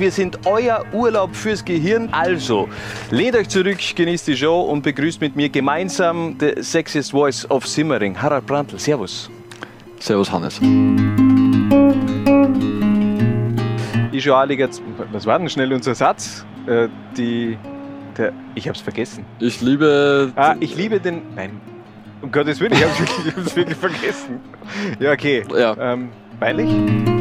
wir 0.00 0.10
sind 0.10 0.46
euer 0.46 0.84
Urlaub 0.92 1.36
fürs 1.36 1.64
Gehirn. 1.64 2.08
Also, 2.10 2.68
lehnt 3.10 3.36
euch 3.36 3.48
zurück, 3.48 3.78
genießt 3.94 4.28
die 4.28 4.36
Show 4.36 4.62
und 4.62 4.82
begrüßt 4.82 5.20
mit 5.20 5.36
mir 5.36 5.50
gemeinsam 5.50 6.36
the 6.40 6.54
sexiest 6.62 7.10
voice 7.10 7.48
of 7.50 7.66
Simmering, 7.66 8.20
Harald 8.20 8.46
Brandl. 8.46 8.78
Servus. 8.78 9.30
Servus 9.98 10.32
Hannes. 10.32 10.58
Ich 14.12 14.24
schon 14.24 14.32
alle 14.32 14.54
jetzt, 14.54 14.82
was 15.12 15.26
war 15.26 15.38
denn 15.38 15.50
schnell 15.50 15.72
unser 15.72 15.94
Satz? 15.94 16.46
Äh, 16.66 16.88
die, 17.16 17.58
der, 18.16 18.32
ich 18.54 18.68
hab's 18.68 18.80
vergessen. 18.80 19.26
Ich 19.38 19.60
liebe. 19.60 20.32
Ah, 20.34 20.56
ich 20.60 20.74
liebe 20.76 20.98
den, 20.98 21.22
nein, 21.36 21.60
um 22.22 22.32
Gottes 22.32 22.58
Willen, 22.60 22.72
ich 22.72 22.82
hab's 22.82 22.98
wirklich, 22.98 23.26
ich 23.26 23.36
hab's 23.36 23.56
wirklich 23.56 23.78
vergessen. 23.78 24.40
Ja, 24.98 25.12
okay. 25.12 25.44
Ja. 25.54 25.76
Ähm, 25.78 26.08
peinlich? 26.38 27.19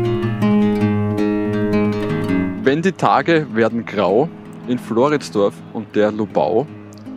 Wenn 2.62 2.82
die 2.82 2.92
Tage 2.92 3.48
werden 3.54 3.86
grau 3.86 4.30
in 4.68 4.78
Floridsdorf 4.78 5.54
und 5.74 5.96
der 5.96 6.12
Lubau, 6.12 6.68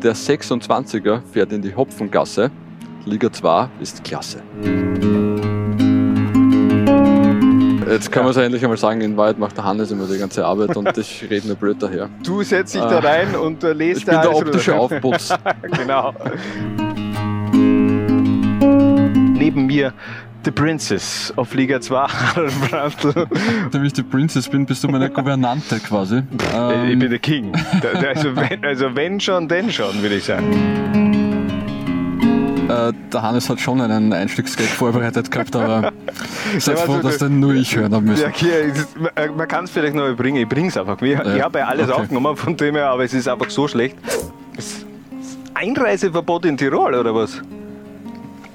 der 0.02 0.14
26er 0.14 1.20
fährt 1.32 1.52
in 1.52 1.62
die 1.62 1.74
Hopfengasse. 1.74 2.50
Liga 3.04 3.32
2 3.32 3.68
ist 3.80 4.04
klasse. 4.04 4.38
Jetzt 7.88 8.10
kann 8.10 8.20
Ja. 8.20 8.22
man 8.22 8.30
es 8.30 8.36
endlich 8.36 8.62
einmal 8.62 8.78
sagen, 8.78 9.00
in 9.02 9.16
Wahrheit 9.16 9.38
macht 9.38 9.56
der 9.56 9.64
Hannes 9.64 9.90
immer 9.90 10.06
die 10.06 10.18
ganze 10.18 10.46
Arbeit 10.46 10.76
und 10.76 10.96
ich 10.96 11.26
rede 11.30 11.48
nur 11.48 11.56
blöd 11.56 11.76
daher. 11.80 12.08
Du 12.24 12.42
setzt 12.42 12.74
dich 12.74 12.80
da 12.80 13.00
rein 13.00 13.34
und 13.34 13.62
äh, 13.64 13.72
lest 13.72 14.00
Ich 14.00 14.06
bin 14.06 14.14
da 14.14 14.22
der 14.22 14.30
alles 14.30 14.42
optische 14.42 14.72
runter. 14.72 14.94
Aufputz. 15.02 15.34
genau. 15.76 16.14
Neben 19.34 19.66
mir 19.66 19.92
The 20.44 20.50
Princess 20.50 21.32
of 21.36 21.54
Liga 21.54 21.80
2, 21.80 21.94
Harald 22.08 22.52
Brandl. 22.68 23.26
Nachdem 23.62 23.84
ich 23.84 23.92
die 23.92 24.02
Princess 24.02 24.48
bin, 24.48 24.66
bist 24.66 24.82
du 24.82 24.88
meine 24.88 25.08
Gouvernante 25.08 25.78
quasi. 25.78 26.16
Äh, 26.52 26.92
ich 26.92 26.98
bin 26.98 27.10
der 27.10 27.18
King. 27.20 27.52
Also 28.08 28.34
wenn, 28.34 28.64
also 28.64 28.94
wenn 28.96 29.20
schon, 29.20 29.46
denn 29.46 29.70
schon, 29.70 30.02
würde 30.02 30.16
ich 30.16 30.24
sagen. 30.24 30.50
Äh, 32.68 32.92
der 33.12 33.22
Hannes 33.22 33.48
hat 33.48 33.60
schon 33.60 33.80
einen 33.80 34.12
Einstiegsgag 34.12 34.66
vorbereitet 34.66 35.30
gehabt, 35.30 35.54
aber 35.54 35.92
seid 36.58 36.76
Ja, 36.78 36.84
froh, 36.84 36.94
dass 36.94 37.02
das- 37.02 37.18
den 37.18 37.38
nur 37.38 37.54
ich 37.54 37.76
hören 37.76 37.94
habe 37.94 38.04
müssen. 38.04 38.22
Ja, 38.22 38.28
okay, 38.28 38.72
es 38.72 38.88
man- 38.98 39.36
man 39.36 39.46
kann 39.46 39.64
es 39.66 39.70
vielleicht 39.70 39.94
noch 39.94 40.12
bringen. 40.16 40.38
Ich 40.42 40.48
bring's 40.48 40.76
einfach. 40.76 41.00
Ich, 41.02 41.12
Ja, 41.12 41.36
ich 41.36 41.42
habe 41.42 41.60
ja 41.60 41.66
alles 41.66 41.88
okay. 41.88 42.00
aufgenommen 42.02 42.36
von 42.36 42.56
dem 42.56 42.74
her, 42.74 42.88
aber 42.88 43.04
es 43.04 43.14
ist 43.14 43.28
einfach 43.28 43.50
so 43.50 43.68
schlecht. 43.68 43.96
Es- 44.56 44.84
Einreiseverbot 45.54 46.46
in 46.46 46.56
Tirol 46.56 46.94
oder 46.94 47.14
was? 47.14 47.40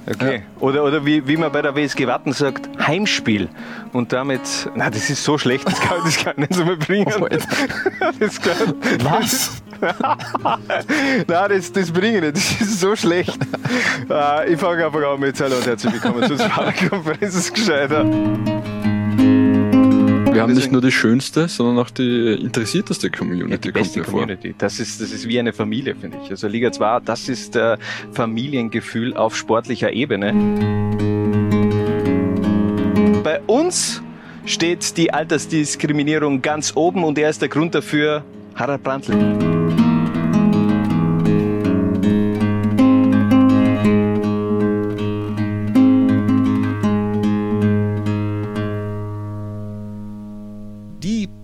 Okay. 0.09 0.43
Oder, 0.59 0.83
oder 0.85 1.05
wie, 1.05 1.27
wie 1.27 1.35
man 1.35 1.51
bei 1.51 1.61
der 1.61 1.75
WSG 1.75 2.07
Watten 2.07 2.31
sagt, 2.31 2.69
Heimspiel. 2.79 3.49
Und 3.91 4.13
damit, 4.13 4.41
na, 4.75 4.89
das 4.89 5.09
ist 5.09 5.23
so 5.23 5.37
schlecht, 5.37 5.67
das 5.67 5.79
kann, 5.81 5.97
das 6.03 6.17
kann 6.17 6.33
ich 6.37 6.49
nicht 6.49 6.53
so 6.53 6.63
mal 6.63 6.77
bringen. 6.77 7.11
Oh. 7.19 7.27
Das 8.19 8.41
kann, 8.41 8.75
Was? 9.03 9.61
Nein, 11.27 11.49
das, 11.49 11.71
das 11.71 11.91
bringe 11.91 12.17
ich 12.17 12.23
nicht. 12.23 12.37
Das 12.37 12.61
ist 12.61 12.79
so 12.79 12.95
schlecht. 12.95 13.37
Äh, 14.09 14.53
ich 14.53 14.59
fange 14.59 14.85
einfach 14.85 15.13
an 15.13 15.19
mit 15.19 15.39
Hallo 15.39 15.57
und 15.57 15.65
herzlich 15.65 15.93
willkommen 15.93 16.23
zur 16.23 16.37
Konferenz 16.89 17.35
ist 17.35 17.53
gescheiter. 17.53 18.05
Wir 20.37 20.43
haben 20.43 20.53
nicht 20.53 20.71
nur 20.71 20.81
die 20.81 20.91
schönste, 20.91 21.47
sondern 21.47 21.79
auch 21.79 21.89
die 21.89 22.33
interessierteste 22.33 23.09
Community. 23.09 23.49
Ja, 23.49 23.57
die 23.57 23.71
kommt 23.71 23.83
beste 23.85 23.99
mir 23.99 24.05
vor. 24.05 24.19
Community. 24.19 24.53
Das 24.55 24.79
ist, 24.79 25.01
das 25.01 25.11
ist 25.11 25.27
wie 25.27 25.39
eine 25.39 25.51
Familie, 25.51 25.95
finde 25.95 26.19
ich. 26.23 26.29
Also 26.29 26.47
Liga 26.47 26.71
2, 26.71 26.99
das 26.99 27.27
ist 27.27 27.55
äh, 27.55 27.75
Familiengefühl 28.11 29.15
auf 29.15 29.35
sportlicher 29.35 29.91
Ebene. 29.91 30.33
Bei 33.23 33.41
uns 33.47 34.03
steht 34.45 34.95
die 34.97 35.11
Altersdiskriminierung 35.11 36.43
ganz 36.43 36.75
oben 36.75 37.03
und 37.03 37.17
er 37.17 37.31
ist 37.31 37.41
der 37.41 37.49
Grund 37.49 37.73
dafür, 37.73 38.23
Harald 38.53 38.83
Brandl. 38.83 39.56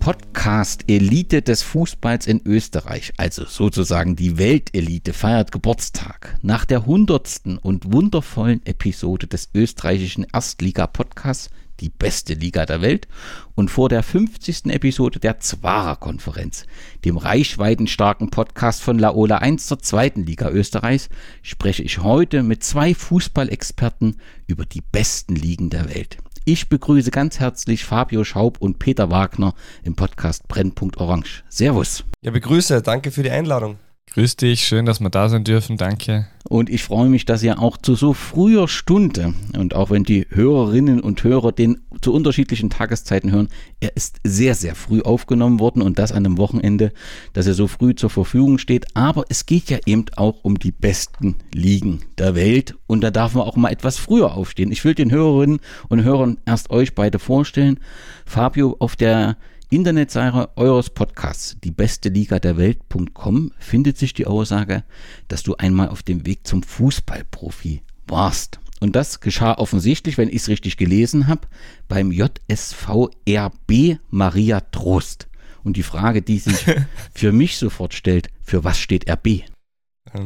Podcast-Elite 0.04 1.40
des 1.40 1.62
Fußballs 1.62 2.26
in 2.26 2.42
Österreich, 2.44 3.14
also 3.16 3.46
sozusagen 3.46 4.16
die 4.16 4.36
Weltelite, 4.36 5.14
feiert 5.14 5.50
Geburtstag. 5.50 6.36
Nach 6.42 6.66
der 6.66 6.84
hundertsten 6.84 7.56
und 7.56 7.90
wundervollen 7.90 8.60
Episode 8.66 9.26
des 9.26 9.48
österreichischen 9.54 10.26
Erstliga-Podcasts, 10.30 11.48
die 11.80 11.88
beste 11.88 12.34
Liga 12.34 12.66
der 12.66 12.82
Welt, 12.82 13.08
und 13.54 13.70
vor 13.70 13.88
der 13.88 14.02
50. 14.02 14.66
Episode 14.66 15.20
der 15.20 15.40
Zwarer-Konferenz, 15.40 16.66
dem 17.06 17.16
reichweitenstarken 17.16 18.28
Podcast 18.28 18.82
von 18.82 18.98
Laola 18.98 19.38
1 19.38 19.66
zur 19.66 19.78
zweiten 19.78 20.26
Liga 20.26 20.50
Österreichs, 20.50 21.08
spreche 21.40 21.82
ich 21.82 22.00
heute 22.00 22.42
mit 22.42 22.62
zwei 22.62 22.94
Fußballexperten 22.94 24.20
über 24.46 24.66
die 24.66 24.82
besten 24.82 25.34
Ligen 25.34 25.70
der 25.70 25.88
Welt. 25.88 26.18
Ich 26.46 26.68
begrüße 26.68 27.10
ganz 27.10 27.40
herzlich 27.40 27.86
Fabio 27.86 28.22
Schaub 28.22 28.58
und 28.60 28.78
Peter 28.78 29.10
Wagner 29.10 29.54
im 29.82 29.96
Podcast 29.96 30.46
Brennpunkt 30.46 30.98
Orange. 30.98 31.42
Servus. 31.48 32.04
Ja, 32.20 32.32
begrüße, 32.32 32.82
danke 32.82 33.10
für 33.10 33.22
die 33.22 33.30
Einladung. 33.30 33.78
Grüß 34.12 34.36
dich, 34.36 34.64
schön, 34.64 34.86
dass 34.86 35.00
wir 35.00 35.10
da 35.10 35.28
sein 35.28 35.42
dürfen, 35.42 35.76
danke. 35.76 36.26
Und 36.48 36.70
ich 36.70 36.84
freue 36.84 37.08
mich, 37.08 37.24
dass 37.24 37.42
ihr 37.42 37.58
auch 37.58 37.76
zu 37.78 37.94
so 37.94 38.12
früher 38.12 38.68
Stunde 38.68 39.34
und 39.58 39.74
auch 39.74 39.90
wenn 39.90 40.04
die 40.04 40.26
Hörerinnen 40.30 41.00
und 41.00 41.24
Hörer 41.24 41.52
den 41.52 41.80
zu 42.00 42.12
unterschiedlichen 42.12 42.70
Tageszeiten 42.70 43.32
hören, 43.32 43.48
er 43.80 43.96
ist 43.96 44.20
sehr, 44.22 44.54
sehr 44.54 44.74
früh 44.74 45.00
aufgenommen 45.00 45.58
worden 45.58 45.82
und 45.82 45.98
das 45.98 46.12
an 46.12 46.18
einem 46.18 46.38
Wochenende, 46.38 46.92
dass 47.32 47.46
er 47.46 47.54
so 47.54 47.66
früh 47.66 47.94
zur 47.94 48.10
Verfügung 48.10 48.58
steht. 48.58 48.86
Aber 48.94 49.24
es 49.30 49.46
geht 49.46 49.70
ja 49.70 49.78
eben 49.86 50.04
auch 50.16 50.44
um 50.44 50.58
die 50.58 50.70
besten 50.72 51.36
Ligen 51.52 52.00
der 52.18 52.34
Welt 52.34 52.76
und 52.86 53.00
da 53.00 53.10
darf 53.10 53.34
man 53.34 53.44
auch 53.44 53.56
mal 53.56 53.72
etwas 53.72 53.96
früher 53.96 54.34
aufstehen. 54.34 54.70
Ich 54.70 54.84
will 54.84 54.94
den 54.94 55.10
Hörerinnen 55.10 55.60
und 55.88 56.04
Hörern 56.04 56.38
erst 56.44 56.70
euch 56.70 56.94
beide 56.94 57.18
vorstellen. 57.18 57.80
Fabio 58.26 58.76
auf 58.78 58.96
der 58.96 59.38
Internetseite 59.74 60.56
eures 60.56 60.88
Podcasts, 60.90 61.56
die 61.64 61.72
beste 61.72 62.08
Liga 62.08 62.38
der 62.38 62.56
Welt.com, 62.56 63.50
findet 63.58 63.98
sich 63.98 64.14
die 64.14 64.24
Aussage, 64.24 64.84
dass 65.26 65.42
du 65.42 65.56
einmal 65.56 65.88
auf 65.88 66.04
dem 66.04 66.24
Weg 66.26 66.46
zum 66.46 66.62
Fußballprofi 66.62 67.82
warst. 68.06 68.60
Und 68.78 68.94
das 68.94 69.18
geschah 69.18 69.54
offensichtlich, 69.54 70.16
wenn 70.16 70.28
ich 70.28 70.36
es 70.36 70.48
richtig 70.48 70.76
gelesen 70.76 71.26
habe, 71.26 71.48
beim 71.88 72.12
JSV 72.12 73.08
RB 73.28 73.98
Maria 74.10 74.60
Trost. 74.60 75.26
Und 75.64 75.76
die 75.76 75.82
Frage, 75.82 76.22
die 76.22 76.38
sich 76.38 76.66
für 77.12 77.32
mich 77.32 77.56
sofort 77.56 77.94
stellt, 77.94 78.28
für 78.42 78.62
was 78.62 78.78
steht 78.78 79.10
RB? 79.10 79.26
Ähm, 79.26 80.24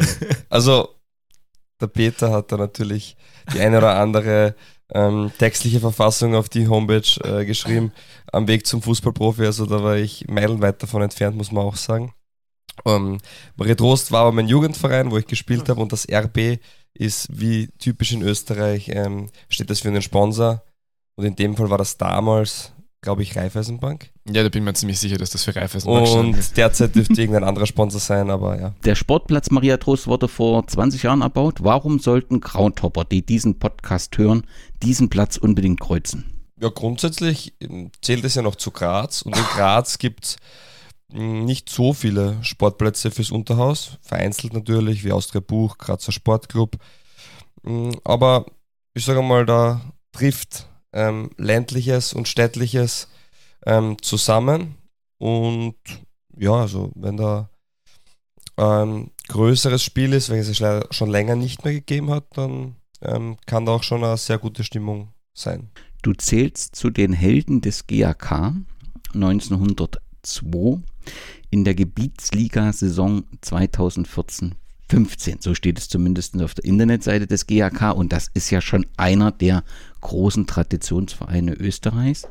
Also, 0.51 0.91
der 1.81 1.87
Peter 1.87 2.33
hat 2.33 2.53
da 2.53 2.59
natürlich 2.59 3.17
die 3.55 3.61
eine 3.61 3.79
oder 3.79 3.99
andere 3.99 4.57
ähm, 4.95 5.31
textliche 5.39 5.81
Verfassung 5.81 6.35
auf 6.35 6.49
die 6.49 6.69
Homepage 6.69 7.21
äh, 7.25 7.45
geschrieben, 7.45 7.93
am 8.33 8.49
Weg 8.49 8.67
zum 8.67 8.83
Fußballprofi. 8.83 9.45
Also, 9.45 9.67
da 9.67 9.83
war 9.83 9.97
ich 9.97 10.27
meilenweit 10.29 10.83
davon 10.83 11.03
entfernt, 11.03 11.37
muss 11.37 11.53
man 11.53 11.65
auch 11.65 11.77
sagen. 11.77 12.13
Ähm, 12.85 13.19
Maria 13.57 13.75
Trost 13.75 14.13
war 14.13 14.23
aber 14.23 14.33
mein 14.33 14.49
Jugendverein, 14.49 15.11
wo 15.11 15.19
ich 15.19 15.27
gespielt 15.27 15.69
habe 15.69 15.81
und 15.81 15.93
das 15.93 16.07
RB 16.11 16.59
ist 16.95 17.29
wie 17.31 17.69
typisch 17.79 18.13
in 18.13 18.23
Österreich, 18.23 18.89
ähm, 18.89 19.31
steht 19.49 19.71
das 19.71 19.81
für 19.81 19.89
einen 19.89 20.03
Sponsor. 20.03 20.63
Und 21.17 21.25
in 21.25 21.37
dem 21.37 21.57
Fall 21.57 21.71
war 21.71 21.79
das 21.79 21.97
damals, 21.97 22.73
glaube 23.09 23.23
ich, 23.23 23.37
Raiffeisenbank. 23.37 24.11
Ja, 24.31 24.43
da 24.43 24.51
bin 24.51 24.63
ich 24.63 24.65
mir 24.67 24.75
ziemlich 24.75 24.99
sicher, 24.99 25.17
dass 25.17 25.31
das 25.31 25.43
für 25.43 25.57
Raiffeisen 25.57 25.91
stand. 26.07 26.37
Und 26.37 26.57
derzeit 26.59 26.95
dürfte 26.95 27.19
irgendein 27.19 27.43
anderer 27.43 27.65
Sponsor 27.65 27.99
sein, 27.99 28.29
aber 28.29 28.61
ja. 28.61 28.75
Der 28.85 28.97
Sportplatz 28.97 29.51
Maria 29.51 29.79
Trost 29.79 30.07
wurde 30.07 30.29
vor 30.29 30.67
20 30.67 31.05
Jahren 31.05 31.23
erbaut. 31.23 31.61
Warum 31.63 32.01
sollten 32.01 32.43
Groundhopper, 32.43 33.07
die 33.07 33.25
diesen 33.25 33.59
Podcast 33.59 34.19
hören, 34.19 34.43
diesen 34.83 35.09
Platz 35.09 35.39
unbedingt 35.39 35.81
kreuzen? 35.81 36.27
Ja, 36.61 36.69
grundsätzlich 36.69 37.55
ähm, 37.63 37.93
zählt 38.03 38.25
es 38.25 38.35
ja 38.35 38.43
noch 38.43 38.57
zu 38.57 38.73
Graz 38.73 39.23
und 39.23 39.35
in 39.35 39.43
Graz 39.43 39.97
gibt 39.97 40.27
es 40.27 40.37
nicht 41.11 41.71
so 41.71 41.95
viele 41.95 42.37
Sportplätze 42.45 43.11
fürs 43.11 43.31
Unterhaus, 43.31 43.93
vereinzelt 44.03 44.53
natürlich, 44.53 45.03
wie 45.03 45.13
Austria 45.13 45.41
Buch, 45.41 45.79
Grazer 45.79 46.13
Sportclub. 46.13 46.77
Mm, 47.63 47.93
Aber 48.05 48.45
ich 48.93 49.07
sage 49.07 49.23
mal, 49.23 49.47
da 49.47 49.81
trifft 50.13 50.69
ähm, 50.93 51.31
ländliches 51.37 52.13
und 52.13 52.29
städtliches 52.29 53.09
ähm, 53.67 53.97
zusammen 54.01 54.77
und 55.19 55.77
ja, 56.37 56.53
also 56.53 56.93
wenn 56.95 57.17
da 57.17 57.51
ein 58.57 59.11
größeres 59.29 59.83
Spiel 59.83 60.13
ist, 60.13 60.31
welches 60.31 60.49
es 60.49 60.61
leider 60.61 60.87
schon 60.91 61.11
länger 61.11 61.37
nicht 61.37 61.65
mehr 61.65 61.75
gegeben 61.75 62.11
hat, 62.11 62.25
dann 62.37 62.77
ähm, 63.03 63.37
kann 63.47 63.67
da 63.67 63.73
auch 63.73 63.83
schon 63.83 64.03
eine 64.03 64.17
sehr 64.17 64.39
gute 64.39 64.65
Stimmung 64.65 65.13
sein. 65.35 65.71
Du 66.03 66.13
zählst 66.13 66.77
zu 66.77 66.91
den 66.91 67.13
Helden 67.13 67.61
des 67.61 67.87
GAK 67.87 68.55
1902 69.15 70.83
in 71.51 71.65
der 71.65 71.75
Gebietsliga-Saison 71.75 73.25
2014. 73.41 74.55
15, 74.91 75.41
so 75.41 75.55
steht 75.55 75.79
es 75.79 75.89
zumindest 75.89 76.41
auf 76.41 76.55
der 76.55 76.65
Internetseite 76.65 77.27
des 77.27 77.47
GAK 77.47 77.95
und 77.95 78.13
das 78.13 78.31
ist 78.33 78.51
ja 78.51 78.61
schon 78.61 78.87
einer 78.97 79.31
der 79.31 79.63
großen 80.01 80.47
Traditionsvereine 80.47 81.55
Österreichs. 81.55 82.29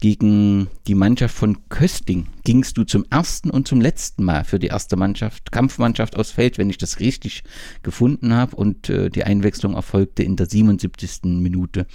Gegen 0.00 0.68
die 0.86 0.94
Mannschaft 0.94 1.34
von 1.34 1.68
Kösting 1.68 2.28
gingst 2.44 2.76
du 2.76 2.84
zum 2.84 3.04
ersten 3.10 3.50
und 3.50 3.68
zum 3.68 3.80
letzten 3.80 4.24
Mal 4.24 4.44
für 4.44 4.58
die 4.58 4.68
erste 4.68 4.96
Mannschaft, 4.96 5.52
Kampfmannschaft 5.52 6.16
aus 6.16 6.30
Feld, 6.30 6.58
wenn 6.58 6.70
ich 6.70 6.78
das 6.78 7.00
richtig 7.00 7.44
gefunden 7.82 8.34
habe. 8.34 8.56
Und 8.56 8.88
äh, 8.88 9.10
die 9.10 9.24
Einwechslung 9.24 9.74
erfolgte 9.74 10.22
in 10.22 10.36
der 10.36 10.46
77. 10.46 11.24
Minute. 11.24 11.86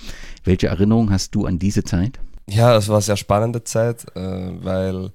Welche 0.44 0.68
Erinnerung 0.68 1.12
hast 1.12 1.36
du 1.36 1.46
an 1.46 1.60
diese 1.60 1.84
Zeit? 1.84 2.19
Ja, 2.50 2.74
das 2.74 2.88
war 2.88 2.96
eine 2.96 3.04
sehr 3.04 3.18
spannende 3.18 3.64
Zeit, 3.64 4.06
äh, 4.16 4.64
weil 4.64 5.12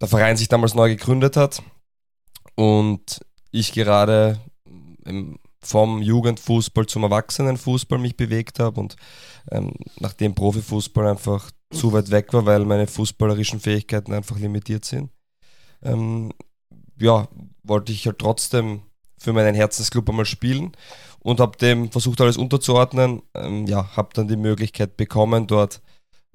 der 0.00 0.08
Verein 0.08 0.36
sich 0.36 0.48
damals 0.48 0.74
neu 0.74 0.90
gegründet 0.90 1.36
hat 1.36 1.62
und 2.56 3.24
ich 3.50 3.72
gerade 3.72 4.38
im, 5.04 5.38
vom 5.66 6.02
Jugendfußball 6.02 6.86
zum 6.86 7.04
Erwachsenenfußball 7.04 7.98
mich 7.98 8.16
bewegt 8.16 8.58
habe 8.58 8.80
und 8.80 8.96
ähm, 9.50 9.72
nachdem 9.98 10.34
Profifußball 10.34 11.06
einfach 11.06 11.50
zu 11.70 11.92
weit 11.92 12.10
weg 12.10 12.32
war, 12.32 12.46
weil 12.46 12.64
meine 12.64 12.86
fußballerischen 12.86 13.60
Fähigkeiten 13.60 14.12
einfach 14.12 14.38
limitiert 14.38 14.84
sind, 14.84 15.10
ähm, 15.82 16.32
ja, 16.98 17.28
wollte 17.62 17.92
ich 17.92 18.06
halt 18.06 18.18
trotzdem 18.18 18.82
für 19.18 19.32
meinen 19.32 19.54
Herzensclub 19.54 20.08
einmal 20.08 20.26
spielen 20.26 20.72
und 21.20 21.40
habe 21.40 21.56
dem 21.56 21.90
versucht 21.90 22.20
alles 22.20 22.36
unterzuordnen. 22.36 23.22
Ähm, 23.34 23.66
ja, 23.66 23.96
habe 23.96 24.10
dann 24.14 24.28
die 24.28 24.36
Möglichkeit 24.36 24.96
bekommen, 24.96 25.46
dort 25.46 25.80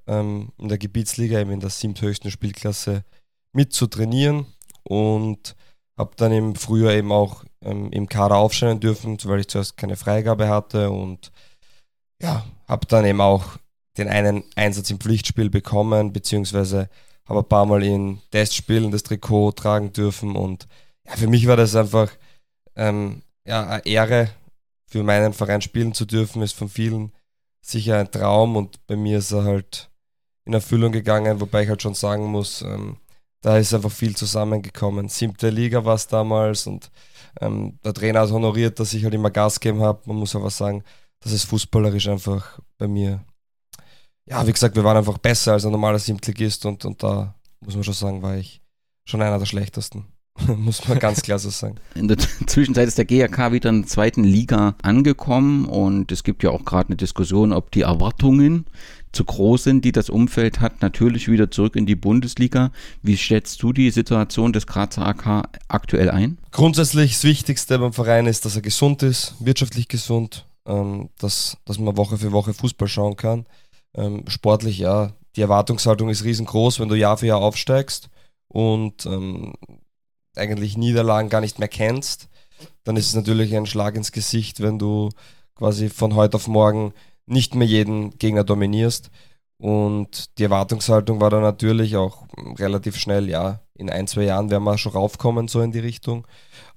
ähm, 0.08 0.52
in 0.58 0.68
der 0.68 0.78
Gebietsliga, 0.78 1.40
eben 1.40 1.52
in 1.52 1.60
der 1.60 1.70
siebthöchsten 1.70 2.32
Spielklasse, 2.32 3.06
mit 3.54 3.74
zu 3.74 3.88
trainieren 3.88 4.48
und 4.84 5.56
habe 5.98 6.12
dann 6.16 6.32
im 6.32 6.56
Frühjahr 6.56 6.94
eben 6.94 7.12
auch 7.12 7.44
ähm, 7.64 7.92
im 7.92 8.08
Kader 8.08 8.38
aufscheinen 8.38 8.80
dürfen, 8.80 9.18
weil 9.26 9.42
ich 9.42 9.48
zuerst 9.48 9.78
keine 9.78 9.96
Freigabe 9.96 10.50
hatte 10.50 10.92
und 10.92 11.32
ja, 12.22 12.46
habe 12.68 12.86
dann 12.88 13.06
eben 13.06 13.22
auch 13.22 13.58
den 13.98 14.08
einen 14.08 14.44
Einsatz 14.56 14.90
im 14.90 15.00
Pflichtspiel 15.00 15.50
bekommen, 15.50 16.14
beziehungsweise 16.14 16.90
habe 17.26 17.40
ein 17.40 17.48
paar 17.48 17.66
Mal 17.66 17.84
in 17.84 18.22
Testspielen 18.32 18.92
das 18.92 19.04
Trikot 19.04 19.54
tragen 19.54 19.94
dürfen 19.94 20.36
und 20.36 20.68
ja, 21.06 21.16
für 21.16 21.28
mich 21.28 21.48
war 21.48 21.58
das 21.58 21.76
einfach 21.76 22.12
ähm, 22.76 23.22
ja, 23.46 23.68
eine 23.68 23.86
Ehre, 23.86 24.30
für 24.90 25.04
meinen 25.04 25.34
Verein 25.34 25.62
spielen 25.62 25.94
zu 25.94 26.06
dürfen, 26.06 26.42
ist 26.42 26.56
von 26.56 26.70
vielen 26.70 27.12
sicher 27.62 28.00
ein 28.00 28.12
Traum 28.12 28.56
und 28.56 28.86
bei 28.88 28.96
mir 28.96 29.20
ist 29.20 29.32
er 29.32 29.44
halt 29.44 29.90
in 30.46 30.54
Erfüllung 30.54 30.92
gegangen, 30.92 31.40
wobei 31.40 31.64
ich 31.64 31.70
halt 31.70 31.82
schon 31.82 31.94
sagen 31.94 32.26
muss, 32.26 32.64
ähm, 32.64 32.98
da 33.42 33.58
ist 33.58 33.74
einfach 33.74 33.92
viel 33.92 34.16
zusammengekommen. 34.16 35.08
Siebte 35.08 35.50
Liga 35.50 35.86
war 35.86 35.96
es 35.96 36.08
damals 36.08 36.66
und 36.68 36.90
ähm, 37.42 37.80
der 37.84 37.94
Trainer 37.94 38.22
hat 38.22 38.32
honoriert, 38.32 38.80
dass 38.80 38.94
ich 38.94 39.04
halt 39.04 39.14
immer 39.14 39.32
Gas 39.32 39.60
gegeben 39.60 39.82
habe. 39.82 40.02
Man 40.06 40.18
muss 40.18 40.36
aber 40.36 40.50
sagen, 40.50 40.84
dass 41.20 41.32
es 41.32 41.44
fußballerisch 41.44 42.08
einfach 42.08 42.60
bei 42.78 42.88
mir, 42.88 43.24
ja, 44.28 44.46
wie 44.46 44.54
gesagt, 44.54 44.76
wir 44.76 44.84
waren 44.84 44.98
einfach 44.98 45.18
besser 45.18 45.54
als 45.54 45.66
ein 45.66 45.72
normaler 45.72 46.00
Siebtligist 46.00 46.66
und, 46.66 46.86
und 46.86 47.02
da 47.04 47.36
muss 47.62 47.76
man 47.76 47.84
schon 47.84 47.94
sagen, 47.94 48.22
war 48.22 48.38
ich 48.38 48.62
schon 49.06 49.22
einer 49.22 49.40
der 49.40 49.46
schlechtesten. 49.46 50.06
muss 50.58 50.88
man 50.88 51.00
ganz 51.00 51.22
klar 51.22 51.40
so 51.40 51.50
sagen. 51.50 51.76
In 51.96 52.08
der 52.08 52.18
Zwischenzeit 52.18 52.88
ist 52.88 52.98
der 52.98 53.06
GRK 53.06 53.52
wieder 53.52 53.70
in 53.70 53.82
der 53.82 53.90
zweiten 53.90 54.24
Liga 54.24 54.76
angekommen 54.82 55.66
und 55.66 56.12
es 56.12 56.24
gibt 56.24 56.44
ja 56.44 56.52
auch 56.52 56.66
gerade 56.66 56.90
eine 56.90 56.96
Diskussion, 56.96 57.54
ob 57.54 57.72
die 57.72 57.82
Erwartungen 57.82 58.66
zu 59.12 59.26
groß 59.26 59.64
sind, 59.64 59.86
die 59.86 59.92
das 59.92 60.10
Umfeld 60.10 60.60
hat, 60.60 60.82
natürlich 60.82 61.28
wieder 61.28 61.50
zurück 61.52 61.76
in 61.76 61.86
die 61.86 61.96
Bundesliga. 61.96 62.72
Wie 63.02 63.18
schätzt 63.18 63.62
du 63.64 63.74
die 63.74 63.90
Situation 63.92 64.54
des 64.54 64.68
Grazer 64.68 65.06
AK 65.06 65.50
aktuell 65.68 66.10
ein? 66.10 66.38
Grundsätzlich 66.52 67.14
das 67.14 67.24
Wichtigste 67.24 67.80
beim 67.80 67.94
Verein 67.94 68.28
ist, 68.28 68.46
dass 68.46 68.56
er 68.56 68.62
gesund 68.62 69.04
ist, 69.04 69.36
wirtschaftlich 69.40 69.88
gesund, 69.88 70.46
ähm, 70.66 71.10
dass, 71.18 71.58
dass 71.66 71.80
man 71.80 71.98
Woche 71.98 72.18
für 72.18 72.32
Woche 72.32 72.54
Fußball 72.54 72.88
schauen 72.88 73.16
kann. 73.16 73.46
Ähm, 73.96 74.24
sportlich, 74.28 74.78
ja, 74.78 75.14
die 75.36 75.42
Erwartungshaltung 75.42 76.10
ist 76.10 76.24
riesengroß, 76.24 76.80
wenn 76.80 76.90
du 76.90 76.96
Jahr 76.96 77.18
für 77.18 77.28
Jahr 77.28 77.40
aufsteigst 77.40 78.10
und 78.48 79.06
ähm, 79.06 79.54
eigentlich 80.36 80.78
Niederlagen 80.78 81.30
gar 81.30 81.42
nicht 81.42 81.60
mehr 81.60 81.68
kennst. 81.68 82.30
Dann 82.84 82.98
ist 82.98 83.08
es 83.08 83.16
natürlich 83.16 83.56
ein 83.56 83.66
Schlag 83.66 83.96
ins 83.96 84.12
Gesicht, 84.12 84.62
wenn 84.62 84.80
du 84.80 85.10
quasi 85.56 85.90
von 85.90 86.16
heute 86.16 86.36
auf 86.36 86.48
morgen 86.48 86.94
nicht 87.30 87.56
mehr 87.56 87.68
jeden 87.68 88.18
Gegner 88.18 88.44
dominierst. 88.44 89.12
Und 89.58 90.38
die 90.38 90.44
Erwartungshaltung 90.44 91.20
war 91.20 91.30
dann 91.30 91.42
natürlich 91.42 91.98
auch 91.98 92.26
relativ 92.58 92.98
schnell, 92.98 93.30
ja, 93.30 93.62
in 93.76 93.90
ein, 93.90 94.08
zwei 94.08 94.24
Jahren 94.24 94.50
werden 94.50 94.64
wir 94.64 94.78
schon 94.78 94.94
raufkommen, 94.94 95.48
so 95.48 95.62
in 95.62 95.72
die 95.72 95.80
Richtung. 95.80 96.26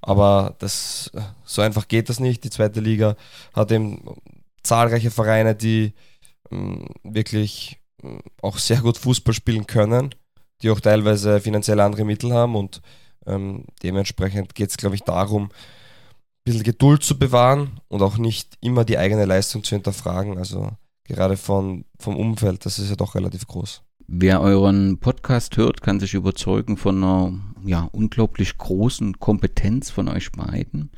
Aber 0.01 0.55
das, 0.59 1.11
so 1.45 1.61
einfach 1.61 1.87
geht 1.87 2.09
das 2.09 2.19
nicht. 2.19 2.43
Die 2.43 2.49
zweite 2.49 2.81
Liga 2.81 3.15
hat 3.53 3.71
eben 3.71 4.01
zahlreiche 4.63 5.11
Vereine, 5.11 5.55
die 5.55 5.93
ähm, 6.51 6.87
wirklich 7.03 7.79
äh, 8.03 8.17
auch 8.41 8.57
sehr 8.57 8.81
gut 8.81 8.97
Fußball 8.97 9.33
spielen 9.33 9.67
können, 9.67 10.13
die 10.61 10.69
auch 10.69 10.79
teilweise 10.79 11.39
finanziell 11.39 11.79
andere 11.79 12.05
Mittel 12.05 12.33
haben 12.33 12.55
und 12.55 12.81
ähm, 13.25 13.65
dementsprechend 13.81 14.55
geht 14.55 14.69
es, 14.69 14.77
glaube 14.77 14.95
ich, 14.95 15.03
darum, 15.03 15.49
bisschen 16.43 16.63
Geduld 16.63 17.03
zu 17.03 17.17
bewahren 17.17 17.79
und 17.87 18.01
auch 18.01 18.17
nicht 18.17 18.57
immer 18.61 18.85
die 18.85 18.97
eigene 18.97 19.25
Leistung 19.25 19.63
zu 19.63 19.75
hinterfragen. 19.75 20.37
Also 20.37 20.71
gerade 21.05 21.37
von, 21.37 21.85
vom 21.99 22.15
Umfeld, 22.15 22.65
das 22.65 22.79
ist 22.79 22.89
ja 22.89 22.95
doch 22.95 23.15
relativ 23.15 23.47
groß. 23.47 23.81
Wer 24.07 24.41
euren 24.41 24.99
Podcast 24.99 25.55
hört, 25.57 25.81
kann 25.81 25.99
sich 25.99 26.13
überzeugen 26.13 26.75
von 26.75 26.97
einer 26.97 27.33
ja, 27.65 27.87
unglaublich 27.91 28.57
großen 28.57 29.19
Kompetenz 29.19 29.89
von 29.89 30.09
euch 30.09 30.31
beiden. 30.33 30.91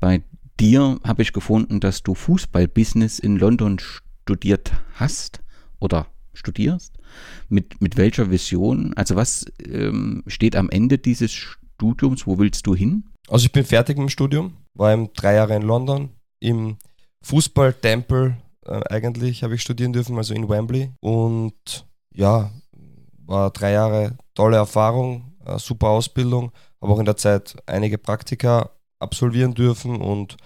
Bei 0.00 0.22
dir 0.58 0.98
habe 1.04 1.22
ich 1.22 1.34
gefunden, 1.34 1.80
dass 1.80 2.02
du 2.02 2.14
Fußballbusiness 2.14 3.18
in 3.18 3.36
London 3.36 3.78
studiert 3.78 4.72
hast 4.94 5.40
oder 5.80 6.06
studierst. 6.32 6.94
Mit, 7.48 7.80
mit 7.82 7.98
welcher 7.98 8.30
Vision? 8.30 8.94
Also 8.94 9.16
was 9.16 9.46
ähm, 9.62 10.22
steht 10.26 10.56
am 10.56 10.70
Ende 10.70 10.98
dieses 10.98 11.32
Studiums? 11.32 12.26
Wo 12.26 12.38
willst 12.38 12.66
du 12.66 12.74
hin? 12.74 13.04
Also 13.28 13.46
ich 13.46 13.52
bin 13.52 13.64
fertig 13.64 13.96
mit 13.96 14.08
dem 14.08 14.10
Studium, 14.10 14.56
war 14.74 14.92
eben 14.92 15.12
drei 15.12 15.34
Jahre 15.34 15.56
in 15.56 15.62
London, 15.62 16.10
im 16.40 16.76
Fußballtempel 17.22 18.36
äh, 18.66 18.80
eigentlich 18.90 19.42
habe 19.42 19.54
ich 19.54 19.62
studieren 19.62 19.92
dürfen, 19.92 20.16
also 20.16 20.34
in 20.34 20.48
Wembley. 20.48 20.92
Und 21.00 21.86
ja, 22.14 22.50
war 23.26 23.50
drei 23.50 23.72
Jahre 23.72 24.18
tolle 24.34 24.56
Erfahrung, 24.56 25.36
äh, 25.44 25.58
super 25.58 25.88
Ausbildung, 25.88 26.52
habe 26.80 26.92
auch 26.92 26.98
in 26.98 27.04
der 27.04 27.16
Zeit 27.16 27.56
einige 27.66 27.98
Praktika 27.98 28.70
absolvieren 28.98 29.54
dürfen 29.54 30.00
und 30.00 30.36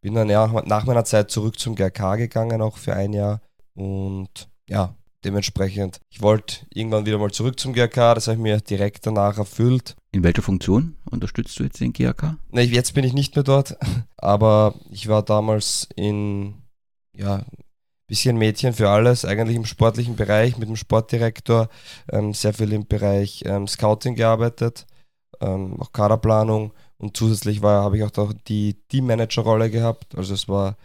bin 0.00 0.14
dann 0.14 0.30
ja 0.30 0.46
nach 0.64 0.86
meiner 0.86 1.04
Zeit 1.04 1.30
zurück 1.30 1.58
zum 1.58 1.74
GRK 1.74 2.16
gegangen, 2.16 2.62
auch 2.62 2.76
für 2.78 2.94
ein 2.94 3.12
Jahr. 3.12 3.40
Und 3.74 4.48
ja, 4.68 4.94
dementsprechend, 5.24 6.00
ich 6.10 6.22
wollte 6.22 6.66
irgendwann 6.72 7.06
wieder 7.06 7.18
mal 7.18 7.30
zurück 7.30 7.58
zum 7.58 7.72
GRK, 7.72 8.14
das 8.14 8.26
habe 8.26 8.36
ich 8.36 8.42
mir 8.42 8.60
direkt 8.60 9.06
danach 9.06 9.38
erfüllt. 9.38 9.96
In 10.12 10.22
welcher 10.22 10.42
Funktion 10.42 10.96
unterstützt 11.10 11.58
du 11.58 11.64
jetzt 11.64 11.80
den 11.80 11.92
GRK? 11.92 12.36
Ne, 12.50 12.62
jetzt 12.62 12.94
bin 12.94 13.04
ich 13.04 13.12
nicht 13.12 13.34
mehr 13.34 13.44
dort, 13.44 13.76
aber 14.16 14.74
ich 14.90 15.08
war 15.08 15.22
damals 15.22 15.88
in, 15.96 16.54
ja, 17.14 17.44
bisschen 18.06 18.38
Mädchen 18.38 18.72
für 18.72 18.88
alles, 18.88 19.24
eigentlich 19.24 19.56
im 19.56 19.64
sportlichen 19.64 20.14
Bereich 20.16 20.58
mit 20.58 20.68
dem 20.68 20.76
Sportdirektor, 20.76 21.68
ähm, 22.12 22.34
sehr 22.34 22.52
viel 22.52 22.72
im 22.72 22.86
Bereich 22.86 23.42
ähm, 23.46 23.66
Scouting 23.66 24.14
gearbeitet, 24.14 24.86
ähm, 25.40 25.80
auch 25.80 25.90
Kaderplanung 25.90 26.72
und 26.98 27.16
zusätzlich 27.16 27.62
habe 27.62 27.98
ich 27.98 28.04
auch 28.04 28.32
die 28.48 28.74
Teammanager-Rolle 28.88 29.70
gehabt. 29.70 30.16
Also 30.16 30.34
es 30.34 30.48
war 30.48 30.76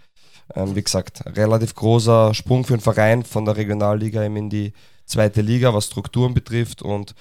ähm, 0.55 0.75
wie 0.75 0.83
gesagt, 0.83 1.23
relativ 1.25 1.75
großer 1.75 2.33
Sprung 2.33 2.63
für 2.63 2.73
einen 2.73 2.81
Verein 2.81 3.23
von 3.23 3.45
der 3.45 3.57
Regionalliga 3.57 4.23
eben 4.23 4.35
in 4.37 4.49
die 4.49 4.73
zweite 5.05 5.41
Liga, 5.41 5.73
was 5.73 5.87
Strukturen 5.87 6.33
betrifft. 6.33 6.81
Und 6.81 7.15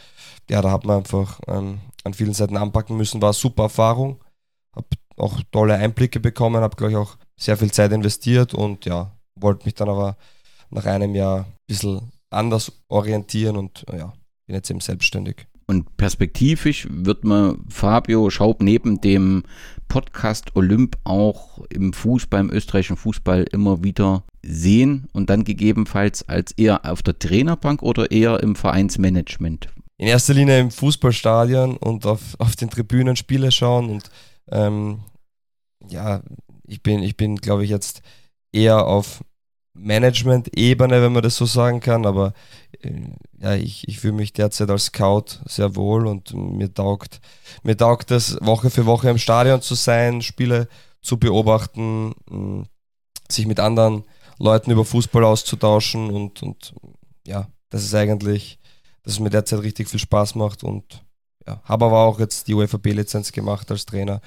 ja, 0.48 0.62
da 0.62 0.70
hat 0.70 0.84
man 0.84 0.98
einfach 0.98 1.40
ähm, 1.48 1.80
an 2.04 2.14
vielen 2.14 2.34
Seiten 2.34 2.56
anpacken 2.56 2.96
müssen. 2.96 3.22
War 3.22 3.32
super 3.32 3.64
Erfahrung. 3.64 4.20
Habe 4.74 4.86
auch 5.16 5.40
tolle 5.52 5.74
Einblicke 5.74 6.20
bekommen, 6.20 6.62
habe, 6.62 6.76
glaube 6.76 6.92
ich, 6.92 6.96
auch 6.96 7.16
sehr 7.36 7.56
viel 7.56 7.70
Zeit 7.70 7.92
investiert 7.92 8.54
und 8.54 8.86
ja, 8.86 9.12
wollte 9.34 9.66
mich 9.66 9.74
dann 9.74 9.88
aber 9.88 10.16
nach 10.70 10.86
einem 10.86 11.14
Jahr 11.14 11.40
ein 11.40 11.54
bisschen 11.66 12.12
anders 12.30 12.72
orientieren 12.88 13.56
und 13.56 13.84
ja, 13.92 14.12
bin 14.46 14.56
jetzt 14.56 14.70
eben 14.70 14.80
selbstständig. 14.80 15.46
Und 15.66 15.96
perspektivisch 15.96 16.88
wird 16.90 17.24
man 17.24 17.64
Fabio 17.68 18.28
Schaub 18.30 18.62
neben 18.62 19.00
dem 19.00 19.44
Podcast 19.90 20.56
Olymp 20.56 20.96
auch 21.04 21.58
im 21.68 21.92
Fußball, 21.92 22.40
im 22.40 22.50
österreichischen 22.50 22.96
Fußball 22.96 23.44
immer 23.52 23.84
wieder 23.84 24.22
sehen 24.40 25.08
und 25.12 25.28
dann 25.28 25.44
gegebenenfalls 25.44 26.26
als 26.28 26.52
eher 26.52 26.86
auf 26.90 27.02
der 27.02 27.18
Trainerbank 27.18 27.82
oder 27.82 28.10
eher 28.10 28.40
im 28.42 28.56
Vereinsmanagement? 28.56 29.68
In 29.98 30.06
erster 30.06 30.32
Linie 30.32 30.60
im 30.60 30.70
Fußballstadion 30.70 31.76
und 31.76 32.06
auf, 32.06 32.36
auf 32.38 32.56
den 32.56 32.70
Tribünen 32.70 33.16
Spiele 33.16 33.52
schauen 33.52 33.90
und 33.90 34.10
ähm, 34.50 35.00
ja, 35.88 36.22
ich 36.66 36.82
bin, 36.82 37.02
ich 37.02 37.16
bin, 37.16 37.36
glaube 37.36 37.64
ich, 37.64 37.70
jetzt 37.70 38.00
eher 38.52 38.86
auf 38.86 39.24
Management-Ebene, 39.74 41.02
wenn 41.02 41.12
man 41.12 41.22
das 41.22 41.36
so 41.36 41.46
sagen 41.46 41.80
kann, 41.80 42.06
aber 42.06 42.32
ja, 43.38 43.54
ich, 43.54 43.86
ich 43.88 44.00
fühle 44.00 44.14
mich 44.14 44.32
derzeit 44.32 44.70
als 44.70 44.86
Scout 44.86 45.40
sehr 45.46 45.76
wohl 45.76 46.06
und 46.06 46.34
mir 46.34 46.72
taugt, 46.72 47.20
mir 47.62 47.76
taugt 47.76 48.10
es, 48.10 48.38
Woche 48.40 48.70
für 48.70 48.86
Woche 48.86 49.10
im 49.10 49.18
Stadion 49.18 49.62
zu 49.62 49.74
sein, 49.74 50.22
Spiele 50.22 50.68
zu 51.02 51.18
beobachten, 51.18 52.14
sich 53.28 53.46
mit 53.46 53.60
anderen 53.60 54.04
Leuten 54.38 54.70
über 54.70 54.84
Fußball 54.84 55.24
auszutauschen 55.24 56.10
und, 56.10 56.42
und 56.42 56.74
ja, 57.26 57.48
das 57.68 57.84
ist 57.84 57.94
eigentlich, 57.94 58.58
dass 59.02 59.14
es 59.14 59.20
mir 59.20 59.30
derzeit 59.30 59.62
richtig 59.62 59.88
viel 59.88 60.00
Spaß 60.00 60.34
macht 60.34 60.64
und 60.64 61.04
ja, 61.46 61.60
habe 61.64 61.86
aber 61.86 61.98
auch 62.00 62.18
jetzt 62.18 62.48
die 62.48 62.54
UEFA 62.54 62.78
B-Lizenz 62.78 63.32
gemacht 63.32 63.70
als 63.70 63.86
Trainer, 63.86 64.20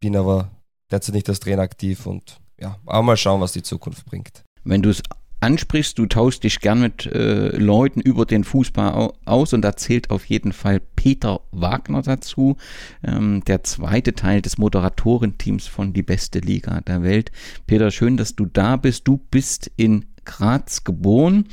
bin 0.00 0.16
aber 0.16 0.50
derzeit 0.90 1.14
nicht 1.14 1.28
als 1.28 1.40
Trainer 1.40 1.62
aktiv 1.62 2.06
und 2.06 2.40
ja, 2.60 2.78
aber 2.86 3.02
mal 3.02 3.16
schauen, 3.16 3.40
was 3.40 3.52
die 3.52 3.62
Zukunft 3.62 4.04
bringt. 4.06 4.44
Wenn 4.64 4.82
du 4.82 4.90
es 4.90 5.02
ansprichst, 5.40 5.98
du 5.98 6.06
tauschst 6.06 6.44
dich 6.44 6.60
gern 6.60 6.80
mit 6.80 7.06
äh, 7.06 7.56
Leuten 7.56 8.00
über 8.00 8.26
den 8.26 8.44
Fußball 8.44 9.10
aus 9.24 9.52
und 9.52 9.62
da 9.62 9.76
zählt 9.76 10.10
auf 10.10 10.26
jeden 10.26 10.52
Fall 10.52 10.80
Peter 10.96 11.40
Wagner 11.50 12.02
dazu, 12.02 12.56
ähm, 13.02 13.42
der 13.46 13.64
zweite 13.64 14.14
Teil 14.14 14.42
des 14.42 14.58
Moderatorenteams 14.58 15.66
von 15.66 15.92
Die 15.92 16.02
beste 16.02 16.40
Liga 16.40 16.80
der 16.82 17.02
Welt. 17.02 17.32
Peter, 17.66 17.90
schön, 17.90 18.16
dass 18.16 18.36
du 18.36 18.46
da 18.46 18.76
bist. 18.76 19.08
Du 19.08 19.16
bist 19.30 19.70
in 19.76 20.06
Graz 20.24 20.84
geboren 20.84 21.46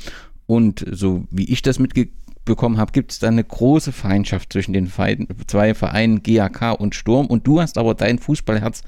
und 0.46 0.84
so 0.90 1.26
wie 1.30 1.44
ich 1.44 1.62
das 1.62 1.78
mitbekommen 2.48 2.78
habe, 2.78 2.92
gibt 2.92 3.12
es 3.12 3.18
da 3.18 3.28
eine 3.28 3.44
große 3.44 3.92
Feindschaft 3.92 4.52
zwischen 4.52 4.72
den 4.72 4.90
zwei 5.46 5.74
Vereinen 5.74 6.22
GAK 6.22 6.80
und 6.80 6.94
Sturm 6.94 7.26
und 7.26 7.46
du 7.46 7.60
hast 7.60 7.76
aber 7.76 7.94
dein 7.94 8.18
Fußballherz 8.18 8.82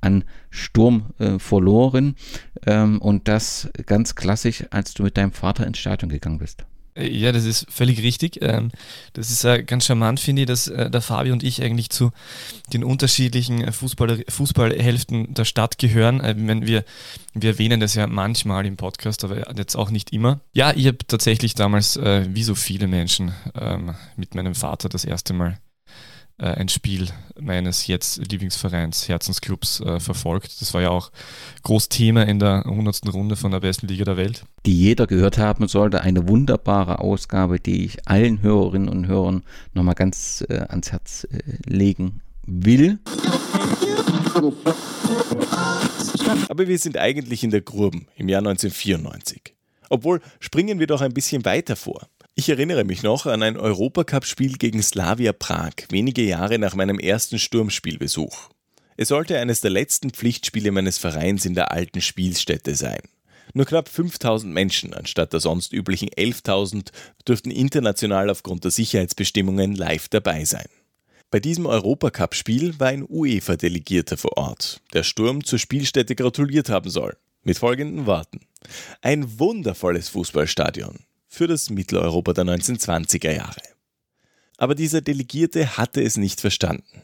an 0.00 0.24
Sturm 0.50 1.14
äh, 1.18 1.38
verloren. 1.38 2.16
Ähm, 2.66 3.00
und 3.00 3.28
das 3.28 3.70
ganz 3.86 4.16
klassisch, 4.16 4.64
als 4.70 4.94
du 4.94 5.04
mit 5.04 5.16
deinem 5.16 5.32
Vater 5.32 5.66
ins 5.66 5.78
Stadion 5.78 6.10
gegangen 6.10 6.38
bist. 6.38 6.66
Äh, 6.94 7.08
ja, 7.08 7.32
das 7.32 7.44
ist 7.44 7.66
völlig 7.70 8.02
richtig. 8.02 8.38
Ähm, 8.42 8.70
das 9.12 9.30
ist 9.30 9.46
ganz 9.66 9.86
charmant, 9.86 10.20
finde 10.20 10.42
ich, 10.42 10.46
dass 10.46 10.68
äh, 10.68 10.90
der 10.90 11.00
Fabi 11.00 11.32
und 11.32 11.42
ich 11.42 11.62
eigentlich 11.62 11.90
zu 11.90 12.12
den 12.72 12.84
unterschiedlichen 12.84 13.72
Fußball, 13.72 14.24
Fußballhälften 14.28 15.34
der 15.34 15.44
Stadt 15.44 15.78
gehören. 15.78 16.20
Wir, 16.66 16.84
wir 17.34 17.50
erwähnen 17.50 17.80
das 17.80 17.94
ja 17.94 18.06
manchmal 18.06 18.66
im 18.66 18.76
Podcast, 18.76 19.24
aber 19.24 19.56
jetzt 19.56 19.76
auch 19.76 19.90
nicht 19.90 20.12
immer. 20.12 20.40
Ja, 20.52 20.72
ich 20.74 20.86
habe 20.86 20.98
tatsächlich 21.06 21.54
damals, 21.54 21.96
wie 21.96 22.42
so 22.42 22.54
viele 22.54 22.86
Menschen, 22.86 23.32
ähm, 23.54 23.94
mit 24.16 24.34
meinem 24.34 24.54
Vater 24.54 24.88
das 24.88 25.04
erste 25.04 25.34
Mal 25.34 25.58
äh, 26.38 26.46
ein 26.46 26.68
Spiel 26.68 27.08
meines 27.40 27.86
jetzt 27.86 28.30
Lieblingsvereins, 28.30 29.08
Herzensclubs, 29.08 29.80
äh, 29.80 30.00
verfolgt. 30.00 30.60
Das 30.60 30.74
war 30.74 30.82
ja 30.82 30.90
auch 30.90 31.10
groß 31.62 31.88
Thema 31.88 32.26
in 32.26 32.38
der 32.38 32.66
100. 32.66 33.12
Runde 33.12 33.36
von 33.36 33.50
der 33.52 33.60
besten 33.60 33.86
Liga 33.86 34.04
der 34.04 34.16
Welt. 34.16 34.44
Die 34.66 34.76
jeder 34.76 35.06
gehört 35.06 35.38
haben 35.38 35.68
sollte. 35.68 36.00
Eine 36.00 36.28
wunderbare 36.28 36.98
Ausgabe, 36.98 37.60
die 37.60 37.84
ich 37.84 38.08
allen 38.08 38.42
Hörerinnen 38.42 38.88
und 38.88 39.06
Hörern 39.06 39.42
nochmal 39.74 39.94
ganz 39.94 40.44
äh, 40.48 40.60
ans 40.68 40.92
Herz 40.92 41.24
äh, 41.30 41.38
legen 41.66 42.20
will. 42.46 42.98
Aber 46.48 46.66
wir 46.66 46.78
sind 46.78 46.98
eigentlich 46.98 47.44
in 47.44 47.50
der 47.50 47.60
Gruben 47.60 48.06
im 48.16 48.28
Jahr 48.28 48.40
1994. 48.40 49.54
Obwohl, 49.90 50.20
springen 50.40 50.80
wir 50.80 50.86
doch 50.86 51.00
ein 51.00 51.14
bisschen 51.14 51.44
weiter 51.44 51.76
vor. 51.76 52.08
Ich 52.36 52.48
erinnere 52.48 52.82
mich 52.82 53.04
noch 53.04 53.26
an 53.26 53.44
ein 53.44 53.56
Europacup-Spiel 53.56 54.58
gegen 54.58 54.82
Slavia 54.82 55.32
Prag, 55.32 55.74
wenige 55.90 56.22
Jahre 56.22 56.58
nach 56.58 56.74
meinem 56.74 56.98
ersten 56.98 57.38
Sturmspielbesuch. 57.38 58.50
Es 58.96 59.08
sollte 59.08 59.38
eines 59.38 59.60
der 59.60 59.70
letzten 59.70 60.10
Pflichtspiele 60.10 60.72
meines 60.72 60.98
Vereins 60.98 61.44
in 61.44 61.54
der 61.54 61.70
alten 61.70 62.00
Spielstätte 62.00 62.74
sein. 62.74 62.98
Nur 63.52 63.66
knapp 63.66 63.88
5000 63.88 64.52
Menschen 64.52 64.94
anstatt 64.94 65.32
der 65.32 65.38
sonst 65.38 65.72
üblichen 65.72 66.08
11.000 66.08 66.90
dürften 67.26 67.52
international 67.52 68.28
aufgrund 68.28 68.64
der 68.64 68.72
Sicherheitsbestimmungen 68.72 69.76
live 69.76 70.08
dabei 70.08 70.44
sein. 70.44 70.66
Bei 71.30 71.38
diesem 71.38 71.66
Europacup-Spiel 71.66 72.80
war 72.80 72.88
ein 72.88 73.06
UEFA-Delegierter 73.08 74.16
vor 74.16 74.36
Ort, 74.36 74.80
der 74.92 75.04
Sturm 75.04 75.44
zur 75.44 75.60
Spielstätte 75.60 76.16
gratuliert 76.16 76.68
haben 76.68 76.90
soll. 76.90 77.16
Mit 77.44 77.58
folgenden 77.58 78.06
Worten. 78.06 78.40
Ein 79.02 79.38
wundervolles 79.38 80.08
Fußballstadion 80.08 80.98
für 81.34 81.46
das 81.46 81.68
Mitteleuropa 81.68 82.32
der 82.32 82.44
1920er 82.44 83.32
Jahre. 83.32 83.62
Aber 84.56 84.74
dieser 84.74 85.00
Delegierte 85.00 85.76
hatte 85.76 86.02
es 86.02 86.16
nicht 86.16 86.40
verstanden. 86.40 87.02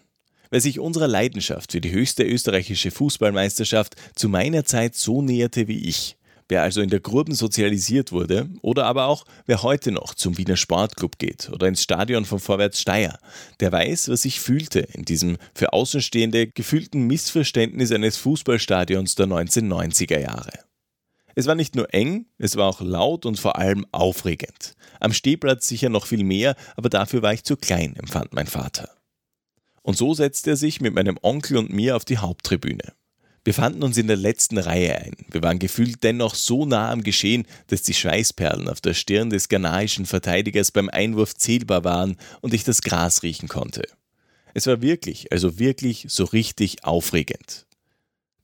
Wer 0.51 0.61
sich 0.61 0.79
unserer 0.79 1.09
Leidenschaft 1.09 1.73
für 1.73 1.81
die 1.81 1.93
höchste 1.93 2.25
österreichische 2.25 2.91
Fußballmeisterschaft 2.91 3.97
zu 4.15 4.29
meiner 4.29 4.65
Zeit 4.65 4.95
so 4.95 5.23
näherte 5.23 5.69
wie 5.69 5.89
ich, 5.89 6.17
wer 6.49 6.63
also 6.63 6.81
in 6.81 6.91
der 6.91 7.01
Gruben 7.01 7.35
sozialisiert 7.35 8.13
wurde 8.13 8.49
oder 8.63 8.87
aber 8.87 9.07
auch 9.07 9.25
wer 9.47 9.63
heute 9.63 9.93
noch 9.93 10.15
zum 10.15 10.39
Wiener 10.39 10.57
Sportclub 10.57 11.19
geht 11.19 11.51
oder 11.51 11.69
ins 11.69 11.83
Stadion 11.83 12.25
von 12.25 12.41
Vorwärts 12.41 12.81
Steyr, 12.81 13.19
der 13.61 13.73
weiß, 13.73 14.09
was 14.09 14.25
ich 14.25 14.41
fühlte 14.41 14.81
in 14.81 15.05
diesem 15.05 15.37
für 15.55 15.73
Außenstehende 15.73 16.49
gefühlten 16.49 17.07
Missverständnis 17.07 17.93
eines 17.93 18.17
Fußballstadions 18.17 19.15
der 19.15 19.27
1990er 19.27 20.19
Jahre. 20.19 20.70
Es 21.41 21.47
war 21.47 21.55
nicht 21.55 21.75
nur 21.75 21.95
eng, 21.95 22.27
es 22.37 22.57
war 22.57 22.69
auch 22.69 22.83
laut 22.83 23.25
und 23.25 23.41
vor 23.41 23.57
allem 23.57 23.87
aufregend. 23.93 24.77
Am 25.01 25.15
Stehplatz 25.15 25.67
sicher 25.67 25.89
noch 25.89 26.07
viel 26.07 26.23
mehr, 26.23 26.55
aber 26.77 26.91
dafür 26.91 27.23
war 27.23 27.33
ich 27.33 27.45
zu 27.45 27.57
klein, 27.57 27.97
empfand 27.97 28.35
mein 28.35 28.47
Vater. 28.47 28.91
Und 29.81 29.97
so 29.97 30.13
setzte 30.13 30.51
er 30.51 30.57
sich 30.57 30.83
mit 30.83 30.93
meinem 30.93 31.19
Onkel 31.23 31.57
und 31.57 31.73
mir 31.73 31.97
auf 31.97 32.05
die 32.05 32.19
Haupttribüne. 32.19 32.93
Wir 33.43 33.55
fanden 33.55 33.83
uns 33.83 33.97
in 33.97 34.07
der 34.07 34.19
letzten 34.19 34.59
Reihe 34.59 34.95
ein. 34.97 35.17
Wir 35.31 35.43
waren 35.43 35.59
gefühlt 35.59 36.05
dennoch 36.05 36.35
so 36.35 36.67
nah 36.67 36.93
am 36.93 37.03
Geschehen, 37.03 37.47
dass 37.69 37.81
die 37.81 37.95
Schweißperlen 37.95 38.69
auf 38.69 38.83
der 38.83 38.93
Stirn 38.93 39.31
des 39.31 39.49
ghanaischen 39.49 40.05
Verteidigers 40.05 40.71
beim 40.73 40.91
Einwurf 40.91 41.35
zählbar 41.35 41.85
waren 41.85 42.19
und 42.43 42.53
ich 42.53 42.65
das 42.65 42.83
Gras 42.83 43.23
riechen 43.23 43.49
konnte. 43.49 43.85
Es 44.53 44.67
war 44.67 44.83
wirklich, 44.83 45.33
also 45.33 45.59
wirklich 45.59 46.05
so 46.11 46.25
richtig 46.25 46.85
aufregend. 46.85 47.65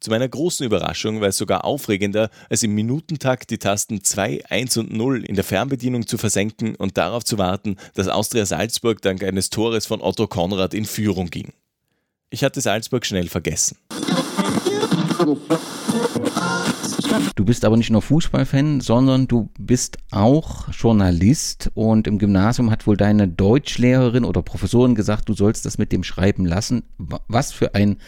Zu 0.06 0.10
meiner 0.10 0.28
großen 0.28 0.64
Überraschung 0.64 1.20
war 1.20 1.30
es 1.30 1.36
sogar 1.36 1.64
aufregender, 1.64 2.30
als 2.48 2.62
im 2.62 2.76
Minutentakt 2.76 3.50
die 3.50 3.58
Tasten 3.58 4.04
2, 4.04 4.44
1 4.48 4.76
und 4.76 4.92
0 4.92 5.24
in 5.24 5.34
der 5.34 5.42
Fernbedienung 5.42 6.06
zu 6.06 6.16
versenken 6.16 6.76
und 6.76 6.96
darauf 6.96 7.24
zu 7.24 7.38
warten, 7.38 7.76
dass 7.94 8.06
Austria 8.06 8.46
Salzburg 8.46 9.02
dank 9.02 9.24
eines 9.24 9.50
Tores 9.50 9.84
von 9.84 10.00
Otto 10.00 10.28
Konrad 10.28 10.74
in 10.74 10.84
Führung 10.84 11.26
ging. 11.26 11.52
Ich 12.30 12.44
hatte 12.44 12.60
Salzburg 12.60 13.04
schnell 13.04 13.26
vergessen. 13.26 13.78
Du 17.34 17.44
bist 17.44 17.64
aber 17.64 17.76
nicht 17.76 17.90
nur 17.90 18.02
Fußballfan, 18.02 18.80
sondern 18.80 19.28
du 19.28 19.50
bist 19.58 19.98
auch 20.10 20.68
Journalist 20.72 21.70
und 21.74 22.06
im 22.06 22.18
Gymnasium 22.18 22.70
hat 22.70 22.86
wohl 22.86 22.96
deine 22.96 23.28
Deutschlehrerin 23.28 24.24
oder 24.24 24.42
Professorin 24.42 24.94
gesagt, 24.94 25.28
du 25.28 25.34
sollst 25.34 25.66
das 25.66 25.78
mit 25.78 25.92
dem 25.92 26.04
Schreiben 26.04 26.46
lassen. 26.46 26.84
Was 26.98 27.52
für 27.52 27.74
ein, 27.74 27.98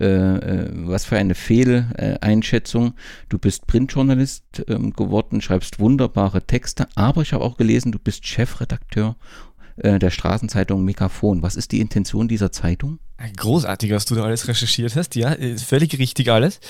äh, 0.00 0.06
äh 0.06 0.70
was 0.72 1.04
für 1.04 1.16
eine 1.16 1.34
Fehleinschätzung. 1.34 2.94
Du 3.28 3.38
bist 3.38 3.66
Printjournalist 3.66 4.64
äh, 4.68 4.78
geworden, 4.90 5.40
schreibst 5.40 5.78
wunderbare 5.78 6.46
Texte, 6.46 6.86
aber 6.94 7.22
ich 7.22 7.32
habe 7.32 7.44
auch 7.44 7.56
gelesen, 7.56 7.92
du 7.92 7.98
bist 7.98 8.26
Chefredakteur 8.26 9.16
äh, 9.76 9.98
der 9.98 10.10
Straßenzeitung 10.10 10.84
Megafon. 10.84 11.42
Was 11.42 11.56
ist 11.56 11.72
die 11.72 11.80
Intention 11.80 12.28
dieser 12.28 12.52
Zeitung? 12.52 12.98
Großartig, 13.36 13.92
was 13.92 14.04
du 14.04 14.14
da 14.14 14.24
alles 14.24 14.46
recherchiert 14.46 14.94
hast, 14.94 15.16
ja, 15.16 15.34
völlig 15.56 15.98
richtig 15.98 16.30
alles. 16.30 16.60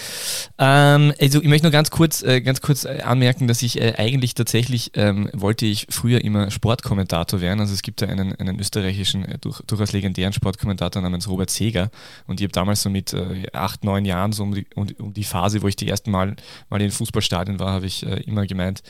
Ähm, 0.59 1.13
also 1.21 1.43
ich 1.43 1.49
möchte 1.49 1.65
nur 1.65 1.73
ganz 1.73 1.91
kurz, 1.91 2.23
äh, 2.23 2.41
ganz 2.41 2.61
kurz 2.61 2.85
äh, 2.85 3.01
anmerken, 3.03 3.49
dass 3.49 3.63
ich 3.63 3.81
äh, 3.81 3.95
eigentlich 3.99 4.35
tatsächlich 4.35 4.93
ähm, 4.95 5.29
wollte 5.33 5.67
ich 5.67 5.89
früher 5.91 6.23
immer 6.23 6.53
Sportkommentator 6.53 7.41
werden. 7.41 7.59
Also 7.59 7.75
es 7.75 7.83
gibt 7.83 8.01
da 8.01 8.07
einen, 8.07 8.33
einen 8.37 8.61
österreichischen, 8.61 9.25
äh, 9.25 9.39
durch, 9.39 9.61
durchaus 9.63 9.91
legendären 9.91 10.33
Sportkommentator 10.33 11.03
namens 11.03 11.29
Robert 11.29 11.51
Seger 11.51 11.91
und 12.29 12.41
ich 12.41 12.45
habe 12.45 12.53
damals 12.53 12.83
so 12.83 12.91
mit 12.91 13.13
äh, 13.13 13.49
acht, 13.53 13.83
neun 13.83 14.05
Jahren, 14.05 14.31
so 14.31 14.45
um 14.45 14.55
die, 14.55 14.67
um, 14.77 14.87
um, 14.99 15.13
die 15.13 15.25
Phase, 15.25 15.63
wo 15.63 15.69
ich 15.69 15.75
die 15.75 15.89
ersten 15.89 16.13
Mal, 16.13 16.37
mal 16.71 16.81
in 16.81 16.93
Fußballstadien 16.93 17.59
war, 17.59 17.73
habe 17.73 17.87
ich 17.87 18.07
äh, 18.07 18.21
immer 18.21 18.47
gemeint, 18.47 18.85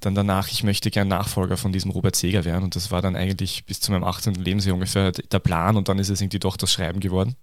dann 0.00 0.14
danach, 0.14 0.48
ich 0.48 0.64
möchte 0.64 0.90
gern 0.90 1.08
Nachfolger 1.08 1.56
von 1.56 1.72
diesem 1.72 1.90
Robert 1.90 2.16
Seger 2.16 2.44
werden 2.44 2.64
und 2.64 2.76
das 2.76 2.90
war 2.90 3.00
dann 3.00 3.16
eigentlich 3.16 3.64
bis 3.64 3.80
zu 3.80 3.90
meinem 3.90 4.04
18. 4.04 4.34
Lebensjahr 4.34 4.74
ungefähr 4.74 5.12
der 5.12 5.38
Plan 5.38 5.76
und 5.76 5.88
dann 5.88 5.98
ist 5.98 6.10
es 6.10 6.20
irgendwie 6.20 6.38
doch 6.38 6.56
das 6.56 6.72
Schreiben 6.72 6.89
Schreiben 6.90 7.00
geworden. 7.00 7.36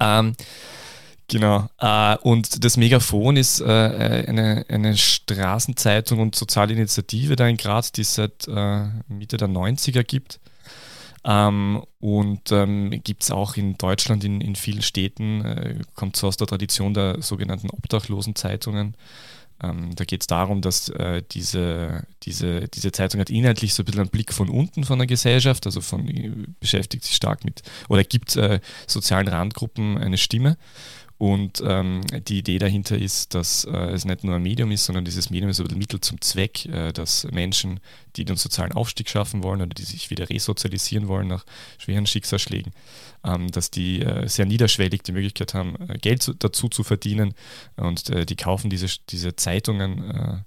Ähm, 0.00 0.34
genau. 1.26 1.68
Äh, 1.78 2.16
und 2.18 2.64
das 2.64 2.76
Megafon 2.76 3.36
ist 3.36 3.60
äh, 3.60 3.64
eine, 3.64 4.64
eine 4.68 4.96
Straßenzeitung 4.96 6.20
und 6.20 6.34
soziale 6.34 6.72
Initiative 6.72 7.36
da 7.36 7.46
in 7.46 7.56
Graz, 7.56 7.92
die 7.92 8.02
es 8.02 8.14
seit 8.14 8.46
äh, 8.48 8.86
Mitte 9.08 9.36
der 9.36 9.48
90er 9.48 10.04
gibt. 10.04 10.40
Ähm, 11.24 11.82
und 11.98 12.52
ähm, 12.52 12.90
gibt 13.02 13.24
es 13.24 13.30
auch 13.30 13.56
in 13.56 13.76
Deutschland 13.76 14.22
in, 14.24 14.40
in 14.40 14.54
vielen 14.54 14.82
Städten, 14.82 15.44
äh, 15.44 15.78
kommt 15.94 16.16
so 16.16 16.28
aus 16.28 16.36
der 16.36 16.46
Tradition 16.46 16.94
der 16.94 17.20
sogenannten 17.22 17.70
Obdachlosenzeitungen. 17.70 18.94
Ähm, 19.62 19.94
da 19.96 20.04
geht 20.04 20.22
es 20.22 20.26
darum, 20.26 20.60
dass 20.60 20.88
äh, 20.88 21.22
diese, 21.30 22.06
diese, 22.22 22.68
diese 22.68 22.92
Zeitung 22.92 23.20
hat 23.20 23.30
inhaltlich 23.30 23.74
so 23.74 23.82
ein 23.82 23.86
bisschen 23.86 24.02
einen 24.02 24.10
Blick 24.10 24.32
von 24.32 24.48
unten 24.48 24.84
von 24.84 24.98
der 24.98 25.06
Gesellschaft, 25.06 25.66
also 25.66 25.80
von, 25.80 26.54
beschäftigt 26.60 27.04
sich 27.04 27.16
stark 27.16 27.44
mit 27.44 27.62
oder 27.88 28.04
gibt 28.04 28.36
äh, 28.36 28.60
sozialen 28.86 29.28
Randgruppen 29.28 29.98
eine 29.98 30.18
Stimme. 30.18 30.56
Und 31.18 31.60
ähm, 31.66 32.02
die 32.28 32.38
Idee 32.38 32.60
dahinter 32.60 32.96
ist, 32.96 33.34
dass 33.34 33.64
äh, 33.64 33.76
es 33.76 34.04
nicht 34.04 34.22
nur 34.22 34.36
ein 34.36 34.42
Medium 34.42 34.70
ist, 34.70 34.84
sondern 34.84 35.04
dieses 35.04 35.30
Medium 35.30 35.50
ist 35.50 35.60
ein 35.60 35.76
Mittel 35.76 36.00
zum 36.00 36.20
Zweck, 36.20 36.64
äh, 36.66 36.92
dass 36.92 37.24
Menschen, 37.32 37.80
die 38.14 38.24
den 38.24 38.36
sozialen 38.36 38.70
Aufstieg 38.70 39.10
schaffen 39.10 39.42
wollen 39.42 39.60
oder 39.60 39.74
die 39.74 39.82
sich 39.82 40.10
wieder 40.10 40.30
resozialisieren 40.30 41.08
wollen 41.08 41.26
nach 41.26 41.44
schweren 41.78 42.06
Schicksalsschlägen, 42.06 42.72
dass 43.22 43.70
die 43.70 44.02
äh, 44.02 44.28
sehr 44.28 44.46
niederschwellig 44.46 45.02
die 45.02 45.12
Möglichkeit 45.12 45.54
haben, 45.54 45.76
äh, 45.88 45.98
Geld 45.98 46.22
zu, 46.22 46.34
dazu 46.34 46.68
zu 46.68 46.84
verdienen. 46.84 47.34
Und 47.76 48.10
äh, 48.10 48.26
die 48.26 48.36
kaufen 48.36 48.70
diese, 48.70 48.88
diese 49.08 49.36
Zeitungen 49.36 50.44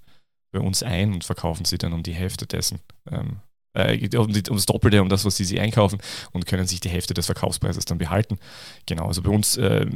bei 0.52 0.60
uns 0.60 0.82
ein 0.82 1.14
und 1.14 1.24
verkaufen 1.24 1.64
sie 1.64 1.78
dann 1.78 1.92
um 1.92 2.02
die 2.02 2.12
Hälfte 2.12 2.46
dessen. 2.46 2.78
Ähm, 3.10 3.38
äh, 3.74 3.94
um, 4.16 4.32
die, 4.32 4.42
um, 4.50 4.56
das 4.56 4.66
Doppelte, 4.66 5.00
um 5.00 5.08
das, 5.08 5.24
was 5.24 5.36
sie, 5.36 5.44
sie 5.44 5.58
einkaufen 5.58 5.98
und 6.32 6.46
können 6.46 6.66
sich 6.66 6.80
die 6.80 6.90
Hälfte 6.90 7.14
des 7.14 7.26
Verkaufspreises 7.26 7.86
dann 7.86 7.98
behalten. 7.98 8.38
Genau, 8.86 9.06
also 9.06 9.22
bei 9.22 9.30
uns, 9.30 9.56
äh, 9.56 9.86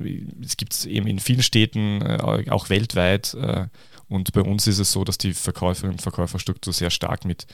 es 0.42 0.56
gibt 0.56 0.72
es 0.72 0.86
eben 0.86 1.06
in 1.06 1.18
vielen 1.18 1.42
Städten, 1.42 2.00
äh, 2.00 2.46
auch 2.48 2.70
weltweit, 2.70 3.36
und 4.08 4.32
bei 4.32 4.42
uns 4.42 4.66
ist 4.66 4.78
es 4.78 4.92
so, 4.92 5.04
dass 5.04 5.18
die 5.18 5.34
Verkäuferinnen 5.34 5.94
und 5.94 6.02
Verkäuferstruktur 6.02 6.72
sehr 6.72 6.90
stark 6.90 7.24
mit 7.24 7.46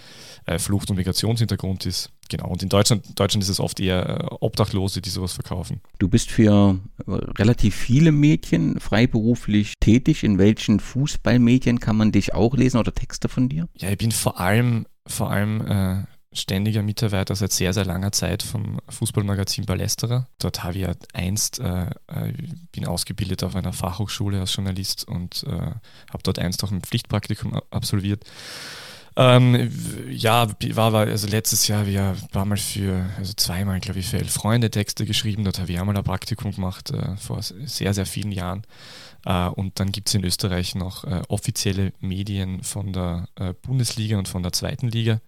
äh, 0.46 0.58
Flucht- 0.58 0.90
und 0.90 0.96
Migrationshintergrund 0.96 1.86
ist. 1.86 2.10
Genau, 2.28 2.48
und 2.48 2.62
in 2.62 2.68
Deutschland, 2.68 3.18
Deutschland 3.18 3.42
ist 3.42 3.48
es 3.48 3.60
oft 3.60 3.80
eher 3.80 4.08
äh, 4.08 4.34
Obdachlose, 4.40 5.00
die 5.00 5.10
sowas 5.10 5.32
verkaufen. 5.32 5.80
Du 5.98 6.08
bist 6.08 6.30
für 6.30 6.78
relativ 7.06 7.74
viele 7.74 8.12
Medien 8.12 8.78
freiberuflich 8.80 9.74
tätig. 9.80 10.24
In 10.24 10.38
welchen 10.38 10.80
Fußballmedien 10.80 11.80
kann 11.80 11.96
man 11.96 12.12
dich 12.12 12.34
auch 12.34 12.54
lesen 12.54 12.78
oder 12.78 12.94
Texte 12.94 13.28
von 13.28 13.48
dir? 13.48 13.68
Ja, 13.78 13.90
ich 13.90 13.98
bin 13.98 14.12
vor 14.12 14.38
allem, 14.38 14.86
vor 15.06 15.30
allem 15.30 16.06
ständiger 16.32 16.82
Mitarbeiter 16.82 17.34
seit 17.34 17.52
sehr, 17.52 17.72
sehr 17.72 17.84
langer 17.84 18.12
Zeit 18.12 18.42
vom 18.42 18.78
Fußballmagazin 18.88 19.66
Ballesterer. 19.66 20.28
Dort 20.38 20.64
habe 20.64 20.74
ich 20.74 20.82
ja 20.82 20.92
einst, 21.12 21.58
äh, 21.58 21.86
äh, 22.06 22.32
bin 22.72 22.86
ausgebildet 22.86 23.44
auf 23.44 23.54
einer 23.56 23.72
Fachhochschule 23.72 24.40
als 24.40 24.54
Journalist 24.54 25.06
und 25.06 25.44
äh, 25.46 25.50
habe 25.50 26.22
dort 26.22 26.38
einst 26.38 26.64
auch 26.64 26.70
ein 26.70 26.80
Pflichtpraktikum 26.80 27.60
absolviert. 27.70 28.24
Ähm, 29.14 29.70
ja, 30.08 30.48
war, 30.70 30.92
war 30.94 31.06
also 31.06 31.26
letztes 31.26 31.68
Jahr 31.68 31.86
wir 31.86 32.16
war 32.32 32.46
mal 32.46 32.56
für, 32.56 33.04
also 33.18 33.34
zweimal, 33.34 33.78
glaube 33.78 34.00
ich, 34.00 34.06
für 34.06 34.16
elf 34.16 34.32
Freunde 34.32 34.70
Texte 34.70 35.04
geschrieben. 35.04 35.44
Dort 35.44 35.58
habe 35.58 35.70
ich 35.70 35.78
einmal 35.78 35.96
ein 35.96 36.04
Praktikum 36.04 36.52
gemacht, 36.52 36.90
äh, 36.90 37.16
vor 37.16 37.42
sehr, 37.42 37.92
sehr 37.92 38.06
vielen 38.06 38.32
Jahren. 38.32 38.62
Uh, 39.24 39.52
und 39.54 39.78
dann 39.78 39.92
gibt 39.92 40.08
es 40.08 40.16
in 40.16 40.24
Österreich 40.24 40.74
noch 40.74 41.04
uh, 41.04 41.22
offizielle 41.28 41.92
Medien 42.00 42.64
von 42.64 42.92
der 42.92 43.28
uh, 43.38 43.52
Bundesliga 43.62 44.18
und 44.18 44.26
von 44.26 44.42
der 44.42 44.50
zweiten 44.50 44.88
Liga. 44.88 45.20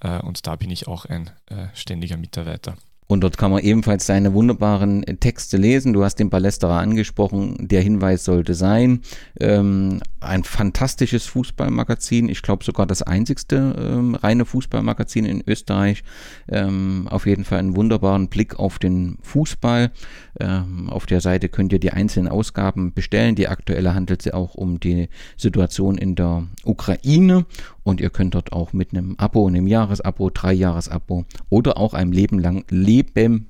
Äh, 0.00 0.20
und 0.20 0.46
da 0.46 0.56
bin 0.56 0.70
ich 0.70 0.88
auch 0.88 1.04
ein 1.04 1.30
äh, 1.46 1.66
ständiger 1.74 2.16
Mitarbeiter. 2.16 2.76
Und 3.10 3.22
dort 3.22 3.38
kann 3.38 3.50
man 3.50 3.62
ebenfalls 3.62 4.04
deine 4.04 4.34
wunderbaren 4.34 5.02
Texte 5.18 5.56
lesen. 5.56 5.94
Du 5.94 6.04
hast 6.04 6.16
den 6.16 6.28
Ballesterer 6.28 6.78
angesprochen. 6.78 7.56
Der 7.58 7.80
Hinweis 7.80 8.24
sollte 8.24 8.52
sein. 8.52 9.00
Ähm, 9.40 10.00
ein 10.20 10.44
fantastisches 10.44 11.24
Fußballmagazin. 11.24 12.28
Ich 12.28 12.42
glaube 12.42 12.64
sogar 12.64 12.86
das 12.86 13.02
einzigste 13.02 13.74
ähm, 13.78 14.14
reine 14.14 14.44
Fußballmagazin 14.44 15.24
in 15.24 15.42
Österreich. 15.46 16.04
Ähm, 16.48 17.08
auf 17.10 17.24
jeden 17.24 17.44
Fall 17.44 17.60
einen 17.60 17.76
wunderbaren 17.76 18.28
Blick 18.28 18.58
auf 18.58 18.78
den 18.78 19.16
Fußball. 19.22 19.90
Ähm, 20.38 20.90
auf 20.90 21.06
der 21.06 21.22
Seite 21.22 21.48
könnt 21.48 21.72
ihr 21.72 21.78
die 21.78 21.92
einzelnen 21.92 22.28
Ausgaben 22.28 22.92
bestellen. 22.92 23.36
Die 23.36 23.48
aktuelle 23.48 23.94
handelt 23.94 24.20
sich 24.20 24.34
auch 24.34 24.54
um 24.54 24.80
die 24.80 25.08
Situation 25.38 25.96
in 25.96 26.14
der 26.14 26.46
Ukraine. 26.64 27.46
Und 27.84 28.02
ihr 28.02 28.10
könnt 28.10 28.34
dort 28.34 28.52
auch 28.52 28.74
mit 28.74 28.92
einem 28.92 29.14
Abo, 29.16 29.46
einem 29.46 29.66
Jahresabo, 29.66 30.28
drei 30.28 30.52
Jahresabo 30.52 31.24
oder 31.48 31.78
auch 31.78 31.94
einem 31.94 32.12
Leben 32.12 32.38
lang, 32.38 32.66
Leben, 32.68 32.97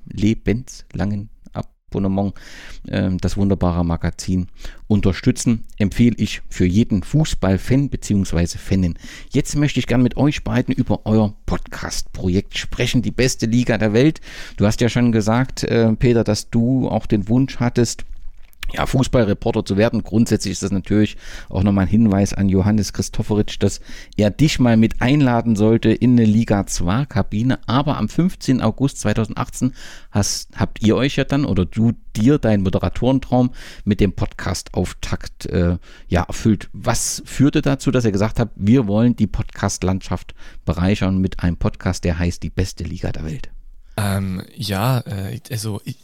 lebenslangen 0.05 1.29
Abonnement 1.89 2.33
äh, 2.87 3.09
das 3.19 3.37
wunderbare 3.37 3.83
Magazin 3.83 4.47
unterstützen. 4.87 5.65
Empfehle 5.77 6.15
ich 6.17 6.41
für 6.49 6.65
jeden 6.65 7.03
Fußballfan 7.03 7.89
bzw. 7.89 8.57
Fanin. 8.57 8.97
Jetzt 9.31 9.55
möchte 9.55 9.79
ich 9.79 9.87
gerne 9.87 10.03
mit 10.03 10.17
euch 10.17 10.43
beiden 10.43 10.73
über 10.73 11.05
euer 11.05 11.35
Podcast-Projekt 11.45 12.57
sprechen, 12.57 13.01
die 13.01 13.11
beste 13.11 13.45
Liga 13.45 13.77
der 13.77 13.93
Welt. 13.93 14.21
Du 14.57 14.65
hast 14.65 14.81
ja 14.81 14.89
schon 14.89 15.11
gesagt, 15.11 15.63
äh, 15.63 15.91
Peter, 15.95 16.23
dass 16.23 16.49
du 16.49 16.87
auch 16.87 17.05
den 17.05 17.27
Wunsch 17.27 17.59
hattest, 17.59 18.05
ja, 18.73 18.85
Fußballreporter 18.85 19.65
zu 19.65 19.77
werden. 19.77 20.03
Grundsätzlich 20.03 20.53
ist 20.53 20.63
das 20.63 20.71
natürlich 20.71 21.17
auch 21.49 21.63
nochmal 21.63 21.85
ein 21.85 21.89
Hinweis 21.89 22.33
an 22.33 22.49
Johannes 22.49 22.93
Christofferitsch, 22.93 23.57
dass 23.59 23.81
er 24.17 24.29
dich 24.29 24.59
mal 24.59 24.77
mit 24.77 25.01
einladen 25.01 25.55
sollte 25.55 25.91
in 25.91 26.11
eine 26.13 26.25
Liga 26.25 26.65
2 26.65 27.05
Kabine. 27.05 27.59
Aber 27.67 27.97
am 27.97 28.09
15. 28.09 28.61
August 28.61 28.99
2018 28.99 29.73
hast, 30.11 30.49
habt 30.55 30.81
ihr 30.81 30.95
euch 30.95 31.15
ja 31.15 31.23
dann 31.23 31.45
oder 31.45 31.65
du 31.65 31.93
dir 32.15 32.37
deinen 32.37 32.63
Moderatorentraum 32.63 33.51
mit 33.85 33.99
dem 33.99 34.13
Podcast-Auftakt 34.13 35.45
äh, 35.47 35.77
ja, 36.07 36.23
erfüllt. 36.23 36.69
Was 36.73 37.21
führte 37.25 37.61
dazu, 37.61 37.91
dass 37.91 38.05
ihr 38.05 38.11
gesagt 38.11 38.39
habt, 38.39 38.53
wir 38.55 38.87
wollen 38.87 39.15
die 39.15 39.27
Podcast-Landschaft 39.27 40.33
bereichern 40.65 41.19
mit 41.19 41.41
einem 41.43 41.57
Podcast, 41.57 42.03
der 42.03 42.19
heißt 42.19 42.43
die 42.43 42.49
beste 42.49 42.83
Liga 42.83 43.11
der 43.11 43.25
Welt? 43.25 43.49
Ähm, 43.99 44.43
ja, 44.55 44.99
äh, 44.99 45.39
also 45.51 45.81
ich, 45.83 45.97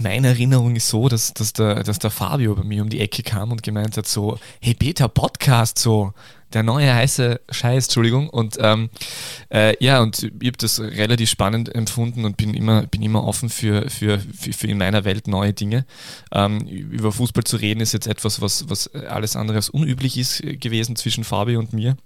meine 0.00 0.28
Erinnerung 0.28 0.76
ist 0.76 0.88
so, 0.88 1.08
dass, 1.08 1.34
dass, 1.34 1.52
der, 1.52 1.82
dass 1.82 1.98
der 1.98 2.10
Fabio 2.10 2.54
bei 2.54 2.62
mir 2.62 2.82
um 2.82 2.88
die 2.88 3.00
Ecke 3.00 3.24
kam 3.24 3.50
und 3.50 3.64
gemeint 3.64 3.96
hat 3.96 4.06
so, 4.06 4.38
hey 4.60 4.74
Peter, 4.74 5.08
Podcast 5.08 5.78
so, 5.78 6.12
der 6.52 6.62
neue 6.62 6.94
heiße 6.94 7.40
Scheiß, 7.50 7.86
Entschuldigung. 7.86 8.28
Und 8.28 8.56
ähm, 8.60 8.88
äh, 9.52 9.74
ja, 9.84 10.00
und 10.00 10.22
ich 10.22 10.46
habe 10.46 10.58
das 10.58 10.78
relativ 10.78 11.28
spannend 11.28 11.74
empfunden 11.74 12.24
und 12.24 12.36
bin 12.36 12.54
immer, 12.54 12.86
bin 12.86 13.02
immer 13.02 13.24
offen 13.24 13.48
für, 13.48 13.90
für, 13.90 14.20
für, 14.20 14.52
für 14.52 14.66
in 14.68 14.78
meiner 14.78 15.04
Welt 15.04 15.26
neue 15.26 15.52
Dinge. 15.52 15.86
Ähm, 16.32 16.60
über 16.68 17.10
Fußball 17.10 17.44
zu 17.44 17.56
reden 17.56 17.80
ist 17.80 17.92
jetzt 17.92 18.06
etwas, 18.06 18.40
was, 18.40 18.68
was 18.68 18.94
alles 18.94 19.34
andere 19.34 19.56
als 19.56 19.70
unüblich 19.70 20.16
ist 20.16 20.42
gewesen 20.60 20.94
zwischen 20.94 21.24
Fabio 21.24 21.58
und 21.58 21.72
mir. 21.72 21.96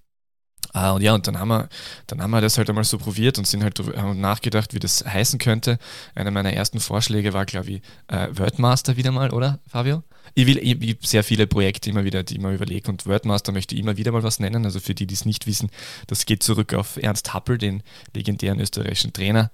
Ah, 0.72 0.92
und 0.92 1.02
ja, 1.02 1.14
und 1.14 1.26
dann 1.26 1.38
haben 1.38 1.48
wir, 1.48 1.68
dann 2.06 2.20
haben 2.20 2.30
wir 2.30 2.40
das 2.40 2.58
halt 2.58 2.68
einmal 2.68 2.84
so 2.84 2.98
probiert 2.98 3.38
und 3.38 3.46
sind 3.46 3.62
halt 3.62 3.78
haben 3.96 4.20
nachgedacht, 4.20 4.74
wie 4.74 4.80
das 4.80 5.04
heißen 5.04 5.38
könnte. 5.38 5.78
Einer 6.14 6.30
meiner 6.30 6.52
ersten 6.52 6.80
Vorschläge 6.80 7.32
war, 7.32 7.46
glaube 7.46 7.70
ich, 7.70 7.82
äh, 8.08 8.28
Wordmaster 8.32 8.96
wieder 8.96 9.12
mal, 9.12 9.30
oder, 9.30 9.60
Fabio? 9.68 10.02
Ich 10.34 10.46
will 10.46 10.58
ich, 10.58 10.80
ich 10.82 10.96
sehr 11.08 11.22
viele 11.22 11.46
Projekte 11.46 11.90
immer 11.90 12.04
wieder, 12.04 12.22
die 12.22 12.34
ich 12.34 12.40
mir 12.40 12.52
überlege 12.52 12.90
und 12.90 13.06
Wordmaster 13.06 13.52
möchte 13.52 13.74
ich 13.74 13.80
immer 13.80 13.96
wieder 13.96 14.10
mal 14.10 14.22
was 14.22 14.40
nennen. 14.40 14.64
Also 14.64 14.80
für 14.80 14.94
die, 14.94 15.06
die 15.06 15.14
es 15.14 15.24
nicht 15.24 15.46
wissen, 15.46 15.70
das 16.06 16.26
geht 16.26 16.42
zurück 16.42 16.74
auf 16.74 16.96
Ernst 16.96 17.34
Happel, 17.34 17.58
den 17.58 17.82
legendären 18.14 18.58
österreichischen 18.58 19.12
Trainer. 19.12 19.50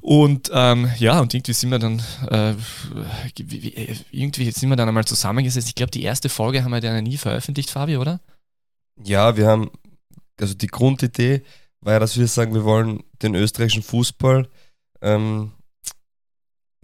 Und 0.00 0.50
ähm, 0.52 0.90
ja, 0.98 1.20
und 1.20 1.34
irgendwie 1.34 1.52
sind 1.52 1.70
wir 1.70 1.78
dann 1.78 2.02
äh, 2.30 2.54
irgendwie 4.10 4.50
sind 4.50 4.68
wir 4.70 4.76
dann 4.76 4.88
einmal 4.88 5.04
zusammengesetzt. 5.04 5.68
Ich 5.68 5.74
glaube, 5.74 5.90
die 5.90 6.02
erste 6.02 6.28
Folge 6.28 6.64
haben 6.64 6.72
wir 6.72 6.80
dann 6.80 7.04
nie 7.04 7.16
veröffentlicht, 7.16 7.70
Fabio, 7.70 8.00
oder? 8.00 8.20
Ja, 9.04 9.36
wir 9.36 9.46
haben 9.46 9.70
also 10.40 10.54
die 10.54 10.66
Grundidee 10.66 11.42
war 11.80 11.94
ja, 11.94 11.98
dass 11.98 12.18
wir 12.18 12.26
sagen, 12.26 12.54
wir 12.54 12.64
wollen 12.64 13.02
den 13.22 13.34
österreichischen 13.34 13.82
Fußball 13.82 14.48
ähm, 15.02 15.52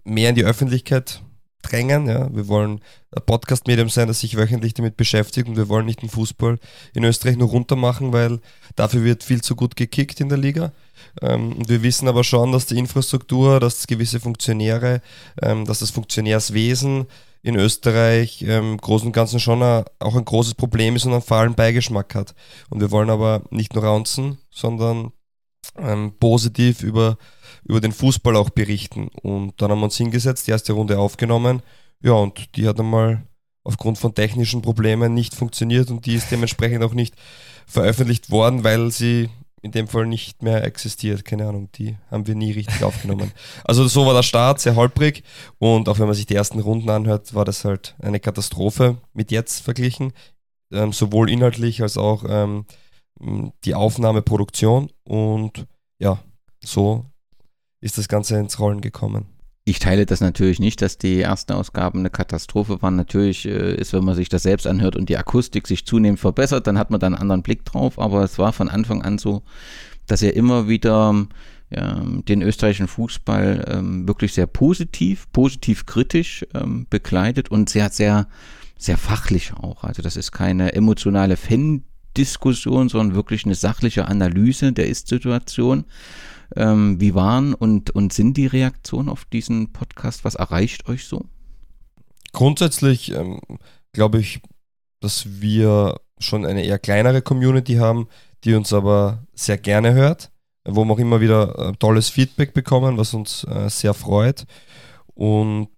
mehr 0.03 0.29
in 0.29 0.35
die 0.35 0.45
Öffentlichkeit 0.45 1.21
drängen. 1.63 2.07
Ja. 2.07 2.33
Wir 2.33 2.47
wollen 2.47 2.81
ein 3.15 3.23
Podcast-Medium 3.25 3.89
sein, 3.89 4.07
das 4.07 4.19
sich 4.19 4.37
wöchentlich 4.37 4.73
damit 4.73 4.97
beschäftigt 4.97 5.47
und 5.47 5.57
wir 5.57 5.69
wollen 5.69 5.85
nicht 5.85 6.01
den 6.01 6.09
Fußball 6.09 6.59
in 6.93 7.03
Österreich 7.03 7.37
nur 7.37 7.49
runter 7.49 7.75
machen, 7.75 8.13
weil 8.13 8.39
dafür 8.75 9.03
wird 9.03 9.23
viel 9.23 9.41
zu 9.41 9.55
gut 9.55 9.75
gekickt 9.75 10.19
in 10.19 10.29
der 10.29 10.37
Liga. 10.37 10.73
Ähm, 11.21 11.53
und 11.53 11.69
wir 11.69 11.81
wissen 11.81 12.07
aber 12.07 12.23
schon, 12.23 12.51
dass 12.51 12.65
die 12.65 12.77
Infrastruktur, 12.77 13.59
dass 13.59 13.87
gewisse 13.87 14.19
Funktionäre, 14.19 15.01
ähm, 15.41 15.65
dass 15.65 15.79
das 15.79 15.89
Funktionärswesen 15.91 17.07
in 17.43 17.55
Österreich 17.55 18.41
ähm, 18.41 18.71
im 18.71 18.77
Großen 18.77 19.07
und 19.07 19.13
Ganzen 19.13 19.39
schon 19.39 19.61
auch 19.61 20.15
ein 20.15 20.25
großes 20.25 20.55
Problem 20.55 20.95
ist 20.95 21.05
und 21.05 21.11
einen 21.11 21.21
fahlen 21.21 21.55
Beigeschmack 21.55 22.15
hat. 22.15 22.33
Und 22.69 22.79
wir 22.79 22.89
wollen 22.89 23.09
aber 23.09 23.43
nicht 23.51 23.75
nur 23.75 23.83
raunzen, 23.83 24.39
sondern 24.49 25.11
ähm, 25.77 26.13
positiv 26.19 26.81
über, 26.83 27.17
über 27.65 27.81
den 27.81 27.91
Fußball 27.91 28.35
auch 28.37 28.49
berichten. 28.49 29.09
Und 29.21 29.61
dann 29.61 29.71
haben 29.71 29.79
wir 29.79 29.85
uns 29.85 29.97
hingesetzt, 29.97 30.47
die 30.47 30.51
erste 30.51 30.73
Runde 30.73 30.97
aufgenommen. 30.97 31.61
Ja, 32.01 32.13
und 32.13 32.55
die 32.55 32.67
hat 32.67 32.79
einmal 32.79 33.27
aufgrund 33.65 33.97
von 33.97 34.15
technischen 34.15 34.61
Problemen 34.61 35.13
nicht 35.13 35.35
funktioniert 35.35 35.89
und 35.89 36.05
die 36.05 36.15
ist 36.15 36.31
dementsprechend 36.31 36.83
auch 36.83 36.93
nicht 36.93 37.15
veröffentlicht 37.65 38.29
worden, 38.29 38.63
weil 38.63 38.91
sie 38.91 39.29
in 39.63 39.71
dem 39.71 39.87
Fall 39.87 40.05
nicht 40.05 40.43
mehr 40.43 40.63
existiert. 40.65 41.23
Keine 41.25 41.47
Ahnung, 41.47 41.69
die 41.71 41.95
haben 42.11 42.27
wir 42.27 42.35
nie 42.35 42.51
richtig 42.51 42.83
aufgenommen. 42.83 43.31
Also 43.63 43.87
so 43.87 44.05
war 44.05 44.13
der 44.13 44.21
Start, 44.21 44.59
sehr 44.59 44.75
holprig 44.75 45.23
und 45.57 45.89
auch 45.89 45.97
wenn 45.97 46.05
man 46.05 46.15
sich 46.15 46.25
die 46.25 46.35
ersten 46.35 46.59
Runden 46.59 46.89
anhört, 46.89 47.33
war 47.33 47.45
das 47.45 47.65
halt 47.65 47.95
eine 47.99 48.19
Katastrophe 48.19 48.97
mit 49.13 49.31
jetzt 49.31 49.61
verglichen. 49.61 50.13
Ähm, 50.71 50.91
sowohl 50.91 51.29
inhaltlich 51.29 51.81
als 51.81 51.97
auch 51.97 52.25
ähm, 52.27 52.65
die 53.63 53.73
Aufnahmeproduktion 53.73 54.91
und 55.05 55.65
ja, 55.97 56.19
so 56.63 57.05
ist 57.79 57.97
das 57.97 58.07
Ganze 58.07 58.37
ins 58.37 58.59
Rollen 58.59 58.81
gekommen. 58.81 59.32
Ich 59.65 59.79
teile 59.79 60.05
das 60.05 60.19
natürlich 60.19 60.59
nicht, 60.59 60.81
dass 60.81 60.97
die 60.97 61.21
ersten 61.21 61.53
Ausgaben 61.53 61.99
eine 61.99 62.09
Katastrophe 62.09 62.81
waren. 62.81 62.97
Natürlich 62.97 63.45
äh, 63.45 63.75
ist, 63.75 63.93
wenn 63.93 64.03
man 64.03 64.15
sich 64.15 64.27
das 64.27 64.43
selbst 64.43 64.67
anhört 64.67 64.97
und 64.97 65.07
die 65.07 65.17
Akustik 65.17 65.67
sich 65.67 65.85
zunehmend 65.85 66.19
verbessert, 66.19 66.67
dann 66.67 66.77
hat 66.77 66.91
man 66.91 66.99
da 66.99 67.07
einen 67.07 67.15
anderen 67.15 67.43
Blick 67.43 67.63
drauf. 67.63 67.97
Aber 67.97 68.23
es 68.23 68.37
war 68.37 68.51
von 68.51 68.67
Anfang 68.67 69.03
an 69.03 69.17
so, 69.17 69.43
dass 70.05 70.21
ihr 70.21 70.35
immer 70.35 70.67
wieder 70.67 71.15
ähm, 71.71 72.25
den 72.25 72.41
österreichischen 72.41 72.89
Fußball 72.89 73.65
ähm, 73.69 74.05
wirklich 74.05 74.33
sehr 74.33 74.47
positiv, 74.47 75.31
positiv 75.31 75.85
kritisch 75.85 76.45
ähm, 76.53 76.85
begleitet 76.89 77.49
und 77.49 77.69
sehr, 77.69 77.89
sehr, 77.89 78.27
sehr 78.77 78.97
fachlich 78.97 79.53
auch. 79.53 79.85
Also 79.85 80.01
das 80.01 80.17
ist 80.17 80.33
keine 80.33 80.73
emotionale 80.73 81.37
Fan-Diskussion, 81.37 82.89
sondern 82.89 83.15
wirklich 83.15 83.45
eine 83.45 83.55
sachliche 83.55 84.09
Analyse 84.09 84.73
der 84.73 84.87
Ist-Situation. 84.87 85.85
Ähm, 86.55 86.99
wie 86.99 87.15
waren 87.15 87.53
und, 87.53 87.91
und 87.91 88.13
sind 88.13 88.37
die 88.37 88.47
Reaktionen 88.47 89.09
auf 89.09 89.25
diesen 89.25 89.71
Podcast? 89.73 90.23
Was 90.23 90.35
erreicht 90.35 90.87
euch 90.87 91.05
so? 91.05 91.25
Grundsätzlich 92.31 93.11
ähm, 93.11 93.39
glaube 93.91 94.19
ich, 94.19 94.41
dass 94.99 95.41
wir 95.41 95.99
schon 96.19 96.45
eine 96.45 96.63
eher 96.63 96.79
kleinere 96.79 97.21
Community 97.21 97.75
haben, 97.75 98.07
die 98.43 98.55
uns 98.55 98.73
aber 98.73 99.25
sehr 99.33 99.57
gerne 99.57 99.93
hört, 99.93 100.31
wo 100.65 100.85
wir 100.85 100.93
auch 100.93 100.99
immer 100.99 101.21
wieder 101.21 101.57
äh, 101.57 101.73
tolles 101.73 102.09
Feedback 102.09 102.53
bekommen, 102.53 102.97
was 102.97 103.13
uns 103.13 103.43
äh, 103.45 103.69
sehr 103.69 103.93
freut. 103.93 104.45
Und 105.13 105.69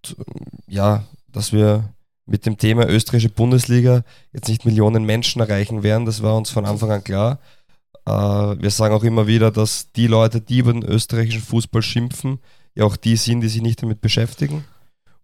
ja, 0.67 1.05
dass 1.31 1.51
wir 1.51 1.93
mit 2.25 2.45
dem 2.45 2.57
Thema 2.57 2.87
österreichische 2.87 3.29
Bundesliga 3.29 4.03
jetzt 4.33 4.47
nicht 4.47 4.65
Millionen 4.65 5.03
Menschen 5.03 5.41
erreichen 5.41 5.83
werden, 5.83 6.05
das 6.05 6.23
war 6.23 6.35
uns 6.35 6.49
von 6.49 6.65
Anfang 6.65 6.91
an 6.91 7.03
klar. 7.03 7.39
Äh, 8.05 8.11
wir 8.11 8.69
sagen 8.69 8.95
auch 8.95 9.03
immer 9.03 9.27
wieder, 9.27 9.51
dass 9.51 9.91
die 9.91 10.07
Leute, 10.07 10.41
die 10.41 10.59
über 10.59 10.73
den 10.73 10.83
österreichischen 10.83 11.41
Fußball 11.41 11.81
schimpfen, 11.81 12.39
ja 12.75 12.85
auch 12.85 12.97
die 12.97 13.15
sind, 13.15 13.41
die 13.41 13.49
sich 13.49 13.61
nicht 13.61 13.81
damit 13.81 14.01
beschäftigen. 14.01 14.65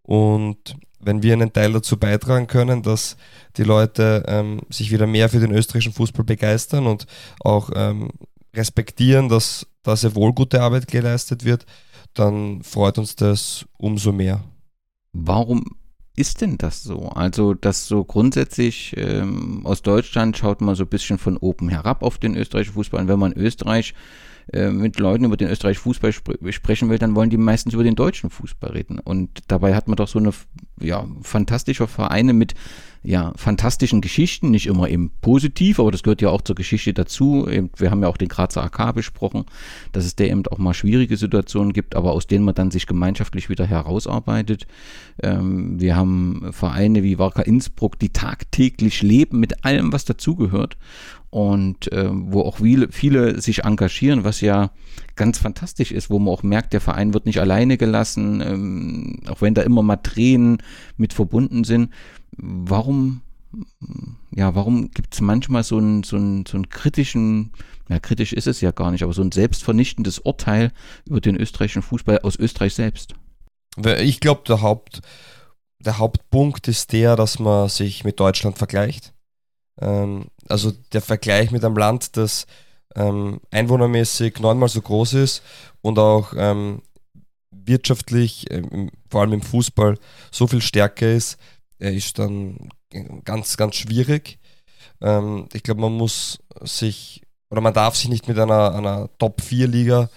Und 0.04 0.76
wenn 1.00 1.24
wir 1.24 1.34
einen 1.34 1.54
Teil 1.54 1.74
dazu 1.74 1.98
beitragen 1.98 2.48
können, 2.48 2.84
dass 2.84 3.18
die 3.58 3.64
Leute 3.64 4.24
ähm, 4.28 4.62
sich 4.70 4.92
wieder 4.92 5.08
mehr 5.08 5.30
für 5.30 5.40
den 5.40 5.52
österreichischen 5.52 5.94
Fußball 5.94 6.26
begeistern 6.26 6.88
und 6.88 7.06
auch 7.40 7.70
ähm, 7.76 8.10
respektieren, 8.54 9.30
dass 9.30 9.68
da 9.84 9.96
sehr 9.96 10.16
wohl 10.16 10.34
gute 10.34 10.62
Arbeit 10.62 10.88
geleistet 10.88 11.44
wird, 11.44 11.66
dann 12.14 12.62
freut 12.64 12.98
uns 12.98 13.16
das 13.16 13.66
umso 13.78 14.12
mehr. 14.12 14.44
Warum 15.14 15.66
ist 16.16 16.42
denn 16.42 16.58
das 16.58 16.84
so? 16.84 17.10
Also, 17.10 17.54
dass 17.54 17.88
so 17.88 18.04
grundsätzlich 18.04 18.94
ähm, 18.98 19.62
aus 19.66 19.82
Deutschland 19.82 20.38
schaut 20.38 20.62
man 20.62 20.76
so 20.76 20.84
ein 20.84 20.90
bisschen 20.90 21.18
von 21.18 21.38
oben 21.38 21.70
herab 21.70 22.04
auf 22.04 22.18
den 22.18 22.36
österreichischen 22.36 22.74
Fußball. 22.74 23.02
Und 23.02 23.08
wenn 23.08 23.20
man 23.20 23.34
Österreich 23.34 23.94
äh, 24.52 24.70
mit 24.70 25.00
Leuten 25.00 25.26
über 25.26 25.38
den 25.38 25.50
österreichischen 25.50 25.84
Fußball 25.84 26.10
sp 26.12 26.36
sprechen 26.52 26.90
will, 26.90 26.98
dann 26.98 27.16
wollen 27.16 27.30
die 27.30 27.38
meistens 27.38 27.74
über 27.74 27.84
den 27.84 27.96
deutschen 27.96 28.30
Fußball 28.30 28.72
reden. 28.72 29.00
Und 29.00 29.40
dabei 29.48 29.74
hat 29.74 29.88
man 29.88 29.96
doch 29.96 30.08
so 30.08 30.20
eine 30.20 30.32
ja, 30.82 31.08
fantastische 31.22 31.88
Vereine 31.88 32.34
mit 32.34 32.56
ja, 33.04 33.34
fantastischen 33.36 34.02
Geschichten, 34.02 34.52
nicht 34.52 34.68
immer 34.68 34.88
eben 34.88 35.12
positiv, 35.22 35.80
aber 35.80 35.92
das 35.92 36.04
gehört 36.04 36.22
ja 36.22 36.30
auch 36.30 36.42
zur 36.42 36.56
Geschichte 36.56 36.94
dazu. 36.94 37.48
Wir 37.76 37.90
haben 37.90 38.04
ja 38.04 38.08
auch 38.08 38.18
den 38.18 38.28
Grazer 38.28 38.64
AK 38.64 38.94
besprochen, 38.94 39.46
dass 39.92 40.06
es 40.06 40.16
da 40.16 40.26
eben 40.26 40.46
auch 40.48 40.60
mal 40.60 40.76
schwierige 40.76 41.18
Situationen 41.18 41.74
gibt, 41.74 41.96
aber 41.96 42.12
aus 42.12 42.28
denen 42.28 42.46
man 42.46 42.54
dann 42.54 42.70
sich 42.70 42.86
gemeinschaftlich 42.86 43.50
wieder 43.50 43.66
herausarbeitet. 43.66 44.68
Ähm, 45.24 45.80
wir 45.80 45.96
haben 45.96 46.50
Vereine 46.52 47.02
wie 47.02 47.18
Warka 47.18 47.42
Innsbruck, 47.42 47.98
die 47.98 48.10
tagtäglich 48.10 49.02
leben 49.02 49.40
mit 49.40 49.66
allem, 49.66 49.92
was 49.92 50.06
dazugehört 50.06 50.78
und 51.32 51.92
äh, 51.94 52.10
wo 52.12 52.42
auch 52.42 52.58
viele, 52.58 52.92
viele 52.92 53.42
sich 53.42 53.64
engagieren, 53.64 54.26
was 54.26 54.42
ja 54.42 54.72
ganz 55.16 55.40
fantastisch 55.40 55.92
ist, 55.92 56.10
wo 56.10 56.20
man 56.20 56.34
auch 56.34 56.44
merkt, 56.44 56.74
der 56.74 56.82
Verein 56.82 57.14
wird 57.14 57.26
nicht 57.26 57.40
alleine 57.40 57.78
gelassen, 57.78 58.42
ähm, 58.42 59.20
auch 59.28 59.42
wenn 59.42 59.54
da 59.54 59.62
immer 59.62 59.82
mal 59.82 59.96
Tränen 59.96 60.62
mit 60.98 61.14
verbunden 61.14 61.64
sind. 61.64 61.90
Warum, 62.38 63.22
ja, 64.34 64.56
warum 64.56 64.92
gibt 64.92 65.14
es 65.14 65.22
manchmal 65.22 65.64
so 65.64 65.78
einen, 65.78 66.04
so, 66.04 66.18
so 66.18 66.58
einen 66.58 66.70
kritischen, 66.70 67.52
ja, 67.90 68.00
kritisch 68.00 68.34
ist 68.34 68.48
es 68.48 68.62
ja 68.62 68.72
gar 68.72 68.92
nicht, 68.92 69.04
aber 69.04 69.14
so 69.14 69.22
ein 69.22 69.32
selbstvernichtendes 69.32 70.20
Urteil 70.20 70.72
über 71.06 71.22
den 71.22 71.36
österreichischen 71.36 71.82
Fußball 71.82 72.20
aus 72.20 72.38
Österreich 72.38 72.74
selbst? 72.74 73.16
Ich 74.00 74.20
glaube, 74.20 74.42
der, 74.48 74.62
Haupt, 74.62 75.02
der 75.80 75.98
Hauptpunkt 75.98 76.68
ist 76.68 76.92
der, 76.94 77.16
dass 77.16 77.40
man 77.40 77.70
sich 77.70 78.04
mit 78.04 78.20
Deutschland 78.20 78.58
vergleicht 78.58 79.14
ähm, 79.80 80.26
also 80.48 80.72
der 80.94 81.02
Vergleich 81.02 81.52
mit 81.52 81.66
einem 81.66 81.78
Land, 81.78 82.18
das 82.18 82.46
ähm, 82.96 83.40
einwohnermäßig 83.52 84.40
neunmal 84.40 84.70
so 84.70 84.82
groß 84.82 85.14
ist 85.14 85.44
und 85.82 85.98
auch 86.00 86.34
ähm, 86.36 86.82
wirtschaftlich, 87.52 88.50
ähm, 88.52 88.92
vor 89.10 89.22
allem 89.22 89.34
im 89.34 89.42
Fußball, 89.42 89.98
so 90.32 90.48
viel 90.48 90.62
stärker 90.62 91.12
ist, 91.12 91.38
ist 91.90 92.20
dann 92.20 92.70
ganz, 93.24 93.58
ganz 93.58 93.76
schwierig. 93.76 94.40
Ähm, 95.02 95.48
ich 95.54 95.64
glaube, 95.64 95.82
man 95.82 95.94
muss 95.94 96.40
sich 96.62 97.22
oder 97.52 97.62
man 97.62 97.74
darf 97.74 97.96
sich 97.96 98.10
nicht 98.10 98.28
mit 98.28 98.40
einer, 98.40 98.74
einer 98.74 99.10
Top-4-Liga 99.18 100.10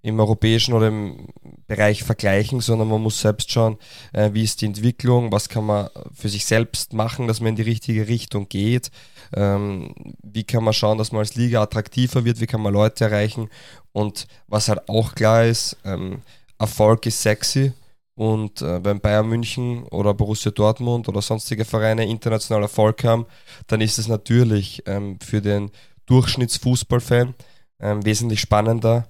im 0.00 0.20
europäischen 0.20 0.74
oder 0.74 0.88
im 0.88 1.26
Bereich 1.66 2.04
vergleichen, 2.04 2.60
sondern 2.60 2.88
man 2.88 3.02
muss 3.02 3.20
selbst 3.20 3.50
schauen, 3.50 3.78
äh, 4.12 4.30
wie 4.32 4.44
ist 4.44 4.62
die 4.62 4.66
Entwicklung, 4.66 5.32
was 5.32 5.48
kann 5.48 5.66
man 5.66 5.88
für 6.14 6.28
sich 6.28 6.46
selbst 6.46 6.92
machen, 6.92 7.26
dass 7.26 7.40
man 7.40 7.50
in 7.50 7.56
die 7.56 7.62
richtige 7.62 8.06
Richtung 8.06 8.48
geht, 8.48 8.92
ähm, 9.34 9.92
wie 10.22 10.44
kann 10.44 10.62
man 10.62 10.72
schauen, 10.72 10.98
dass 10.98 11.10
man 11.10 11.18
als 11.18 11.34
Liga 11.34 11.62
attraktiver 11.62 12.24
wird, 12.24 12.40
wie 12.40 12.46
kann 12.46 12.62
man 12.62 12.72
Leute 12.72 13.06
erreichen. 13.06 13.48
Und 13.92 14.28
was 14.46 14.68
halt 14.68 14.88
auch 14.88 15.16
klar 15.16 15.44
ist, 15.44 15.76
ähm, 15.84 16.22
Erfolg 16.58 17.04
ist 17.06 17.20
sexy 17.20 17.72
und 18.18 18.62
äh, 18.62 18.84
wenn 18.84 19.00
Bayern 19.00 19.28
München 19.28 19.84
oder 19.84 20.12
Borussia 20.12 20.50
Dortmund 20.50 21.08
oder 21.08 21.22
sonstige 21.22 21.64
Vereine 21.64 22.06
international 22.06 22.62
Erfolg 22.62 23.04
haben, 23.04 23.26
dann 23.68 23.80
ist 23.80 23.98
es 23.98 24.08
natürlich 24.08 24.82
ähm, 24.86 25.18
für 25.20 25.40
den 25.40 25.70
Durchschnittsfußballfan 26.06 27.34
ähm, 27.80 28.04
wesentlich 28.04 28.40
spannender, 28.40 29.08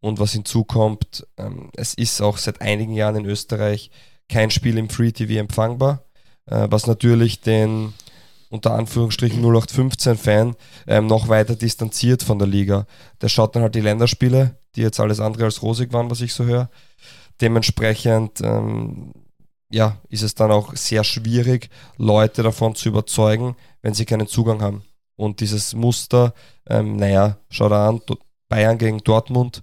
und 0.00 0.20
was 0.20 0.32
hinzukommt, 0.32 1.26
ähm, 1.36 1.70
es 1.74 1.94
ist 1.94 2.20
auch 2.20 2.38
seit 2.38 2.60
einigen 2.60 2.92
Jahren 2.92 3.16
in 3.16 3.26
Österreich 3.26 3.90
kein 4.28 4.50
Spiel 4.50 4.78
im 4.78 4.88
Free 4.88 5.12
TV 5.12 5.40
empfangbar, 5.40 6.04
äh, 6.46 6.68
was 6.70 6.86
natürlich 6.86 7.40
den 7.40 7.92
unter 8.48 8.74
Anführungsstrichen 8.74 9.44
0815-Fan 9.44 10.54
ähm, 10.86 11.06
noch 11.08 11.28
weiter 11.28 11.56
distanziert 11.56 12.22
von 12.22 12.38
der 12.38 12.46
Liga. 12.46 12.86
Der 13.20 13.28
schaut 13.28 13.56
dann 13.56 13.62
halt 13.62 13.74
die 13.74 13.80
Länderspiele, 13.80 14.56
die 14.76 14.82
jetzt 14.82 15.00
alles 15.00 15.18
andere 15.18 15.44
als 15.44 15.62
rosig 15.62 15.92
waren, 15.92 16.10
was 16.10 16.20
ich 16.20 16.32
so 16.32 16.44
höre. 16.44 16.70
Dementsprechend 17.40 18.40
ähm, 18.42 19.12
ja, 19.70 20.00
ist 20.08 20.22
es 20.22 20.34
dann 20.34 20.50
auch 20.50 20.74
sehr 20.76 21.04
schwierig, 21.04 21.70
Leute 21.96 22.42
davon 22.42 22.74
zu 22.74 22.88
überzeugen, 22.88 23.56
wenn 23.82 23.94
sie 23.94 24.04
keinen 24.04 24.26
Zugang 24.26 24.62
haben. 24.62 24.84
Und 25.16 25.40
dieses 25.40 25.74
Muster, 25.74 26.34
ähm, 26.68 26.96
naja, 26.96 27.38
schau 27.50 27.68
da 27.68 27.88
an, 27.88 28.00
Bayern 28.48 28.78
gegen 28.78 28.98
Dortmund, 28.98 29.62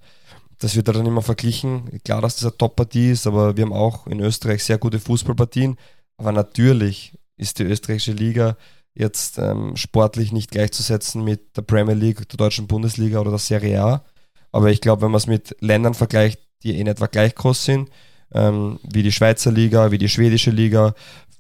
das 0.59 0.75
wird 0.75 0.87
dann 0.87 1.05
immer 1.05 1.21
verglichen. 1.21 1.99
Klar, 2.03 2.21
dass 2.21 2.35
das 2.35 2.45
eine 2.45 2.57
Top-Partie 2.57 3.11
ist, 3.11 3.27
aber 3.27 3.55
wir 3.55 3.65
haben 3.65 3.73
auch 3.73 4.07
in 4.07 4.19
Österreich 4.19 4.63
sehr 4.63 4.77
gute 4.77 4.99
Fußballpartien. 4.99 5.77
Aber 6.17 6.31
natürlich 6.31 7.17
ist 7.37 7.59
die 7.59 7.63
österreichische 7.63 8.13
Liga 8.13 8.57
jetzt 8.93 9.37
ähm, 9.39 9.75
sportlich 9.75 10.31
nicht 10.31 10.51
gleichzusetzen 10.51 11.23
mit 11.23 11.57
der 11.57 11.63
Premier 11.63 11.95
League, 11.95 12.27
der 12.29 12.37
deutschen 12.37 12.67
Bundesliga 12.67 13.19
oder 13.19 13.31
der 13.31 13.39
Serie 13.39 13.81
A. 13.81 14.05
Aber 14.51 14.69
ich 14.69 14.81
glaube, 14.81 15.01
wenn 15.01 15.11
man 15.11 15.17
es 15.17 15.27
mit 15.27 15.55
Ländern 15.59 15.95
vergleicht, 15.95 16.39
die 16.63 16.79
in 16.79 16.87
etwa 16.87 17.07
gleich 17.07 17.35
groß 17.35 17.65
sind, 17.65 17.89
ähm, 18.33 18.79
wie 18.91 19.03
die 19.03 19.11
Schweizer 19.11 19.51
Liga, 19.51 19.91
wie 19.91 19.97
die 19.97 20.09
schwedische 20.09 20.51
Liga, 20.51 20.95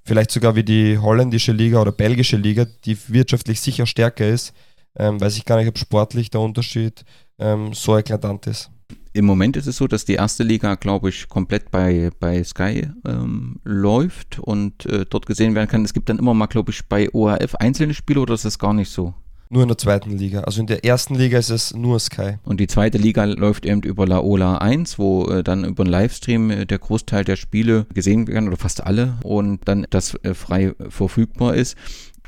vielleicht 0.05 0.31
sogar 0.31 0.55
wie 0.55 0.63
die 0.63 0.97
holländische 0.97 1.51
Liga 1.51 1.81
oder 1.81 1.91
belgische 1.91 2.37
Liga, 2.37 2.65
die 2.85 2.97
wirtschaftlich 3.07 3.61
sicher 3.61 3.85
stärker 3.85 4.27
ist, 4.27 4.53
ähm, 4.95 5.19
weiß 5.19 5.37
ich 5.37 5.45
gar 5.45 5.57
nicht, 5.57 5.67
ob 5.67 5.77
sportlich 5.77 6.29
der 6.29 6.41
Unterschied 6.41 7.03
ähm, 7.39 7.73
so 7.73 7.97
eklatant 7.97 8.47
ist. 8.47 8.69
Im 9.15 9.25
Moment 9.25 9.57
ist 9.57 9.67
es 9.67 9.77
so, 9.77 9.87
dass 9.87 10.05
die 10.05 10.15
erste 10.15 10.43
Liga, 10.43 10.73
glaube 10.75 11.09
ich, 11.09 11.29
komplett 11.29 11.69
bei, 11.69 12.09
bei 12.19 12.43
Sky 12.43 12.89
ähm, 13.05 13.59
läuft 13.63 14.39
und 14.39 14.87
äh, 14.87 15.05
dort 15.07 15.27
gesehen 15.27 15.53
werden 15.53 15.69
kann. 15.69 15.85
Es 15.85 15.93
gibt 15.93 16.09
dann 16.09 16.17
immer 16.17 16.33
mal, 16.33 16.47
glaube 16.47 16.71
ich, 16.71 16.87
bei 16.87 17.13
ORF 17.13 17.55
einzelne 17.55 17.93
Spiele 17.93 18.21
oder 18.21 18.33
ist 18.33 18.45
das 18.45 18.57
gar 18.57 18.73
nicht 18.73 18.89
so? 18.91 19.13
Nur 19.53 19.61
in 19.61 19.67
der 19.67 19.77
zweiten 19.77 20.17
Liga. 20.17 20.39
Also 20.41 20.61
in 20.61 20.65
der 20.65 20.83
ersten 20.83 21.13
Liga 21.13 21.37
ist 21.37 21.51
es 21.51 21.75
nur 21.75 21.99
Sky. 21.99 22.39
Und 22.43 22.59
die 22.59 22.65
zweite 22.65 22.97
Liga 22.97 23.23
läuft 23.25 23.67
eben 23.67 23.83
über 23.83 24.07
Laola 24.07 24.57
1, 24.57 24.97
wo 24.97 25.27
äh, 25.27 25.43
dann 25.43 25.63
über 25.63 25.83
einen 25.83 25.91
Livestream 25.91 26.49
äh, 26.49 26.65
der 26.65 26.79
Großteil 26.79 27.23
der 27.23 27.35
Spiele 27.35 27.85
gesehen 27.93 28.27
werden 28.27 28.47
oder 28.47 28.57
fast 28.57 28.83
alle 28.83 29.13
und 29.21 29.59
dann 29.65 29.85
das 29.91 30.15
äh, 30.23 30.33
frei 30.33 30.73
verfügbar 30.89 31.53
ist. 31.53 31.77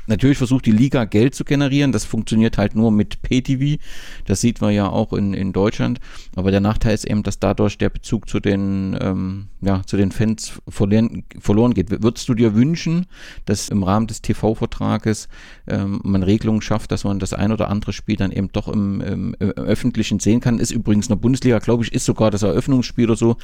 Natürlich 0.06 0.38
versucht 0.38 0.66
die 0.66 0.72
Liga 0.72 1.04
Geld 1.04 1.34
zu 1.34 1.44
generieren. 1.44 1.92
Das 1.92 2.04
funktioniert 2.04 2.58
halt 2.58 2.74
nur 2.74 2.90
mit 2.90 3.22
Pay-TV. 3.22 3.82
Das 4.24 4.40
sieht 4.40 4.60
man 4.60 4.72
ja 4.72 4.88
auch 4.88 5.12
in, 5.12 5.34
in 5.34 5.52
Deutschland. 5.52 5.98
Aber 6.34 6.50
der 6.50 6.60
Nachteil 6.60 6.94
ist 6.94 7.04
eben, 7.04 7.22
dass 7.22 7.38
dadurch 7.38 7.78
der 7.78 7.90
Bezug 7.90 8.28
zu 8.28 8.40
den, 8.40 8.96
ähm, 9.00 9.48
ja, 9.60 9.82
zu 9.84 9.96
den 9.96 10.12
Fans 10.12 10.60
verlieren, 10.68 11.24
verloren 11.38 11.74
geht. 11.74 11.90
Würdest 11.90 12.28
du 12.28 12.34
dir 12.34 12.54
wünschen, 12.54 13.06
dass 13.44 13.68
im 13.68 13.82
Rahmen 13.82 14.06
des 14.06 14.22
TV-Vertrages 14.22 15.28
ähm, 15.66 16.00
man 16.04 16.22
Regelungen 16.22 16.62
schafft, 16.62 16.92
dass 16.92 17.04
man 17.04 17.18
das 17.18 17.32
ein 17.32 17.52
oder 17.52 17.68
andere 17.68 17.92
Spiel 17.92 18.16
dann 18.16 18.32
eben 18.32 18.48
doch 18.52 18.68
im, 18.68 19.00
im, 19.00 19.36
im 19.38 19.50
Öffentlichen 19.50 20.20
sehen 20.20 20.40
kann? 20.40 20.58
Ist 20.58 20.70
übrigens 20.70 21.06
in 21.06 21.14
der 21.14 21.20
Bundesliga, 21.20 21.58
glaube 21.58 21.84
ich, 21.84 21.92
ist 21.92 22.04
sogar 22.04 22.30
das 22.30 22.42
Eröffnungsspiel 22.42 23.06
oder 23.06 23.16
so. 23.16 23.36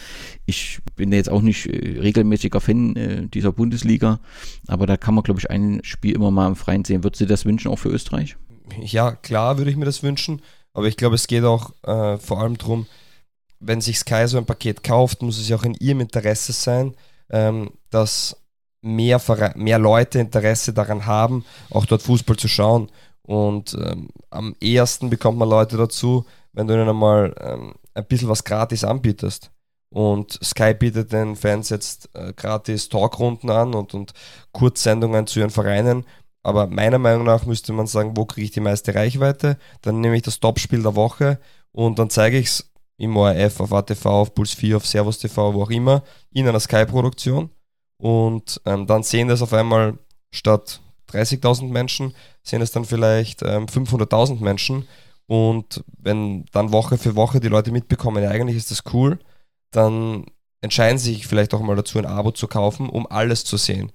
Ich 0.47 0.81
bin 0.97 1.13
jetzt 1.13 1.31
auch 1.31 1.43
nicht 1.43 1.67
äh, 1.67 2.01
regelmäßiger 2.01 2.61
Fan 2.61 2.97
äh, 2.97 3.27
dieser 3.27 3.53
Bundesliga, 3.53 4.21
aber 4.69 4.87
da 4.87 4.97
kann 4.97 5.15
man, 5.15 5.25
glaube 5.25 5.41
ich, 5.41 5.51
ein 5.51 5.81
Spiel 5.83 6.15
immer 6.15 6.31
mal 6.31 6.52
Freien 6.57 6.85
sehen. 6.85 7.05
Würdest 7.05 7.21
du 7.21 7.27
das 7.27 7.45
wünschen, 7.45 7.71
auch 7.71 7.79
für 7.79 7.89
Österreich? 7.89 8.37
Ja, 8.81 9.13
klar 9.13 9.59
würde 9.59 9.71
ich 9.71 9.77
mir 9.77 9.85
das 9.85 10.03
wünschen, 10.03 10.43
aber 10.73 10.87
ich 10.87 10.97
glaube, 10.97 11.17
es 11.17 11.27
geht 11.27 11.45
auch 11.45 11.73
äh, 11.83 12.17
vor 12.19 12.41
allem 12.41 12.57
darum, 12.57 12.87
wenn 13.61 13.81
sich 13.81 13.99
Sky 13.99 14.27
so 14.27 14.39
ein 14.39 14.47
Paket 14.47 14.83
kauft, 14.83 15.23
muss 15.23 15.39
es 15.39 15.49
ja 15.49 15.57
auch 15.57 15.65
in 15.65 15.75
ihrem 15.75 16.01
Interesse 16.01 16.53
sein, 16.53 16.95
ähm, 17.31 17.71
dass 17.91 18.37
mehr, 18.83 19.21
mehr 19.55 19.79
Leute 19.79 20.19
Interesse 20.19 20.73
daran 20.73 21.07
haben, 21.07 21.45
auch 21.71 21.87
dort 21.87 22.03
Fußball 22.03 22.37
zu 22.37 22.49
schauen. 22.49 22.91
Und 23.23 23.75
ähm, 23.75 24.09
am 24.31 24.57
ehesten 24.61 25.09
bekommt 25.09 25.39
man 25.39 25.49
Leute 25.49 25.77
dazu, 25.77 26.27
wenn 26.53 26.67
du 26.67 26.75
ihnen 26.75 26.89
einmal 26.89 27.35
ähm, 27.41 27.75
ein 27.95 28.07
bisschen 28.07 28.29
was 28.29 28.45
gratis 28.45 28.85
anbietest. 28.85 29.51
Und 29.91 30.39
Sky 30.43 30.75
bietet 30.75 31.13
den 31.13 31.37
Fans 31.37 31.69
jetzt 31.69 32.09
äh, 32.15 32.33
gratis 32.33 32.89
Talkrunden 32.89 33.51
an 33.51 33.75
und, 33.75 33.95
und 33.95 34.13
Kurzsendungen 34.53 35.27
zu 35.27 35.41
ihren 35.41 35.51
Vereinen. 35.51 36.05
Aber 36.43 36.67
meiner 36.67 36.99
Meinung 36.99 37.25
nach 37.25 37.47
müsste 37.47 37.73
man 37.73 37.87
sagen, 37.87 38.17
wo 38.17 38.25
kriege 38.25 38.45
ich 38.45 38.51
die 38.51 38.61
meiste 38.61 38.95
Reichweite? 38.95 39.59
Dann 39.81 40.01
nehme 40.01 40.17
ich 40.17 40.23
das 40.23 40.41
Topspiel 40.41 40.83
der 40.83 40.97
Woche 40.97 41.39
und 41.71 41.99
dann 41.99 42.11
zeige 42.11 42.39
ich 42.39 42.47
es 42.47 42.73
im 42.99 43.17
ORF, 43.17 43.61
auf 43.61 43.73
ATV, 43.73 44.07
auf 44.07 44.35
Puls 44.35 44.53
4, 44.55 44.77
auf 44.77 44.87
Servus 44.87 45.19
TV, 45.19 45.55
wo 45.55 45.63
auch 45.63 45.71
immer, 45.71 46.03
in 46.31 46.47
einer 46.47 46.61
Sky-Produktion. 46.61 47.51
Und 47.97 48.61
ähm, 48.65 48.87
dann 48.87 49.03
sehen 49.03 49.29
das 49.29 49.43
auf 49.43 49.53
einmal 49.53 49.99
statt 50.31 50.81
30.000 51.11 51.69
Menschen, 51.69 52.15
sehen 52.43 52.63
es 52.63 52.73
dann 52.73 52.85
vielleicht 52.85 53.43
ähm, 53.43 53.67
500.000 53.67 54.41
Menschen. 54.43 54.89
Und 55.27 55.85
wenn 55.99 56.45
dann 56.53 56.73
Woche 56.73 56.99
für 56.99 57.17
Woche 57.17 57.41
die 57.41 57.49
Leute 57.49 57.71
mitbekommen, 57.71 58.23
ja, 58.23 58.31
eigentlich 58.31 58.57
ist 58.57 58.71
das 58.71 58.83
cool, 58.93 59.19
dann 59.71 60.27
entscheiden 60.61 60.99
sie 60.99 61.15
sich 61.15 61.27
vielleicht 61.27 61.55
auch 61.55 61.61
mal 61.61 61.77
dazu, 61.77 61.99
ein 61.99 62.07
Abo 62.07 62.31
zu 62.31 62.47
kaufen, 62.47 62.89
um 62.89 63.07
alles 63.07 63.45
zu 63.45 63.57
sehen. 63.57 63.93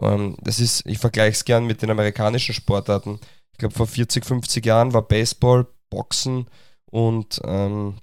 Ähm, 0.00 0.36
das 0.42 0.60
ist, 0.60 0.86
ich 0.86 0.98
vergleiche 0.98 1.32
es 1.32 1.44
gern 1.44 1.66
mit 1.66 1.82
den 1.82 1.90
amerikanischen 1.90 2.54
Sportarten. 2.54 3.18
Ich 3.52 3.58
glaube, 3.58 3.74
vor 3.74 3.86
40, 3.86 4.24
50 4.24 4.64
Jahren 4.64 4.92
war 4.92 5.02
Baseball, 5.02 5.66
Boxen 5.90 6.46
und 6.90 7.40
ähm, 7.44 7.94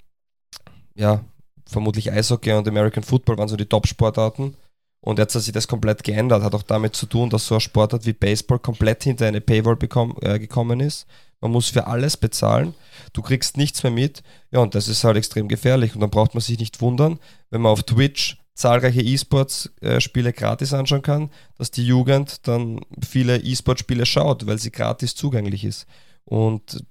ja, 0.95 1.23
vermutlich 1.65 2.12
Eishockey 2.12 2.53
und 2.53 2.67
American 2.67 3.03
Football 3.03 3.38
waren 3.38 3.47
so 3.47 3.58
die 3.58 3.65
Top-Sportarten. 3.65 4.55
Und 5.01 5.19
jetzt 5.19 5.36
hat 5.36 5.43
sich 5.43 5.53
das 5.53 5.67
komplett 5.67 6.03
geändert. 6.03 6.41
Hat 6.41 6.55
auch 6.55 6.63
damit 6.63 6.95
zu 6.95 7.05
tun, 7.05 7.29
dass 7.29 7.45
so 7.45 7.55
ein 7.55 7.62
Sportart 7.62 8.05
wie 8.08 8.13
Baseball 8.13 8.58
komplett 8.58 9.03
hinter 9.03 9.27
eine 9.27 9.39
Paywall 9.39 9.75
bekommen, 9.75 10.15
äh, 10.21 10.39
gekommen 10.39 10.79
ist. 10.79 11.05
Man 11.41 11.51
muss 11.51 11.69
für 11.69 11.86
alles 11.86 12.17
bezahlen. 12.17 12.73
Du 13.13 13.21
kriegst 13.21 13.55
nichts 13.55 13.84
mehr 13.84 13.91
mit. 13.91 14.23
Ja, 14.49 14.62
und 14.62 14.73
das 14.73 14.88
ist 14.88 15.03
halt 15.03 15.17
extrem 15.17 15.47
gefährlich. 15.47 15.93
Und 15.93 16.01
dann 16.01 16.10
braucht 16.10 16.34
man 16.34 16.41
sich 16.41 16.58
nicht 16.58 16.81
wundern, 16.81 17.19
wenn 17.51 17.62
man 17.62 17.71
auf 17.71 17.84
Twitch 17.84 18.38
zahlreiche 18.56 19.02
E-Sports-Spiele 19.02 20.34
gratis 20.34 20.74
anschauen 20.74 21.02
kann, 21.02 21.30
dass 21.58 21.72
die 21.72 21.86
Jugend 21.86 22.48
dann 22.48 22.80
viele 23.06 23.38
E-Sport-Spiele 23.38 24.06
schaut, 24.06 24.48
weil 24.48 24.58
sie 24.58 24.72
gratis 24.72 25.13
zugänglich 25.13 25.65
ist. 25.65 25.86
Und 26.24 26.84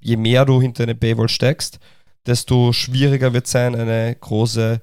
je 0.00 0.16
mehr 0.16 0.44
du 0.44 0.60
hinter 0.60 0.84
eine 0.84 0.94
Paywall 0.94 1.28
steckst, 1.28 1.80
desto 2.26 2.72
schwieriger 2.72 3.32
wird 3.32 3.46
es 3.46 3.52
sein, 3.52 3.74
eine 3.74 4.14
große 4.14 4.80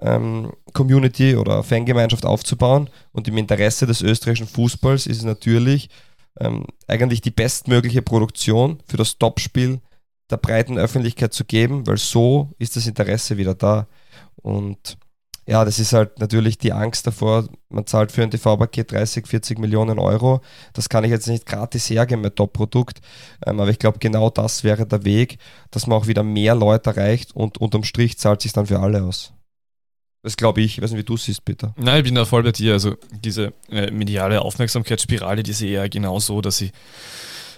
ähm, 0.00 0.52
Community 0.72 1.36
oder 1.36 1.62
Fangemeinschaft 1.62 2.26
aufzubauen. 2.26 2.90
Und 3.12 3.28
im 3.28 3.38
Interesse 3.38 3.86
des 3.86 4.02
österreichischen 4.02 4.48
Fußballs 4.48 5.06
ist 5.06 5.18
es 5.18 5.24
natürlich 5.24 5.88
ähm, 6.40 6.66
eigentlich 6.88 7.20
die 7.20 7.30
bestmögliche 7.30 8.02
Produktion 8.02 8.82
für 8.86 8.96
das 8.96 9.18
Topspiel 9.18 9.80
der 10.30 10.38
breiten 10.38 10.78
Öffentlichkeit 10.78 11.32
zu 11.32 11.44
geben, 11.44 11.86
weil 11.86 11.98
so 11.98 12.50
ist 12.58 12.74
das 12.76 12.86
Interesse 12.86 13.36
wieder 13.36 13.54
da. 13.54 13.86
Und 14.36 14.96
ja, 15.46 15.64
das 15.64 15.78
ist 15.78 15.92
halt 15.92 16.20
natürlich 16.20 16.58
die 16.58 16.72
Angst 16.72 17.06
davor, 17.06 17.48
man 17.68 17.86
zahlt 17.86 18.12
für 18.12 18.22
ein 18.22 18.30
TV-Paket 18.30 18.92
30, 18.92 19.26
40 19.26 19.58
Millionen 19.58 19.98
Euro. 19.98 20.40
Das 20.72 20.88
kann 20.88 21.02
ich 21.04 21.10
jetzt 21.10 21.26
nicht 21.26 21.46
gratis 21.46 21.90
hergeben 21.90 22.22
mit 22.22 22.36
Top-Produkt. 22.36 23.00
Ähm, 23.44 23.58
aber 23.58 23.70
ich 23.70 23.78
glaube, 23.78 23.98
genau 23.98 24.30
das 24.30 24.62
wäre 24.62 24.86
der 24.86 25.04
Weg, 25.04 25.38
dass 25.70 25.86
man 25.86 25.98
auch 25.98 26.06
wieder 26.06 26.22
mehr 26.22 26.54
Leute 26.54 26.90
erreicht 26.90 27.34
und 27.34 27.58
unterm 27.58 27.82
Strich 27.82 28.18
zahlt 28.18 28.40
sich 28.42 28.52
dann 28.52 28.66
für 28.66 28.78
alle 28.78 29.02
aus. 29.02 29.32
Das 30.22 30.36
glaube 30.36 30.60
ich. 30.60 30.78
Ich 30.78 30.82
weiß 30.82 30.92
nicht, 30.92 31.00
wie 31.00 31.04
du 31.04 31.16
siehst, 31.16 31.44
Peter. 31.44 31.74
Nein, 31.76 31.98
ich 31.98 32.04
bin 32.04 32.14
da 32.14 32.24
voll 32.24 32.44
bei 32.44 32.52
dir. 32.52 32.74
Also 32.74 32.94
diese 33.10 33.52
äh, 33.68 33.90
mediale 33.90 34.40
Aufmerksamkeitsspirale, 34.42 35.42
die 35.42 35.52
sehe 35.52 35.70
ich 35.70 35.74
ja 35.74 35.88
genau 35.88 36.20
so, 36.20 36.40
dass 36.40 36.58
sie 36.58 36.70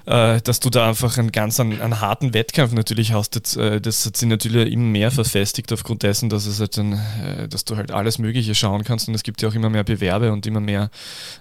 äh, 0.07 0.41
dass 0.43 0.61
du 0.61 0.71
da 0.71 0.89
einfach 0.89 1.17
einen 1.19 1.33
ganz 1.33 1.59
einen, 1.61 1.81
einen 1.81 2.01
harten 2.01 2.35
Wettkampf 2.35 2.73
natürlich 2.73 3.13
hast. 3.13 3.37
Das, 3.37 3.57
äh, 3.57 3.81
das 3.81 4.05
hat 4.05 4.17
sich 4.17 4.29
natürlich 4.29 4.73
immer 4.73 4.85
mehr 4.85 5.11
verfestigt 5.11 5.73
aufgrund 5.73 6.03
dessen, 6.03 6.29
dass 6.29 6.47
es 6.47 6.61
halt 6.61 6.77
dann, 6.77 6.93
äh, 6.93 7.49
dass 7.49 7.65
du 7.65 7.77
halt 7.77 7.91
alles 7.91 8.19
Mögliche 8.19 8.55
schauen 8.55 8.85
kannst 8.85 9.09
und 9.09 9.15
es 9.15 9.23
gibt 9.23 9.41
ja 9.43 9.49
auch 9.49 9.55
immer 9.55 9.71
mehr 9.71 9.85
Bewerbe 9.85 10.33
und 10.33 10.47
immer 10.47 10.61
mehr 10.61 10.91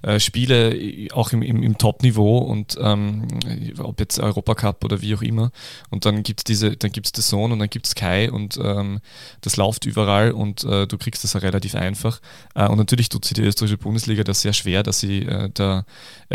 äh, 0.01 0.19
Spiele, 0.19 0.77
auch 1.13 1.31
im, 1.33 1.41
im, 1.41 1.61
im 1.61 1.77
Top-Niveau 1.77 2.37
und 2.37 2.77
ähm, 2.79 3.27
ob 3.79 3.99
jetzt 3.99 4.19
Europacup 4.19 4.83
oder 4.83 5.01
wie 5.01 5.15
auch 5.15 5.21
immer. 5.21 5.51
Und 5.89 6.05
dann 6.05 6.23
gibt 6.23 6.41
es 6.41 6.43
diese, 6.45 6.77
dann 6.77 6.91
gibt 6.91 7.07
es 7.07 7.13
The 7.15 7.27
Zone 7.29 7.53
und 7.53 7.59
dann 7.59 7.69
gibt 7.69 7.85
es 7.87 7.91
Sky 7.91 8.29
und 8.31 8.57
ähm, 8.63 8.99
das 9.41 9.57
läuft 9.57 9.85
überall 9.85 10.31
und 10.31 10.63
äh, 10.63 10.87
du 10.87 10.97
kriegst 10.97 11.23
das 11.23 11.33
ja 11.33 11.41
relativ 11.41 11.75
einfach. 11.75 12.21
Äh, 12.55 12.67
und 12.67 12.77
natürlich 12.77 13.09
tut 13.09 13.25
sich 13.25 13.33
die 13.33 13.41
österreichische 13.41 13.77
Bundesliga 13.77 14.23
das 14.23 14.41
sehr 14.41 14.53
schwer, 14.53 14.83
dass 14.83 14.99
sie 14.99 15.27
da 15.53 15.85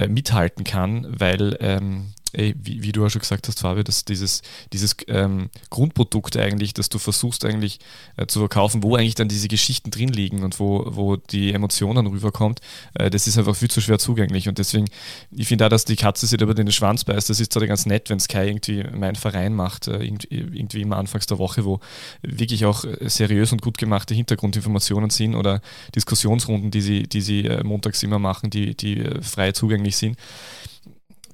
mithalten 0.08 0.64
kann, 0.64 1.06
weil 1.18 1.56
ähm, 1.60 2.12
ey, 2.32 2.54
wie, 2.58 2.82
wie, 2.82 2.92
du 2.92 3.04
auch 3.04 3.08
schon 3.08 3.20
gesagt 3.20 3.48
hast, 3.48 3.60
Fabio, 3.60 3.82
dass 3.82 4.04
dieses, 4.04 4.42
dieses 4.72 4.96
ähm, 5.06 5.50
Grundprodukt 5.70 6.36
eigentlich, 6.36 6.74
das 6.74 6.88
du 6.88 6.98
versuchst 6.98 7.44
eigentlich 7.44 7.78
äh, 8.16 8.26
zu 8.26 8.40
verkaufen, 8.40 8.82
wo 8.82 8.96
eigentlich 8.96 9.14
dann 9.14 9.28
diese 9.28 9.48
Geschichten 9.48 9.90
drin 9.90 10.08
liegen 10.08 10.42
und 10.42 10.60
wo, 10.60 10.84
wo 10.88 11.16
die 11.16 11.52
Emotionen 11.52 12.06
rüberkommt, 12.06 12.60
äh, 12.94 13.10
das 13.10 13.26
ist 13.26 13.38
einfach 13.38 13.56
viel 13.56 13.70
zu 13.70 13.80
schwer 13.80 13.98
zugänglich. 13.98 14.48
Und 14.48 14.58
deswegen, 14.58 14.86
ich 15.30 15.48
finde 15.48 15.66
auch, 15.66 15.70
dass 15.70 15.84
die 15.84 15.96
Katze 15.96 16.26
sich 16.26 16.40
über 16.40 16.54
den 16.54 16.70
Schwanz 16.70 17.04
beißt. 17.04 17.30
Das 17.30 17.40
ist 17.40 17.52
zwar 17.52 17.66
ganz 17.66 17.86
nett, 17.86 18.10
wenn 18.10 18.20
Sky 18.20 18.48
irgendwie 18.48 18.84
meinen 18.84 19.16
Verein 19.16 19.54
macht, 19.54 19.88
äh, 19.88 20.02
irgendwie 20.30 20.82
immer 20.82 20.96
anfangs 20.96 21.26
der 21.26 21.38
Woche, 21.38 21.64
wo 21.64 21.80
wirklich 22.22 22.66
auch 22.66 22.84
äh, 22.84 23.08
seriös 23.08 23.52
und 23.52 23.62
gut 23.62 23.78
gemachte 23.78 24.14
Hintergrundinformationen 24.14 25.10
sind 25.10 25.34
oder 25.34 25.60
Diskussionsrunden, 25.94 26.70
die 26.70 26.80
sie, 26.80 27.02
die 27.04 27.20
sie 27.20 27.46
äh, 27.46 27.64
montags 27.64 28.02
immer 28.02 28.18
machen, 28.18 28.50
die, 28.50 28.76
die 28.76 28.98
äh, 29.00 29.22
frei 29.22 29.52
zugänglich 29.52 29.96
sind 29.96 30.16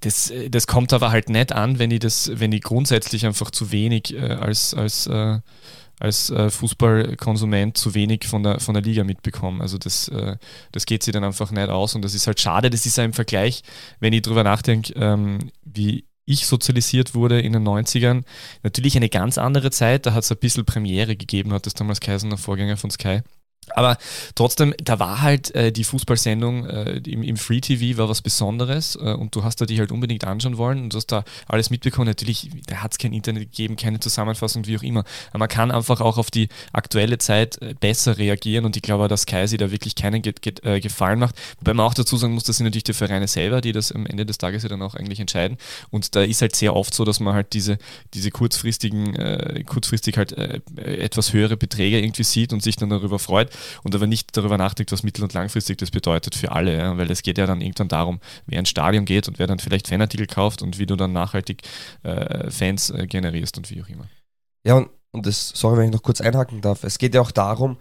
das, 0.04 0.32
das 0.50 0.66
kommt 0.66 0.92
aber 0.92 1.10
halt 1.10 1.30
nicht 1.30 1.52
an, 1.52 1.78
wenn 1.78 1.90
ich 1.90 2.00
das, 2.00 2.30
wenn 2.34 2.52
ich 2.52 2.62
grundsätzlich 2.62 3.24
einfach 3.24 3.50
zu 3.50 3.72
wenig 3.72 4.14
äh, 4.14 4.20
als, 4.20 4.74
als, 4.74 5.06
äh, 5.06 5.40
als 5.98 6.28
äh, 6.30 6.50
Fußballkonsument 6.50 7.78
zu 7.78 7.94
wenig 7.94 8.26
von 8.26 8.42
der, 8.42 8.60
von 8.60 8.74
der 8.74 8.82
Liga 8.82 9.02
mitbekomme. 9.04 9.62
Also 9.62 9.78
das, 9.78 10.08
äh, 10.08 10.36
das 10.72 10.84
geht 10.84 11.02
sich 11.02 11.12
dann 11.12 11.24
einfach 11.24 11.50
nicht 11.50 11.70
aus 11.70 11.94
und 11.94 12.02
das 12.02 12.14
ist 12.14 12.26
halt 12.26 12.38
schade. 12.38 12.68
Das 12.68 12.84
ist 12.84 12.98
ja 12.98 13.04
im 13.04 13.14
Vergleich, 13.14 13.62
wenn 14.00 14.12
ich 14.12 14.22
drüber 14.22 14.44
nachdenke, 14.44 14.92
ähm, 14.94 15.50
wie 15.64 16.04
ich 16.26 16.46
sozialisiert 16.46 17.14
wurde 17.14 17.40
in 17.40 17.52
den 17.52 17.66
90ern, 17.66 18.24
natürlich 18.62 18.96
eine 18.96 19.08
ganz 19.08 19.38
andere 19.38 19.70
Zeit. 19.70 20.06
Da 20.06 20.12
hat 20.12 20.24
es 20.24 20.32
ein 20.32 20.38
bisschen 20.38 20.64
Premiere 20.64 21.16
gegeben, 21.16 21.52
hat 21.52 21.66
das 21.66 21.74
damals 21.74 22.00
Kaiser, 22.00 22.36
Vorgänger 22.36 22.76
von 22.76 22.90
Sky. 22.90 23.20
Aber 23.70 23.96
trotzdem, 24.34 24.74
da 24.82 24.98
war 24.98 25.22
halt 25.22 25.54
äh, 25.54 25.72
die 25.72 25.84
Fußballsendung 25.84 26.66
äh, 26.66 26.98
im, 27.06 27.22
im 27.22 27.36
Free 27.36 27.60
TV 27.60 27.98
war 27.98 28.08
was 28.08 28.22
Besonderes 28.22 28.96
äh, 28.96 29.12
und 29.12 29.34
du 29.34 29.44
hast 29.44 29.60
da 29.60 29.66
die 29.66 29.78
halt 29.78 29.92
unbedingt 29.92 30.24
anschauen 30.24 30.58
wollen 30.58 30.82
und 30.82 30.92
du 30.92 30.96
hast 30.96 31.06
da 31.06 31.24
alles 31.48 31.70
mitbekommen. 31.70 32.06
Natürlich, 32.06 32.50
da 32.66 32.76
hat 32.76 32.92
es 32.92 32.98
kein 32.98 33.12
Internet 33.12 33.50
gegeben, 33.50 33.76
keine 33.76 34.00
Zusammenfassung, 34.00 34.66
wie 34.66 34.76
auch 34.76 34.82
immer. 34.82 35.04
Aber 35.30 35.40
man 35.40 35.48
kann 35.48 35.70
einfach 35.70 36.00
auch 36.00 36.18
auf 36.18 36.30
die 36.30 36.48
aktuelle 36.72 37.18
Zeit 37.18 37.60
äh, 37.62 37.74
besser 37.78 38.18
reagieren 38.18 38.64
und 38.64 38.76
ich 38.76 38.82
glaube, 38.82 39.08
dass 39.08 39.26
Kaisi 39.26 39.56
da 39.56 39.70
wirklich 39.70 39.94
keinen 39.94 40.22
ge 40.22 40.34
ge 40.40 40.54
äh, 40.62 40.80
Gefallen 40.80 41.18
macht. 41.18 41.34
Wobei 41.60 41.74
man 41.74 41.86
auch 41.86 41.94
dazu 41.94 42.16
sagen 42.16 42.34
muss, 42.34 42.44
das 42.44 42.58
sind 42.58 42.64
natürlich 42.64 42.84
die 42.84 42.92
Vereine 42.92 43.28
selber, 43.28 43.60
die 43.60 43.72
das 43.72 43.92
am 43.92 44.06
Ende 44.06 44.26
des 44.26 44.38
Tages 44.38 44.62
ja 44.62 44.68
dann 44.68 44.82
auch 44.82 44.94
eigentlich 44.94 45.20
entscheiden. 45.20 45.56
Und 45.90 46.14
da 46.14 46.22
ist 46.22 46.42
halt 46.42 46.54
sehr 46.54 46.76
oft 46.76 46.94
so, 46.94 47.04
dass 47.04 47.20
man 47.20 47.34
halt 47.34 47.52
diese, 47.52 47.78
diese 48.12 48.30
kurzfristigen, 48.30 49.14
äh, 49.14 49.64
kurzfristig 49.64 50.16
halt 50.16 50.34
etwas 50.76 51.32
höhere 51.32 51.56
Beträge 51.56 51.98
irgendwie 51.98 52.24
sieht 52.24 52.52
und 52.52 52.62
sich 52.62 52.76
dann 52.76 52.90
darüber 52.90 53.18
freut 53.18 53.50
und 53.82 53.94
aber 53.94 54.06
nicht 54.06 54.36
darüber 54.36 54.58
nachdenkt, 54.58 54.92
was 54.92 55.02
mittel- 55.02 55.22
und 55.22 55.32
langfristig 55.32 55.78
das 55.78 55.90
bedeutet 55.90 56.34
für 56.34 56.52
alle, 56.52 56.76
ja? 56.76 56.96
weil 56.98 57.10
es 57.10 57.22
geht 57.22 57.38
ja 57.38 57.46
dann 57.46 57.60
irgendwann 57.60 57.88
darum, 57.88 58.20
wer 58.46 58.58
ins 58.58 58.68
Stadion 58.68 59.04
geht 59.04 59.28
und 59.28 59.38
wer 59.38 59.46
dann 59.46 59.58
vielleicht 59.58 59.88
Fanartikel 59.88 60.26
kauft 60.26 60.62
und 60.62 60.78
wie 60.78 60.86
du 60.86 60.96
dann 60.96 61.12
nachhaltig 61.12 61.62
äh, 62.02 62.50
Fans 62.50 62.90
äh, 62.90 63.06
generierst 63.06 63.56
und 63.56 63.70
wie 63.70 63.82
auch 63.82 63.88
immer. 63.88 64.08
Ja, 64.64 64.76
und, 64.76 64.90
und 65.12 65.26
das, 65.26 65.50
sorry, 65.54 65.78
wenn 65.78 65.86
ich 65.86 65.94
noch 65.94 66.02
kurz 66.02 66.20
einhaken 66.20 66.60
darf, 66.60 66.84
es 66.84 66.98
geht 66.98 67.14
ja 67.14 67.20
auch 67.20 67.30
darum, 67.30 67.76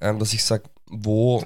ähm, 0.00 0.18
dass 0.18 0.32
ich 0.32 0.44
sage, 0.44 0.64
wo 0.86 1.44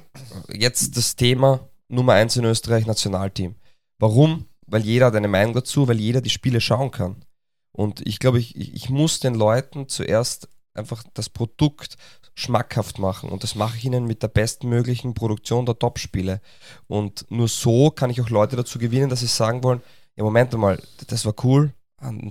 jetzt 0.52 0.96
das 0.96 1.16
Thema 1.16 1.68
Nummer 1.88 2.14
1 2.14 2.36
in 2.36 2.44
Österreich 2.44 2.86
Nationalteam. 2.86 3.54
Warum? 3.98 4.46
Weil 4.66 4.82
jeder 4.82 5.06
hat 5.06 5.14
eine 5.14 5.28
Meinung 5.28 5.54
dazu, 5.54 5.88
weil 5.88 6.00
jeder 6.00 6.20
die 6.20 6.30
Spiele 6.30 6.60
schauen 6.60 6.90
kann. 6.90 7.24
Und 7.72 8.06
ich 8.06 8.18
glaube, 8.18 8.38
ich, 8.38 8.56
ich 8.56 8.90
muss 8.90 9.20
den 9.20 9.34
Leuten 9.34 9.88
zuerst 9.88 10.48
einfach 10.74 11.04
das 11.14 11.28
Produkt 11.28 11.96
schmackhaft 12.34 12.98
machen. 12.98 13.30
Und 13.30 13.42
das 13.42 13.54
mache 13.54 13.76
ich 13.76 13.84
ihnen 13.84 14.06
mit 14.06 14.22
der 14.22 14.28
bestmöglichen 14.28 15.14
Produktion 15.14 15.66
der 15.66 15.78
Top-Spiele. 15.78 16.40
Und 16.86 17.26
nur 17.30 17.48
so 17.48 17.90
kann 17.90 18.10
ich 18.10 18.20
auch 18.20 18.30
Leute 18.30 18.56
dazu 18.56 18.78
gewinnen, 18.78 19.08
dass 19.08 19.20
sie 19.20 19.26
sagen 19.26 19.62
wollen, 19.62 19.82
ja 20.16 20.24
Moment 20.24 20.52
mal, 20.54 20.80
das 21.08 21.24
war 21.24 21.34
cool, 21.44 21.72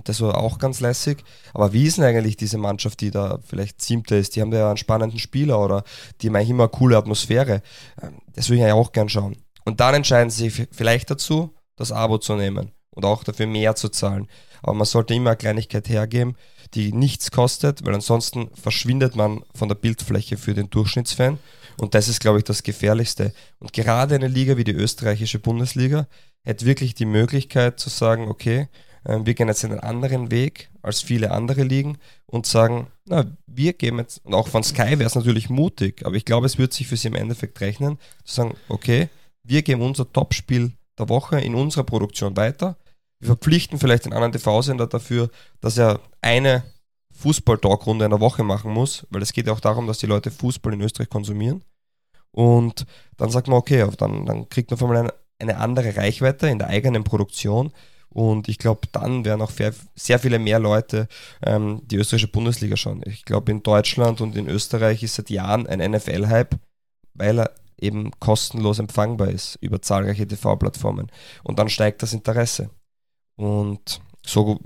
das 0.04 0.20
war 0.20 0.38
auch 0.38 0.58
ganz 0.58 0.80
lässig. 0.80 1.24
Aber 1.54 1.72
wie 1.72 1.86
ist 1.86 1.98
denn 1.98 2.04
eigentlich 2.04 2.36
diese 2.36 2.58
Mannschaft, 2.58 3.00
die 3.00 3.10
da 3.10 3.38
vielleicht 3.44 3.80
siebte 3.80 4.16
ist? 4.16 4.36
Die 4.36 4.40
haben 4.40 4.52
ja 4.52 4.68
einen 4.68 4.76
spannenden 4.76 5.18
Spieler 5.18 5.60
oder 5.60 5.84
die 6.20 6.28
haben 6.28 6.36
eigentlich 6.36 6.50
immer 6.50 6.64
eine 6.64 6.70
coole 6.70 6.96
Atmosphäre. 6.96 7.62
Ähm, 8.02 8.18
das 8.34 8.48
würde 8.48 8.62
ich 8.62 8.68
ja 8.68 8.74
auch 8.74 8.92
gern 8.92 9.08
schauen. 9.08 9.36
Und 9.64 9.80
dann 9.80 9.94
entscheiden 9.94 10.30
sie 10.30 10.50
sich 10.50 10.68
vielleicht 10.72 11.10
dazu, 11.10 11.54
das 11.76 11.92
Abo 11.92 12.18
zu 12.18 12.34
nehmen 12.34 12.72
und 12.90 13.04
auch 13.04 13.24
dafür 13.24 13.46
mehr 13.46 13.74
zu 13.74 13.88
zahlen. 13.88 14.28
aber 14.62 14.74
man 14.74 14.86
sollte 14.86 15.14
immer 15.14 15.30
eine 15.30 15.36
Kleinigkeit 15.36 15.88
hergeben, 15.88 16.36
die 16.74 16.92
nichts 16.92 17.30
kostet, 17.30 17.84
weil 17.84 17.94
ansonsten 17.94 18.50
verschwindet 18.54 19.16
man 19.16 19.42
von 19.54 19.68
der 19.68 19.74
Bildfläche 19.76 20.36
für 20.36 20.54
den 20.54 20.70
Durchschnittsfan. 20.70 21.38
Und 21.78 21.94
das 21.94 22.08
ist, 22.08 22.20
glaube 22.20 22.38
ich, 22.38 22.44
das 22.44 22.62
Gefährlichste. 22.62 23.32
Und 23.58 23.72
gerade 23.72 24.14
eine 24.14 24.28
Liga 24.28 24.56
wie 24.56 24.64
die 24.64 24.72
österreichische 24.72 25.38
Bundesliga 25.38 26.06
hätte 26.42 26.66
wirklich 26.66 26.94
die 26.94 27.06
Möglichkeit 27.06 27.78
zu 27.78 27.88
sagen, 27.88 28.28
okay, 28.28 28.68
äh, 29.04 29.18
wir 29.24 29.34
gehen 29.34 29.48
jetzt 29.48 29.64
einen 29.64 29.80
anderen 29.80 30.30
Weg 30.30 30.70
als 30.82 31.02
viele 31.02 31.30
andere 31.30 31.62
Ligen 31.62 31.98
und 32.26 32.46
sagen, 32.46 32.88
na, 33.06 33.26
wir 33.46 33.72
gehen 33.72 33.98
jetzt, 33.98 34.24
und 34.24 34.34
auch 34.34 34.48
von 34.48 34.62
Sky 34.62 34.98
wäre 34.98 35.04
es 35.04 35.14
natürlich 35.14 35.50
mutig, 35.50 36.04
aber 36.04 36.16
ich 36.16 36.24
glaube, 36.24 36.46
es 36.46 36.58
wird 36.58 36.72
sich 36.72 36.86
für 36.86 36.96
sie 36.96 37.08
im 37.08 37.14
Endeffekt 37.14 37.60
rechnen, 37.60 37.98
zu 38.24 38.34
sagen, 38.34 38.56
okay, 38.68 39.08
wir 39.44 39.62
geben 39.62 39.82
unser 39.82 40.10
Topspiel 40.12 40.72
der 40.98 41.08
Woche 41.08 41.40
in 41.40 41.54
unserer 41.54 41.84
Produktion 41.84 42.36
weiter. 42.36 42.76
Wir 43.22 43.28
verpflichten 43.28 43.78
vielleicht 43.78 44.04
den 44.04 44.12
anderen 44.12 44.32
TV-Sender 44.32 44.88
dafür, 44.88 45.30
dass 45.60 45.78
er 45.78 46.00
eine 46.22 46.64
Fußball-Talkrunde 47.12 48.04
in 48.04 48.10
der 48.10 48.18
Woche 48.18 48.42
machen 48.42 48.72
muss, 48.72 49.06
weil 49.10 49.22
es 49.22 49.32
geht 49.32 49.46
ja 49.46 49.52
auch 49.52 49.60
darum, 49.60 49.86
dass 49.86 49.98
die 49.98 50.06
Leute 50.06 50.32
Fußball 50.32 50.72
in 50.72 50.80
Österreich 50.80 51.08
konsumieren. 51.08 51.62
Und 52.32 52.84
dann 53.16 53.30
sagt 53.30 53.46
man, 53.46 53.58
okay, 53.58 53.88
dann, 53.96 54.26
dann 54.26 54.48
kriegt 54.48 54.72
man 54.72 54.80
einmal 54.80 54.96
eine, 54.96 55.14
eine 55.38 55.56
andere 55.58 55.96
Reichweite 55.96 56.48
in 56.48 56.58
der 56.58 56.66
eigenen 56.66 57.04
Produktion. 57.04 57.70
Und 58.08 58.48
ich 58.48 58.58
glaube, 58.58 58.88
dann 58.90 59.24
werden 59.24 59.42
auch 59.42 59.52
sehr 59.94 60.18
viele 60.18 60.40
mehr 60.40 60.58
Leute 60.58 61.06
ähm, 61.46 61.82
die 61.84 61.98
österreichische 61.98 62.32
Bundesliga 62.32 62.76
schauen. 62.76 63.04
Ich 63.06 63.24
glaube, 63.24 63.52
in 63.52 63.62
Deutschland 63.62 64.20
und 64.20 64.36
in 64.36 64.48
Österreich 64.48 65.04
ist 65.04 65.14
seit 65.14 65.30
Jahren 65.30 65.68
ein 65.68 65.92
NFL-Hype, 65.92 66.56
weil 67.14 67.38
er 67.38 67.52
eben 67.80 68.10
kostenlos 68.18 68.80
empfangbar 68.80 69.30
ist 69.30 69.58
über 69.60 69.80
zahlreiche 69.80 70.26
TV-Plattformen. 70.26 71.06
Und 71.44 71.60
dann 71.60 71.68
steigt 71.68 72.02
das 72.02 72.14
Interesse. 72.14 72.70
Und 73.36 74.00
so 74.24 74.60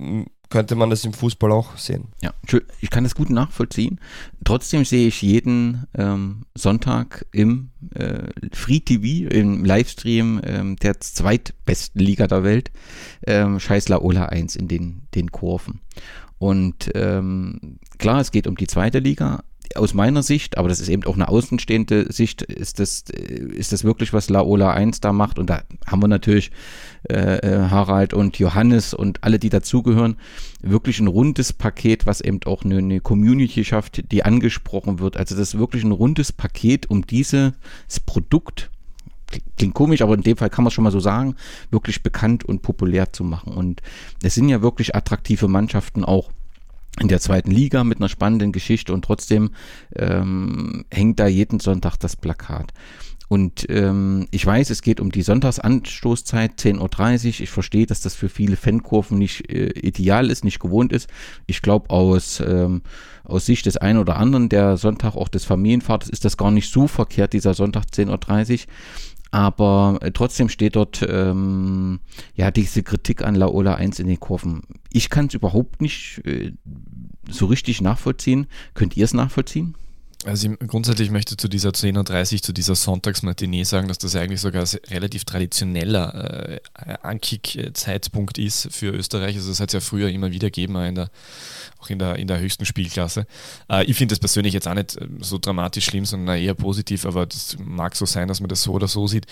könnte 0.48 0.76
man 0.76 0.90
das 0.90 1.04
im 1.04 1.12
Fußball 1.12 1.50
auch 1.50 1.76
sehen. 1.76 2.08
Ja, 2.22 2.32
ich 2.80 2.90
kann 2.90 3.04
das 3.04 3.14
gut 3.14 3.30
nachvollziehen. 3.30 4.00
Trotzdem 4.44 4.84
sehe 4.84 5.08
ich 5.08 5.22
jeden 5.22 5.86
ähm, 5.94 6.46
Sonntag 6.54 7.26
im 7.32 7.70
äh, 7.94 8.28
Free 8.52 8.80
TV, 8.80 9.28
im 9.28 9.64
Livestream 9.64 10.40
ähm, 10.44 10.76
der 10.76 11.00
zweitbesten 11.00 12.00
Liga 12.00 12.26
der 12.26 12.44
Welt, 12.44 12.70
ähm, 13.26 13.58
Scheiß 13.58 13.88
Laola 13.88 14.26
1 14.26 14.56
in 14.56 14.68
den, 14.68 15.02
den 15.14 15.32
Kurven. 15.32 15.80
Und 16.38 16.90
ähm, 16.94 17.78
klar, 17.98 18.20
es 18.20 18.30
geht 18.30 18.46
um 18.46 18.56
die 18.56 18.66
zweite 18.66 18.98
Liga, 18.98 19.42
aus 19.74 19.94
meiner 19.94 20.22
Sicht, 20.22 20.58
aber 20.58 20.68
das 20.68 20.80
ist 20.80 20.88
eben 20.88 21.04
auch 21.04 21.14
eine 21.14 21.28
außenstehende 21.28 22.12
Sicht, 22.12 22.42
ist 22.42 22.78
das, 22.78 23.04
ist 23.10 23.72
das 23.72 23.84
wirklich, 23.84 24.12
was 24.12 24.28
Laola 24.28 24.72
1 24.72 25.00
da 25.00 25.12
macht. 25.12 25.38
Und 25.38 25.50
da 25.50 25.62
haben 25.86 26.02
wir 26.02 26.08
natürlich 26.08 26.50
äh, 27.08 27.38
äh, 27.38 27.70
Harald 27.70 28.14
und 28.14 28.38
Johannes 28.38 28.94
und 28.94 29.24
alle, 29.24 29.38
die 29.38 29.50
dazugehören, 29.50 30.16
wirklich 30.62 31.00
ein 31.00 31.06
rundes 31.06 31.52
Paket, 31.52 32.06
was 32.06 32.20
eben 32.20 32.40
auch 32.46 32.64
eine, 32.64 32.78
eine 32.78 33.00
Community 33.00 33.64
schafft, 33.64 34.12
die 34.12 34.24
angesprochen 34.24 34.98
wird. 34.98 35.16
Also 35.16 35.34
das 35.36 35.54
ist 35.54 35.58
wirklich 35.58 35.84
ein 35.84 35.92
rundes 35.92 36.32
Paket, 36.32 36.90
um 36.90 37.06
dieses 37.06 37.52
Produkt 38.06 38.70
klingt 39.56 39.74
komisch, 39.74 40.02
aber 40.02 40.14
in 40.14 40.22
dem 40.22 40.36
Fall 40.36 40.50
kann 40.50 40.64
man 40.64 40.68
es 40.68 40.74
schon 40.74 40.84
mal 40.84 40.90
so 40.92 41.00
sagen, 41.00 41.34
wirklich 41.70 42.02
bekannt 42.02 42.44
und 42.44 42.62
populär 42.62 43.12
zu 43.12 43.24
machen. 43.24 43.52
Und 43.52 43.82
es 44.22 44.34
sind 44.34 44.48
ja 44.48 44.62
wirklich 44.62 44.94
attraktive 44.94 45.48
Mannschaften 45.48 46.04
auch 46.04 46.30
in 47.00 47.08
der 47.08 47.20
zweiten 47.20 47.50
Liga 47.50 47.84
mit 47.84 47.98
einer 47.98 48.08
spannenden 48.08 48.52
Geschichte 48.52 48.92
und 48.92 49.04
trotzdem 49.04 49.50
ähm, 49.94 50.84
hängt 50.90 51.20
da 51.20 51.26
jeden 51.26 51.60
Sonntag 51.60 51.96
das 51.96 52.16
Plakat. 52.16 52.72
Und 53.28 53.66
ähm, 53.70 54.28
ich 54.30 54.46
weiß, 54.46 54.70
es 54.70 54.82
geht 54.82 55.00
um 55.00 55.10
die 55.10 55.22
Sonntagsanstoßzeit, 55.22 56.60
10.30 56.60 57.26
Uhr. 57.26 57.40
Ich 57.40 57.50
verstehe, 57.50 57.86
dass 57.86 58.00
das 58.00 58.14
für 58.14 58.28
viele 58.28 58.56
Fankurven 58.56 59.18
nicht 59.18 59.50
äh, 59.50 59.70
ideal 59.80 60.30
ist, 60.30 60.44
nicht 60.44 60.60
gewohnt 60.60 60.92
ist. 60.92 61.08
Ich 61.46 61.60
glaube, 61.60 61.90
aus, 61.90 62.40
ähm, 62.40 62.82
aus 63.24 63.46
Sicht 63.46 63.66
des 63.66 63.78
einen 63.78 63.98
oder 63.98 64.16
anderen, 64.16 64.48
der 64.48 64.76
Sonntag 64.76 65.16
auch 65.16 65.28
des 65.28 65.44
Familienvaters, 65.44 66.08
ist 66.08 66.24
das 66.24 66.36
gar 66.36 66.52
nicht 66.52 66.70
so 66.70 66.86
verkehrt, 66.86 67.32
dieser 67.32 67.54
Sonntag 67.54 67.86
10.30 67.86 68.52
Uhr 68.52 68.72
aber 69.36 69.98
äh, 70.00 70.12
trotzdem 70.12 70.48
steht 70.48 70.76
dort 70.76 71.04
ähm, 71.06 72.00
ja 72.36 72.50
diese 72.50 72.82
Kritik 72.82 73.22
an 73.22 73.34
Laola 73.34 73.74
1 73.74 73.98
in 73.98 74.06
den 74.06 74.18
Kurven. 74.18 74.62
Ich 74.90 75.10
kann 75.10 75.26
es 75.26 75.34
überhaupt 75.34 75.82
nicht 75.82 76.22
äh, 76.24 76.52
so 77.28 77.44
richtig 77.44 77.82
nachvollziehen. 77.82 78.46
Könnt 78.72 78.96
ihr 78.96 79.04
es 79.04 79.12
nachvollziehen? 79.12 79.74
Also 80.24 80.48
grundsätzlich 80.66 81.10
möchte 81.10 81.34
ich 81.34 81.38
zu 81.38 81.48
dieser 81.48 81.70
10.30 81.70 82.34
Uhr, 82.34 82.42
zu 82.42 82.52
dieser 82.52 82.74
Sonntagsmatinee 82.74 83.64
sagen, 83.64 83.86
dass 83.86 83.98
das 83.98 84.16
eigentlich 84.16 84.40
sogar 84.40 84.62
ein 84.62 84.78
relativ 84.90 85.24
traditioneller 85.24 86.50
äh, 86.50 86.60
Ankick-Zeitpunkt 87.02 88.38
ist 88.38 88.68
für 88.72 88.92
Österreich. 88.92 89.36
Also 89.36 89.50
das 89.50 89.60
hat 89.60 89.68
es 89.68 89.74
ja 89.74 89.80
früher 89.80 90.08
immer 90.08 90.32
wieder 90.32 90.48
gegeben, 90.48 90.76
in 90.76 90.94
der, 90.94 91.10
auch 91.78 91.90
in 91.90 91.98
der, 91.98 92.16
in 92.16 92.28
der 92.28 92.40
höchsten 92.40 92.64
Spielklasse. 92.64 93.26
Äh, 93.70 93.84
ich 93.84 93.96
finde 93.96 94.14
das 94.14 94.18
persönlich 94.18 94.54
jetzt 94.54 94.66
auch 94.66 94.74
nicht 94.74 94.96
äh, 94.96 95.06
so 95.20 95.38
dramatisch 95.38 95.84
schlimm, 95.84 96.06
sondern 96.06 96.38
eher 96.38 96.54
positiv, 96.54 97.04
aber 97.04 97.26
das 97.26 97.56
mag 97.58 97.94
so 97.94 98.06
sein, 98.06 98.26
dass 98.26 98.40
man 98.40 98.48
das 98.48 98.62
so 98.62 98.72
oder 98.72 98.88
so 98.88 99.06
sieht. 99.06 99.26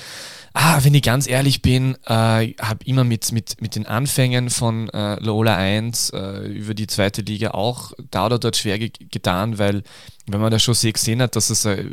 Ah, 0.56 0.78
wenn 0.84 0.94
ich 0.94 1.02
ganz 1.02 1.26
ehrlich 1.26 1.62
bin, 1.62 1.96
äh, 2.06 2.54
habe 2.60 2.84
immer 2.84 3.02
mit, 3.02 3.32
mit, 3.32 3.60
mit 3.60 3.74
den 3.74 3.86
Anfängen 3.86 4.50
von 4.50 4.88
äh, 4.90 5.16
Lola 5.16 5.56
1 5.56 6.10
äh, 6.10 6.46
über 6.46 6.74
die 6.74 6.86
zweite 6.86 7.22
Liga 7.22 7.50
auch 7.50 7.92
da 8.12 8.26
oder 8.26 8.38
dort 8.38 8.56
schwer 8.56 8.78
ge 8.78 8.92
getan, 9.10 9.58
weil 9.58 9.82
wenn 10.26 10.40
man 10.40 10.52
da 10.52 10.60
schon 10.60 10.74
sehr 10.74 10.92
gesehen 10.92 11.20
hat, 11.20 11.34
dass 11.34 11.50
es, 11.50 11.64
äh, 11.64 11.84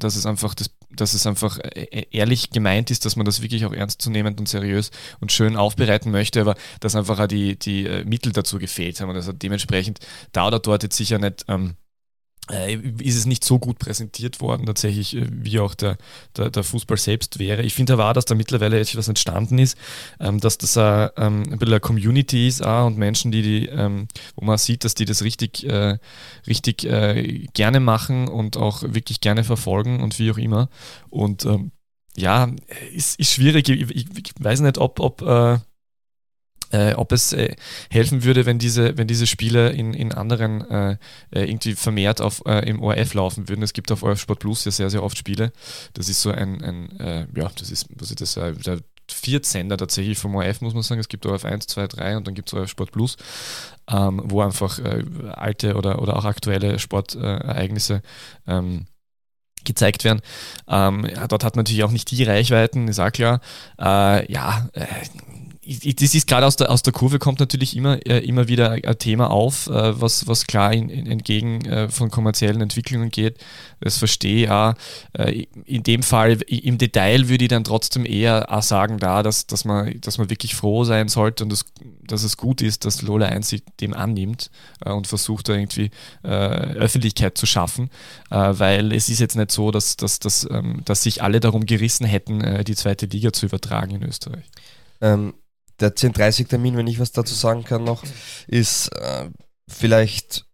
dass 0.00 0.16
es 0.16 0.26
einfach 0.26 0.54
das, 0.56 0.72
dass 0.90 1.14
es 1.14 1.28
einfach 1.28 1.60
äh, 1.60 2.06
ehrlich 2.10 2.50
gemeint 2.50 2.90
ist, 2.90 3.04
dass 3.04 3.14
man 3.14 3.24
das 3.24 3.40
wirklich 3.40 3.64
auch 3.64 3.72
ernstzunehmend 3.72 4.40
und 4.40 4.48
seriös 4.48 4.90
und 5.20 5.30
schön 5.30 5.56
aufbereiten 5.56 6.10
möchte, 6.10 6.40
aber 6.40 6.56
dass 6.80 6.96
einfach 6.96 7.20
auch 7.20 7.28
die, 7.28 7.56
die 7.56 7.86
äh, 7.86 8.04
Mittel 8.04 8.32
dazu 8.32 8.58
gefehlt 8.58 9.00
haben 9.00 9.10
und 9.10 9.16
also 9.16 9.32
dementsprechend 9.32 10.00
da 10.32 10.48
oder 10.48 10.58
dort 10.58 10.82
jetzt 10.82 10.96
sicher 10.96 11.20
nicht 11.20 11.44
ähm, 11.46 11.66
äh, 11.70 11.87
ist 12.50 13.16
es 13.16 13.26
nicht 13.26 13.44
so 13.44 13.58
gut 13.58 13.78
präsentiert 13.78 14.40
worden, 14.40 14.66
tatsächlich, 14.66 15.16
äh, 15.16 15.26
wie 15.30 15.60
auch 15.60 15.74
der, 15.74 15.98
der, 16.36 16.50
der 16.50 16.62
Fußball 16.62 16.96
selbst 16.96 17.38
wäre. 17.38 17.62
Ich 17.62 17.74
finde 17.74 17.94
aber, 17.94 18.12
dass 18.12 18.24
da 18.24 18.34
mittlerweile 18.34 18.80
etwas 18.80 19.08
entstanden 19.08 19.58
ist, 19.58 19.76
ähm, 20.20 20.40
dass 20.40 20.58
das 20.58 20.76
äh, 20.76 21.08
ähm, 21.16 21.44
ein 21.50 21.58
bisschen 21.58 21.74
eine 21.74 21.80
Community 21.80 22.48
ist 22.48 22.64
auch, 22.64 22.86
und 22.86 22.96
Menschen, 22.96 23.32
die, 23.32 23.42
die 23.42 23.66
ähm, 23.66 24.08
wo 24.36 24.44
man 24.44 24.58
sieht, 24.58 24.84
dass 24.84 24.94
die 24.94 25.04
das 25.04 25.22
richtig, 25.22 25.64
äh, 25.64 25.98
richtig 26.46 26.84
äh, 26.84 27.46
gerne 27.52 27.80
machen 27.80 28.28
und 28.28 28.56
auch 28.56 28.82
wirklich 28.82 29.20
gerne 29.20 29.44
verfolgen 29.44 30.02
und 30.02 30.18
wie 30.18 30.30
auch 30.30 30.38
immer. 30.38 30.68
Und 31.10 31.44
ähm, 31.44 31.72
ja, 32.16 32.50
ist, 32.92 33.18
ist 33.20 33.32
schwierig. 33.32 33.68
Ich, 33.68 33.90
ich, 33.90 34.06
ich, 34.16 34.32
weiß 34.40 34.60
nicht, 34.60 34.78
ob, 34.78 34.98
ob 35.00 35.22
äh, 35.22 35.58
äh, 36.70 36.94
ob 36.94 37.12
es 37.12 37.32
äh, 37.32 37.54
helfen 37.90 38.24
würde, 38.24 38.46
wenn 38.46 38.58
diese, 38.58 38.96
wenn 38.98 39.06
diese 39.06 39.26
Spiele 39.26 39.70
in, 39.70 39.94
in 39.94 40.12
anderen 40.12 40.68
äh, 40.70 40.96
äh 41.30 41.44
irgendwie 41.44 41.74
vermehrt 41.74 42.20
auf, 42.20 42.42
äh, 42.46 42.68
im 42.68 42.82
ORF 42.82 43.14
laufen 43.14 43.48
würden. 43.48 43.62
Es 43.62 43.72
gibt 43.72 43.90
auf 43.92 44.02
ORF 44.02 44.20
Sport 44.20 44.40
Plus 44.40 44.64
ja 44.64 44.70
sehr, 44.70 44.90
sehr 44.90 45.02
oft 45.02 45.18
Spiele. 45.18 45.52
Das 45.94 46.08
ist 46.08 46.22
so 46.22 46.30
ein, 46.30 46.62
ein 46.62 47.00
äh, 47.00 47.26
ja, 47.34 47.50
das 47.56 47.70
ist, 47.70 47.86
was 47.96 48.10
ist 48.10 48.20
das, 48.20 48.34
der 48.34 48.78
Vierzender 49.10 49.78
tatsächlich 49.78 50.18
vom 50.18 50.34
ORF, 50.34 50.60
muss 50.60 50.74
man 50.74 50.82
sagen. 50.82 51.00
Es 51.00 51.08
gibt 51.08 51.24
ORF 51.24 51.44
1, 51.44 51.66
2, 51.66 51.86
3 51.86 52.16
und 52.18 52.26
dann 52.26 52.34
gibt 52.34 52.48
es 52.48 52.54
ORF 52.54 52.68
Sport 52.68 52.92
Plus, 52.92 53.16
ähm, 53.90 54.20
wo 54.24 54.42
einfach 54.42 54.78
alte 55.32 55.76
oder, 55.76 56.02
oder 56.02 56.16
auch 56.16 56.26
aktuelle 56.26 56.78
Sportereignisse 56.78 58.02
ähm, 58.46 58.86
gezeigt 59.64 60.04
werden. 60.04 60.20
Ähm, 60.68 61.06
dort 61.28 61.44
hat 61.44 61.56
man 61.56 61.64
natürlich 61.64 61.84
auch 61.84 61.90
nicht 61.90 62.10
die 62.10 62.24
Reichweiten, 62.24 62.88
ist 62.88 62.98
auch 62.98 63.12
klar. 63.12 63.40
Äh, 63.78 64.30
ja, 64.30 64.68
äh, 64.72 64.86
das 65.68 66.14
ist 66.14 66.26
gerade 66.26 66.46
aus 66.46 66.56
der, 66.56 66.70
aus 66.70 66.82
der 66.82 66.94
Kurve 66.94 67.18
kommt 67.18 67.40
natürlich 67.40 67.76
immer, 67.76 68.04
äh, 68.06 68.24
immer 68.24 68.48
wieder 68.48 68.70
ein 68.70 68.98
Thema 68.98 69.30
auf, 69.30 69.66
äh, 69.66 70.00
was, 70.00 70.26
was 70.26 70.46
klar 70.46 70.72
in, 70.72 70.88
in, 70.88 71.06
entgegen 71.06 71.64
äh, 71.66 71.90
von 71.90 72.10
kommerziellen 72.10 72.62
Entwicklungen 72.62 73.10
geht. 73.10 73.36
Das 73.80 73.98
verstehe 73.98 74.44
ich 74.44 74.50
auch. 74.50 74.74
Äh, 75.12 75.46
in 75.66 75.82
dem 75.82 76.02
Fall, 76.02 76.40
im 76.48 76.78
Detail 76.78 77.28
würde 77.28 77.44
ich 77.44 77.50
dann 77.50 77.64
trotzdem 77.64 78.06
eher 78.06 78.50
auch 78.50 78.62
sagen, 78.62 78.98
da, 78.98 79.22
dass, 79.22 79.46
dass, 79.46 79.66
man, 79.66 80.00
dass 80.00 80.16
man 80.16 80.30
wirklich 80.30 80.54
froh 80.54 80.84
sein 80.84 81.08
sollte 81.08 81.44
und 81.44 81.50
das, 81.50 81.66
dass 82.06 82.22
es 82.22 82.38
gut 82.38 82.62
ist, 82.62 82.86
dass 82.86 83.02
Lola 83.02 83.26
1 83.26 83.50
sich 83.50 83.62
dem 83.80 83.92
annimmt 83.92 84.50
äh, 84.84 84.90
und 84.90 85.06
versucht 85.06 85.50
da 85.50 85.52
irgendwie 85.52 85.90
äh, 86.22 86.28
Öffentlichkeit 86.28 87.36
zu 87.36 87.44
schaffen, 87.46 87.90
weil 88.30 88.92
es 88.92 89.08
ist 89.08 89.20
jetzt 89.20 89.36
nicht 89.36 89.50
so, 89.50 89.70
dass, 89.70 89.96
dass, 89.96 90.18
dass, 90.18 90.48
ähm, 90.50 90.82
dass 90.84 91.02
sich 91.02 91.22
alle 91.22 91.40
darum 91.40 91.66
gerissen 91.66 92.06
hätten, 92.06 92.64
die 92.64 92.74
zweite 92.74 93.06
Liga 93.06 93.32
zu 93.32 93.46
übertragen 93.46 93.96
in 93.96 94.02
Österreich. 94.02 94.44
Ähm, 95.00 95.34
der 95.80 95.94
10.30-Termin, 95.94 96.76
wenn 96.76 96.86
ich 96.86 96.98
was 96.98 97.12
dazu 97.12 97.34
sagen 97.34 97.64
kann 97.64 97.84
noch, 97.84 98.02
ist 98.46 98.88
äh, 98.88 99.30
vielleicht, 99.68 100.46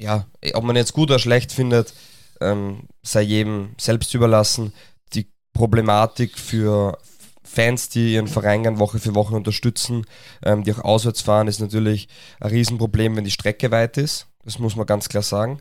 ja, 0.00 0.26
ob 0.54 0.64
man 0.64 0.76
jetzt 0.76 0.92
gut 0.92 1.10
oder 1.10 1.18
schlecht 1.18 1.52
findet, 1.52 1.94
ähm, 2.40 2.88
sei 3.02 3.22
jedem 3.22 3.74
selbst 3.78 4.14
überlassen. 4.14 4.72
Die 5.14 5.30
Problematik 5.52 6.38
für 6.38 6.98
Fans, 7.44 7.88
die 7.88 8.14
ihren 8.14 8.28
Verein 8.28 8.62
gern 8.62 8.78
Woche 8.78 8.98
für 8.98 9.14
Woche 9.14 9.34
unterstützen, 9.34 10.06
ähm, 10.42 10.64
die 10.64 10.72
auch 10.72 10.84
auswärts 10.84 11.20
fahren, 11.20 11.48
ist 11.48 11.60
natürlich 11.60 12.08
ein 12.40 12.50
Riesenproblem, 12.50 13.16
wenn 13.16 13.24
die 13.24 13.30
Strecke 13.30 13.70
weit 13.70 13.96
ist. 13.96 14.26
Das 14.44 14.58
muss 14.58 14.76
man 14.76 14.86
ganz 14.86 15.08
klar 15.08 15.22
sagen. 15.22 15.60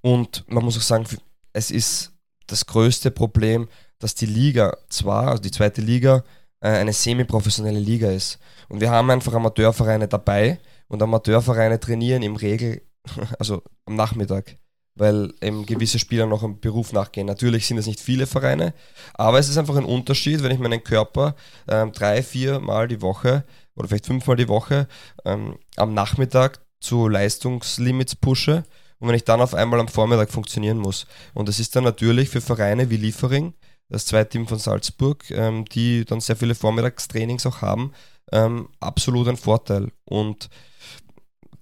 Und 0.00 0.44
man 0.48 0.64
muss 0.64 0.76
auch 0.76 0.82
sagen, 0.82 1.06
es 1.52 1.70
ist 1.70 2.12
das 2.46 2.66
größte 2.66 3.10
Problem, 3.10 3.68
dass 3.98 4.14
die 4.14 4.26
Liga 4.26 4.76
zwar, 4.88 5.28
also 5.28 5.42
die 5.42 5.50
zweite 5.50 5.80
Liga, 5.80 6.24
eine 6.60 6.92
semi-professionelle 6.92 7.78
Liga 7.78 8.10
ist. 8.10 8.38
Und 8.68 8.80
wir 8.80 8.90
haben 8.90 9.10
einfach 9.10 9.34
Amateurvereine 9.34 10.08
dabei 10.08 10.58
Und 10.88 11.02
Amateurvereine 11.02 11.78
trainieren 11.80 12.22
im 12.22 12.36
Regel, 12.36 12.82
also 13.38 13.62
am 13.84 13.94
Nachmittag, 13.94 14.56
weil 14.94 15.32
eben 15.40 15.66
gewisse 15.66 15.98
Spieler 15.98 16.26
noch 16.26 16.42
im 16.42 16.60
Beruf 16.60 16.92
nachgehen. 16.92 17.26
Natürlich 17.26 17.66
sind 17.66 17.78
es 17.78 17.86
nicht 17.86 18.00
viele 18.00 18.26
Vereine, 18.26 18.74
aber 19.14 19.38
es 19.38 19.48
ist 19.48 19.58
einfach 19.58 19.76
ein 19.76 19.84
Unterschied, 19.84 20.42
wenn 20.42 20.50
ich 20.50 20.58
meinen 20.58 20.82
Körper 20.82 21.36
ähm, 21.68 21.92
drei, 21.92 22.22
vier 22.22 22.58
Mal 22.60 22.88
die 22.88 23.02
Woche 23.02 23.44
oder 23.76 23.88
vielleicht 23.88 24.06
fünfmal 24.06 24.36
die 24.36 24.48
Woche 24.48 24.88
ähm, 25.24 25.58
am 25.76 25.94
Nachmittag 25.94 26.60
zu 26.80 27.08
Leistungslimits 27.08 28.16
pushe 28.16 28.64
und 28.98 29.08
wenn 29.08 29.14
ich 29.14 29.24
dann 29.24 29.40
auf 29.40 29.54
einmal 29.54 29.80
am 29.80 29.88
Vormittag 29.88 30.30
funktionieren 30.30 30.78
muss. 30.78 31.06
Und 31.34 31.48
das 31.48 31.60
ist 31.60 31.76
dann 31.76 31.84
natürlich 31.84 32.28
für 32.30 32.40
Vereine 32.40 32.90
wie 32.90 32.96
Liefering, 32.96 33.54
das 33.88 34.06
zweite 34.06 34.30
Team 34.30 34.46
von 34.46 34.58
Salzburg, 34.58 35.30
ähm, 35.30 35.64
die 35.64 36.04
dann 36.04 36.20
sehr 36.20 36.36
viele 36.36 36.54
Vormittagstrainings 36.54 37.46
auch 37.46 37.62
haben, 37.62 37.92
ähm, 38.32 38.68
absolut 38.80 39.28
ein 39.28 39.36
Vorteil. 39.36 39.90
Und 40.04 40.50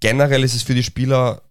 generell 0.00 0.42
ist 0.42 0.54
es 0.54 0.62
für 0.62 0.74
die 0.74 0.82
Spieler 0.82 1.42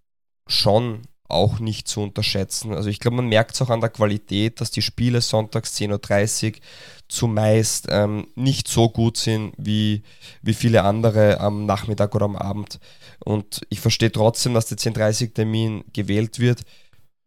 schon 0.47 1.03
auch 1.27 1.59
nicht 1.59 1.87
zu 1.87 2.01
unterschätzen. 2.01 2.73
Also 2.73 2.89
ich 2.89 2.99
glaube, 2.99 3.17
man 3.17 3.27
merkt 3.27 3.55
es 3.55 3.61
auch 3.61 3.69
an 3.69 3.81
der 3.81 3.89
Qualität, 3.89 4.61
dass 4.61 4.69
die 4.69 4.83
Spiele 4.83 5.21
sonntags 5.21 5.75
10.30 5.75 6.53
Uhr 6.53 6.59
zumeist 7.07 7.87
ähm, 7.89 8.27
nicht 8.35 8.67
so 8.67 8.89
gut 8.89 9.17
sind 9.17 9.53
wie, 9.57 10.03
wie 10.41 10.53
viele 10.53 10.83
andere 10.83 11.39
am 11.39 11.65
Nachmittag 11.65 12.13
oder 12.13 12.25
am 12.25 12.35
Abend. 12.35 12.79
Und 13.23 13.61
ich 13.69 13.79
verstehe 13.79 14.11
trotzdem, 14.11 14.53
dass 14.53 14.67
der 14.67 14.77
10.30-Termin 14.77 15.85
gewählt 15.93 16.39
wird, 16.39 16.61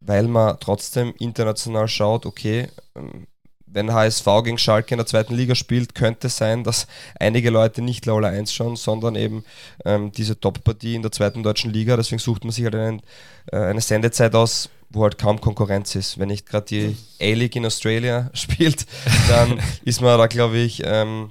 weil 0.00 0.28
man 0.28 0.58
trotzdem 0.60 1.12
international 1.18 1.88
schaut, 1.88 2.24
okay, 2.24 2.68
ähm, 2.94 3.26
wenn 3.72 3.92
HSV 3.92 4.24
gegen 4.44 4.58
Schalke 4.58 4.94
in 4.94 4.98
der 4.98 5.06
zweiten 5.06 5.34
Liga 5.34 5.54
spielt, 5.54 5.94
könnte 5.94 6.28
es 6.28 6.36
sein, 6.36 6.64
dass 6.64 6.86
einige 7.18 7.50
Leute 7.50 7.82
nicht 7.82 8.06
Laola 8.06 8.28
1 8.28 8.52
schauen, 8.52 8.76
sondern 8.76 9.14
eben 9.14 9.44
ähm, 9.84 10.12
diese 10.12 10.38
Top-Partie 10.38 10.94
in 10.94 11.02
der 11.02 11.12
zweiten 11.12 11.42
deutschen 11.42 11.72
Liga. 11.72 11.96
Deswegen 11.96 12.18
sucht 12.18 12.44
man 12.44 12.52
sich 12.52 12.64
halt 12.64 12.74
einen, 12.74 13.02
äh, 13.52 13.56
eine 13.56 13.80
Sendezeit 13.80 14.34
aus, 14.34 14.70
wo 14.90 15.02
halt 15.02 15.18
kaum 15.18 15.40
Konkurrenz 15.40 15.94
ist. 15.94 16.18
Wenn 16.18 16.28
nicht 16.28 16.46
gerade 16.46 16.66
die 16.66 16.96
A-League 17.20 17.56
in 17.56 17.66
Australia 17.66 18.30
spielt, 18.34 18.86
dann 19.28 19.60
ist 19.84 20.00
man 20.00 20.18
da, 20.18 20.26
glaube 20.26 20.58
ich, 20.58 20.82
ähm, 20.84 21.30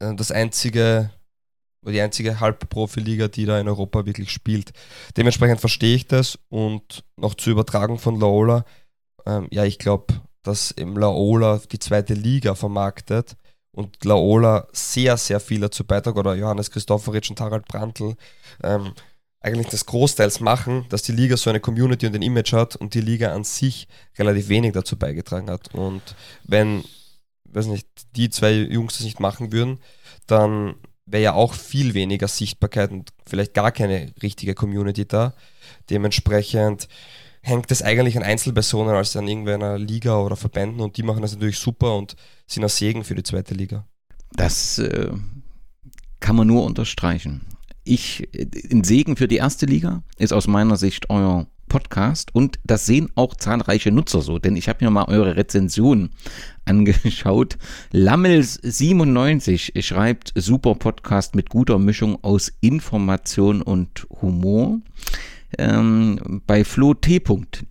äh, 0.00 0.14
das 0.14 0.30
einzige 0.30 1.10
die 1.92 2.00
einzige 2.00 2.40
Halbprofi-Liga, 2.40 3.28
die 3.28 3.46
da 3.46 3.60
in 3.60 3.68
Europa 3.68 4.06
wirklich 4.06 4.32
spielt. 4.32 4.72
Dementsprechend 5.16 5.60
verstehe 5.60 5.94
ich 5.94 6.08
das 6.08 6.36
und 6.48 7.04
noch 7.16 7.34
zur 7.34 7.52
Übertragung 7.52 8.00
von 8.00 8.18
Laola. 8.18 8.64
Ähm, 9.24 9.46
ja, 9.52 9.64
ich 9.64 9.78
glaube, 9.78 10.06
dass 10.46 10.70
im 10.70 10.96
Laola 10.96 11.60
die 11.70 11.78
zweite 11.78 12.14
Liga 12.14 12.54
vermarktet 12.54 13.36
und 13.72 14.04
Laola 14.04 14.68
sehr, 14.72 15.16
sehr 15.16 15.40
viel 15.40 15.60
dazu 15.60 15.84
beiträgt, 15.84 16.16
oder 16.16 16.34
Johannes 16.34 16.70
Christopheritsch 16.70 17.30
und 17.30 17.40
Harald 17.40 17.66
Brandl 17.66 18.14
ähm, 18.62 18.92
eigentlich 19.40 19.68
das 19.68 19.86
Großteils 19.86 20.40
machen, 20.40 20.86
dass 20.88 21.02
die 21.02 21.12
Liga 21.12 21.36
so 21.36 21.50
eine 21.50 21.60
Community 21.60 22.06
und 22.06 22.14
ein 22.14 22.22
Image 22.22 22.52
hat 22.52 22.74
und 22.76 22.94
die 22.94 23.00
Liga 23.00 23.32
an 23.32 23.44
sich 23.44 23.86
relativ 24.18 24.48
wenig 24.48 24.72
dazu 24.72 24.96
beigetragen 24.96 25.50
hat. 25.50 25.74
Und 25.74 26.02
wenn, 26.44 26.84
weiß 27.44 27.66
nicht, 27.66 27.86
die 28.16 28.30
zwei 28.30 28.52
Jungs 28.52 28.96
das 28.96 29.04
nicht 29.04 29.20
machen 29.20 29.52
würden, 29.52 29.78
dann 30.26 30.74
wäre 31.06 31.22
ja 31.22 31.32
auch 31.34 31.54
viel 31.54 31.94
weniger 31.94 32.28
Sichtbarkeit 32.28 32.90
und 32.90 33.10
vielleicht 33.26 33.54
gar 33.54 33.70
keine 33.70 34.12
richtige 34.22 34.54
Community 34.54 35.06
da. 35.06 35.34
Dementsprechend 35.90 36.88
hängt 37.46 37.70
es 37.70 37.80
eigentlich 37.80 38.16
an 38.16 38.24
Einzelpersonen 38.24 38.94
als 38.94 39.14
an 39.14 39.28
irgendeiner 39.28 39.78
Liga 39.78 40.18
oder 40.18 40.34
Verbänden 40.34 40.80
und 40.80 40.96
die 40.96 41.04
machen 41.04 41.22
das 41.22 41.32
natürlich 41.32 41.60
super 41.60 41.96
und 41.96 42.16
sind 42.48 42.64
ein 42.64 42.68
Segen 42.68 43.04
für 43.04 43.14
die 43.14 43.22
zweite 43.22 43.54
Liga. 43.54 43.86
Das 44.32 44.78
äh, 44.78 45.12
kann 46.18 46.34
man 46.34 46.48
nur 46.48 46.64
unterstreichen. 46.64 47.42
Ich, 47.84 48.28
ein 48.72 48.82
Segen 48.82 49.14
für 49.16 49.28
die 49.28 49.36
erste 49.36 49.64
Liga 49.64 50.02
ist 50.18 50.32
aus 50.32 50.48
meiner 50.48 50.76
Sicht 50.76 51.08
euer 51.08 51.46
Podcast 51.68 52.34
und 52.34 52.58
das 52.64 52.84
sehen 52.84 53.10
auch 53.14 53.36
zahlreiche 53.36 53.92
Nutzer 53.92 54.22
so, 54.22 54.40
denn 54.40 54.56
ich 54.56 54.68
habe 54.68 54.84
mir 54.84 54.90
mal 54.90 55.04
eure 55.04 55.36
Rezension 55.36 56.10
angeschaut. 56.64 57.58
Lammels97 57.92 59.80
schreibt 59.82 60.32
super 60.34 60.74
Podcast 60.74 61.36
mit 61.36 61.48
guter 61.48 61.78
Mischung 61.78 62.18
aus 62.24 62.52
Information 62.60 63.62
und 63.62 64.08
Humor 64.20 64.80
ähm, 65.58 66.42
bei 66.46 66.64
Flo 66.64 66.94
T. 66.94 67.22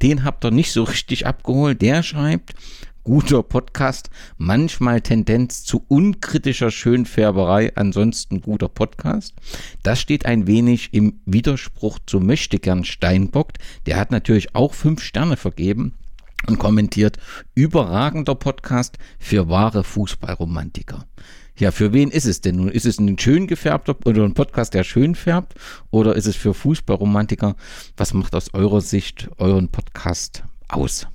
Den 0.01 0.23
habt 0.23 0.45
ihr 0.45 0.51
nicht 0.51 0.71
so 0.71 0.83
richtig 0.83 1.25
abgeholt. 1.25 1.81
Der 1.81 2.03
schreibt, 2.03 2.53
guter 3.05 3.43
Podcast, 3.43 4.09
manchmal 4.37 4.99
Tendenz 4.99 5.63
zu 5.63 5.85
unkritischer 5.87 6.71
Schönfärberei, 6.71 7.71
ansonsten 7.75 8.41
guter 8.41 8.67
Podcast. 8.67 9.35
Das 9.83 10.01
steht 10.01 10.25
ein 10.25 10.47
wenig 10.47 10.93
im 10.93 11.21
Widerspruch 11.25 11.99
zu 12.05 12.19
Möchtegern 12.19 12.83
Steinbock. 12.83 13.53
Der 13.85 13.97
hat 13.97 14.11
natürlich 14.11 14.55
auch 14.55 14.73
fünf 14.73 15.01
Sterne 15.01 15.37
vergeben 15.37 15.93
und 16.47 16.57
kommentiert, 16.57 17.17
überragender 17.53 18.35
Podcast 18.35 18.97
für 19.19 19.49
wahre 19.49 19.83
Fußballromantiker. 19.83 21.05
Ja, 21.57 21.71
für 21.71 21.93
wen 21.93 22.11
ist 22.11 22.25
es 22.25 22.41
denn 22.41 22.57
nun? 22.57 22.69
Ist 22.69 22.85
es 22.85 22.99
ein 22.99 23.17
schön 23.17 23.47
gefärbter 23.47 23.95
oder 24.05 24.23
ein 24.23 24.33
Podcast, 24.33 24.73
der 24.73 24.83
schön 24.83 25.15
färbt? 25.15 25.53
Oder 25.89 26.15
ist 26.15 26.25
es 26.25 26.35
für 26.35 26.53
Fußballromantiker? 26.53 27.55
Was 27.95 28.13
macht 28.13 28.35
aus 28.35 28.53
eurer 28.53 28.81
Sicht 28.81 29.29
euren 29.37 29.69
Podcast 29.69 30.43
aus? 30.67 31.07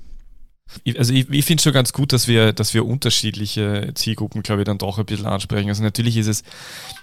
Also 0.97 1.13
ich, 1.13 1.29
ich 1.29 1.45
finde 1.45 1.63
schon 1.63 1.73
ganz 1.73 1.93
gut, 1.93 2.13
dass 2.13 2.29
wir, 2.29 2.53
dass 2.53 2.75
wir 2.75 2.87
unterschiedliche 2.87 3.93
Zielgruppen, 3.95 4.43
glaube 4.43 4.63
ich, 4.63 4.67
dann 4.67 4.79
doch 4.79 4.99
ein 4.99 5.05
bisschen 5.05 5.27
ansprechen. 5.27 5.69
Also 5.69 5.83
natürlich 5.83 6.17
ist 6.17 6.29
es, 6.29 6.43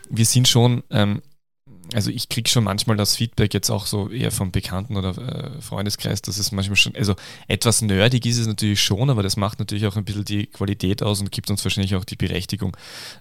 wir 0.09 0.25
sind 0.25 0.47
schon 0.47 0.83
ähm, 0.89 1.21
also 1.93 2.11
ich 2.11 2.29
kriege 2.29 2.49
schon 2.49 2.63
manchmal 2.63 2.97
das 2.97 3.15
Feedback 3.15 3.53
jetzt 3.53 3.69
auch 3.69 3.85
so 3.85 4.09
eher 4.09 4.31
vom 4.31 4.51
Bekannten 4.51 4.97
oder 4.97 5.17
äh, 5.17 5.61
Freundeskreis, 5.61 6.21
dass 6.21 6.37
es 6.37 6.51
manchmal 6.51 6.75
schon, 6.75 6.95
also 6.95 7.15
etwas 7.47 7.81
nerdig 7.81 8.25
ist 8.25 8.37
es 8.37 8.47
natürlich 8.47 8.81
schon, 8.81 9.09
aber 9.09 9.23
das 9.23 9.37
macht 9.37 9.59
natürlich 9.59 9.85
auch 9.85 9.95
ein 9.95 10.05
bisschen 10.05 10.25
die 10.25 10.47
Qualität 10.47 11.03
aus 11.03 11.21
und 11.21 11.31
gibt 11.31 11.49
uns 11.49 11.63
wahrscheinlich 11.63 11.95
auch 11.95 12.05
die 12.05 12.15
Berechtigung, 12.15 12.75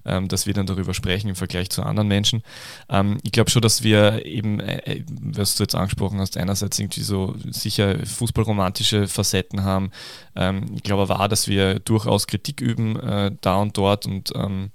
ähm, 0.05 0.29
dass 0.29 0.47
wir 0.47 0.55
dann 0.55 0.67
darüber 0.67 0.95
sprechen 0.95 1.29
im 1.29 1.37
Vergleich 1.37 1.71
zu 1.71 1.83
anderen 1.83 2.09
Menschen. 2.09 2.43
Ähm, 2.89 3.19
ich 3.23 3.33
glaube 3.33 3.51
schon, 3.51 3.63
dass 3.63 3.83
wir 3.83 4.25
eben, 4.25 4.61
äh, 4.61 4.79
äh, 4.79 5.05
was 5.09 5.57
du 5.57 5.63
jetzt 5.63 5.75
angesprochen 5.75 6.21
hast, 6.21 6.37
einerseits 6.37 6.79
irgendwie 6.79 7.03
so 7.03 7.37
sicher 7.51 8.05
fußballromantische 8.05 9.09
Facetten 9.09 9.63
haben. 9.63 9.91
Ähm, 10.35 10.67
ich 10.75 10.83
glaube 10.83 11.03
aber 11.03 11.27
dass 11.29 11.49
wir 11.49 11.81
durchaus 11.81 12.27
Kritik 12.27 12.61
üben 12.61 12.97
äh, 13.01 13.33
da 13.41 13.57
und 13.57 13.77
dort 13.77 14.07
und 14.07 14.33
ähm, 14.35 14.71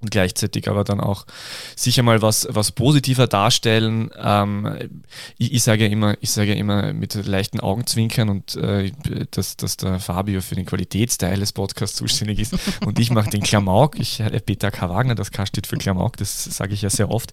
und 0.00 0.10
gleichzeitig 0.10 0.68
aber 0.68 0.84
dann 0.84 1.00
auch 1.00 1.26
sicher 1.74 2.02
mal 2.02 2.22
was, 2.22 2.46
was 2.50 2.72
positiver 2.72 3.26
darstellen. 3.26 4.10
Ähm, 4.16 4.90
ich, 5.38 5.54
ich 5.54 5.62
sage 5.62 5.84
ja 5.84 5.90
immer, 5.90 6.16
ich 6.20 6.30
sage 6.30 6.50
ja 6.52 6.56
immer 6.56 6.92
mit 6.92 7.14
leichten 7.14 7.60
Augenzwinkern 7.60 8.28
und 8.28 8.56
äh, 8.56 8.92
dass, 9.30 9.56
dass 9.56 9.76
der 9.76 9.98
Fabio 9.98 10.40
für 10.40 10.54
den 10.54 10.66
Qualitätsteil 10.66 11.40
des 11.40 11.52
Podcasts 11.52 11.96
zuständig 11.96 12.38
ist 12.38 12.54
und 12.86 12.98
ich 12.98 13.10
mache 13.10 13.30
den 13.30 13.42
Klamauk. 13.42 13.98
Ich 13.98 14.20
äh, 14.20 14.40
Peter 14.40 14.70
K. 14.70 14.88
Wagner, 14.88 15.14
das 15.14 15.32
K 15.32 15.46
steht 15.46 15.66
für 15.66 15.76
Klamauk, 15.76 16.16
das 16.16 16.44
sage 16.44 16.74
ich 16.74 16.82
ja 16.82 16.90
sehr 16.90 17.10
oft. 17.10 17.32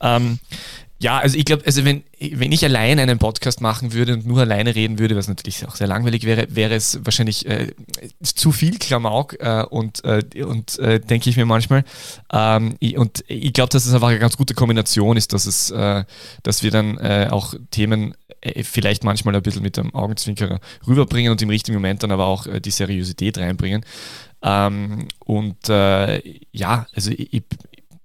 Ähm, 0.00 0.38
ja, 1.04 1.18
also 1.18 1.36
ich 1.36 1.44
glaube, 1.44 1.66
also 1.66 1.84
wenn, 1.84 2.02
wenn 2.18 2.50
ich 2.50 2.64
allein 2.64 2.98
einen 2.98 3.18
Podcast 3.18 3.60
machen 3.60 3.92
würde 3.92 4.14
und 4.14 4.26
nur 4.26 4.40
alleine 4.40 4.74
reden 4.74 4.98
würde, 4.98 5.16
was 5.16 5.28
natürlich 5.28 5.66
auch 5.66 5.76
sehr 5.76 5.86
langweilig 5.86 6.24
wäre, 6.24 6.46
wäre 6.48 6.74
es 6.74 6.98
wahrscheinlich 7.04 7.44
äh, 7.44 7.72
zu 8.22 8.52
viel 8.52 8.78
Klamauk 8.78 9.36
äh, 9.38 9.64
und, 9.68 10.02
äh, 10.02 10.22
und 10.42 10.78
äh, 10.78 11.00
denke 11.00 11.28
ich 11.28 11.36
mir 11.36 11.44
manchmal. 11.44 11.84
Ähm, 12.32 12.78
und 12.96 13.22
ich 13.28 13.52
glaube, 13.52 13.68
dass 13.68 13.84
es 13.84 13.92
einfach 13.92 14.08
eine 14.08 14.18
ganz 14.18 14.38
gute 14.38 14.54
Kombination 14.54 15.18
ist, 15.18 15.34
dass 15.34 15.44
es, 15.44 15.70
äh, 15.72 16.04
dass 16.42 16.62
wir 16.62 16.70
dann 16.70 16.96
äh, 16.96 17.28
auch 17.30 17.52
Themen 17.70 18.14
vielleicht 18.62 19.04
manchmal 19.04 19.36
ein 19.36 19.42
bisschen 19.42 19.62
mit 19.62 19.76
dem 19.76 19.94
Augenzwinker 19.94 20.58
rüberbringen 20.86 21.32
und 21.32 21.42
im 21.42 21.50
richtigen 21.50 21.76
Moment 21.76 22.02
dann 22.02 22.12
aber 22.12 22.26
auch 22.26 22.46
die 22.46 22.70
Seriosität 22.70 23.36
reinbringen. 23.36 23.84
Ähm, 24.42 25.08
und 25.24 25.68
ja, 25.68 26.86
also 26.94 27.10
ich, 27.10 27.42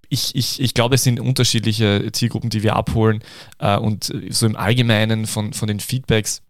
ich, 0.10 0.36
ich, 0.36 0.60
ich 0.60 0.74
glaube, 0.74 0.96
es 0.96 1.04
sind 1.04 1.20
unterschiedliche 1.20 2.12
Zielgruppen, 2.12 2.50
die 2.50 2.64
wir 2.64 2.76
abholen. 2.76 3.24
Äh, 3.60 3.78
und 3.78 4.14
so 4.30 4.46
im 4.46 4.56
Allgemeinen 4.56 5.28
von, 5.28 5.54
von 5.54 5.68
den 5.68 5.80
Feedbacks 5.80 6.42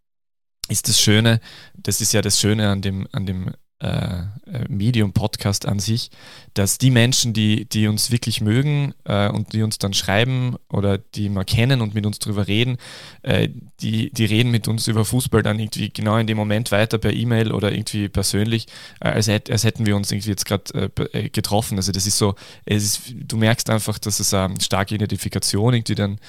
ist 0.69 0.87
das 0.87 0.99
Schöne, 0.99 1.39
das 1.75 1.99
ist 1.99 2.13
ja 2.13 2.21
das 2.21 2.39
Schöne 2.39 2.69
an 2.69 2.81
dem, 2.81 3.07
an 3.11 3.25
dem 3.25 3.51
äh, 3.81 4.23
äh, 4.51 4.65
Medium-Podcast 4.67 5.65
an 5.65 5.79
sich, 5.79 6.11
dass 6.53 6.77
die 6.77 6.91
Menschen, 6.91 7.33
die, 7.33 7.63
die 7.63 7.87
uns 7.87 8.11
wirklich 8.11 8.41
mögen 8.41 8.93
äh, 9.05 9.29
und 9.29 9.53
die 9.53 9.61
uns 9.61 9.77
dann 9.77 9.93
schreiben 9.93 10.57
oder 10.69 10.97
die 10.97 11.29
mal 11.29 11.45
kennen 11.45 11.81
und 11.81 11.93
mit 11.93 12.05
uns 12.05 12.19
drüber 12.19 12.47
reden, 12.47 12.77
äh, 13.21 13.47
die, 13.79 14.11
die 14.11 14.25
reden 14.25 14.51
mit 14.51 14.67
uns 14.67 14.87
über 14.87 15.05
Fußball 15.05 15.43
dann 15.43 15.59
irgendwie 15.59 15.89
genau 15.91 16.17
in 16.17 16.27
dem 16.27 16.35
Moment 16.35 16.71
weiter 16.71 16.97
per 16.97 17.13
E-Mail 17.13 17.53
oder 17.53 17.71
irgendwie 17.71 18.09
persönlich, 18.09 18.67
äh, 18.99 19.09
als, 19.09 19.29
als 19.29 19.63
hätten 19.63 19.85
wir 19.85 19.95
uns 19.95 20.11
irgendwie 20.11 20.29
jetzt 20.29 20.45
gerade 20.45 20.89
getroffen. 21.31 21.77
Also 21.77 21.91
das 21.91 22.05
ist 22.05 22.17
so, 22.17 22.35
es 22.65 22.83
ist, 22.83 23.13
du 23.15 23.37
merkst 23.37 23.69
einfach, 23.69 23.97
dass 23.97 24.19
es 24.19 24.33
eine 24.33 24.59
starke 24.59 24.95
Identifikation 24.95 25.73
irgendwie 25.73 25.95
dann 25.95 26.19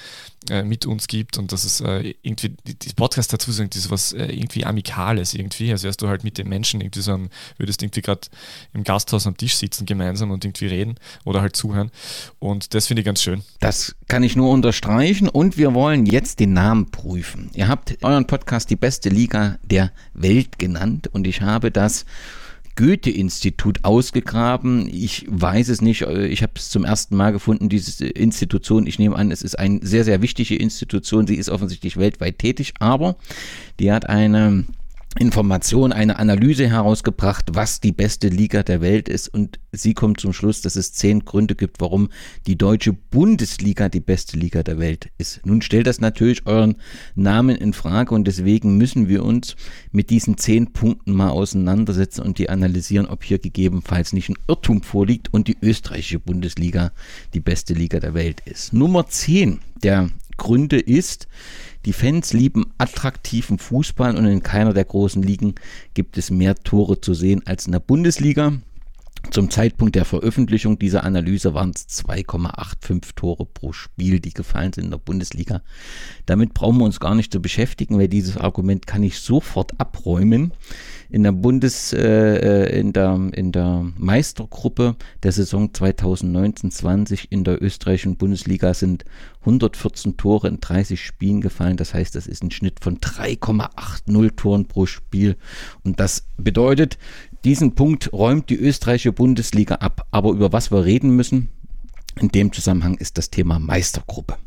äh, 0.49 0.63
mit 0.63 0.85
uns 0.85 1.07
gibt 1.07 1.37
und 1.37 1.51
dass 1.51 1.63
es 1.63 1.81
äh, 1.81 2.15
irgendwie, 2.23 2.55
die 2.65 2.93
Podcast 2.93 3.31
dazu 3.31 3.51
sagt, 3.51 3.75
ist 3.75 3.91
was 3.91 4.11
äh, 4.13 4.25
irgendwie 4.25 4.65
Amikales 4.65 5.33
irgendwie, 5.33 5.71
als 5.71 5.83
wärst 5.83 6.01
du 6.01 6.07
halt 6.07 6.23
mit 6.23 6.37
den 6.37 6.49
Menschen 6.49 6.81
irgendwie 6.81 7.01
so 7.01 7.11
am, 7.11 7.29
würdest 7.57 7.83
irgendwie 7.83 8.01
gerade 8.01 8.21
im 8.73 8.83
Gasthaus 8.83 9.27
am 9.27 9.37
Tisch 9.37 9.55
sitzen 9.55 9.85
gemeinsam 9.85 10.31
und 10.31 10.43
irgendwie 10.43 10.67
reden 10.67 10.95
oder 11.25 11.41
halt 11.41 11.55
zuhören 11.55 11.91
und 12.39 12.73
das 12.73 12.87
finde 12.87 13.01
ich 13.01 13.05
ganz 13.05 13.21
schön. 13.21 13.43
Das 13.59 13.95
kann 14.07 14.23
ich 14.23 14.35
nur 14.35 14.49
unterstreichen 14.49 15.29
und 15.29 15.57
wir 15.57 15.73
wollen 15.73 16.05
jetzt 16.05 16.39
den 16.39 16.53
Namen 16.53 16.89
prüfen. 16.89 17.51
Ihr 17.53 17.67
habt 17.67 17.97
euren 18.01 18.25
Podcast 18.25 18.69
die 18.69 18.75
beste 18.75 19.09
Liga 19.09 19.59
der 19.63 19.91
Welt 20.13 20.57
genannt 20.57 21.07
und 21.13 21.27
ich 21.27 21.41
habe 21.41 21.71
das 21.71 22.05
Goethe-Institut 22.81 23.83
ausgegraben. 23.83 24.89
Ich 24.91 25.27
weiß 25.29 25.69
es 25.69 25.81
nicht. 25.81 26.01
Ich 26.01 26.41
habe 26.41 26.53
es 26.55 26.69
zum 26.69 26.83
ersten 26.83 27.15
Mal 27.15 27.31
gefunden, 27.31 27.69
diese 27.69 28.07
Institution. 28.07 28.87
Ich 28.87 28.97
nehme 28.97 29.15
an, 29.15 29.29
es 29.29 29.43
ist 29.43 29.59
eine 29.59 29.81
sehr, 29.83 30.03
sehr 30.03 30.23
wichtige 30.23 30.55
Institution. 30.55 31.27
Sie 31.27 31.35
ist 31.35 31.49
offensichtlich 31.49 31.97
weltweit 31.97 32.39
tätig, 32.39 32.73
aber 32.79 33.17
die 33.79 33.91
hat 33.91 34.09
eine 34.09 34.65
Information, 35.19 35.91
eine 35.91 36.19
Analyse 36.19 36.69
herausgebracht, 36.69 37.49
was 37.53 37.81
die 37.81 37.91
beste 37.91 38.29
Liga 38.29 38.63
der 38.63 38.79
Welt 38.79 39.09
ist 39.09 39.27
und 39.27 39.59
sie 39.73 39.93
kommt 39.93 40.21
zum 40.21 40.31
Schluss, 40.31 40.61
dass 40.61 40.77
es 40.77 40.93
zehn 40.93 41.25
Gründe 41.25 41.55
gibt, 41.55 41.81
warum 41.81 42.09
die 42.47 42.57
deutsche 42.57 42.93
Bundesliga 42.93 43.89
die 43.89 43.99
beste 43.99 44.37
Liga 44.37 44.63
der 44.63 44.79
Welt 44.79 45.09
ist. 45.17 45.45
Nun 45.45 45.61
stellt 45.61 45.87
das 45.87 45.99
natürlich 45.99 46.45
euren 46.45 46.77
Namen 47.15 47.57
in 47.57 47.73
Frage 47.73 48.15
und 48.15 48.25
deswegen 48.25 48.77
müssen 48.77 49.09
wir 49.09 49.25
uns 49.25 49.57
mit 49.91 50.09
diesen 50.09 50.37
zehn 50.37 50.71
Punkten 50.71 51.13
mal 51.13 51.29
auseinandersetzen 51.29 52.21
und 52.21 52.37
die 52.37 52.49
analysieren, 52.49 53.05
ob 53.05 53.25
hier 53.25 53.39
gegebenenfalls 53.39 54.13
nicht 54.13 54.29
ein 54.29 54.37
Irrtum 54.47 54.81
vorliegt 54.81 55.33
und 55.33 55.49
die 55.49 55.57
österreichische 55.61 56.19
Bundesliga 56.19 56.91
die 57.33 57.41
beste 57.41 57.73
Liga 57.73 57.99
der 57.99 58.13
Welt 58.13 58.41
ist. 58.45 58.71
Nummer 58.71 59.07
zehn 59.07 59.59
der 59.83 60.09
Gründe 60.37 60.79
ist, 60.79 61.27
die 61.85 61.93
Fans 61.93 62.33
lieben 62.33 62.73
attraktiven 62.77 63.57
Fußball 63.57 64.15
und 64.15 64.25
in 64.25 64.43
keiner 64.43 64.73
der 64.73 64.85
großen 64.85 65.23
Ligen 65.23 65.55
gibt 65.93 66.17
es 66.17 66.29
mehr 66.29 66.55
Tore 66.55 67.01
zu 67.01 67.13
sehen 67.13 67.41
als 67.45 67.65
in 67.65 67.71
der 67.71 67.79
Bundesliga. 67.79 68.53
Zum 69.29 69.49
Zeitpunkt 69.49 69.95
der 69.95 70.03
Veröffentlichung 70.03 70.79
dieser 70.79 71.03
Analyse 71.03 71.53
waren 71.53 71.71
es 71.73 71.87
2,85 71.87 73.15
Tore 73.15 73.45
pro 73.45 73.71
Spiel, 73.71 74.19
die 74.19 74.33
gefallen 74.33 74.73
sind 74.73 74.85
in 74.85 74.91
der 74.91 74.97
Bundesliga. 74.97 75.61
Damit 76.25 76.53
brauchen 76.53 76.79
wir 76.79 76.85
uns 76.85 76.99
gar 76.99 77.15
nicht 77.15 77.31
zu 77.31 77.41
beschäftigen, 77.41 77.97
weil 77.97 78.07
dieses 78.07 78.35
Argument 78.35 78.87
kann 78.87 79.03
ich 79.03 79.19
sofort 79.19 79.79
abräumen 79.79 80.53
in 81.09 81.23
der 81.23 81.33
Bundes, 81.33 81.93
äh, 81.93 82.79
in 82.79 82.93
der, 82.93 83.19
in 83.33 83.51
der 83.51 83.85
Meistergruppe 83.97 84.95
der 85.23 85.31
Saison 85.31 85.69
2019-20 85.69 87.27
in 87.29 87.43
der 87.43 87.61
österreichischen 87.61 88.17
Bundesliga 88.17 88.73
sind 88.73 89.05
114 89.41 90.17
Tore 90.17 90.47
in 90.47 90.59
30 90.59 91.03
Spielen 91.03 91.41
gefallen. 91.41 91.77
Das 91.77 91.93
heißt, 91.93 92.15
das 92.15 92.27
ist 92.27 92.43
ein 92.43 92.51
Schnitt 92.51 92.79
von 92.81 92.97
3,80 92.99 94.35
Toren 94.35 94.65
pro 94.67 94.85
Spiel. 94.85 95.37
Und 95.83 95.99
das 95.99 96.27
bedeutet, 96.37 96.97
diesen 97.43 97.75
Punkt 97.75 98.13
räumt 98.13 98.49
die 98.49 98.57
österreichische 98.57 99.13
Bundesliga 99.13 99.75
ab. 99.75 100.07
Aber 100.11 100.31
über 100.31 100.51
was 100.51 100.71
wir 100.71 100.85
reden 100.85 101.15
müssen, 101.15 101.49
in 102.19 102.29
dem 102.29 102.51
Zusammenhang 102.51 102.95
ist 102.95 103.17
das 103.17 103.29
Thema 103.29 103.59
Meistergruppe. 103.59 104.37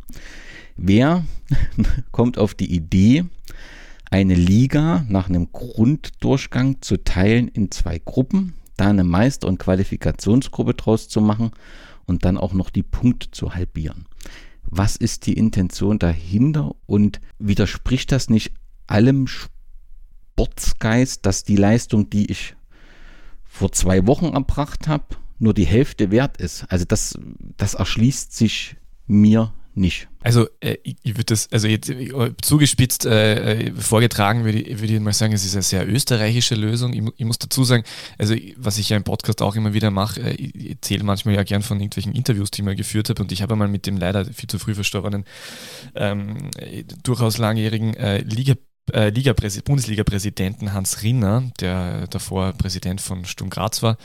Wer 0.76 1.24
kommt 2.12 2.38
auf 2.38 2.54
die 2.54 2.72
Idee, 2.72 3.24
eine 4.10 4.34
Liga 4.34 5.04
nach 5.08 5.28
einem 5.28 5.50
Grunddurchgang 5.52 6.82
zu 6.82 7.02
teilen 7.02 7.48
in 7.48 7.70
zwei 7.70 7.98
Gruppen, 7.98 8.54
da 8.76 8.90
eine 8.90 9.04
Meister- 9.04 9.48
und 9.48 9.58
Qualifikationsgruppe 9.58 10.74
draus 10.74 11.08
zu 11.08 11.20
machen 11.20 11.50
und 12.06 12.24
dann 12.24 12.38
auch 12.38 12.52
noch 12.52 12.70
die 12.70 12.82
Punkte 12.82 13.30
zu 13.30 13.54
halbieren. 13.54 14.06
Was 14.64 14.96
ist 14.96 15.26
die 15.26 15.34
Intention 15.34 15.98
dahinter 15.98 16.74
und 16.86 17.20
widerspricht 17.38 18.12
das 18.12 18.28
nicht 18.28 18.52
allem 18.86 19.26
Sportsgeist, 19.26 21.26
dass 21.26 21.44
die 21.44 21.56
Leistung, 21.56 22.10
die 22.10 22.30
ich 22.30 22.56
vor 23.54 23.70
zwei 23.70 24.06
Wochen 24.06 24.26
erbracht 24.34 24.88
habe, 24.88 25.04
nur 25.38 25.54
die 25.54 25.64
Hälfte 25.64 26.10
wert 26.10 26.38
ist? 26.38 26.64
Also 26.68 26.84
das, 26.84 27.16
das 27.56 27.74
erschließt 27.74 28.34
sich 28.34 28.76
mir 29.06 29.52
nicht. 29.76 30.08
Also 30.22 30.46
äh, 30.60 30.76
ich, 30.82 30.96
würde 31.04 31.24
das, 31.24 31.48
also 31.52 31.68
jetzt 31.68 31.88
äh, 31.88 32.32
zugespitzt 32.42 33.06
äh, 33.06 33.68
äh, 33.68 33.72
vorgetragen 33.72 34.44
würde 34.44 34.60
ich, 34.60 34.80
würd 34.80 34.90
ich 34.90 35.00
mal 35.00 35.12
sagen, 35.12 35.32
es 35.32 35.44
ist 35.44 35.54
eine 35.54 35.62
sehr 35.62 35.88
österreichische 35.88 36.54
Lösung. 36.54 36.92
Ich, 36.92 37.02
ich, 37.16 37.24
muss 37.24 37.38
dazu 37.38 37.64
sagen, 37.64 37.84
also 38.18 38.34
was 38.56 38.78
ich 38.78 38.88
ja 38.88 38.96
im 38.96 39.04
Podcast 39.04 39.42
auch 39.42 39.54
immer 39.56 39.72
wieder 39.72 39.90
mache, 39.90 40.20
äh, 40.20 40.34
ich 40.34 40.70
erzähle 40.70 41.04
manchmal 41.04 41.34
ja 41.34 41.42
gern 41.42 41.62
von 41.62 41.78
irgendwelchen 41.78 42.12
Interviews, 42.12 42.50
die 42.50 42.62
ich 42.62 42.64
mal 42.64 42.76
geführt 42.76 43.08
habe 43.08 43.22
und 43.22 43.30
ich 43.32 43.42
habe 43.42 43.56
mal 43.56 43.68
mit 43.68 43.86
dem 43.86 43.96
leider 43.96 44.24
viel 44.24 44.48
zu 44.48 44.58
früh 44.58 44.74
verstorbenen, 44.74 45.24
ähm, 45.94 46.50
durchaus 47.02 47.38
langjährigen 47.38 47.94
äh, 47.94 48.18
Liga 48.18 48.54
äh, 48.92 49.12
Bundesliga-Präsidenten 49.64 50.72
Hans 50.72 51.02
Rinner, 51.02 51.50
der 51.60 52.06
davor 52.08 52.52
Präsident 52.52 53.00
von 53.00 53.24
Sturm 53.24 53.50
Graz 53.50 53.82
war, 53.82 53.96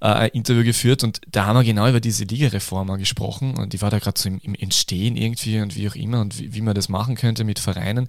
äh, 0.00 0.06
ein 0.06 0.30
Interview 0.30 0.64
geführt 0.64 1.04
und 1.04 1.20
da 1.30 1.46
haben 1.46 1.56
wir 1.56 1.64
genau 1.64 1.88
über 1.88 2.00
diese 2.00 2.24
Ligareform 2.24 2.98
gesprochen 2.98 3.56
und 3.56 3.72
die 3.72 3.80
war 3.80 3.90
da 3.90 3.98
gerade 3.98 4.20
so 4.20 4.28
im, 4.28 4.54
Entstehen 4.54 5.16
irgendwie 5.16 5.60
und 5.60 5.76
wie 5.76 5.88
auch 5.88 5.94
immer 5.94 6.20
und 6.20 6.38
wie, 6.38 6.54
wie 6.54 6.60
man 6.60 6.74
das 6.74 6.88
machen 6.88 7.14
könnte 7.14 7.44
mit 7.44 7.58
Vereinen. 7.58 8.08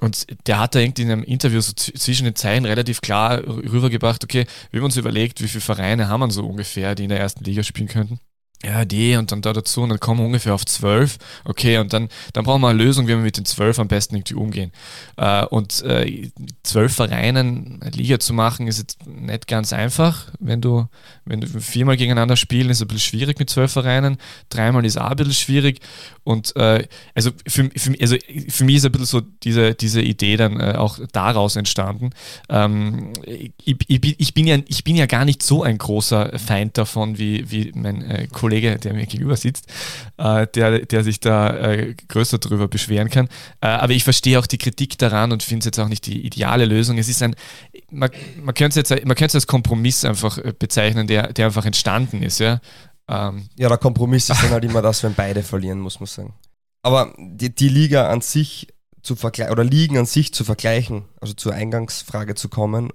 Und 0.00 0.26
der 0.46 0.60
hat 0.60 0.74
da 0.74 0.78
irgendwie 0.78 1.02
in 1.02 1.10
einem 1.10 1.24
Interview 1.24 1.60
so 1.60 1.72
zwischen 1.72 2.24
den 2.24 2.36
Zeilen 2.36 2.64
relativ 2.64 3.00
klar 3.00 3.42
rübergebracht, 3.44 4.22
okay, 4.22 4.46
wir 4.70 4.80
haben 4.80 4.84
uns 4.84 4.96
überlegt, 4.96 5.42
wie 5.42 5.48
viele 5.48 5.60
Vereine 5.60 6.08
haben 6.08 6.20
wir 6.20 6.30
so 6.30 6.46
ungefähr, 6.46 6.94
die 6.94 7.04
in 7.04 7.08
der 7.08 7.18
ersten 7.18 7.42
Liga 7.42 7.64
spielen 7.64 7.88
könnten 7.88 8.20
ja, 8.64 8.84
die 8.84 9.14
und 9.14 9.30
dann 9.30 9.40
da 9.40 9.52
dazu 9.52 9.82
und 9.82 9.90
dann 9.90 10.00
kommen 10.00 10.20
wir 10.20 10.26
ungefähr 10.26 10.52
auf 10.52 10.66
zwölf. 10.66 11.18
Okay, 11.44 11.78
und 11.78 11.92
dann, 11.92 12.08
dann 12.32 12.44
brauchen 12.44 12.60
wir 12.60 12.68
eine 12.68 12.82
Lösung, 12.82 13.06
wie 13.06 13.10
wir 13.10 13.18
mit 13.18 13.36
den 13.36 13.44
zwölf 13.44 13.78
am 13.78 13.86
besten 13.86 14.16
irgendwie 14.16 14.34
umgehen. 14.34 14.72
Äh, 15.16 15.44
und 15.44 15.80
äh, 15.82 16.30
zwölf 16.64 16.94
Vereinen 16.94 17.80
Liga 17.94 18.18
zu 18.18 18.34
machen, 18.34 18.66
ist 18.66 18.78
jetzt 18.78 19.06
nicht 19.06 19.46
ganz 19.46 19.72
einfach. 19.72 20.26
Wenn 20.40 20.60
du, 20.60 20.88
wenn 21.24 21.40
du 21.40 21.46
viermal 21.46 21.96
gegeneinander 21.96 22.34
spielen, 22.34 22.68
ist 22.70 22.78
es 22.78 22.82
ein 22.82 22.88
bisschen 22.88 23.18
schwierig 23.18 23.38
mit 23.38 23.48
zwölf 23.48 23.70
Vereinen. 23.70 24.18
Dreimal 24.48 24.84
ist 24.84 25.00
auch 25.00 25.10
ein 25.10 25.16
bisschen 25.16 25.34
schwierig. 25.34 25.78
Und 26.24 26.56
äh, 26.56 26.86
also, 27.14 27.30
für, 27.46 27.70
für, 27.76 27.94
also 28.00 28.16
für 28.48 28.64
mich 28.64 28.76
ist 28.76 28.86
ein 28.86 28.92
bisschen 28.92 29.06
so 29.06 29.20
diese, 29.20 29.74
diese 29.76 30.02
Idee 30.02 30.36
dann 30.36 30.58
äh, 30.58 30.74
auch 30.76 30.98
daraus 31.12 31.54
entstanden. 31.54 32.10
Ähm, 32.48 33.12
ich, 33.24 33.52
ich, 33.86 34.20
ich, 34.20 34.34
bin 34.34 34.48
ja, 34.48 34.58
ich 34.66 34.82
bin 34.82 34.96
ja 34.96 35.06
gar 35.06 35.24
nicht 35.24 35.44
so 35.44 35.62
ein 35.62 35.78
großer 35.78 36.36
Feind 36.40 36.76
davon, 36.76 37.18
wie, 37.18 37.50
wie 37.52 37.70
mein 37.74 38.02
äh, 38.02 38.26
Kollege 38.26 38.47
Kollege, 38.48 38.78
der 38.78 38.94
mir 38.94 39.06
gegenüber 39.06 39.36
sitzt, 39.36 39.66
äh, 40.16 40.46
der, 40.54 40.86
der 40.86 41.04
sich 41.04 41.20
da 41.20 41.54
äh, 41.54 41.94
größer 42.08 42.38
darüber 42.38 42.66
beschweren 42.66 43.10
kann. 43.10 43.28
Äh, 43.60 43.66
aber 43.66 43.92
ich 43.92 44.04
verstehe 44.04 44.38
auch 44.38 44.46
die 44.46 44.56
Kritik 44.56 44.96
daran 44.96 45.32
und 45.32 45.42
finde 45.42 45.60
es 45.60 45.64
jetzt 45.66 45.78
auch 45.78 45.88
nicht 45.88 46.06
die 46.06 46.24
ideale 46.24 46.64
Lösung. 46.64 46.96
Es 46.96 47.08
ist 47.08 47.22
ein, 47.22 47.36
man, 47.90 48.10
man 48.40 48.54
könnte 48.54 48.80
es 48.80 48.88
jetzt 48.88 49.04
man 49.04 49.16
könnte 49.16 49.36
als 49.36 49.46
Kompromiss 49.46 50.04
einfach 50.04 50.38
äh, 50.38 50.54
bezeichnen, 50.58 51.06
der, 51.06 51.32
der 51.32 51.46
einfach 51.46 51.66
entstanden 51.66 52.22
ist. 52.22 52.40
Ja? 52.40 52.60
Ähm. 53.06 53.48
ja, 53.56 53.68
der 53.68 53.78
Kompromiss 53.78 54.30
ist 54.30 54.42
dann 54.42 54.50
halt 54.50 54.64
immer 54.64 54.80
das, 54.80 55.02
wenn 55.02 55.14
beide 55.14 55.42
verlieren, 55.42 55.80
muss 55.80 56.00
man 56.00 56.06
sagen. 56.06 56.34
Aber 56.82 57.14
die, 57.18 57.54
die 57.54 57.68
Liga 57.68 58.08
an 58.08 58.22
sich 58.22 58.68
zu 59.02 59.14
vergleichen, 59.14 59.52
oder 59.52 59.64
Ligen 59.64 59.98
an 59.98 60.06
sich 60.06 60.32
zu 60.32 60.44
vergleichen, 60.44 61.04
also 61.20 61.34
zur 61.34 61.52
Eingangsfrage 61.52 62.34
zu 62.34 62.48
kommen, 62.48 62.90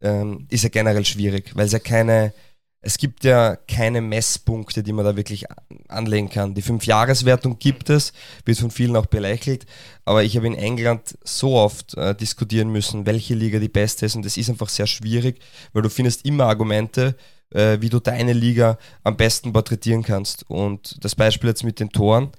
ähm, 0.00 0.46
ist 0.50 0.62
ja 0.62 0.68
generell 0.68 1.04
schwierig, 1.04 1.52
weil 1.54 1.66
es 1.66 1.72
ja 1.72 1.78
keine 1.78 2.32
es 2.80 2.98
gibt 2.98 3.24
ja 3.24 3.56
keine 3.56 4.00
Messpunkte, 4.00 4.82
die 4.82 4.92
man 4.92 5.04
da 5.04 5.16
wirklich 5.16 5.46
anlegen 5.88 6.28
kann. 6.28 6.54
Die 6.54 6.62
Fünfjahreswertung 6.62 7.58
gibt 7.58 7.90
es, 7.90 8.12
wird 8.44 8.58
von 8.58 8.70
vielen 8.70 8.96
auch 8.96 9.06
belächelt, 9.06 9.66
aber 10.04 10.22
ich 10.22 10.36
habe 10.36 10.46
in 10.46 10.54
England 10.54 11.18
so 11.24 11.56
oft 11.56 11.96
äh, 11.96 12.14
diskutieren 12.14 12.70
müssen, 12.70 13.06
welche 13.06 13.34
Liga 13.34 13.58
die 13.58 13.68
beste 13.68 14.06
ist 14.06 14.14
und 14.14 14.24
das 14.24 14.36
ist 14.36 14.50
einfach 14.50 14.68
sehr 14.68 14.86
schwierig, 14.86 15.40
weil 15.72 15.82
du 15.82 15.90
findest 15.90 16.24
immer 16.24 16.44
Argumente, 16.44 17.16
äh, 17.50 17.78
wie 17.80 17.88
du 17.88 18.00
deine 18.00 18.32
Liga 18.32 18.78
am 19.02 19.16
besten 19.16 19.52
porträtieren 19.52 20.02
kannst. 20.02 20.48
Und 20.48 21.04
das 21.04 21.14
Beispiel 21.14 21.48
jetzt 21.48 21.64
mit 21.64 21.80
den 21.80 21.90
Toren, 21.90 22.30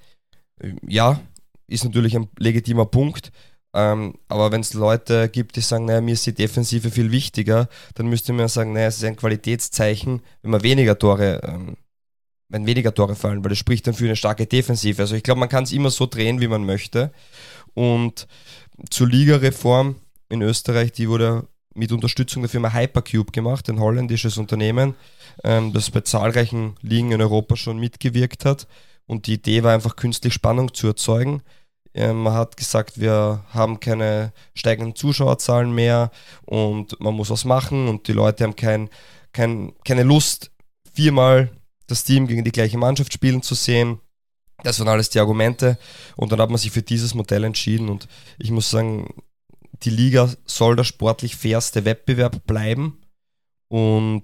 äh, 0.60 0.72
ja, 0.88 1.20
ist 1.68 1.84
natürlich 1.84 2.16
ein 2.16 2.30
legitimer 2.40 2.86
Punkt, 2.86 3.32
ähm, 3.74 4.16
aber 4.28 4.52
wenn 4.52 4.62
es 4.62 4.74
Leute 4.74 5.30
gibt, 5.30 5.56
die 5.56 5.62
sagen, 5.62 5.86
naja, 5.86 6.02
mir 6.02 6.14
ist 6.14 6.26
die 6.26 6.34
Defensive 6.34 6.90
viel 6.90 7.12
wichtiger, 7.12 7.70
dann 7.96 8.08
müsste 8.08 8.34
man 8.34 8.48
sagen, 8.48 8.74
naja, 8.74 8.88
es 8.88 8.98
ist 8.98 9.04
ein 9.04 9.16
Qualitätszeichen, 9.16 10.22
wenn 10.42 10.52
man 10.52 10.64
weniger 10.64 10.98
Tore, 10.98 11.42
ähm, 11.44 11.78
wenn 12.50 12.66
weniger 12.66 12.94
Tore 12.94 13.16
fallen, 13.16 13.44
weil 13.44 13.50
das 13.50 13.58
spricht 13.58 13.88
dann 13.88 13.94
für 13.94 14.06
eine 14.06 14.16
starke 14.16 14.46
Defensive. 14.46 15.02
Also 15.02 15.16
ich 15.16 15.24
glaube, 15.24 15.40
man 15.40 15.50
kann 15.50 15.66
es 15.66 15.72
immer 15.72 15.90
so 15.90 16.06
drehen, 16.06 16.40
wie 16.40 16.48
man 16.48 16.66
möchte. 16.66 17.12
Und 17.74 18.28
zur 18.90 19.08
Ligareform 19.08 19.96
in 20.30 20.42
Österreich, 20.42 20.92
die 20.94 21.10
wurde 21.10 21.48
mit 21.76 21.92
Unterstützung 21.92 22.42
der 22.42 22.50
Firma 22.50 22.74
Hypercube 22.74 23.32
gemacht, 23.32 23.70
ein 23.70 23.80
holländisches 23.80 24.38
Unternehmen, 24.38 24.96
ähm, 25.44 25.74
das 25.74 25.92
bei 25.92 26.02
zahlreichen 26.02 26.76
Ligen 26.82 27.12
in 27.12 27.22
Europa 27.22 27.56
schon 27.56 27.78
mitgewirkt 27.78 28.46
hat. 28.46 28.68
Und 29.06 29.28
die 29.28 29.34
Idee 29.34 29.64
war 29.64 29.74
einfach, 29.74 29.96
künstlich 29.96 30.34
Spannung 30.34 30.74
zu 30.74 30.88
erzeugen. 30.88 31.44
Ähm, 31.98 32.22
man 32.22 32.34
hat 32.34 32.58
gesagt, 32.58 33.02
wir 33.02 33.44
haben 33.50 33.80
keine 33.80 34.32
steigenden 34.54 34.96
Zuschauerzahlen 34.96 35.74
mehr 35.74 36.12
und 36.46 37.00
man 37.00 37.16
muss 37.16 37.32
was 37.32 37.44
machen 37.44 37.88
und 37.88 38.08
die 38.08 38.14
Leute 38.14 38.44
haben 38.44 38.56
kein, 38.56 38.90
kein, 39.34 39.74
keine 39.84 40.04
Lust, 40.04 40.52
viermal 40.94 41.50
das 41.88 42.04
Team 42.04 42.28
gegen 42.28 42.44
die 42.44 42.52
gleiche 42.52 42.78
Mannschaft 42.78 43.14
spielen 43.14 43.42
zu 43.42 43.56
sehen. 43.56 44.00
Das 44.64 44.80
waren 44.80 44.90
alles 44.90 45.10
die 45.10 45.20
Argumente 45.20 45.80
und 46.16 46.32
dann 46.32 46.40
hat 46.40 46.52
man 46.52 46.60
sich 46.60 46.72
für 46.72 46.84
dieses 46.84 47.16
Modell 47.16 47.44
entschieden 47.44 47.90
und 47.90 48.08
ich 48.38 48.52
muss 48.52 48.70
sagen, 48.70 49.16
die 49.82 49.90
Liga 49.90 50.32
soll 50.46 50.76
der 50.76 50.84
sportlich 50.84 51.36
fairste 51.36 51.84
Wettbewerb 51.84 52.46
bleiben 52.46 53.02
und 53.70 54.24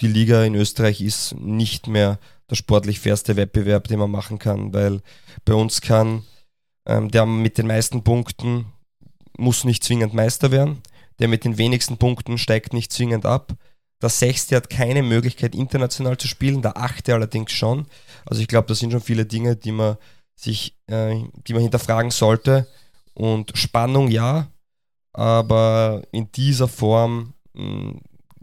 die 0.00 0.08
Liga 0.08 0.44
in 0.44 0.54
Österreich 0.54 1.02
ist 1.02 1.34
nicht 1.34 1.88
mehr 1.88 2.18
der 2.48 2.56
sportlich 2.56 3.00
fairste 3.00 3.36
Wettbewerb, 3.36 3.88
den 3.88 3.98
man 3.98 4.10
machen 4.10 4.38
kann, 4.38 4.72
weil 4.72 5.02
bei 5.44 5.52
uns 5.52 5.82
kann 5.82 6.24
ähm, 6.86 7.10
der 7.10 7.26
mit 7.26 7.58
den 7.58 7.66
meisten 7.66 8.02
Punkten 8.02 8.66
muss 9.36 9.64
nicht 9.64 9.82
zwingend 9.84 10.14
Meister 10.14 10.50
werden, 10.50 10.80
der 11.18 11.28
mit 11.28 11.44
den 11.44 11.58
wenigsten 11.58 11.96
Punkten 11.96 12.38
steigt 12.38 12.72
nicht 12.72 12.92
zwingend 12.92 13.26
ab. 13.26 13.54
Der 14.02 14.10
Sechste 14.10 14.56
hat 14.56 14.70
keine 14.70 15.02
Möglichkeit, 15.02 15.54
international 15.54 16.18
zu 16.18 16.28
spielen, 16.28 16.62
der 16.62 16.76
Achte 16.76 17.14
allerdings 17.14 17.52
schon. 17.52 17.86
Also 18.26 18.42
ich 18.42 18.48
glaube, 18.48 18.68
das 18.68 18.78
sind 18.78 18.90
schon 18.90 19.00
viele 19.00 19.24
Dinge, 19.24 19.56
die 19.56 19.72
man 19.72 19.96
sich, 20.36 20.76
äh, 20.86 21.16
die 21.46 21.52
man 21.52 21.62
hinterfragen 21.62 22.10
sollte. 22.10 22.66
Und 23.14 23.56
Spannung 23.56 24.08
ja, 24.08 24.48
aber 25.12 26.02
in 26.10 26.30
dieser 26.32 26.68
Form 26.68 27.34
mh, 27.54 27.62
hm, 27.62 28.00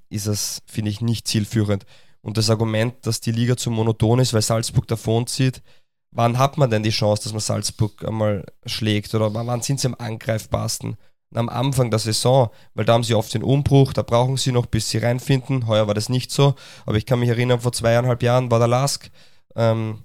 ist 0.10 0.28
es, 0.28 0.62
finde 0.66 0.90
ich, 0.92 1.02
nicht 1.02 1.28
zielführend. 1.28 1.86
Und 2.22 2.38
das 2.38 2.50
Argument, 2.50 2.94
dass 3.06 3.22
die 3.22 3.32
Liga 3.32 3.58
zu 3.58 3.72
monoton 3.72 4.20
ist, 4.20 4.34
weil 4.34 4.42
Salzburg 4.42 4.88
davon 4.88 5.28
zieht, 5.28 5.62
wann 6.12 6.38
hat 6.38 6.58
man 6.58 6.70
denn 6.70 6.84
die 6.84 6.90
Chance, 6.90 7.24
dass 7.24 7.34
man 7.34 7.40
Salzburg 7.40 8.06
einmal 8.06 8.46
schlägt? 8.66 9.14
Oder 9.16 9.34
wann 9.34 9.62
sind 9.62 9.80
sie 9.80 9.88
am 9.88 9.96
angreifbarsten? 9.98 10.98
am 11.34 11.50
Anfang 11.50 11.90
der 11.90 12.00
Saison, 12.00 12.50
weil 12.74 12.86
da 12.86 12.94
haben 12.94 13.04
sie 13.04 13.16
oft 13.16 13.34
den 13.34 13.44
Umbruch, 13.44 13.94
da 13.94 14.02
brauchen 14.02 14.38
sie 14.38 14.52
noch, 14.52 14.66
bis 14.66 14.90
sie 14.90 14.98
reinfinden. 14.98 15.68
Heuer 15.68 15.88
war 15.88 15.94
das 15.94 16.10
nicht 16.10 16.32
so, 16.32 16.56
aber 16.86 16.98
ich 16.98 17.06
kann 17.06 17.20
mich 17.20 17.30
erinnern, 17.30 17.62
vor 17.62 17.72
zweieinhalb 17.72 18.22
Jahren 18.22 18.52
war 18.52 18.60
der 18.60 18.68
Lask 18.68 19.10
ähm, 19.56 20.04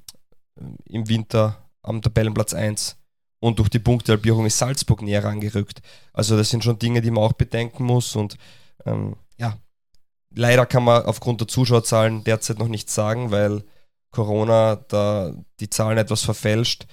im 0.85 1.09
Winter 1.09 1.69
am 1.83 2.03
Tabellenplatz 2.03 2.55
1 2.55 2.97
und 3.41 3.59
durch 3.59 3.69
die 3.69 3.79
Punktehalbierung 3.79 4.47
ist 4.47 4.59
Salzburg 4.59 5.03
näher 5.03 5.25
rangerückt. 5.25 5.83
Also 6.13 6.37
das 6.37 6.51
sind 6.51 6.65
schon 6.65 6.79
Dinge, 6.79 7.01
die 7.01 7.11
man 7.11 7.25
auch 7.25 7.33
bedenken 7.33 7.85
muss 7.85 8.15
und 8.17 8.37
ähm, 8.85 9.17
ja, 9.37 9.57
leider 10.35 10.65
kann 10.67 10.85
man 10.85 11.05
aufgrund 11.05 11.41
der 11.41 11.49
Zuschauerzahlen 11.49 12.25
derzeit 12.25 12.59
noch 12.59 12.69
nichts 12.69 12.95
sagen, 12.95 13.31
weil 13.31 13.65
Corona 14.17 14.77
da 14.77 15.33
die 15.61 15.69
Zahlen 15.69 15.99
etwas 15.99 16.23
verfälscht, 16.23 16.87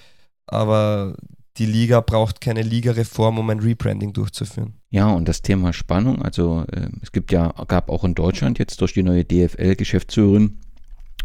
aber 0.46 1.16
die 1.56 1.66
Liga 1.66 2.00
braucht 2.00 2.40
keine 2.42 2.62
Ligareform, 2.62 3.38
um 3.38 3.48
ein 3.48 3.60
Rebranding 3.60 4.12
durchzuführen. 4.12 4.74
Ja, 4.90 5.10
und 5.10 5.26
das 5.26 5.40
Thema 5.40 5.72
Spannung, 5.72 6.20
also 6.20 6.64
äh, 6.70 6.88
es 7.00 7.12
gibt 7.12 7.32
ja, 7.32 7.48
gab 7.66 7.88
auch 7.88 8.04
in 8.04 8.14
Deutschland 8.14 8.58
jetzt 8.58 8.80
durch 8.80 8.92
die 8.92 9.02
neue 9.02 9.24
DFL-Geschäftsführerin 9.24 10.60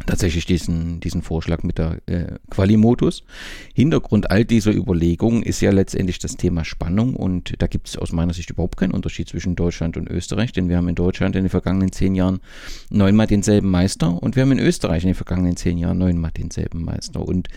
tatsächlich 0.05 0.45
diesen, 0.45 0.99
diesen 0.99 1.21
Vorschlag 1.21 1.63
mit 1.63 1.77
der 1.77 1.97
äh, 2.07 2.35
Quali-Modus. 2.49 3.23
Hintergrund 3.73 4.31
all 4.31 4.45
dieser 4.45 4.71
Überlegungen 4.71 5.43
ist 5.43 5.61
ja 5.61 5.71
letztendlich 5.71 6.19
das 6.19 6.37
Thema 6.37 6.65
Spannung 6.65 7.15
und 7.15 7.53
da 7.61 7.67
gibt 7.67 7.87
es 7.87 7.97
aus 7.97 8.11
meiner 8.11 8.33
Sicht 8.33 8.49
überhaupt 8.49 8.77
keinen 8.77 8.91
Unterschied 8.91 9.29
zwischen 9.29 9.55
Deutschland 9.55 9.97
und 9.97 10.09
Österreich, 10.09 10.51
denn 10.51 10.69
wir 10.69 10.77
haben 10.77 10.87
in 10.87 10.95
Deutschland 10.95 11.35
in 11.35 11.43
den 11.43 11.49
vergangenen 11.49 11.91
zehn 11.91 12.15
Jahren 12.15 12.39
neunmal 12.89 13.27
denselben 13.27 13.69
Meister 13.69 14.21
und 14.21 14.35
wir 14.35 14.43
haben 14.43 14.51
in 14.51 14.59
Österreich 14.59 15.03
in 15.03 15.09
den 15.09 15.15
vergangenen 15.15 15.57
zehn 15.57 15.77
Jahren 15.77 15.97
neunmal 15.97 16.31
denselben 16.31 16.83
Meister 16.83 17.21
und 17.21 17.47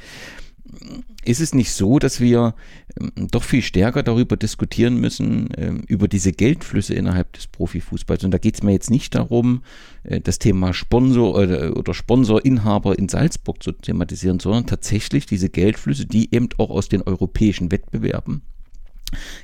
ist 1.24 1.40
es 1.40 1.54
nicht 1.54 1.72
so, 1.72 1.98
dass 1.98 2.20
wir 2.20 2.54
ähm, 2.98 3.12
doch 3.30 3.42
viel 3.42 3.62
stärker 3.62 4.02
darüber 4.02 4.36
diskutieren 4.36 5.00
müssen, 5.00 5.48
ähm, 5.56 5.82
über 5.86 6.08
diese 6.08 6.32
Geldflüsse 6.32 6.94
innerhalb 6.94 7.32
des 7.32 7.46
Profifußballs? 7.46 8.24
Und 8.24 8.32
da 8.32 8.38
geht 8.38 8.54
es 8.54 8.62
mir 8.62 8.72
jetzt 8.72 8.90
nicht 8.90 9.14
darum, 9.14 9.62
äh, 10.02 10.20
das 10.20 10.38
Thema 10.38 10.72
Sponsor 10.72 11.34
oder, 11.34 11.76
oder 11.76 11.94
Sponsorinhaber 11.94 12.98
in 12.98 13.08
Salzburg 13.08 13.62
zu 13.62 13.72
thematisieren, 13.72 14.40
sondern 14.40 14.66
tatsächlich 14.66 15.26
diese 15.26 15.48
Geldflüsse, 15.48 16.06
die 16.06 16.34
eben 16.34 16.48
auch 16.58 16.70
aus 16.70 16.88
den 16.88 17.02
europäischen 17.02 17.70
Wettbewerben 17.70 18.42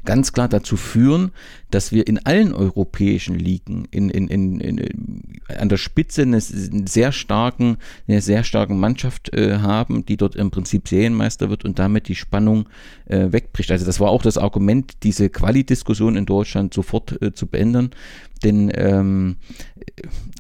ganz 0.05 0.33
klar 0.33 0.49
dazu 0.49 0.77
führen, 0.77 1.33
dass 1.71 1.93
wir 1.93 2.07
in 2.07 2.25
allen 2.25 2.55
europäischen 2.55 3.39
Ligen 3.39 3.87
in, 3.91 4.09
in, 4.09 4.29
in, 4.29 4.61
in 4.61 5.23
an 5.49 5.69
der 5.69 5.77
Spitze 5.77 6.23
eine 6.23 6.41
sehr 6.41 7.12
starken, 7.12 7.79
eine 8.07 8.21
sehr 8.21 8.45
starken 8.45 8.79
Mannschaft 8.79 9.33
äh, 9.35 9.59
haben, 9.59 10.05
die 10.07 10.16
dort 10.16 10.37
im 10.37 10.51
Prinzip 10.51 10.89
Serienmeister 10.89 11.51
wird 11.51 11.64
und 11.64 11.79
damit 11.79 12.09
die 12.09 12.14
Spannung 12.14 12.69
äh, 13.07 13.33
wegbricht. 13.33 13.71
Also 13.71 13.85
das 13.85 14.01
war 14.01 14.11
auch 14.11 14.23
das 14.23 14.39
Argument, 14.39 15.03
diese 15.03 15.29
Quali-Diskussion 15.29 16.16
in 16.16 16.27
Deutschland 16.27 16.75
sofort 16.75 17.21
äh, 17.23 17.33
zu 17.33 17.47
beenden. 17.47 17.91
Denn 18.43 18.70
ähm, 18.74 19.36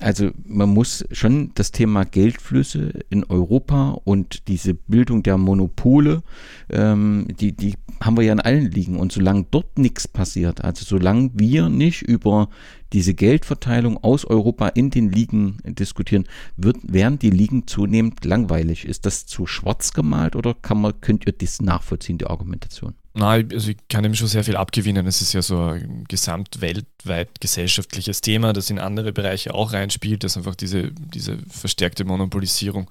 also 0.00 0.30
man 0.46 0.68
muss 0.68 1.04
schon 1.10 1.50
das 1.54 1.72
Thema 1.72 2.04
Geldflüsse 2.04 2.92
in 3.10 3.24
Europa 3.24 3.98
und 4.04 4.48
diese 4.48 4.74
Bildung 4.74 5.22
der 5.22 5.38
Monopole, 5.38 6.22
ähm, 6.70 7.26
die, 7.40 7.52
die 7.52 7.74
haben 8.00 8.16
wir 8.16 8.24
ja 8.24 8.32
in 8.32 8.40
allen 8.40 8.70
Ligen. 8.70 8.96
Und 8.98 9.12
solange 9.12 9.46
dort 9.50 9.78
nichts 9.78 10.06
passiert, 10.06 10.64
also 10.64 10.84
solange 10.84 11.30
wir 11.34 11.68
nicht 11.68 12.02
über 12.02 12.48
diese 12.92 13.14
Geldverteilung 13.14 13.98
aus 13.98 14.24
Europa 14.24 14.68
in 14.68 14.90
den 14.90 15.10
Ligen 15.10 15.58
diskutieren, 15.64 16.24
wird, 16.56 16.76
werden 16.82 17.18
die 17.18 17.30
Ligen 17.30 17.66
zunehmend 17.66 18.24
langweilig. 18.24 18.86
Ist 18.86 19.04
das 19.04 19.26
zu 19.26 19.46
schwarz 19.46 19.92
gemalt 19.92 20.36
oder 20.36 20.54
kann 20.54 20.80
man, 20.80 21.00
könnt 21.00 21.26
ihr 21.26 21.32
das 21.32 21.60
nachvollziehen, 21.60 22.18
die 22.18 22.26
Argumentation? 22.26 22.94
Nein, 23.18 23.48
also 23.52 23.72
ich 23.72 23.78
kann 23.88 24.04
dem 24.04 24.14
schon 24.14 24.28
sehr 24.28 24.44
viel 24.44 24.54
abgewinnen. 24.54 25.04
Es 25.08 25.20
ist 25.20 25.32
ja 25.32 25.42
so 25.42 25.60
ein 25.60 26.04
gesamtweltweit 26.06 27.40
gesellschaftliches 27.40 28.20
Thema, 28.20 28.52
das 28.52 28.70
in 28.70 28.78
andere 28.78 29.12
Bereiche 29.12 29.54
auch 29.54 29.72
reinspielt, 29.72 30.22
dass 30.22 30.36
einfach 30.36 30.54
diese, 30.54 30.92
diese 30.92 31.36
verstärkte 31.50 32.04
Monopolisierung 32.04 32.88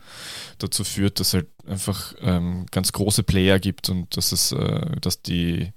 dazu 0.57 0.83
führt, 0.83 1.21
dass 1.21 1.33
halt 1.33 1.47
einfach 1.65 2.13
ähm, 2.21 2.65
ganz 2.71 2.91
große 2.91 3.23
Player 3.23 3.57
gibt 3.57 3.87
und 3.87 4.17
dass 4.17 4.33
es, 4.33 4.51
äh, 4.51 4.99
dass 4.99 5.21
die, 5.21 5.71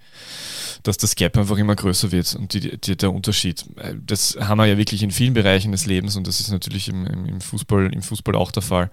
dass 0.82 0.98
das 0.98 1.14
Gap 1.14 1.38
einfach 1.38 1.56
immer 1.56 1.76
größer 1.76 2.10
wird 2.10 2.34
und 2.34 2.52
die, 2.52 2.76
die, 2.76 2.96
der 2.96 3.12
Unterschied. 3.12 3.64
Äh, 3.76 3.94
das 4.04 4.36
haben 4.40 4.58
wir 4.58 4.66
ja 4.66 4.78
wirklich 4.78 5.04
in 5.04 5.12
vielen 5.12 5.34
Bereichen 5.34 5.70
des 5.70 5.86
Lebens 5.86 6.16
und 6.16 6.26
das 6.26 6.40
ist 6.40 6.50
natürlich 6.50 6.88
im, 6.88 7.06
im, 7.06 7.40
Fußball, 7.40 7.92
im 7.92 8.02
Fußball 8.02 8.34
auch 8.34 8.50
der 8.50 8.64
Fall. 8.64 8.90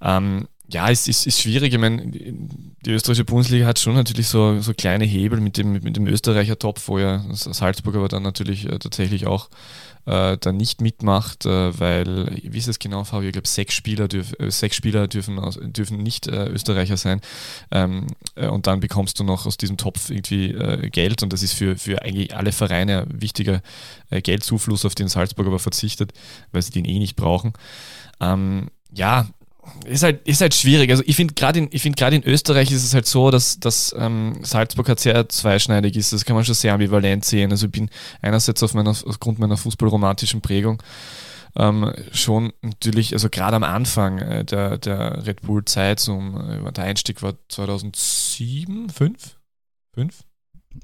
Ähm, 0.00 0.48
ja, 0.70 0.90
es 0.90 1.08
ist, 1.08 1.26
ist 1.26 1.40
schwierig. 1.40 1.72
Ich 1.72 1.78
meine, 1.78 2.04
die 2.04 2.90
österreichische 2.90 3.24
Bundesliga 3.24 3.66
hat 3.66 3.78
schon 3.78 3.94
natürlich 3.94 4.28
so, 4.28 4.60
so 4.60 4.74
kleine 4.74 5.06
Hebel 5.06 5.40
mit 5.40 5.56
dem, 5.56 5.72
mit 5.72 5.96
dem 5.96 6.06
Österreicher 6.06 6.58
Topf, 6.58 6.88
wo 6.88 6.98
ja 6.98 7.24
Salzburg 7.32 7.96
aber 7.96 8.08
dann 8.08 8.22
natürlich 8.22 8.66
äh, 8.66 8.78
tatsächlich 8.78 9.26
auch 9.26 9.48
äh, 10.04 10.36
da 10.38 10.52
nicht 10.52 10.82
mitmacht, 10.82 11.46
äh, 11.46 11.78
weil, 11.78 12.36
wie 12.42 12.58
ist 12.58 12.68
es 12.68 12.78
genau, 12.78 13.04
Fabio? 13.04 13.28
Ich 13.28 13.32
glaube, 13.32 13.48
sechs 13.48 13.72
Spieler, 13.72 14.08
dürf, 14.08 14.34
äh, 14.38 14.50
sechs 14.50 14.76
Spieler 14.76 15.08
dürfen, 15.08 15.38
aus, 15.38 15.58
dürfen 15.62 16.02
nicht 16.02 16.26
äh, 16.28 16.48
Österreicher 16.48 16.98
sein. 16.98 17.22
Ähm, 17.70 18.06
äh, 18.34 18.48
und 18.48 18.66
dann 18.66 18.80
bekommst 18.80 19.18
du 19.20 19.24
noch 19.24 19.46
aus 19.46 19.56
diesem 19.56 19.78
Topf 19.78 20.10
irgendwie 20.10 20.54
Geld 20.90 21.22
und 21.22 21.32
das 21.32 21.42
ist 21.42 21.54
für, 21.54 21.76
für 21.76 22.02
eigentlich 22.02 22.36
alle 22.36 22.52
Vereine 22.52 23.02
ein 23.02 23.22
wichtiger 23.22 23.62
Geldzufluss, 24.10 24.84
auf 24.84 24.94
den 24.94 25.08
Salzburg 25.08 25.46
aber 25.46 25.58
verzichtet, 25.58 26.12
weil 26.52 26.62
sie 26.62 26.72
den 26.72 26.84
eh 26.84 26.98
nicht 26.98 27.16
brauchen. 27.16 27.52
Ähm, 28.20 28.68
ja, 28.92 29.28
ist 29.86 30.02
halt, 30.02 30.26
ist 30.26 30.40
halt 30.40 30.54
schwierig. 30.54 30.90
Also 30.90 31.02
ich 31.06 31.16
finde 31.16 31.34
gerade 31.34 31.58
in, 31.58 31.70
find 31.70 32.00
in 32.00 32.24
Österreich 32.24 32.70
ist 32.70 32.84
es 32.84 32.94
halt 32.94 33.06
so, 33.06 33.30
dass, 33.30 33.58
dass 33.60 33.94
ähm, 33.98 34.38
Salzburg 34.42 34.88
halt 34.88 35.00
sehr 35.00 35.28
zweischneidig 35.28 35.96
ist. 35.96 36.12
Das 36.12 36.24
kann 36.24 36.36
man 36.36 36.44
schon 36.44 36.54
sehr 36.54 36.72
ambivalent 36.72 37.24
sehen. 37.24 37.50
Also 37.50 37.66
ich 37.66 37.72
bin 37.72 37.90
einerseits 38.22 38.62
auf 38.62 38.74
meiner, 38.74 38.90
aufgrund 38.90 39.38
meiner 39.38 39.56
fußballromantischen 39.56 40.40
Prägung 40.40 40.82
ähm, 41.56 41.92
schon 42.12 42.52
natürlich, 42.62 43.12
also 43.12 43.28
gerade 43.28 43.56
am 43.56 43.64
Anfang 43.64 44.18
äh, 44.18 44.44
der, 44.44 44.78
der 44.78 45.26
Red 45.26 45.42
Bull-Zeit, 45.42 46.00
so, 46.00 46.18
äh, 46.18 46.72
der 46.72 46.84
Einstieg 46.84 47.22
war 47.22 47.34
2007, 47.48 48.90
5? 48.90 49.36
5? 49.94 50.24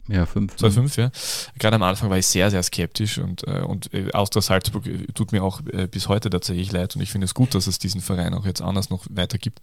Ja, 0.09 0.27
fünf. 0.27 0.57
2005, 0.57 0.97
ja. 0.97 1.11
Gerade 1.59 1.77
am 1.77 1.83
Anfang 1.83 2.11
war 2.11 2.19
ich 2.19 2.27
sehr, 2.27 2.51
sehr 2.51 2.63
skeptisch 2.63 3.19
und, 3.19 3.47
äh, 3.47 3.61
und 3.61 3.93
äh, 3.95 4.11
Austria 4.13 4.43
Salzburg 4.43 4.87
äh, 4.87 5.07
tut 5.15 5.33
mir 5.33 5.43
auch 5.43 5.61
äh, 5.73 5.87
bis 5.87 6.09
heute 6.09 6.31
tatsächlich 6.31 6.73
leid 6.73 6.97
und 6.97 7.03
ich 7.03 7.11
finde 7.11 7.27
es 7.27 7.35
gut, 7.35 7.55
dass 7.55 7.67
es 7.67 7.79
diesen 7.79 8.01
Verein 8.01 8.35
auch 8.35 8.47
jetzt 8.47 8.63
anders 8.63 8.91
noch 8.91 9.07
weiter 9.11 9.39
gibt. 9.39 9.61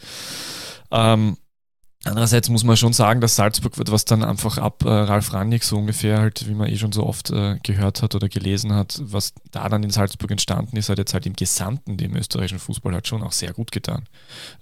Ähm, 0.91 1.37
Andererseits 2.03 2.49
muss 2.49 2.63
man 2.63 2.77
schon 2.77 2.93
sagen, 2.93 3.21
dass 3.21 3.35
Salzburg 3.35 3.77
wird, 3.77 3.91
was 3.91 4.05
dann 4.05 4.23
einfach 4.23 4.57
ab 4.57 4.83
äh, 4.83 4.89
Ralf 4.89 5.33
Rangnick 5.33 5.63
so 5.63 5.77
ungefähr 5.77 6.17
halt, 6.17 6.47
wie 6.47 6.55
man 6.55 6.67
eh 6.67 6.77
schon 6.77 6.91
so 6.91 7.05
oft 7.05 7.29
äh, 7.29 7.59
gehört 7.61 8.01
hat 8.01 8.15
oder 8.15 8.27
gelesen 8.27 8.73
hat, 8.73 8.99
was 9.03 9.33
da 9.51 9.69
dann 9.69 9.83
in 9.83 9.91
Salzburg 9.91 10.31
entstanden 10.31 10.77
ist, 10.77 10.89
hat 10.89 10.97
jetzt 10.97 11.13
halt 11.13 11.27
im 11.27 11.35
Gesamten 11.35 11.97
dem 11.97 12.15
österreichischen 12.15 12.57
Fußball 12.57 12.93
halt 12.93 13.07
schon 13.07 13.21
auch 13.21 13.33
sehr 13.33 13.53
gut 13.53 13.71
getan. 13.71 14.05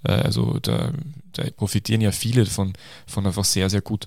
Also 0.02 0.58
da, 0.60 0.92
da, 1.32 1.44
profitieren 1.56 2.00
ja 2.00 2.12
viele 2.12 2.46
von, 2.46 2.72
von 3.06 3.26
einfach 3.26 3.44
sehr, 3.44 3.70
sehr 3.70 3.80
gut 3.80 4.06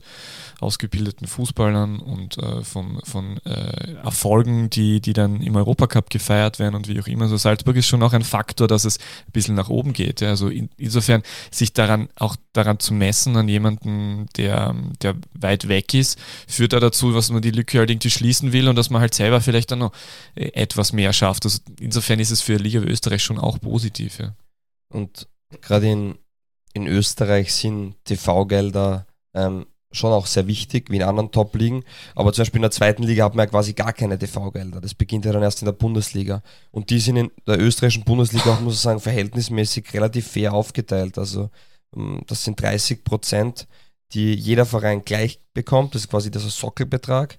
ausgebildeten 0.59 1.27
Fußballern 1.27 1.99
und 1.99 2.37
äh, 2.37 2.63
von, 2.63 3.01
von 3.03 3.37
äh, 3.45 3.93
Erfolgen, 4.03 4.69
die, 4.69 5.01
die 5.01 5.13
dann 5.13 5.41
im 5.41 5.55
Europacup 5.55 6.09
gefeiert 6.09 6.59
werden 6.59 6.75
und 6.75 6.87
wie 6.87 6.99
auch 6.99 7.07
immer. 7.07 7.23
Also 7.23 7.37
Salzburg 7.37 7.75
ist 7.75 7.87
schon 7.87 8.03
auch 8.03 8.13
ein 8.13 8.23
Faktor, 8.23 8.67
dass 8.67 8.85
es 8.85 8.97
ein 8.97 9.31
bisschen 9.33 9.55
nach 9.55 9.69
oben 9.69 9.93
geht. 9.93 10.21
Ja. 10.21 10.29
Also 10.29 10.49
in, 10.49 10.69
insofern 10.77 11.23
sich 11.51 11.73
daran 11.73 12.09
auch 12.15 12.35
daran 12.53 12.79
zu 12.79 12.93
messen 12.93 13.35
an 13.35 13.47
jemanden, 13.47 14.27
der, 14.37 14.75
der 15.01 15.15
weit 15.33 15.67
weg 15.67 15.93
ist, 15.93 16.17
führt 16.47 16.73
da 16.73 16.79
dazu, 16.79 17.11
dass 17.11 17.29
man 17.29 17.41
die 17.41 17.51
Lücke 17.51 17.79
halt 17.79 17.89
irgendwie 17.89 18.11
schließen 18.11 18.53
will 18.53 18.67
und 18.67 18.75
dass 18.75 18.89
man 18.89 19.01
halt 19.01 19.13
selber 19.13 19.41
vielleicht 19.41 19.71
dann 19.71 19.79
noch 19.79 19.91
äh, 20.35 20.47
etwas 20.53 20.93
mehr 20.93 21.13
schafft. 21.13 21.45
Also 21.45 21.59
insofern 21.79 22.19
ist 22.19 22.31
es 22.31 22.41
für 22.41 22.55
Liga 22.55 22.79
Österreich 22.79 23.23
schon 23.23 23.39
auch 23.39 23.59
positiv. 23.59 24.19
Ja. 24.19 24.35
Und 24.89 25.27
gerade 25.61 25.89
in 25.89 26.15
in 26.73 26.87
Österreich 26.87 27.53
sind 27.53 27.95
TV-Gelder 28.05 29.05
ähm, 29.33 29.65
schon 29.91 30.11
auch 30.11 30.25
sehr 30.25 30.47
wichtig, 30.47 30.89
wie 30.89 30.97
in 30.97 31.03
anderen 31.03 31.31
Top-Ligen. 31.31 31.83
Aber 32.15 32.33
zum 32.33 32.41
Beispiel 32.41 32.57
in 32.57 32.63
der 32.63 32.71
zweiten 32.71 33.03
Liga 33.03 33.25
hat 33.25 33.35
man 33.35 33.45
ja 33.45 33.51
quasi 33.51 33.73
gar 33.73 33.93
keine 33.93 34.17
TV-Gelder. 34.17 34.81
Das 34.81 34.93
beginnt 34.93 35.25
ja 35.25 35.31
dann 35.31 35.43
erst 35.43 35.61
in 35.61 35.65
der 35.65 35.73
Bundesliga. 35.73 36.41
Und 36.71 36.89
die 36.89 36.99
sind 36.99 37.15
in 37.15 37.31
der 37.47 37.59
österreichischen 37.59 38.03
Bundesliga 38.03 38.53
auch, 38.53 38.59
muss 38.59 38.75
ich 38.75 38.81
sagen, 38.81 38.99
verhältnismäßig 38.99 39.93
relativ 39.93 40.27
fair 40.27 40.53
aufgeteilt. 40.53 41.17
Also 41.17 41.49
ähm, 41.95 42.21
das 42.27 42.43
sind 42.43 42.61
30 42.61 43.03
Prozent, 43.03 43.67
die 44.13 44.33
jeder 44.33 44.65
Verein 44.65 45.05
gleich 45.05 45.39
bekommt. 45.53 45.95
Das 45.95 46.03
ist 46.03 46.09
quasi 46.09 46.31
dieser 46.31 46.49
Sockelbetrag. 46.49 47.37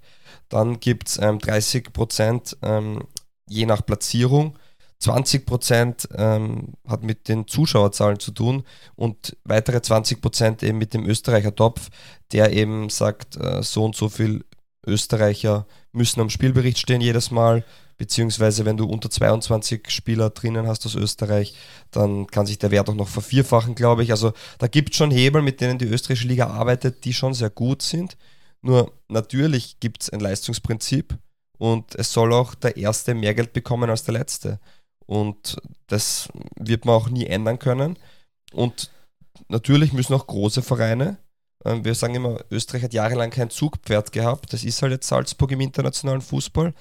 Dann 0.49 0.81
gibt 0.81 1.09
es 1.09 1.19
ähm, 1.19 1.39
30 1.39 1.93
Prozent 1.93 2.57
ähm, 2.63 3.03
je 3.49 3.67
nach 3.67 3.85
Platzierung 3.85 4.57
20 5.01 5.47
Prozent 5.47 6.09
ähm, 6.17 6.75
hat 6.87 7.03
mit 7.03 7.29
den 7.29 7.47
Zuschauerzahlen 7.47 8.19
zu 8.19 8.31
tun 8.31 8.65
und 8.95 9.37
weitere 9.45 9.83
20 9.83 10.21
Prozent 10.21 10.63
eben 10.63 10.79
mit 10.79 10.95
dem 10.95 11.05
Österreicher 11.07 11.55
Topf, 11.55 11.91
der 12.33 12.53
eben 12.53 12.89
sagt, 12.89 13.37
äh, 13.37 13.63
so 13.63 13.85
und 13.85 13.97
so 13.97 14.09
viel 14.09 14.45
Österreicher 14.87 15.67
müssen 15.93 16.21
am 16.21 16.31
Spielbericht 16.31 16.79
stehen 16.79 17.01
jedes 17.01 17.31
Mal, 17.31 17.65
beziehungsweise 17.97 18.65
wenn 18.65 18.77
du 18.77 18.87
unter 18.87 19.11
22 19.11 19.91
Spieler 19.91 20.31
drinnen 20.31 20.67
hast 20.67 20.85
aus 20.87 20.95
Österreich, 20.95 21.55
dann 21.91 22.27
kann 22.27 22.47
sich 22.47 22.59
der 22.59 22.71
Wert 22.71 22.89
auch 22.89 22.95
noch 22.95 23.09
vervierfachen, 23.09 23.75
glaube 23.75 24.03
ich. 24.03 24.11
Also 24.11 24.33
da 24.59 24.67
gibt 24.67 24.91
es 24.91 24.97
schon 24.97 25.11
Hebel, 25.11 25.43
mit 25.43 25.61
denen 25.61 25.79
die 25.79 25.87
österreichische 25.87 26.29
Liga 26.29 26.49
arbeitet, 26.49 27.05
die 27.05 27.13
schon 27.13 27.35
sehr 27.35 27.51
gut 27.51 27.83
sind. 27.83 28.17
Nur 28.63 28.93
natürlich 29.09 29.79
gibt 29.81 30.03
es 30.03 30.11
ein 30.11 30.21
Leistungsprinzip 30.21 31.17
und 31.59 31.95
es 31.95 32.13
soll 32.13 32.33
auch 32.33 32.55
der 32.55 32.77
Erste 32.77 33.15
mehr 33.15 33.35
Geld 33.35 33.53
bekommen 33.53 33.91
als 33.91 34.05
der 34.05 34.15
Letzte. 34.15 34.59
Und 35.07 35.57
das 35.87 36.29
wird 36.57 36.85
man 36.85 36.95
auch 36.95 37.09
nie 37.09 37.27
ändern 37.27 37.59
können. 37.59 37.99
Und 38.53 38.91
natürlich 39.49 39.93
müssen 39.93 40.15
auch 40.15 40.27
große 40.27 40.63
Vereine, 40.63 41.19
ähm, 41.65 41.85
wir 41.85 41.95
sagen 41.95 42.15
immer, 42.15 42.39
Österreich 42.51 42.83
hat 42.83 42.95
jahrelang 42.95 43.31
kein 43.31 43.51
Zugpferd 43.51 44.13
gehabt. 44.13 44.53
Das 44.53 44.65
ist 44.65 44.83
halt 44.83 44.93
jetzt 44.93 45.09
Salzburg 45.09 45.51
im 45.53 45.61
internationalen 45.61 46.21
Fußball. 46.21 46.75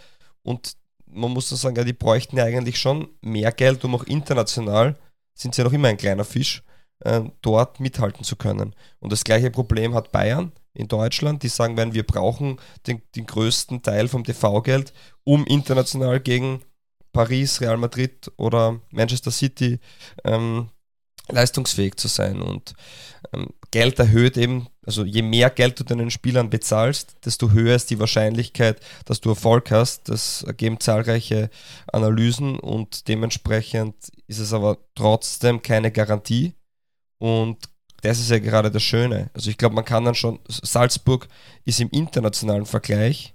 Und 0.44 0.76
man 1.06 1.32
muss 1.32 1.50
dann 1.50 1.58
sagen, 1.58 1.76
ja, 1.76 1.84
die 1.84 1.94
bräuchten 1.94 2.38
ja 2.38 2.44
eigentlich 2.44 2.80
schon 2.80 3.10
mehr 3.22 3.52
Geld, 3.52 3.84
um 3.86 3.96
auch 3.96 4.04
international, 4.04 4.98
sind 5.34 5.56
sie 5.56 5.62
ja 5.62 5.66
noch 5.66 5.74
immer 5.74 5.88
ein 5.88 5.98
kleiner 5.98 6.26
Fisch, 6.26 6.64
äh, 7.00 7.22
dort 7.42 7.80
mithalten 7.80 8.24
zu 8.24 8.36
können. 8.36 8.76
Und 9.00 9.12
das 9.12 9.24
gleiche 9.24 9.52
Problem 9.52 9.94
hat 9.94 10.12
Bayern 10.12 10.52
in 10.74 10.88
Deutschland, 10.88 11.44
die 11.44 11.50
sagen 11.50 11.78
werden, 11.78 11.94
wir 11.94 12.06
brauchen 12.06 12.60
den, 12.88 13.02
den 13.16 13.26
größten 13.26 13.84
Teil 13.84 14.08
vom 14.08 14.24
TV-Geld, 14.24 14.94
um 15.24 15.46
international 15.46 16.20
gegen 16.20 16.64
Paris, 17.14 17.62
Real 17.62 17.78
Madrid 17.78 18.32
oder 18.36 18.82
Manchester 18.90 19.32
City 19.32 19.80
ähm, 20.26 20.70
leistungsfähig 21.30 21.96
zu 21.96 22.08
sein. 22.08 22.42
Und 22.42 22.74
ähm, 23.34 23.48
Geld 23.72 23.98
erhöht 24.00 24.36
eben, 24.36 24.68
also 24.86 25.06
je 25.06 25.22
mehr 25.22 25.50
Geld 25.50 25.80
du 25.80 25.84
deinen 25.84 26.12
Spielern 26.12 26.50
bezahlst, 26.50 27.16
desto 27.24 27.52
höher 27.52 27.76
ist 27.76 27.90
die 27.90 28.00
Wahrscheinlichkeit, 28.00 28.82
dass 29.06 29.22
du 29.22 29.30
Erfolg 29.30 29.72
hast. 29.72 30.10
Das 30.10 30.44
ergeben 30.44 30.80
zahlreiche 30.80 31.50
Analysen 31.92 32.60
und 32.60 33.08
dementsprechend 33.08 33.96
ist 34.28 34.40
es 34.40 34.52
aber 34.52 34.78
trotzdem 34.96 35.62
keine 35.62 35.92
Garantie. 35.92 36.54
Und 37.20 37.70
das 38.02 38.20
ist 38.20 38.30
ja 38.30 38.40
gerade 38.40 38.70
das 38.70 38.84
Schöne. 38.84 39.30
Also 39.34 39.50
ich 39.50 39.58
glaube, 39.58 39.76
man 39.76 39.86
kann 39.86 40.04
dann 40.04 40.16
schon, 40.16 40.40
Salzburg 40.50 41.28
ist 41.64 41.80
im 41.80 41.90
internationalen 41.90 42.66
Vergleich 42.66 43.34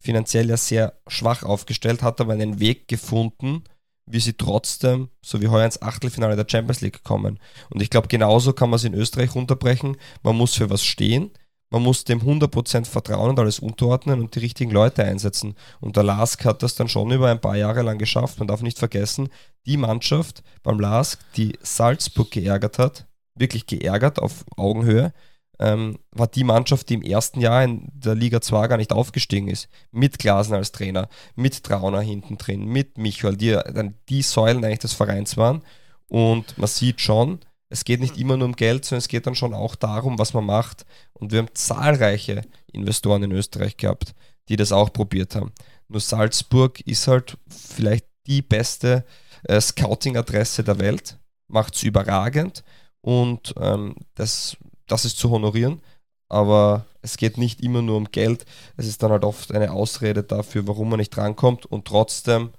finanziell 0.00 0.48
ja 0.48 0.56
sehr 0.56 0.94
schwach 1.06 1.42
aufgestellt, 1.42 2.02
hat 2.02 2.20
aber 2.20 2.32
einen 2.32 2.58
Weg 2.58 2.88
gefunden, 2.88 3.64
wie 4.06 4.20
sie 4.20 4.32
trotzdem, 4.32 5.08
so 5.22 5.40
wie 5.40 5.48
heuer 5.48 5.66
ins 5.66 5.82
Achtelfinale 5.82 6.36
der 6.36 6.46
Champions 6.48 6.80
League 6.80 7.04
kommen. 7.04 7.38
Und 7.68 7.80
ich 7.80 7.90
glaube, 7.90 8.08
genauso 8.08 8.52
kann 8.52 8.70
man 8.70 8.76
es 8.76 8.84
in 8.84 8.94
Österreich 8.94 9.34
runterbrechen. 9.34 9.96
Man 10.22 10.36
muss 10.36 10.54
für 10.54 10.70
was 10.70 10.82
stehen, 10.82 11.30
man 11.70 11.82
muss 11.82 12.02
dem 12.02 12.20
100% 12.20 12.84
vertrauen 12.86 13.30
und 13.30 13.38
alles 13.38 13.60
unterordnen 13.60 14.20
und 14.20 14.34
die 14.34 14.40
richtigen 14.40 14.72
Leute 14.72 15.04
einsetzen. 15.04 15.54
Und 15.80 15.96
der 15.96 16.02
Lask 16.02 16.44
hat 16.44 16.64
das 16.64 16.74
dann 16.74 16.88
schon 16.88 17.12
über 17.12 17.30
ein 17.30 17.40
paar 17.40 17.56
Jahre 17.56 17.82
lang 17.82 17.98
geschafft. 17.98 18.40
Man 18.40 18.48
darf 18.48 18.60
nicht 18.60 18.78
vergessen, 18.78 19.28
die 19.66 19.76
Mannschaft 19.76 20.42
beim 20.64 20.80
Lask, 20.80 21.20
die 21.36 21.56
Salzburg 21.62 22.32
geärgert 22.32 22.80
hat, 22.80 23.06
wirklich 23.36 23.66
geärgert 23.66 24.18
auf 24.18 24.44
Augenhöhe, 24.56 25.12
ähm, 25.60 25.98
war 26.10 26.26
die 26.26 26.42
Mannschaft, 26.42 26.88
die 26.88 26.94
im 26.94 27.02
ersten 27.02 27.40
Jahr 27.40 27.62
in 27.62 27.86
der 27.92 28.14
Liga 28.14 28.40
2 28.40 28.66
gar 28.66 28.76
nicht 28.78 28.92
aufgestiegen 28.92 29.48
ist. 29.48 29.68
Mit 29.92 30.18
Glasen 30.18 30.54
als 30.54 30.72
Trainer, 30.72 31.08
mit 31.36 31.62
Trauner 31.62 32.00
hinten 32.00 32.38
drin, 32.38 32.64
mit 32.64 32.96
Michael, 32.96 33.36
die 33.36 33.50
dann 33.52 33.94
die 34.08 34.22
Säulen 34.22 34.64
eigentlich 34.64 34.78
des 34.78 34.94
Vereins 34.94 35.36
waren. 35.36 35.62
Und 36.08 36.56
man 36.56 36.66
sieht 36.66 37.02
schon, 37.02 37.40
es 37.68 37.84
geht 37.84 38.00
nicht 38.00 38.16
immer 38.16 38.38
nur 38.38 38.48
um 38.48 38.56
Geld, 38.56 38.84
sondern 38.86 39.00
es 39.00 39.08
geht 39.08 39.26
dann 39.26 39.34
schon 39.34 39.52
auch 39.52 39.76
darum, 39.76 40.18
was 40.18 40.32
man 40.32 40.46
macht. 40.46 40.86
Und 41.12 41.30
wir 41.30 41.40
haben 41.40 41.54
zahlreiche 41.54 42.42
Investoren 42.72 43.22
in 43.22 43.32
Österreich 43.32 43.76
gehabt, 43.76 44.14
die 44.48 44.56
das 44.56 44.72
auch 44.72 44.92
probiert 44.92 45.36
haben. 45.36 45.52
Nur 45.88 46.00
Salzburg 46.00 46.80
ist 46.80 47.06
halt 47.06 47.36
vielleicht 47.48 48.06
die 48.26 48.42
beste 48.42 49.04
äh, 49.44 49.60
Scouting-Adresse 49.60 50.64
der 50.64 50.78
Welt, 50.78 51.18
macht 51.48 51.74
es 51.74 51.82
überragend 51.82 52.64
und 53.02 53.54
ähm, 53.58 53.96
das 54.14 54.56
das 54.90 55.04
ist 55.04 55.18
zu 55.18 55.30
honorieren, 55.30 55.80
aber 56.28 56.86
es 57.02 57.16
geht 57.16 57.38
nicht 57.38 57.60
immer 57.60 57.82
nur 57.82 57.96
um 57.96 58.10
Geld. 58.10 58.44
Es 58.76 58.86
ist 58.86 59.02
dann 59.02 59.10
halt 59.10 59.24
oft 59.24 59.52
eine 59.52 59.72
Ausrede 59.72 60.22
dafür, 60.22 60.66
warum 60.66 60.90
man 60.90 60.98
nicht 60.98 61.10
drankommt 61.10 61.66
und 61.66 61.86
trotzdem 61.86 62.50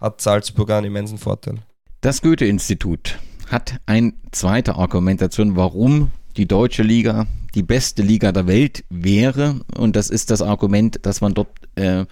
hat 0.00 0.20
Salzburg 0.20 0.70
einen 0.70 0.86
immensen 0.86 1.18
Vorteil. 1.18 1.58
Das 2.00 2.22
Goethe-Institut 2.22 3.18
hat 3.48 3.80
ein 3.86 4.14
zweite 4.30 4.76
Argumentation, 4.76 5.56
warum 5.56 6.12
die 6.36 6.46
deutsche 6.46 6.82
Liga 6.82 7.26
die 7.54 7.62
beste 7.62 8.02
Liga 8.02 8.32
der 8.32 8.46
Welt 8.46 8.84
wäre. 8.90 9.60
Und 9.76 9.96
das 9.96 10.10
ist 10.10 10.30
das 10.30 10.42
Argument, 10.42 10.98
dass 11.02 11.20
man 11.20 11.34
dort 11.34 11.48
äh, 11.76 12.00
äh, 12.00 12.06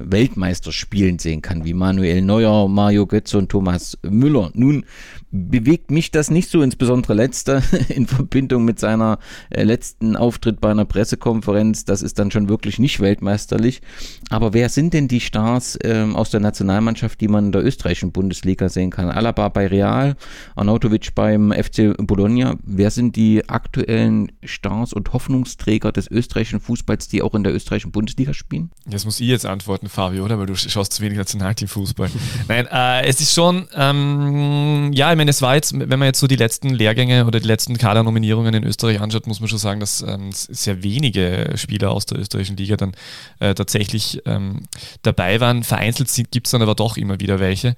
Weltmeister 0.00 0.72
spielen 0.72 1.18
sehen 1.18 1.42
kann, 1.42 1.64
wie 1.64 1.74
Manuel 1.74 2.22
Neuer, 2.22 2.68
Mario 2.68 3.06
Götze 3.06 3.38
und 3.38 3.50
Thomas 3.50 3.98
Müller. 4.02 4.50
Nun 4.54 4.84
bewegt 5.30 5.90
mich 5.90 6.10
das 6.10 6.30
nicht 6.30 6.50
so, 6.50 6.62
insbesondere 6.62 7.14
letzter 7.14 7.62
in 7.88 8.06
Verbindung 8.06 8.64
mit 8.64 8.78
seiner 8.78 9.18
äh, 9.50 9.64
letzten 9.64 10.16
Auftritt 10.16 10.60
bei 10.60 10.70
einer 10.70 10.84
Pressekonferenz. 10.84 11.84
Das 11.84 12.02
ist 12.02 12.18
dann 12.18 12.30
schon 12.30 12.48
wirklich 12.48 12.78
nicht 12.78 13.00
weltmeisterlich. 13.00 13.82
Aber 14.30 14.54
wer 14.54 14.68
sind 14.68 14.94
denn 14.94 15.08
die 15.08 15.20
Stars 15.20 15.76
äh, 15.76 16.06
aus 16.12 16.30
der 16.30 16.40
Nationalmannschaft, 16.40 17.20
die 17.20 17.28
man 17.28 17.46
in 17.46 17.52
der 17.52 17.64
österreichischen 17.64 18.12
Bundesliga 18.12 18.68
sehen 18.68 18.90
kann? 18.90 19.10
Alaba 19.10 19.48
bei 19.48 19.66
Real, 19.66 20.16
Arnautovic 20.54 21.14
beim 21.14 21.52
FC 21.52 21.94
Bologna. 21.98 22.56
Wer 22.62 22.90
sind 22.90 23.16
die 23.16 23.48
aktuellen 23.48 24.32
Stars 24.44 24.61
und 24.92 25.12
Hoffnungsträger 25.12 25.92
des 25.92 26.10
österreichischen 26.10 26.60
Fußballs, 26.60 27.08
die 27.08 27.22
auch 27.22 27.34
in 27.34 27.44
der 27.44 27.54
österreichischen 27.54 27.92
Bundesliga 27.92 28.34
spielen? 28.34 28.70
Das 28.86 29.04
muss 29.04 29.20
ich 29.20 29.28
jetzt 29.28 29.46
antworten, 29.46 29.88
Fabio, 29.88 30.24
oder? 30.24 30.38
Weil 30.38 30.46
du 30.46 30.54
schaust 30.54 30.92
zu 30.92 31.02
wenig 31.02 31.18
Nationalteamfußball. 31.18 32.10
Nein, 32.48 32.66
äh, 32.70 33.06
es 33.06 33.20
ist 33.20 33.34
schon, 33.34 33.68
ähm, 33.74 34.90
ja, 34.92 35.10
ich 35.10 35.16
meine, 35.16 35.30
es 35.30 35.42
war 35.42 35.54
jetzt, 35.54 35.78
wenn 35.78 35.98
man 35.98 36.06
jetzt 36.06 36.20
so 36.20 36.26
die 36.26 36.36
letzten 36.36 36.70
Lehrgänge 36.70 37.26
oder 37.26 37.40
die 37.40 37.46
letzten 37.46 37.78
Kadernominierungen 37.78 38.54
in 38.54 38.64
Österreich 38.64 39.00
anschaut, 39.00 39.26
muss 39.26 39.40
man 39.40 39.48
schon 39.48 39.58
sagen, 39.58 39.80
dass 39.80 40.02
ähm, 40.02 40.30
sehr 40.32 40.82
wenige 40.82 41.52
Spieler 41.56 41.90
aus 41.90 42.06
der 42.06 42.18
österreichischen 42.18 42.56
Liga 42.56 42.76
dann 42.76 42.92
äh, 43.40 43.54
tatsächlich 43.54 44.22
ähm, 44.26 44.62
dabei 45.02 45.40
waren. 45.40 45.62
Vereinzelt 45.62 46.10
gibt 46.30 46.46
es 46.46 46.50
dann 46.52 46.62
aber 46.62 46.74
doch 46.74 46.96
immer 46.96 47.20
wieder 47.20 47.40
welche. 47.40 47.74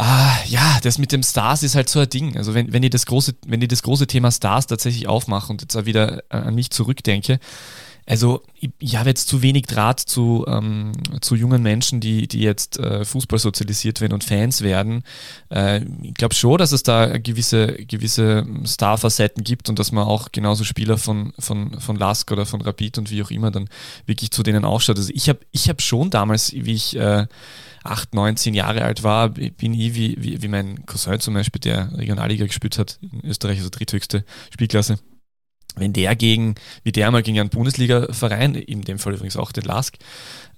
Ah, 0.00 0.38
ja, 0.46 0.78
das 0.84 0.98
mit 0.98 1.10
dem 1.10 1.24
Stars 1.24 1.64
ist 1.64 1.74
halt 1.74 1.88
so 1.88 1.98
ein 1.98 2.08
Ding. 2.08 2.36
Also 2.36 2.54
wenn, 2.54 2.72
wenn 2.72 2.84
ich 2.84 2.90
das 2.90 3.04
große, 3.04 3.34
wenn 3.48 3.60
ich 3.60 3.66
das 3.66 3.82
große 3.82 4.06
Thema 4.06 4.30
Stars 4.30 4.68
tatsächlich 4.68 5.08
aufmache 5.08 5.50
und 5.50 5.60
jetzt 5.60 5.74
auch 5.74 5.86
wieder 5.86 6.22
an 6.28 6.54
mich 6.54 6.70
zurückdenke, 6.70 7.40
also 8.08 8.42
ich, 8.58 8.70
ich 8.78 8.96
habe 8.96 9.10
jetzt 9.10 9.28
zu 9.28 9.42
wenig 9.42 9.66
Draht 9.66 10.00
zu, 10.00 10.46
ähm, 10.48 10.92
zu 11.20 11.34
jungen 11.34 11.62
Menschen, 11.62 12.00
die, 12.00 12.26
die 12.26 12.40
jetzt 12.40 12.78
äh, 12.78 13.04
Fußball 13.04 13.38
sozialisiert 13.38 14.00
werden 14.00 14.14
und 14.14 14.24
Fans 14.24 14.62
werden. 14.62 15.02
Äh, 15.50 15.82
ich 16.02 16.14
glaube 16.14 16.34
schon, 16.34 16.56
dass 16.56 16.72
es 16.72 16.82
da 16.82 17.18
gewisse, 17.18 17.74
gewisse 17.74 18.46
Star-Facetten 18.64 19.44
gibt 19.44 19.68
und 19.68 19.78
dass 19.78 19.92
man 19.92 20.06
auch 20.06 20.32
genauso 20.32 20.64
Spieler 20.64 20.96
von, 20.96 21.34
von, 21.38 21.78
von 21.80 21.96
Lask 21.96 22.30
oder 22.32 22.46
von 22.46 22.62
Rapid 22.62 22.96
und 22.96 23.10
wie 23.10 23.22
auch 23.22 23.30
immer 23.30 23.50
dann 23.50 23.68
wirklich 24.06 24.30
zu 24.30 24.42
denen 24.42 24.64
aufschaut. 24.64 24.96
Also 24.96 25.12
ich 25.14 25.28
habe 25.28 25.40
ich 25.52 25.68
hab 25.68 25.82
schon 25.82 26.08
damals, 26.08 26.52
wie 26.54 26.72
ich 26.72 26.96
äh, 26.96 27.26
8, 27.84 28.14
9, 28.14 28.38
10 28.38 28.54
Jahre 28.54 28.82
alt 28.82 29.02
war, 29.02 29.28
bin 29.28 29.74
ich 29.74 29.94
wie, 29.94 30.16
wie, 30.18 30.42
wie 30.42 30.48
mein 30.48 30.86
Cousin 30.86 31.20
zum 31.20 31.34
Beispiel, 31.34 31.60
der 31.60 31.92
Regionalliga 31.96 32.46
gespielt 32.46 32.78
hat 32.78 32.98
in 33.02 33.28
Österreich, 33.28 33.58
also 33.58 33.68
dritthöchste 33.70 34.24
Spielklasse 34.50 34.98
wenn 35.80 35.92
der 35.92 36.16
gegen, 36.16 36.54
wie 36.82 36.92
der 36.92 37.10
mal 37.10 37.22
gegen 37.22 37.38
einen 37.40 37.50
Bundesliga-Verein, 37.50 38.54
in 38.54 38.82
dem 38.82 38.98
Fall 38.98 39.14
übrigens 39.14 39.36
auch 39.36 39.52
den 39.52 39.64
Lask, 39.64 39.96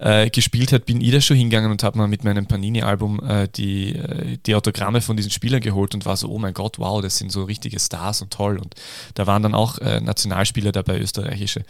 äh, 0.00 0.30
gespielt 0.30 0.72
hat, 0.72 0.86
bin 0.86 1.00
ich 1.00 1.12
da 1.12 1.20
schon 1.20 1.36
hingegangen 1.36 1.70
und 1.70 1.82
habe 1.82 1.98
mal 1.98 2.08
mit 2.08 2.24
meinem 2.24 2.46
Panini-Album 2.46 3.20
äh, 3.22 3.48
die, 3.48 3.94
äh, 3.94 4.38
die 4.46 4.54
Autogramme 4.54 5.02
von 5.02 5.16
diesen 5.16 5.30
Spielern 5.30 5.60
geholt 5.60 5.94
und 5.94 6.06
war 6.06 6.16
so, 6.16 6.30
oh 6.30 6.38
mein 6.38 6.54
Gott, 6.54 6.78
wow, 6.78 7.02
das 7.02 7.18
sind 7.18 7.30
so 7.30 7.44
richtige 7.44 7.78
Stars 7.78 8.22
und 8.22 8.32
toll. 8.32 8.58
Und 8.58 8.74
da 9.14 9.26
waren 9.26 9.42
dann 9.42 9.54
auch 9.54 9.78
äh, 9.78 10.00
Nationalspieler 10.00 10.72
dabei, 10.72 10.98
österreichische. 10.98 11.64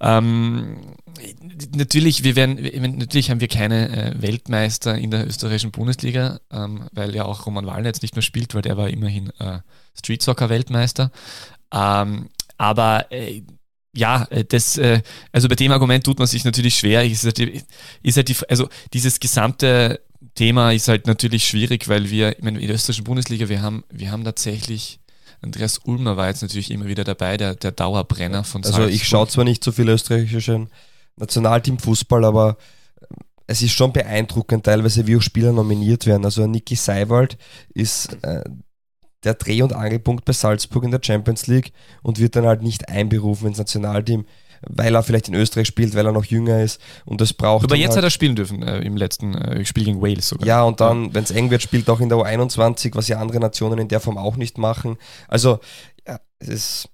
Ähm, 0.00 0.78
natürlich, 1.74 2.24
wir 2.24 2.34
werden, 2.34 2.98
natürlich 2.98 3.30
haben 3.30 3.40
wir 3.40 3.48
keine 3.48 3.88
äh, 3.88 4.20
Weltmeister 4.20 4.98
in 4.98 5.12
der 5.12 5.26
österreichischen 5.26 5.70
Bundesliga, 5.70 6.40
ähm, 6.52 6.88
weil 6.92 7.14
ja 7.14 7.24
auch 7.24 7.46
Roman 7.46 7.66
Wallner 7.66 7.86
jetzt 7.86 8.02
nicht 8.02 8.16
mehr 8.16 8.22
spielt, 8.22 8.54
weil 8.54 8.62
der 8.62 8.76
war 8.76 8.88
immerhin 8.88 9.30
äh, 9.38 9.60
Street 9.96 10.22
Soccer 10.22 10.48
Weltmeister. 10.48 11.12
Ähm, 11.72 12.30
aber 12.60 13.10
äh, 13.10 13.40
ja, 13.96 14.26
äh, 14.28 14.44
das, 14.44 14.76
äh, 14.76 15.00
also 15.32 15.48
bei 15.48 15.54
dem 15.54 15.72
Argument 15.72 16.04
tut 16.04 16.18
man 16.18 16.28
sich 16.28 16.44
natürlich 16.44 16.76
schwer. 16.76 17.06
Ist 17.06 17.24
halt, 17.24 17.38
ist 18.02 18.16
halt 18.18 18.28
die, 18.28 18.36
also 18.50 18.68
dieses 18.92 19.18
gesamte 19.18 20.00
Thema 20.34 20.70
ist 20.72 20.86
halt 20.88 21.06
natürlich 21.06 21.48
schwierig, 21.48 21.88
weil 21.88 22.10
wir, 22.10 22.36
ich 22.36 22.44
meine, 22.44 22.60
in 22.60 22.66
der 22.66 22.76
österreichischen 22.76 23.04
Bundesliga, 23.04 23.48
wir 23.48 23.62
haben, 23.62 23.82
wir 23.90 24.10
haben 24.10 24.24
tatsächlich, 24.24 25.00
Andreas 25.40 25.78
Ulmer 25.84 26.18
war 26.18 26.28
jetzt 26.28 26.42
natürlich 26.42 26.70
immer 26.70 26.84
wieder 26.84 27.02
dabei, 27.02 27.38
der, 27.38 27.54
der 27.54 27.72
Dauerbrenner 27.72 28.44
von 28.44 28.62
Also 28.62 28.86
ich 28.86 29.08
schaue 29.08 29.26
zwar 29.28 29.44
nicht 29.44 29.64
so 29.64 29.72
viel 29.72 29.88
österreichischen 29.88 30.68
Nationalteam-Fußball, 31.16 32.26
aber 32.26 32.58
es 33.46 33.62
ist 33.62 33.72
schon 33.72 33.94
beeindruckend 33.94 34.64
teilweise, 34.66 35.06
wie 35.06 35.16
auch 35.16 35.22
Spieler 35.22 35.52
nominiert 35.52 36.04
werden. 36.04 36.26
Also 36.26 36.46
Niki 36.46 36.76
Seiwald 36.76 37.38
ist 37.72 38.18
äh, 38.22 38.44
der 39.24 39.34
Dreh- 39.34 39.62
und 39.62 39.72
Angelpunkt 39.72 40.24
bei 40.24 40.32
Salzburg 40.32 40.84
in 40.84 40.90
der 40.90 41.00
Champions 41.02 41.46
League 41.46 41.72
und 42.02 42.18
wird 42.18 42.36
dann 42.36 42.46
halt 42.46 42.62
nicht 42.62 42.88
einberufen 42.88 43.48
ins 43.48 43.58
Nationalteam, 43.58 44.24
weil 44.62 44.94
er 44.94 45.02
vielleicht 45.02 45.28
in 45.28 45.34
Österreich 45.34 45.66
spielt, 45.66 45.94
weil 45.94 46.06
er 46.06 46.12
noch 46.12 46.24
jünger 46.24 46.62
ist 46.62 46.80
und 47.04 47.20
das 47.20 47.32
braucht. 47.32 47.64
Aber 47.64 47.76
jetzt 47.76 47.90
halt 47.90 47.98
hat 47.98 48.04
er 48.04 48.10
spielen 48.10 48.36
dürfen 48.36 48.62
äh, 48.62 48.80
im 48.80 48.96
letzten 48.96 49.34
äh, 49.34 49.64
Spiel 49.64 49.84
gegen 49.84 50.02
Wales 50.02 50.28
sogar. 50.28 50.46
Ja, 50.46 50.62
und 50.62 50.80
dann, 50.80 51.14
wenn 51.14 51.24
es 51.24 51.30
eng 51.30 51.50
wird, 51.50 51.62
spielt 51.62 51.88
auch 51.90 52.00
in 52.00 52.08
der 52.08 52.18
U21, 52.18 52.94
was 52.94 53.08
ja 53.08 53.18
andere 53.18 53.40
Nationen 53.40 53.78
in 53.78 53.88
der 53.88 54.00
Form 54.00 54.18
auch 54.18 54.36
nicht 54.36 54.58
machen. 54.58 54.96
Also, 55.28 55.60
ja, 56.06 56.20
es 56.38 56.48
ist. 56.48 56.88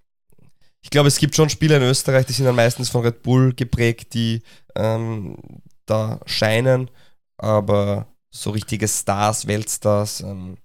Ich 0.83 0.91
glaube, 0.91 1.09
es 1.09 1.19
gibt 1.19 1.35
schon 1.35 1.49
Spieler 1.49 1.79
in 1.79 1.83
Österreich, 1.83 2.27
die 2.27 2.33
sind 2.33 2.45
dann 2.45 2.55
meistens 2.55 2.91
von 2.91 3.03
Red 3.03 3.23
Bull 3.23 3.53
geprägt, 3.55 4.15
die 4.15 4.43
ähm, 4.77 5.37
da 5.85 6.21
scheinen, 6.27 6.91
aber 7.39 8.07
so 8.31 8.51
richtige 8.51 8.87
Stars, 8.87 9.49
Weltstars, 9.49 10.21
ähm, 10.21 10.59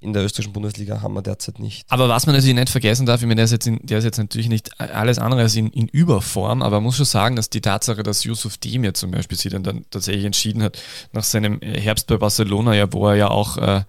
in 0.00 0.12
der 0.14 0.24
österreichischen 0.24 0.52
Bundesliga 0.52 1.02
haben 1.02 1.14
wir 1.14 1.22
derzeit 1.22 1.58
nicht. 1.58 1.84
Aber 1.90 2.08
was 2.08 2.26
man 2.26 2.34
natürlich 2.34 2.54
nicht 2.54 2.70
vergessen 2.70 3.04
darf, 3.04 3.20
ich 3.20 3.26
meine, 3.26 3.36
der 3.36 3.44
ist 3.44 3.50
jetzt, 3.52 3.66
in, 3.66 3.78
der 3.82 3.98
ist 3.98 4.04
jetzt 4.04 4.18
natürlich 4.18 4.48
nicht 4.48 4.80
alles 4.80 5.18
andere 5.18 5.42
als 5.42 5.54
in, 5.54 5.68
in 5.68 5.88
Überform, 5.88 6.62
aber 6.62 6.76
man 6.76 6.84
muss 6.84 6.96
schon 6.96 7.06
sagen, 7.06 7.36
dass 7.36 7.50
die 7.50 7.60
Tatsache, 7.60 8.02
dass 8.02 8.24
Yusuf 8.24 8.56
Demir 8.56 8.94
zum 8.94 9.10
Beispiel 9.10 9.36
sich 9.36 9.52
dann, 9.52 9.62
dann 9.62 9.84
tatsächlich 9.90 10.24
entschieden 10.24 10.62
hat, 10.62 10.78
nach 11.12 11.24
seinem 11.24 11.60
Herbst 11.60 12.06
bei 12.06 12.16
Barcelona, 12.16 12.74
ja, 12.74 12.90
wo 12.92 13.08
er 13.08 13.16
ja 13.16 13.28
auch 13.28 13.58
äh, 13.58 13.82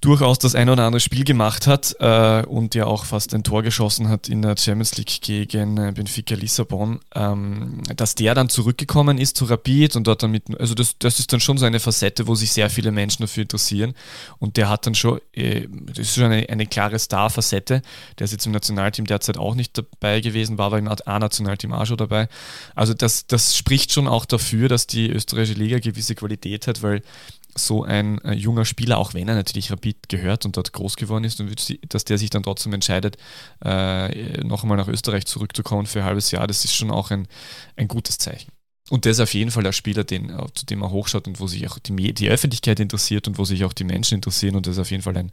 durchaus 0.00 0.38
das 0.38 0.54
ein 0.54 0.68
oder 0.68 0.84
andere 0.84 1.00
Spiel 1.00 1.24
gemacht 1.24 1.66
hat 1.66 1.96
äh, 1.98 2.44
und 2.46 2.74
ja 2.74 2.86
auch 2.86 3.04
fast 3.04 3.34
ein 3.34 3.42
Tor 3.42 3.62
geschossen 3.62 4.08
hat 4.08 4.28
in 4.28 4.42
der 4.42 4.56
Champions 4.56 4.96
League 4.96 5.20
gegen 5.20 5.76
äh, 5.76 5.92
Benfica 5.92 6.36
Lissabon, 6.36 7.00
ähm, 7.14 7.82
dass 7.96 8.14
der 8.14 8.34
dann 8.34 8.48
zurückgekommen 8.48 9.18
ist 9.18 9.36
zu 9.36 9.46
Rapid 9.46 9.96
und 9.96 10.06
dort 10.06 10.22
damit, 10.22 10.44
also 10.60 10.74
das, 10.74 10.98
das 10.98 11.18
ist 11.18 11.32
dann 11.32 11.40
schon 11.40 11.58
so 11.58 11.66
eine 11.66 11.80
Facette, 11.80 12.28
wo 12.28 12.36
sich 12.36 12.52
sehr 12.52 12.70
viele 12.70 12.92
Menschen 12.92 13.22
dafür 13.22 13.42
interessieren. 13.42 13.94
Und 14.38 14.56
der 14.56 14.68
hat 14.68 14.86
dann 14.86 14.94
schon, 14.94 15.20
äh, 15.32 15.66
das 15.68 15.98
ist 15.98 16.14
schon 16.14 16.24
eine, 16.24 16.48
eine 16.48 16.66
klare 16.66 16.98
Star-Facette, 16.98 17.82
der 18.18 18.24
ist 18.24 18.32
jetzt 18.32 18.46
im 18.46 18.52
Nationalteam 18.52 19.04
derzeit 19.04 19.36
auch 19.36 19.56
nicht 19.56 19.76
dabei 19.76 20.20
gewesen, 20.20 20.58
war 20.58 20.66
aber 20.66 20.78
im 20.78 20.88
A-Nationalteam 20.88 21.72
auch 21.72 21.86
schon 21.86 21.96
dabei. 21.96 22.28
Also 22.76 22.94
das, 22.94 23.26
das 23.26 23.56
spricht 23.56 23.92
schon 23.92 24.06
auch 24.06 24.26
dafür, 24.26 24.68
dass 24.68 24.86
die 24.86 25.08
österreichische 25.10 25.58
Liga 25.58 25.80
gewisse 25.80 26.14
Qualität 26.14 26.68
hat, 26.68 26.82
weil 26.82 27.02
so 27.58 27.84
ein 27.84 28.18
äh, 28.22 28.32
junger 28.32 28.64
Spieler, 28.64 28.98
auch 28.98 29.14
wenn 29.14 29.28
er 29.28 29.34
natürlich 29.34 29.70
Rapid 29.70 30.08
gehört 30.08 30.44
und 30.46 30.56
dort 30.56 30.72
groß 30.72 30.96
geworden 30.96 31.24
ist, 31.24 31.40
und 31.40 31.94
dass 31.94 32.04
der 32.04 32.18
sich 32.18 32.30
dann 32.30 32.42
trotzdem 32.42 32.72
entscheidet, 32.72 33.16
äh, 33.64 34.42
noch 34.44 34.62
einmal 34.62 34.78
nach 34.78 34.88
Österreich 34.88 35.26
zurückzukommen 35.26 35.86
für 35.86 36.00
ein 36.00 36.04
halbes 36.06 36.30
Jahr, 36.30 36.46
das 36.46 36.64
ist 36.64 36.74
schon 36.74 36.90
auch 36.90 37.10
ein, 37.10 37.28
ein 37.76 37.88
gutes 37.88 38.18
Zeichen. 38.18 38.50
Und 38.90 39.04
der 39.04 39.12
ist 39.12 39.20
auf 39.20 39.34
jeden 39.34 39.50
Fall 39.50 39.62
der 39.62 39.72
Spieler, 39.72 40.04
den, 40.04 40.30
äh, 40.30 40.46
zu 40.54 40.64
dem 40.64 40.82
er 40.82 40.90
hochschaut 40.90 41.26
und 41.28 41.40
wo 41.40 41.46
sich 41.46 41.68
auch 41.68 41.78
die, 41.78 42.14
die 42.14 42.28
Öffentlichkeit 42.28 42.80
interessiert 42.80 43.28
und 43.28 43.38
wo 43.38 43.44
sich 43.44 43.64
auch 43.64 43.72
die 43.72 43.84
Menschen 43.84 44.16
interessieren. 44.16 44.56
Und 44.56 44.66
das 44.66 44.76
ist 44.76 44.80
auf 44.80 44.90
jeden 44.90 45.02
Fall 45.02 45.16
ein 45.16 45.30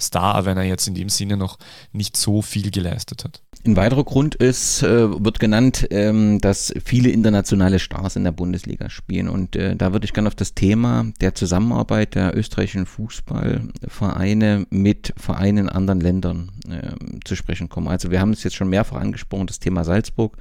Star, 0.00 0.44
wenn 0.44 0.56
er 0.56 0.64
jetzt 0.64 0.86
in 0.86 0.94
dem 0.94 1.08
Sinne 1.08 1.36
noch 1.36 1.58
nicht 1.92 2.16
so 2.16 2.42
viel 2.42 2.70
geleistet 2.70 3.24
hat. 3.24 3.42
Ein 3.64 3.76
weiterer 3.76 4.04
Grund 4.04 4.34
ist, 4.34 4.82
äh, 4.82 5.24
wird 5.24 5.40
genannt, 5.40 5.88
ähm, 5.90 6.40
dass 6.40 6.72
viele 6.84 7.10
internationale 7.10 7.78
Stars 7.78 8.16
in 8.16 8.24
der 8.24 8.32
Bundesliga 8.32 8.88
spielen. 8.90 9.28
Und 9.28 9.56
äh, 9.56 9.74
da 9.74 9.92
würde 9.92 10.04
ich 10.04 10.12
gerne 10.12 10.28
auf 10.28 10.34
das 10.34 10.54
Thema 10.54 11.06
der 11.20 11.34
Zusammenarbeit 11.34 12.14
der 12.14 12.36
österreichischen 12.36 12.86
Fußballvereine 12.86 14.66
mit 14.70 15.12
Vereinen 15.16 15.58
in 15.58 15.68
anderen 15.68 16.00
Ländern 16.00 16.50
äh, 16.68 16.92
zu 17.24 17.36
sprechen 17.36 17.68
kommen. 17.68 17.88
Also 17.88 18.10
wir 18.10 18.20
haben 18.20 18.32
es 18.32 18.44
jetzt 18.44 18.56
schon 18.56 18.68
mehrfach 18.68 19.00
angesprochen, 19.00 19.46
das 19.46 19.58
Thema 19.58 19.84
Salzburg. 19.84 20.36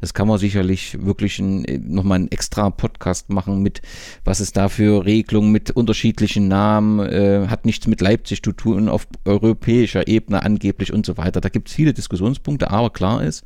Das 0.00 0.14
kann 0.14 0.28
man 0.28 0.38
sicherlich 0.38 1.02
wirklich 1.04 1.40
nochmal 1.40 2.09
einen 2.12 2.30
extra 2.30 2.70
Podcast 2.70 3.30
machen 3.30 3.62
mit, 3.62 3.82
was 4.24 4.40
es 4.40 4.52
da 4.52 4.68
für 4.68 5.04
Regelungen 5.04 5.50
mit 5.50 5.70
unterschiedlichen 5.70 6.48
Namen, 6.48 7.00
äh, 7.00 7.46
hat 7.48 7.64
nichts 7.64 7.86
mit 7.86 8.00
Leipzig 8.00 8.42
zu 8.42 8.52
tun, 8.52 8.88
auf 8.88 9.06
europäischer 9.24 10.06
Ebene 10.06 10.42
angeblich 10.42 10.92
und 10.92 11.06
so 11.06 11.16
weiter. 11.16 11.40
Da 11.40 11.48
gibt 11.48 11.68
es 11.68 11.74
viele 11.74 11.94
Diskussionspunkte. 11.94 12.50
Punkte. 12.50 12.70
Aber 12.70 12.90
klar 12.90 13.22
ist, 13.22 13.44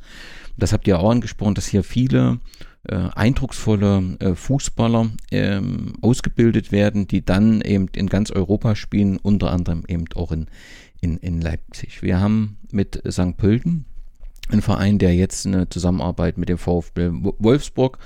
das 0.57 0.73
habt 0.73 0.87
ihr 0.87 0.99
auch 0.99 1.09
angesprochen, 1.09 1.55
dass 1.55 1.67
hier 1.67 1.83
viele 1.83 2.39
äh, 2.83 2.95
eindrucksvolle 2.95 4.17
äh, 4.19 4.35
Fußballer 4.35 5.11
ähm, 5.31 5.93
ausgebildet 6.01 6.71
werden, 6.71 7.07
die 7.07 7.23
dann 7.23 7.61
eben 7.61 7.87
in 7.95 8.07
ganz 8.07 8.31
Europa 8.31 8.75
spielen, 8.75 9.17
unter 9.17 9.51
anderem 9.51 9.83
eben 9.87 10.05
auch 10.15 10.31
in, 10.31 10.47
in, 11.01 11.17
in 11.17 11.41
Leipzig. 11.41 12.01
Wir 12.01 12.19
haben 12.19 12.57
mit 12.71 13.01
St. 13.09 13.37
Pölten 13.37 13.85
ein 14.51 14.61
Verein, 14.61 14.99
der 14.99 15.15
jetzt 15.15 15.45
eine 15.45 15.67
Zusammenarbeit 15.69 16.37
mit 16.37 16.49
dem 16.49 16.57
VfB 16.57 17.09
Wolfsburg 17.11 17.97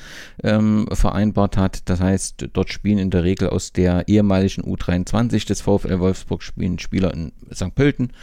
ähm, 0.42 0.88
vereinbart 0.92 1.58
hat. 1.58 1.90
Das 1.90 2.00
heißt, 2.00 2.50
dort 2.54 2.70
spielen 2.72 2.98
in 2.98 3.10
der 3.10 3.24
Regel 3.24 3.50
aus 3.50 3.74
der 3.74 4.08
ehemaligen 4.08 4.64
U23 4.64 5.46
des 5.46 5.62
VfL 5.62 6.00
Wolfsburg 6.00 6.42
spielen 6.42 6.80
Spieler 6.80 7.14
in 7.14 7.34
St. 7.54 7.76
Pölten 7.76 8.14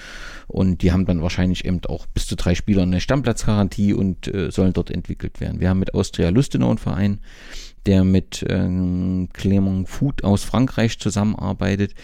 und 0.46 0.82
die 0.82 0.92
haben 0.92 1.04
dann 1.04 1.22
wahrscheinlich 1.22 1.64
eben 1.64 1.80
auch 1.88 2.06
bis 2.06 2.26
zu 2.26 2.36
drei 2.36 2.54
Spieler 2.54 2.82
eine 2.82 3.00
Stammplatzgarantie 3.00 3.92
und 3.92 4.32
äh, 4.32 4.50
sollen 4.50 4.72
dort 4.72 4.90
entwickelt 4.90 5.40
werden. 5.40 5.60
Wir 5.60 5.68
haben 5.68 5.80
mit 5.80 5.94
Austria 5.94 6.30
Lustenau 6.30 6.70
einen 6.70 6.78
Verein, 6.78 7.20
der 7.84 8.04
mit 8.04 8.44
ähm, 8.48 9.28
Clermont 9.32 9.88
Food 9.88 10.24
aus 10.24 10.42
Frankreich 10.42 10.98
zusammenarbeitet. 10.98 11.94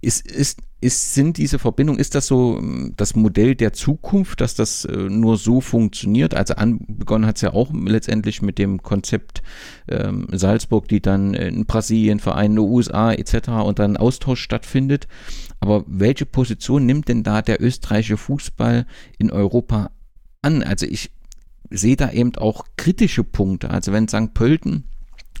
Ist, 0.00 0.26
ist 0.26 0.60
ist, 0.80 1.14
sind 1.14 1.36
diese 1.36 1.58
Verbindungen, 1.58 2.00
ist 2.00 2.14
das 2.14 2.26
so 2.26 2.58
ähm, 2.58 2.94
das 2.96 3.14
Modell 3.14 3.54
der 3.54 3.72
Zukunft, 3.72 4.40
dass 4.40 4.54
das 4.54 4.84
äh, 4.84 4.96
nur 4.96 5.36
so 5.36 5.60
funktioniert? 5.60 6.34
Also 6.34 6.54
an, 6.54 6.80
begonnen 6.88 7.26
hat 7.26 7.36
es 7.36 7.42
ja 7.42 7.52
auch 7.52 7.70
letztendlich 7.72 8.40
mit 8.40 8.58
dem 8.58 8.82
Konzept 8.82 9.42
ähm, 9.88 10.26
Salzburg, 10.32 10.88
die 10.88 11.00
dann 11.00 11.34
in 11.34 11.66
Brasilien, 11.66 12.18
Vereinen, 12.18 12.58
USA 12.58 13.12
etc. 13.12 13.48
und 13.64 13.78
dann 13.78 13.96
Austausch 13.96 14.40
stattfindet. 14.40 15.06
Aber 15.60 15.84
welche 15.86 16.24
Position 16.24 16.86
nimmt 16.86 17.08
denn 17.08 17.22
da 17.22 17.42
der 17.42 17.62
österreichische 17.62 18.16
Fußball 18.16 18.86
in 19.18 19.30
Europa 19.30 19.90
an? 20.40 20.62
Also 20.62 20.86
ich 20.86 21.10
sehe 21.70 21.96
da 21.96 22.10
eben 22.10 22.34
auch 22.36 22.64
kritische 22.76 23.24
Punkte. 23.24 23.70
Also 23.70 23.92
wenn 23.92 24.08
St. 24.08 24.32
Pölten 24.32 24.84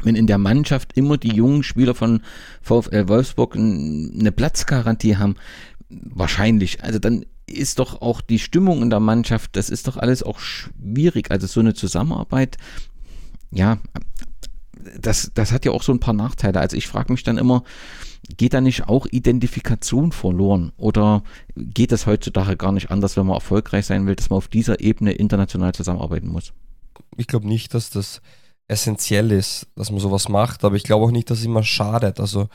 wenn 0.02 0.16
in 0.16 0.26
der 0.26 0.38
Mannschaft 0.38 0.96
immer 0.96 1.16
die 1.18 1.34
jungen 1.34 1.62
Spieler 1.62 1.94
von 1.94 2.22
VfL 2.62 3.08
Wolfsburg 3.08 3.56
eine 3.56 4.32
Platzgarantie 4.32 5.16
haben, 5.16 5.36
wahrscheinlich, 5.88 6.82
also 6.82 6.98
dann 6.98 7.24
ist 7.46 7.78
doch 7.78 8.00
auch 8.00 8.20
die 8.20 8.38
Stimmung 8.38 8.82
in 8.82 8.90
der 8.90 9.00
Mannschaft, 9.00 9.56
das 9.56 9.70
ist 9.70 9.88
doch 9.88 9.96
alles 9.96 10.22
auch 10.22 10.38
schwierig. 10.38 11.30
Also 11.30 11.46
so 11.46 11.60
eine 11.60 11.74
Zusammenarbeit, 11.74 12.56
ja, 13.50 13.78
das, 15.00 15.32
das 15.34 15.52
hat 15.52 15.64
ja 15.64 15.72
auch 15.72 15.82
so 15.82 15.92
ein 15.92 16.00
paar 16.00 16.14
Nachteile. 16.14 16.60
Also 16.60 16.76
ich 16.76 16.86
frage 16.86 17.12
mich 17.12 17.22
dann 17.22 17.38
immer, 17.38 17.64
geht 18.36 18.54
da 18.54 18.60
nicht 18.60 18.88
auch 18.88 19.06
Identifikation 19.10 20.12
verloren? 20.12 20.72
Oder 20.76 21.22
geht 21.56 21.92
das 21.92 22.06
heutzutage 22.06 22.56
gar 22.56 22.72
nicht 22.72 22.90
anders, 22.90 23.16
wenn 23.16 23.26
man 23.26 23.34
erfolgreich 23.34 23.86
sein 23.86 24.06
will, 24.06 24.14
dass 24.14 24.30
man 24.30 24.38
auf 24.38 24.48
dieser 24.48 24.80
Ebene 24.80 25.12
international 25.12 25.74
zusammenarbeiten 25.74 26.28
muss? 26.28 26.52
Ich 27.16 27.26
glaube 27.26 27.48
nicht, 27.48 27.74
dass 27.74 27.90
das 27.90 28.20
essentiell 28.70 29.32
ist, 29.32 29.66
dass 29.76 29.90
man 29.90 30.00
sowas 30.00 30.28
macht, 30.28 30.64
aber 30.64 30.76
ich 30.76 30.84
glaube 30.84 31.04
auch 31.06 31.10
nicht, 31.10 31.30
dass 31.30 31.38
es 31.40 31.44
immer 31.44 31.62
schadet. 31.62 32.20
Also 32.20 32.48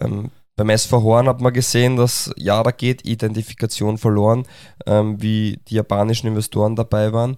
ähm, 0.00 0.30
beim 0.56 0.70
SV 0.70 1.02
Horn 1.02 1.28
hat 1.28 1.40
man 1.40 1.52
gesehen, 1.52 1.96
dass 1.96 2.32
ja, 2.36 2.62
da 2.62 2.70
geht 2.70 3.06
Identifikation 3.06 3.98
verloren, 3.98 4.46
ähm, 4.86 5.20
wie 5.20 5.58
die 5.68 5.74
japanischen 5.74 6.28
Investoren 6.28 6.76
dabei 6.76 7.12
waren. 7.12 7.36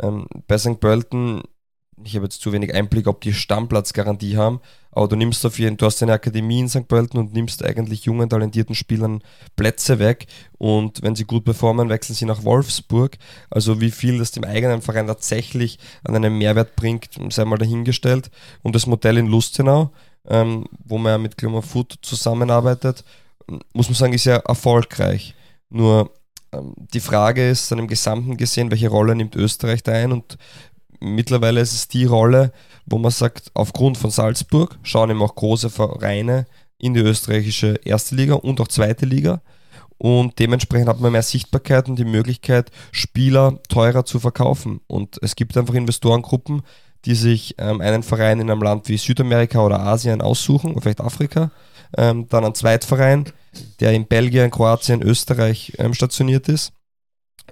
Ähm, 0.00 0.26
bei 0.46 0.56
St. 0.56 0.78
Pölten 0.78 1.42
ich 2.04 2.14
habe 2.14 2.26
jetzt 2.26 2.40
zu 2.40 2.52
wenig 2.52 2.74
Einblick, 2.74 3.06
ob 3.06 3.20
die 3.20 3.32
Stammplatzgarantie 3.32 4.36
haben, 4.36 4.60
aber 4.92 5.08
du 5.08 5.16
nimmst 5.16 5.44
auf 5.46 5.58
jeden, 5.58 5.76
du 5.76 5.86
hast 5.86 6.02
eine 6.02 6.12
Akademie 6.12 6.60
in 6.60 6.68
St. 6.68 6.88
Pölten 6.88 7.18
und 7.18 7.32
nimmst 7.32 7.64
eigentlich 7.64 8.04
jungen, 8.04 8.28
talentierten 8.28 8.74
Spielern 8.74 9.22
Plätze 9.56 9.98
weg 9.98 10.26
und 10.58 11.02
wenn 11.02 11.14
sie 11.14 11.24
gut 11.24 11.44
performen, 11.44 11.88
wechseln 11.88 12.14
sie 12.14 12.24
nach 12.24 12.44
Wolfsburg. 12.44 13.16
Also 13.50 13.80
wie 13.80 13.90
viel 13.90 14.18
das 14.18 14.32
dem 14.32 14.44
eigenen 14.44 14.82
Verein 14.82 15.06
tatsächlich 15.06 15.78
an 16.04 16.16
einen 16.16 16.38
Mehrwert 16.38 16.74
bringt, 16.76 17.10
sei 17.30 17.44
mal 17.44 17.58
dahingestellt. 17.58 18.30
Und 18.62 18.74
das 18.74 18.86
Modell 18.86 19.18
in 19.18 19.26
Lustenau, 19.26 19.92
ähm, 20.26 20.66
wo 20.84 20.98
man 20.98 21.12
ja 21.12 21.18
mit 21.18 21.36
Glummer 21.36 21.62
Food 21.62 21.98
zusammenarbeitet, 22.02 23.04
muss 23.72 23.88
man 23.88 23.94
sagen, 23.94 24.12
ist 24.12 24.26
ja 24.26 24.36
erfolgreich. 24.36 25.34
Nur 25.70 26.10
ähm, 26.52 26.74
die 26.76 27.00
Frage 27.00 27.48
ist 27.48 27.70
dann 27.70 27.78
im 27.78 27.86
Gesamten 27.86 28.36
gesehen, 28.36 28.70
welche 28.70 28.88
Rolle 28.88 29.14
nimmt 29.14 29.36
Österreich 29.36 29.82
da 29.82 29.92
ein 29.92 30.12
und 30.12 30.36
mittlerweile 31.00 31.60
ist 31.60 31.72
es 31.72 31.88
die 31.88 32.04
Rolle, 32.04 32.52
wo 32.86 32.98
man 32.98 33.10
sagt, 33.10 33.50
aufgrund 33.54 33.98
von 33.98 34.10
Salzburg 34.10 34.78
schauen 34.82 35.10
eben 35.10 35.22
auch 35.22 35.34
große 35.34 35.70
Vereine 35.70 36.46
in 36.78 36.94
die 36.94 37.00
österreichische 37.00 37.80
erste 37.84 38.14
Liga 38.14 38.34
und 38.34 38.60
auch 38.60 38.68
zweite 38.68 39.06
Liga. 39.06 39.42
Und 39.98 40.38
dementsprechend 40.38 40.88
hat 40.88 41.00
man 41.00 41.12
mehr 41.12 41.22
Sichtbarkeit 41.22 41.88
und 41.88 41.98
die 41.98 42.06
Möglichkeit, 42.06 42.70
Spieler 42.90 43.60
teurer 43.68 44.06
zu 44.06 44.18
verkaufen. 44.18 44.80
Und 44.86 45.18
es 45.20 45.36
gibt 45.36 45.56
einfach 45.58 45.74
Investorengruppen, 45.74 46.62
die 47.04 47.14
sich 47.14 47.54
ähm, 47.58 47.82
einen 47.82 48.02
Verein 48.02 48.40
in 48.40 48.50
einem 48.50 48.62
Land 48.62 48.88
wie 48.88 48.96
Südamerika 48.96 49.64
oder 49.64 49.80
Asien 49.80 50.22
aussuchen, 50.22 50.80
vielleicht 50.80 51.02
Afrika, 51.02 51.50
ähm, 51.96 52.28
dann 52.28 52.44
einen 52.44 52.54
Zweitverein, 52.54 53.26
der 53.80 53.92
in 53.92 54.06
Belgien, 54.06 54.50
Kroatien, 54.50 55.02
Österreich 55.02 55.74
ähm, 55.78 55.92
stationiert 55.92 56.48
ist 56.48 56.72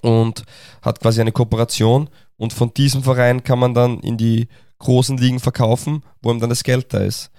und 0.01 0.44
hat 0.82 1.01
quasi 1.01 1.20
eine 1.20 1.32
Kooperation 1.32 2.09
und 2.39 2.53
von 2.53 2.72
diesem 2.72 3.03
Verein 3.03 3.45
kann 3.45 3.59
man 3.59 3.74
dann 3.74 4.01
in 4.01 4.16
die 4.16 4.49
großen 4.78 5.18
Ligen 5.18 5.41
verkaufen, 5.41 6.03
wo 6.22 6.30
ihm 6.30 6.41
dann 6.41 6.51
das 6.51 6.64
Geld 6.64 6.95
da 6.95 7.01
ist. 7.01 7.30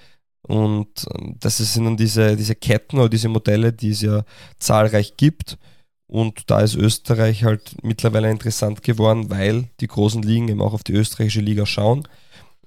Und 0.41 1.05
ähm, 1.17 1.35
das 1.39 1.57
sind 1.57 1.85
dann 1.85 1.97
diese, 1.97 2.35
diese 2.35 2.55
Ketten 2.55 2.97
oder 2.99 3.09
diese 3.09 3.29
Modelle, 3.29 3.73
die 3.73 3.89
es 3.89 4.01
ja 4.01 4.23
zahlreich 4.59 5.15
gibt. 5.17 5.57
Und 6.07 6.49
da 6.49 6.61
ist 6.61 6.75
Österreich 6.75 7.43
halt 7.43 7.75
mittlerweile 7.83 8.29
interessant 8.31 8.83
geworden, 8.83 9.29
weil 9.29 9.69
die 9.79 9.87
großen 9.87 10.21
Ligen 10.21 10.47
eben 10.49 10.61
auch 10.61 10.73
auf 10.73 10.83
die 10.83 10.93
österreichische 10.93 11.41
Liga 11.41 11.65
schauen. 11.65 12.07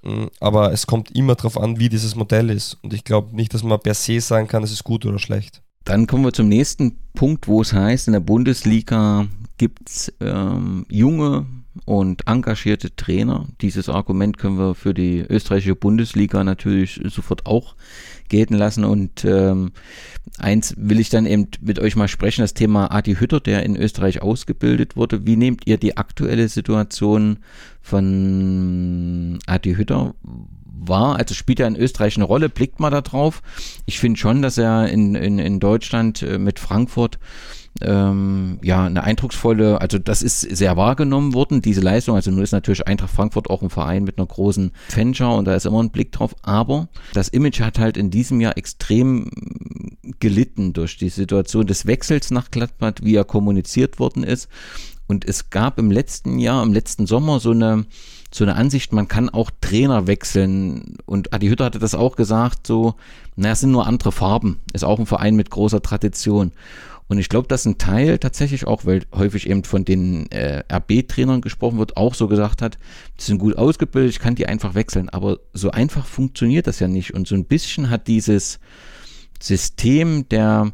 Mm, 0.03 0.26
aber 0.41 0.72
es 0.72 0.87
kommt 0.87 1.11
immer 1.11 1.35
darauf 1.35 1.59
an, 1.59 1.78
wie 1.78 1.89
dieses 1.89 2.14
Modell 2.14 2.51
ist. 2.51 2.78
Und 2.83 2.95
ich 2.95 3.05
glaube 3.05 3.35
nicht, 3.35 3.53
dass 3.53 3.62
man 3.62 3.80
per 3.80 3.95
se 3.95 4.20
sagen 4.20 4.49
kann, 4.49 4.62
es 4.62 4.72
ist 4.72 4.85
gut 4.85 5.05
oder 5.05 5.18
schlecht. 5.18 5.61
Dann 5.85 6.07
kommen 6.07 6.24
wir 6.24 6.33
zum 6.33 6.49
nächsten 6.49 6.99
Punkt, 7.14 7.49
wo 7.49 7.61
es 7.61 7.72
heißt, 7.72 8.07
in 8.07 8.12
der 8.12 8.20
Bundesliga 8.20 9.26
gibt 9.59 9.89
es 9.89 10.12
ähm, 10.20 10.87
junge 10.89 11.47
und 11.84 12.26
engagierte 12.26 12.94
Trainer. 12.94 13.48
Dieses 13.60 13.88
Argument 13.88 14.38
können 14.38 14.58
wir 14.58 14.74
für 14.74 14.94
die 14.94 15.20
österreichische 15.20 15.74
Bundesliga 15.74 16.44
natürlich 16.44 17.00
sofort 17.04 17.46
auch 17.46 17.74
gelten 18.28 18.54
lassen. 18.54 18.84
Und 18.84 19.24
ähm, 19.24 19.72
eins 20.38 20.74
will 20.76 21.00
ich 21.00 21.10
dann 21.10 21.26
eben 21.26 21.48
mit 21.60 21.78
euch 21.78 21.96
mal 21.96 22.08
sprechen, 22.08 22.42
das 22.42 22.54
Thema 22.54 22.92
Adi 22.92 23.14
Hütter, 23.14 23.40
der 23.40 23.62
in 23.62 23.76
Österreich 23.76 24.22
ausgebildet 24.22 24.96
wurde. 24.96 25.26
Wie 25.26 25.36
nehmt 25.36 25.66
ihr 25.66 25.78
die 25.78 25.96
aktuelle 25.96 26.48
Situation 26.48 27.38
von 27.80 29.38
Adi 29.46 29.74
Hütter 29.74 30.14
war, 30.84 31.16
also 31.16 31.34
spielt 31.34 31.60
er 31.60 31.68
in 31.68 31.76
Österreich 31.76 32.16
eine 32.16 32.24
Rolle, 32.24 32.48
blickt 32.48 32.80
mal 32.80 32.90
da 32.90 33.00
drauf. 33.00 33.42
Ich 33.86 33.98
finde 33.98 34.18
schon, 34.18 34.42
dass 34.42 34.58
er 34.58 34.88
in, 34.88 35.14
in, 35.14 35.38
in 35.38 35.60
Deutschland 35.60 36.22
äh, 36.22 36.38
mit 36.38 36.58
Frankfurt 36.58 37.18
ähm, 37.80 38.58
ja, 38.62 38.84
eine 38.84 39.02
eindrucksvolle, 39.02 39.80
also 39.80 39.98
das 39.98 40.22
ist 40.22 40.40
sehr 40.40 40.76
wahrgenommen 40.76 41.34
worden, 41.34 41.62
diese 41.62 41.80
Leistung. 41.80 42.16
Also 42.16 42.30
nun 42.30 42.42
ist 42.42 42.52
natürlich 42.52 42.86
Eintracht 42.86 43.10
Frankfurt 43.10 43.48
auch 43.48 43.62
ein 43.62 43.70
Verein 43.70 44.04
mit 44.04 44.18
einer 44.18 44.26
großen 44.26 44.72
Fanschau 44.88 45.38
und 45.38 45.46
da 45.46 45.54
ist 45.54 45.66
immer 45.66 45.82
ein 45.82 45.90
Blick 45.90 46.12
drauf. 46.12 46.34
Aber 46.42 46.88
das 47.14 47.28
Image 47.28 47.60
hat 47.60 47.78
halt 47.78 47.96
in 47.96 48.10
diesem 48.10 48.40
Jahr 48.40 48.56
extrem 48.56 49.30
gelitten 50.20 50.72
durch 50.72 50.98
die 50.98 51.08
Situation 51.08 51.66
des 51.66 51.86
Wechsels 51.86 52.30
nach 52.30 52.50
Gladbach, 52.50 52.94
wie 53.02 53.16
er 53.16 53.24
kommuniziert 53.24 53.98
worden 53.98 54.22
ist. 54.22 54.48
Und 55.06 55.24
es 55.26 55.50
gab 55.50 55.78
im 55.78 55.90
letzten 55.90 56.38
Jahr, 56.38 56.62
im 56.62 56.72
letzten 56.72 57.06
Sommer 57.06 57.40
so 57.40 57.50
eine, 57.50 57.84
so 58.32 58.44
eine 58.44 58.56
Ansicht, 58.56 58.92
man 58.92 59.08
kann 59.08 59.28
auch 59.28 59.50
Trainer 59.60 60.06
wechseln. 60.06 60.96
Und 61.04 61.34
Adi 61.34 61.48
Hütter 61.48 61.66
hatte 61.66 61.78
das 61.78 61.94
auch 61.94 62.16
gesagt, 62.16 62.66
so, 62.66 62.94
naja, 63.36 63.52
es 63.52 63.60
sind 63.60 63.72
nur 63.72 63.86
andere 63.86 64.12
Farben. 64.12 64.60
Ist 64.72 64.84
auch 64.84 64.98
ein 64.98 65.06
Verein 65.06 65.36
mit 65.36 65.50
großer 65.50 65.82
Tradition. 65.82 66.52
Und 67.12 67.18
ich 67.18 67.28
glaube, 67.28 67.46
dass 67.46 67.66
ein 67.66 67.76
Teil 67.76 68.16
tatsächlich 68.16 68.66
auch, 68.66 68.86
weil 68.86 69.02
häufig 69.14 69.46
eben 69.46 69.64
von 69.64 69.84
den 69.84 70.30
äh, 70.30 70.64
RB-Trainern 70.72 71.42
gesprochen 71.42 71.78
wird, 71.78 71.98
auch 71.98 72.14
so 72.14 72.26
gesagt 72.26 72.62
hat, 72.62 72.78
die 73.20 73.24
sind 73.24 73.36
gut 73.36 73.58
ausgebildet, 73.58 74.12
ich 74.12 74.18
kann 74.18 74.34
die 74.34 74.46
einfach 74.46 74.74
wechseln. 74.74 75.10
Aber 75.10 75.38
so 75.52 75.70
einfach 75.70 76.06
funktioniert 76.06 76.66
das 76.66 76.80
ja 76.80 76.88
nicht. 76.88 77.12
Und 77.12 77.28
so 77.28 77.34
ein 77.34 77.44
bisschen 77.44 77.90
hat 77.90 78.08
dieses 78.08 78.60
System 79.42 80.26
der 80.30 80.72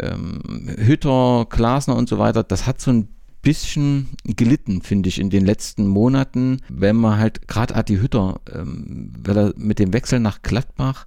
ähm, 0.00 0.74
Hütter, 0.76 1.46
Glasner 1.48 1.94
und 1.94 2.08
so 2.08 2.18
weiter, 2.18 2.42
das 2.42 2.66
hat 2.66 2.80
so 2.80 2.90
ein 2.90 3.06
bisschen 3.40 4.08
gelitten, 4.24 4.82
finde 4.82 5.08
ich, 5.08 5.20
in 5.20 5.30
den 5.30 5.46
letzten 5.46 5.86
Monaten, 5.86 6.62
wenn 6.68 6.96
man 6.96 7.20
halt 7.20 7.46
gerade 7.46 7.76
Adi 7.76 7.98
Hütter, 7.98 8.40
ähm, 8.52 9.12
weil 9.24 9.38
er 9.38 9.54
mit 9.56 9.78
dem 9.78 9.92
Wechsel 9.92 10.18
nach 10.18 10.42
Gladbach 10.42 11.06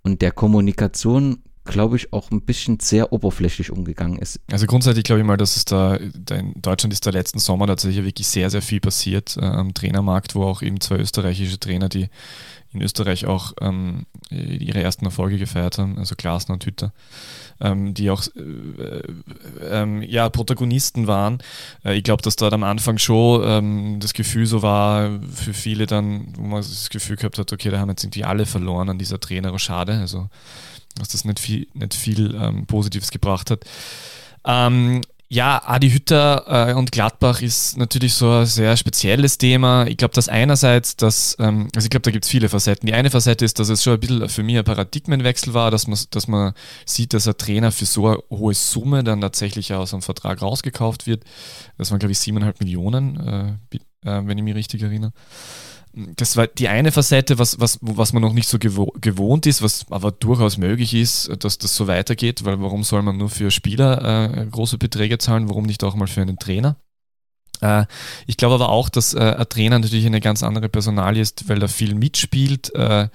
und 0.00 0.22
der 0.22 0.32
Kommunikation 0.32 1.40
glaube 1.64 1.96
ich, 1.96 2.12
auch 2.12 2.30
ein 2.30 2.42
bisschen 2.42 2.78
sehr 2.80 3.12
oberflächlich 3.12 3.70
umgegangen 3.70 4.18
ist. 4.18 4.40
Also 4.50 4.66
grundsätzlich 4.66 5.04
glaube 5.04 5.20
ich 5.20 5.26
mal, 5.26 5.36
dass 5.36 5.56
es 5.56 5.64
da, 5.64 5.96
in 5.96 6.54
Deutschland 6.60 6.92
ist 6.92 7.06
der 7.06 7.12
letzten 7.12 7.38
Sommer 7.38 7.66
tatsächlich 7.66 8.04
wirklich 8.04 8.26
sehr, 8.26 8.50
sehr 8.50 8.62
viel 8.62 8.80
passiert 8.80 9.36
äh, 9.38 9.44
am 9.44 9.72
Trainermarkt, 9.72 10.34
wo 10.34 10.44
auch 10.44 10.62
eben 10.62 10.80
zwei 10.80 10.96
österreichische 10.96 11.58
Trainer, 11.58 11.88
die 11.88 12.08
in 12.74 12.82
Österreich 12.82 13.24
auch 13.26 13.52
ähm, 13.60 14.04
ihre 14.30 14.82
ersten 14.82 15.04
Erfolge 15.04 15.38
gefeiert 15.38 15.78
haben, 15.78 15.96
also 15.96 16.16
Glasner 16.16 16.54
und 16.54 16.66
Hütter, 16.66 16.92
ähm, 17.60 17.94
die 17.94 18.10
auch 18.10 18.24
äh, 18.36 19.02
äh, 19.62 20.04
ja, 20.06 20.28
Protagonisten 20.28 21.06
waren. 21.06 21.38
Äh, 21.84 21.94
ich 21.96 22.02
glaube, 22.02 22.22
dass 22.22 22.34
dort 22.34 22.52
am 22.52 22.64
Anfang 22.64 22.98
schon 22.98 23.42
ähm, 23.44 24.00
das 24.00 24.12
Gefühl 24.12 24.46
so 24.46 24.62
war 24.62 25.20
für 25.32 25.54
viele 25.54 25.86
dann, 25.86 26.34
wo 26.36 26.42
man 26.42 26.62
das 26.62 26.90
Gefühl 26.90 27.16
gehabt 27.16 27.38
hat, 27.38 27.52
okay, 27.52 27.70
da 27.70 27.78
haben 27.78 27.90
jetzt 27.90 28.02
irgendwie 28.02 28.24
alle 28.24 28.44
verloren 28.44 28.88
an 28.88 28.98
dieser 28.98 29.20
Trainer, 29.20 29.56
schade. 29.58 30.00
Also 30.00 30.28
dass 30.96 31.08
das 31.08 31.24
nicht 31.24 31.40
viel, 31.40 31.66
nicht 31.74 31.94
viel 31.94 32.34
ähm, 32.34 32.66
Positives 32.66 33.10
gebracht 33.10 33.50
hat. 33.50 33.64
Ähm, 34.46 35.02
ja, 35.28 35.62
Adi 35.66 35.90
Hütter 35.90 36.68
äh, 36.68 36.74
und 36.74 36.92
Gladbach 36.92 37.42
ist 37.42 37.76
natürlich 37.76 38.14
so 38.14 38.30
ein 38.30 38.46
sehr 38.46 38.76
spezielles 38.76 39.36
Thema. 39.36 39.86
Ich 39.86 39.96
glaube, 39.96 40.14
dass 40.14 40.28
einerseits, 40.28 40.96
dass, 40.96 41.36
ähm, 41.40 41.70
also 41.74 41.86
ich 41.86 41.90
glaube, 41.90 42.02
da 42.02 42.10
gibt 42.10 42.24
es 42.24 42.30
viele 42.30 42.48
Facetten. 42.48 42.86
Die 42.86 42.94
eine 42.94 43.10
Facette 43.10 43.44
ist, 43.44 43.58
dass 43.58 43.68
es 43.68 43.82
schon 43.82 43.94
ein 43.94 44.00
bisschen 44.00 44.28
für 44.28 44.42
mich 44.42 44.58
ein 44.58 44.64
Paradigmenwechsel 44.64 45.52
war, 45.52 45.70
dass 45.70 45.88
man, 45.88 45.98
dass 46.10 46.28
man 46.28 46.52
sieht, 46.84 47.14
dass 47.14 47.26
ein 47.26 47.36
Trainer 47.36 47.72
für 47.72 47.86
so 47.86 48.06
eine 48.06 48.18
hohe 48.30 48.54
Summe 48.54 49.02
dann 49.02 49.22
tatsächlich 49.22 49.72
aus 49.72 49.92
einem 49.92 50.02
Vertrag 50.02 50.40
rausgekauft 50.40 51.06
wird. 51.06 51.24
Das 51.78 51.90
waren, 51.90 51.98
glaube 51.98 52.12
ich, 52.12 52.18
siebeneinhalb 52.18 52.60
Millionen, 52.60 53.18
äh, 53.18 53.78
äh, 54.08 54.26
wenn 54.26 54.38
ich 54.38 54.44
mich 54.44 54.54
richtig 54.54 54.82
erinnere 54.82 55.12
das 55.94 56.36
war 56.36 56.46
die 56.46 56.68
eine 56.68 56.92
Facette, 56.92 57.38
was, 57.38 57.60
was, 57.60 57.78
was 57.80 58.12
man 58.12 58.22
noch 58.22 58.32
nicht 58.32 58.48
so 58.48 58.58
gewohnt 58.58 59.46
ist, 59.46 59.62
was 59.62 59.86
aber 59.90 60.10
durchaus 60.10 60.56
möglich 60.56 60.94
ist, 60.94 61.30
dass 61.44 61.58
das 61.58 61.76
so 61.76 61.86
weitergeht, 61.86 62.44
weil 62.44 62.60
warum 62.60 62.82
soll 62.82 63.02
man 63.02 63.16
nur 63.16 63.30
für 63.30 63.50
Spieler 63.50 64.32
äh, 64.34 64.46
große 64.46 64.78
Beträge 64.78 65.18
zahlen, 65.18 65.48
warum 65.48 65.64
nicht 65.64 65.84
auch 65.84 65.94
mal 65.94 66.08
für 66.08 66.22
einen 66.22 66.38
Trainer? 66.38 66.76
Äh, 67.60 67.86
ich 68.26 68.36
glaube 68.36 68.56
aber 68.56 68.70
auch, 68.70 68.88
dass 68.88 69.14
äh, 69.14 69.20
ein 69.20 69.48
Trainer 69.48 69.78
natürlich 69.78 70.06
eine 70.06 70.20
ganz 70.20 70.42
andere 70.42 70.68
Personalie 70.68 71.22
ist, 71.22 71.48
weil 71.48 71.62
er 71.62 71.68
viel 71.68 71.94
mitspielt. 71.94 72.74
Äh, 72.74 73.08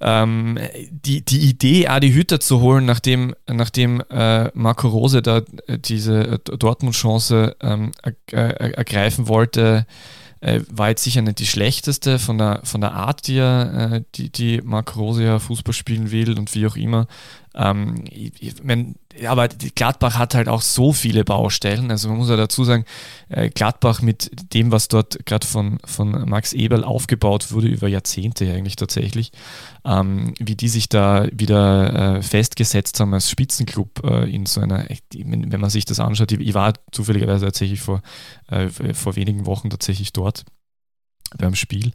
ähm, 0.00 0.58
die, 0.90 1.24
die 1.24 1.48
Idee, 1.48 1.86
Adi 1.86 2.12
Hütter 2.12 2.40
zu 2.40 2.60
holen, 2.60 2.84
nachdem, 2.84 3.34
nachdem 3.46 4.02
äh, 4.10 4.50
Marco 4.54 4.88
Rose 4.88 5.22
da 5.22 5.42
äh, 5.66 5.78
diese 5.78 6.38
Dortmund-Chance 6.38 7.56
ähm, 7.60 7.92
ergreifen 8.30 9.28
wollte, 9.28 9.86
äh, 10.44 10.60
war 10.70 10.90
jetzt 10.90 11.02
sicher 11.02 11.22
nicht 11.22 11.38
die 11.38 11.46
schlechteste 11.46 12.18
von 12.18 12.36
der, 12.36 12.60
von 12.64 12.82
der 12.82 12.92
Art, 12.92 13.26
die, 13.26 13.38
er, 13.38 13.92
äh, 13.92 14.02
die, 14.14 14.30
die 14.30 14.60
Marc 14.62 14.94
Rose 14.96 15.24
ja 15.24 15.38
Fußball 15.38 15.72
spielen 15.72 16.10
will 16.10 16.38
und 16.38 16.54
wie 16.54 16.66
auch 16.66 16.76
immer. 16.76 17.06
Ähm, 17.54 18.04
ich, 18.10 18.32
ich 18.40 18.64
mein, 18.64 18.96
aber 19.26 19.48
Gladbach 19.48 20.18
hat 20.18 20.34
halt 20.34 20.48
auch 20.48 20.62
so 20.62 20.92
viele 20.92 21.24
Baustellen. 21.24 21.90
Also 21.90 22.08
man 22.08 22.18
muss 22.18 22.28
ja 22.28 22.36
dazu 22.36 22.64
sagen, 22.64 22.84
äh, 23.28 23.48
Gladbach 23.48 24.02
mit 24.02 24.52
dem, 24.52 24.72
was 24.72 24.88
dort 24.88 25.24
gerade 25.24 25.46
von, 25.46 25.78
von 25.84 26.28
Max 26.28 26.52
Eberl 26.52 26.82
aufgebaut 26.82 27.52
wurde, 27.52 27.68
über 27.68 27.86
Jahrzehnte 27.86 28.52
eigentlich 28.52 28.76
tatsächlich, 28.76 29.30
ähm, 29.84 30.34
wie 30.38 30.56
die 30.56 30.68
sich 30.68 30.88
da 30.88 31.26
wieder 31.32 32.16
äh, 32.16 32.22
festgesetzt 32.22 32.98
haben 32.98 33.14
als 33.14 33.30
Spitzenclub 33.30 34.04
äh, 34.04 34.30
in 34.30 34.46
so 34.46 34.60
einer, 34.60 34.86
wenn 35.12 35.60
man 35.60 35.70
sich 35.70 35.84
das 35.84 36.00
anschaut, 36.00 36.32
ich, 36.32 36.54
war 36.54 36.74
zufälligerweise 36.90 37.46
tatsächlich 37.46 37.80
vor, 37.80 38.02
äh, 38.48 38.68
vor 38.68 39.16
wenigen 39.16 39.46
Wochen 39.46 39.70
tatsächlich 39.70 40.12
dort 40.12 40.44
beim 41.38 41.54
Spiel. 41.54 41.92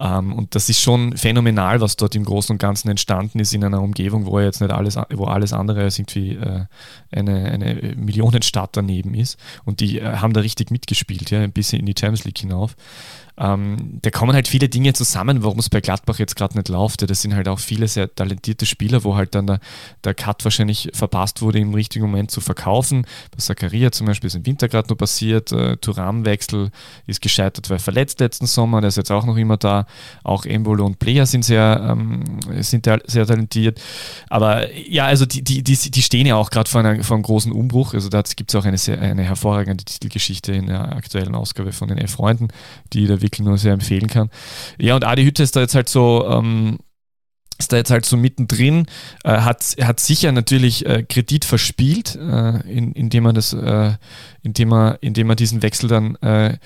Ähm, 0.00 0.32
und 0.32 0.54
das 0.54 0.68
ist 0.68 0.80
schon 0.80 1.16
phänomenal, 1.16 1.80
was 1.80 1.96
dort 1.96 2.14
im 2.14 2.24
Großen 2.24 2.52
und 2.54 2.58
Ganzen 2.58 2.88
entstanden 2.88 3.40
ist 3.40 3.52
in 3.52 3.64
einer 3.64 3.82
Umgebung, 3.82 4.26
wo 4.26 4.38
jetzt 4.38 4.60
nicht 4.60 4.72
alles, 4.72 4.96
wo 5.10 5.24
alles 5.24 5.52
andere 5.52 5.82
als 5.82 5.98
irgendwie 5.98 6.34
äh, 6.34 6.64
eine, 7.10 7.50
eine 7.50 7.94
Millionenstadt 7.96 8.70
daneben 8.76 9.14
ist. 9.14 9.38
Und 9.64 9.80
die 9.80 9.98
äh, 9.98 10.16
haben 10.16 10.32
da 10.32 10.40
richtig 10.40 10.70
mitgespielt, 10.70 11.30
ja, 11.30 11.40
ein 11.40 11.52
bisschen 11.52 11.80
in 11.80 11.86
die 11.86 11.94
Champions 11.98 12.24
League 12.24 12.38
hinauf. 12.38 12.76
Ähm, 13.38 13.98
da 14.02 14.10
kommen 14.10 14.32
halt 14.32 14.48
viele 14.48 14.68
Dinge 14.68 14.92
zusammen, 14.92 15.44
warum 15.44 15.60
es 15.60 15.70
bei 15.70 15.80
Gladbach 15.80 16.18
jetzt 16.18 16.34
gerade 16.34 16.56
nicht 16.56 16.68
läuft. 16.68 17.08
Das 17.08 17.22
sind 17.22 17.34
halt 17.34 17.48
auch 17.48 17.60
viele 17.60 17.86
sehr 17.86 18.12
talentierte 18.12 18.66
Spieler, 18.66 19.04
wo 19.04 19.14
halt 19.14 19.34
dann 19.34 19.46
der, 19.46 19.60
der 20.02 20.14
Cut 20.14 20.44
wahrscheinlich 20.44 20.90
verpasst 20.92 21.40
wurde, 21.40 21.58
im 21.58 21.72
richtigen 21.72 22.04
Moment 22.06 22.30
zu 22.30 22.40
verkaufen. 22.40 23.06
Bei 23.30 23.38
Zakaria 23.38 23.92
zum 23.92 24.06
Beispiel 24.06 24.26
ist 24.26 24.34
im 24.34 24.44
Winter 24.44 24.68
gerade 24.68 24.88
nur 24.88 24.98
passiert. 24.98 25.52
Äh, 25.52 25.76
Turam-Wechsel 25.76 26.70
ist 27.06 27.22
gescheitert, 27.22 27.70
weil 27.70 27.78
verletzt 27.78 28.18
letzten 28.18 28.46
Sommer. 28.46 28.80
Der 28.80 28.88
ist 28.88 28.96
jetzt 28.96 29.12
auch 29.12 29.24
noch 29.24 29.36
immer 29.36 29.56
da. 29.56 29.86
Auch 30.24 30.44
Embolo 30.44 30.84
und 30.84 30.98
Player 30.98 31.24
sind 31.24 31.44
sehr, 31.44 31.96
ähm, 31.96 32.24
sind 32.60 32.88
sehr 33.06 33.26
talentiert. 33.26 33.80
Aber 34.28 34.74
ja, 34.76 35.06
also 35.06 35.26
die, 35.26 35.42
die, 35.44 35.62
die, 35.62 35.76
die 35.76 36.02
stehen 36.02 36.26
ja 36.26 36.34
auch 36.34 36.50
gerade 36.50 36.68
vor, 36.68 36.82
vor 37.02 37.14
einem 37.16 37.22
großen 37.22 37.52
Umbruch. 37.52 37.94
Also 37.94 38.08
da 38.08 38.22
gibt 38.22 38.50
es 38.50 38.56
auch 38.56 38.64
eine, 38.64 38.78
sehr, 38.78 39.00
eine 39.00 39.22
hervorragende 39.22 39.84
Titelgeschichte 39.84 40.52
in 40.52 40.66
der 40.66 40.96
aktuellen 40.96 41.36
Ausgabe 41.36 41.70
von 41.72 41.86
den 41.86 41.98
Elf-Freunden, 41.98 42.48
die 42.92 43.06
da 43.06 43.20
wirklich 43.20 43.27
nur 43.38 43.58
sehr 43.58 43.72
empfehlen 43.72 44.08
kann. 44.08 44.30
Ja, 44.78 44.94
und 44.94 45.04
Adi 45.04 45.24
Hütte 45.24 45.42
ist 45.42 45.56
da 45.56 45.60
jetzt 45.60 45.74
halt 45.74 45.88
so, 45.88 46.26
ähm, 46.28 46.78
ist 47.58 47.72
da 47.72 47.76
jetzt 47.76 47.90
halt 47.90 48.04
so 48.04 48.16
mittendrin, 48.16 48.86
äh, 49.24 49.38
hat, 49.38 49.76
hat 49.80 50.00
sicher 50.00 50.32
natürlich 50.32 50.86
äh, 50.86 51.02
Kredit 51.02 51.44
verspielt, 51.44 52.16
äh, 52.16 52.60
in, 52.70 52.92
indem 52.92 53.26
er 53.26 53.32
das, 53.32 53.52
äh, 53.52 53.92
indem 54.42 54.72
er, 54.72 54.98
indem 55.00 55.30
er 55.30 55.36
diesen 55.36 55.62
Wechsel 55.62 55.88
dann 55.88 56.14
äh, 56.16 56.56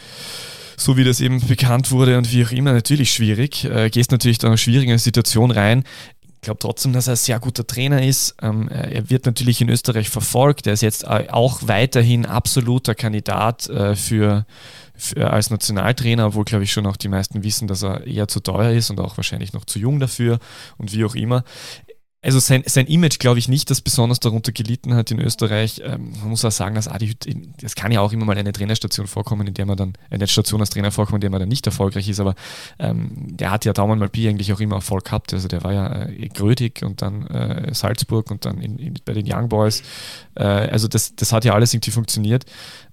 so 0.77 0.97
wie 0.97 1.05
das 1.05 1.21
eben 1.21 1.41
bekannt 1.47 1.91
wurde 1.91 2.19
und 2.19 2.33
wie 2.33 2.45
auch 2.45 2.51
immer, 2.51 2.73
natürlich 2.73 3.13
schwierig. 3.13 3.65
Äh, 3.65 3.91
gehst 3.91 4.11
natürlich 4.11 4.39
da 4.39 4.49
eine 4.49 4.59
schwierige 4.59 4.99
Situation 4.99 5.51
rein. 5.51 5.85
Ich 6.35 6.47
glaube 6.47 6.59
trotzdem, 6.59 6.93
dass 6.93 7.07
er 7.07 7.13
ein 7.13 7.17
sehr 7.17 7.39
guter 7.39 7.65
Trainer 7.67 8.03
ist. 8.05 8.35
Ähm, 8.43 8.69
er 8.69 9.09
wird 9.11 9.27
natürlich 9.27 9.61
in 9.61 9.69
Österreich 9.69 10.11
verfolgt. 10.11 10.67
Er 10.67 10.73
ist 10.73 10.83
jetzt 10.83 11.07
auch 11.07 11.61
weiterhin 11.67 12.27
absoluter 12.27 12.97
Kandidat 12.97 13.69
äh, 13.69 13.95
für, 13.95 14.45
als 15.17 15.51
Nationaltrainer, 15.51 16.27
obwohl, 16.27 16.45
glaube 16.45 16.65
ich, 16.65 16.73
schon 16.73 16.87
auch 16.87 16.97
die 16.97 17.09
meisten 17.09 17.43
wissen, 17.43 17.69
dass 17.69 17.83
er 17.83 18.07
eher 18.07 18.29
zu 18.29 18.41
teuer 18.41 18.73
ist 18.73 18.91
und 18.91 19.01
auch 19.01 19.17
wahrscheinlich 19.17 19.53
noch 19.53 19.65
zu 19.65 19.79
jung 19.79 20.01
dafür 20.01 20.39
und 20.79 20.93
wie 20.93 21.05
auch 21.05 21.15
immer 21.15 21.45
also 22.25 22.39
sein, 22.39 22.63
sein 22.67 22.87
Image 22.87 23.19
glaube 23.19 23.41
ich 23.41 23.49
nicht, 23.49 23.69
das 23.69 23.81
besonders 23.81 24.21
darunter 24.21 24.53
gelitten 24.53 24.95
hat 24.95 25.11
in 25.11 25.19
Österreich. 25.19 25.83
Ähm, 25.85 26.13
man 26.21 26.31
muss 26.31 26.45
auch 26.45 26.53
sagen, 26.53 26.77
dass 26.77 26.87
Adi 26.87 27.09
Hütt, 27.09 27.27
es 27.63 27.75
kann 27.75 27.91
ja 27.91 28.01
auch 28.01 28.13
immer 28.13 28.25
mal 28.25 28.39
eine 28.39 28.53
Trainerstation 28.53 29.09
vorkommen, 29.09 29.49
in 29.49 29.55
der 29.55 29.67
man 29.67 29.77
dann, 29.77 29.95
eine 30.09 30.29
Station 30.29 30.61
als 30.61 30.71
Trainer 30.71 30.93
vorkommen, 30.93 31.17
in 31.17 31.23
der 31.23 31.31
man 31.31 31.41
dann 31.41 31.49
nicht 31.49 31.67
erfolgreich 31.67 32.09
ist, 32.09 32.21
aber 32.21 32.37
ähm, 32.79 33.11
der 33.37 33.51
hat 33.51 33.65
ja 33.65 33.73
Daumen 33.73 33.99
mal 33.99 34.09
Bier 34.09 34.31
eigentlich 34.31 34.53
auch 34.53 34.61
immer 34.61 34.77
Erfolg 34.77 35.07
gehabt. 35.07 35.35
Also 35.35 35.49
der 35.49 35.65
war 35.65 35.73
ja 35.73 36.07
äh, 36.07 36.29
Grödig 36.29 36.83
und 36.85 37.03
dann 37.03 37.27
äh, 37.27 37.75
Salzburg 37.75 38.31
und 38.31 38.45
dann 38.45 38.61
in, 38.61 38.79
in, 38.79 38.95
bei 39.05 39.15
den 39.15 39.27
Young 39.29 39.49
Boys. 39.49 39.83
Äh, 40.37 40.45
also 40.45 40.87
das, 40.87 41.17
das 41.17 41.33
hat 41.33 41.45
ja 41.45 41.55
alles 41.55 41.75
irgendwie 41.75 41.91
funktioniert. 41.91 42.45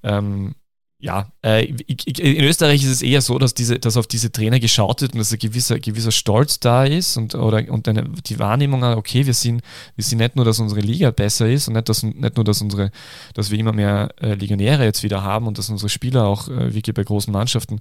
Ähm, 0.01 0.55
ja, 1.01 1.31
äh, 1.41 1.65
in 1.65 2.43
Österreich 2.43 2.83
ist 2.83 2.89
es 2.89 3.01
eher 3.01 3.21
so, 3.21 3.39
dass, 3.39 3.53
diese, 3.53 3.79
dass 3.79 3.95
auf 3.95 4.05
diese 4.05 4.33
Trainer 4.33 4.59
geschaut 4.59 5.01
wird 5.01 5.13
und 5.13 5.19
dass 5.19 5.31
ein 5.31 5.39
gewisser, 5.39 5.79
gewisser 5.79 6.11
Stolz 6.11 6.59
da 6.59 6.83
ist 6.83 7.15
und, 7.15 7.35
oder, 7.35 7.71
und 7.71 7.87
eine, 7.87 8.03
die 8.03 8.37
Wahrnehmung, 8.37 8.83
okay, 8.83 9.25
wir 9.25 9.33
sind, 9.33 9.61
wir 9.95 10.03
sind 10.03 10.17
nicht 10.17 10.35
nur, 10.35 10.43
dass 10.43 10.59
unsere 10.59 10.81
Liga 10.81 11.11
besser 11.11 11.49
ist 11.49 11.69
und 11.69 11.75
nicht, 11.75 11.87
dass, 11.87 12.03
nicht 12.03 12.35
nur, 12.35 12.43
dass, 12.43 12.61
unsere, 12.61 12.91
dass 13.33 13.49
wir 13.49 13.57
immer 13.57 13.71
mehr 13.71 14.09
äh, 14.21 14.33
Legionäre 14.33 14.83
jetzt 14.83 15.01
wieder 15.01 15.23
haben 15.23 15.47
und 15.47 15.57
dass 15.57 15.69
unsere 15.69 15.87
Spieler 15.87 16.25
auch 16.25 16.49
äh, 16.49 16.75
wie 16.75 16.81
bei 16.91 17.03
großen 17.03 17.31
Mannschaften 17.31 17.79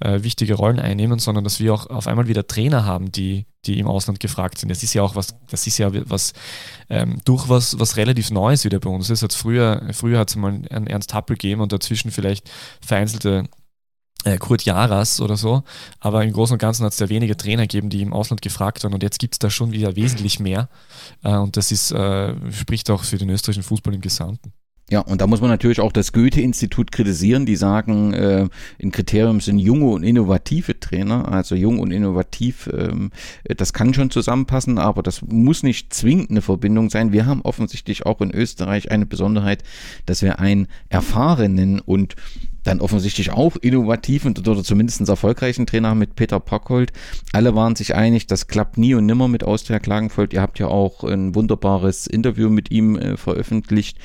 wichtige 0.00 0.54
Rollen 0.54 0.78
einnehmen, 0.78 1.18
sondern 1.18 1.44
dass 1.44 1.60
wir 1.60 1.74
auch 1.74 1.90
auf 1.90 2.06
einmal 2.06 2.28
wieder 2.28 2.46
Trainer 2.46 2.84
haben, 2.84 3.12
die, 3.12 3.44
die 3.66 3.78
im 3.78 3.86
Ausland 3.86 4.20
gefragt 4.20 4.58
sind. 4.58 4.68
Das 4.68 4.82
ist 4.82 4.94
ja 4.94 5.02
auch 5.02 5.14
was, 5.14 5.34
das 5.50 5.66
ist 5.66 5.78
ja 5.78 5.90
was 6.08 6.32
ähm, 6.88 7.20
durch 7.24 7.48
was, 7.48 7.78
was 7.78 7.96
relativ 7.96 8.30
Neues 8.30 8.64
wieder 8.64 8.80
bei 8.80 8.90
uns 8.90 9.10
ist. 9.10 9.22
Als 9.22 9.34
früher, 9.34 9.82
früher 9.92 10.18
hat 10.18 10.30
es 10.30 10.36
mal 10.36 10.60
einen 10.70 10.86
Ernst 10.86 11.14
Happel 11.14 11.36
gegeben 11.36 11.60
und 11.60 11.72
dazwischen 11.72 12.10
vielleicht 12.10 12.50
vereinzelte 12.80 13.48
äh, 14.24 14.38
Kurt 14.38 14.62
Jaras 14.64 15.20
oder 15.20 15.36
so, 15.36 15.62
aber 16.00 16.24
im 16.24 16.32
Großen 16.32 16.54
und 16.54 16.58
Ganzen 16.58 16.84
hat 16.84 16.92
es 16.92 16.98
sehr 16.98 17.08
wenige 17.08 17.36
Trainer 17.36 17.62
gegeben, 17.62 17.90
die 17.90 18.02
im 18.02 18.12
Ausland 18.12 18.42
gefragt 18.42 18.82
waren 18.82 18.92
und 18.92 19.02
jetzt 19.02 19.18
gibt 19.18 19.34
es 19.34 19.38
da 19.38 19.50
schon 19.50 19.72
wieder 19.72 19.94
wesentlich 19.96 20.40
mehr 20.40 20.68
äh, 21.22 21.36
und 21.36 21.56
das 21.56 21.70
ist, 21.70 21.92
äh, 21.92 22.34
spricht 22.52 22.90
auch 22.90 23.04
für 23.04 23.18
den 23.18 23.30
österreichischen 23.30 23.62
Fußball 23.62 23.94
im 23.94 24.00
Gesamten. 24.00 24.52
Ja, 24.88 25.00
und 25.00 25.20
da 25.20 25.26
muss 25.26 25.40
man 25.40 25.50
natürlich 25.50 25.80
auch 25.80 25.90
das 25.90 26.12
Goethe-Institut 26.12 26.92
kritisieren, 26.92 27.44
die 27.44 27.56
sagen, 27.56 28.12
äh, 28.12 28.48
in 28.78 28.92
Kriterium 28.92 29.40
sind 29.40 29.58
junge 29.58 29.86
und 29.86 30.04
innovative 30.04 30.78
Trainer, 30.78 31.32
also 31.32 31.56
jung 31.56 31.80
und 31.80 31.90
innovativ, 31.90 32.70
ähm, 32.72 33.10
das 33.42 33.72
kann 33.72 33.94
schon 33.94 34.12
zusammenpassen, 34.12 34.78
aber 34.78 35.02
das 35.02 35.22
muss 35.22 35.64
nicht 35.64 35.92
zwingend 35.92 36.30
eine 36.30 36.40
Verbindung 36.40 36.88
sein. 36.88 37.10
Wir 37.10 37.26
haben 37.26 37.42
offensichtlich 37.42 38.06
auch 38.06 38.20
in 38.20 38.30
Österreich 38.30 38.92
eine 38.92 39.06
Besonderheit, 39.06 39.64
dass 40.06 40.22
wir 40.22 40.38
einen 40.38 40.68
erfahrenen 40.88 41.80
und 41.80 42.14
dann 42.62 42.80
offensichtlich 42.80 43.32
auch 43.32 43.56
innovativen 43.56 44.36
oder 44.38 44.62
zumindest 44.62 45.08
erfolgreichen 45.08 45.66
Trainer 45.66 45.90
haben 45.90 45.98
mit 45.98 46.14
Peter 46.14 46.38
Packhold. 46.38 46.92
Alle 47.32 47.56
waren 47.56 47.74
sich 47.74 47.96
einig, 47.96 48.28
das 48.28 48.46
klappt 48.46 48.78
nie 48.78 48.94
und 48.94 49.06
nimmer 49.06 49.26
mit 49.26 49.42
Austria 49.42 49.80
Klagenfurt. 49.80 50.32
Ihr 50.32 50.42
habt 50.42 50.60
ja 50.60 50.68
auch 50.68 51.02
ein 51.02 51.34
wunderbares 51.34 52.06
Interview 52.06 52.50
mit 52.50 52.70
ihm 52.70 52.96
äh, 52.96 53.16
veröffentlicht 53.16 53.98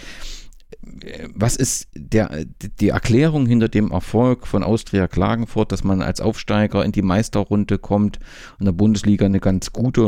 was 1.33 1.55
ist 1.55 1.87
der, 1.93 2.45
die 2.79 2.89
Erklärung 2.89 3.45
hinter 3.45 3.69
dem 3.69 3.91
Erfolg 3.91 4.47
von 4.47 4.63
Austria 4.63 5.07
Klagenfurt, 5.07 5.71
dass 5.71 5.83
man 5.83 6.01
als 6.01 6.21
Aufsteiger 6.21 6.83
in 6.83 6.91
die 6.91 7.01
Meisterrunde 7.01 7.77
kommt 7.77 8.19
und 8.59 8.65
der 8.65 8.71
Bundesliga 8.71 9.25
eine 9.25 9.39
ganz 9.39 9.73
gute 9.73 10.01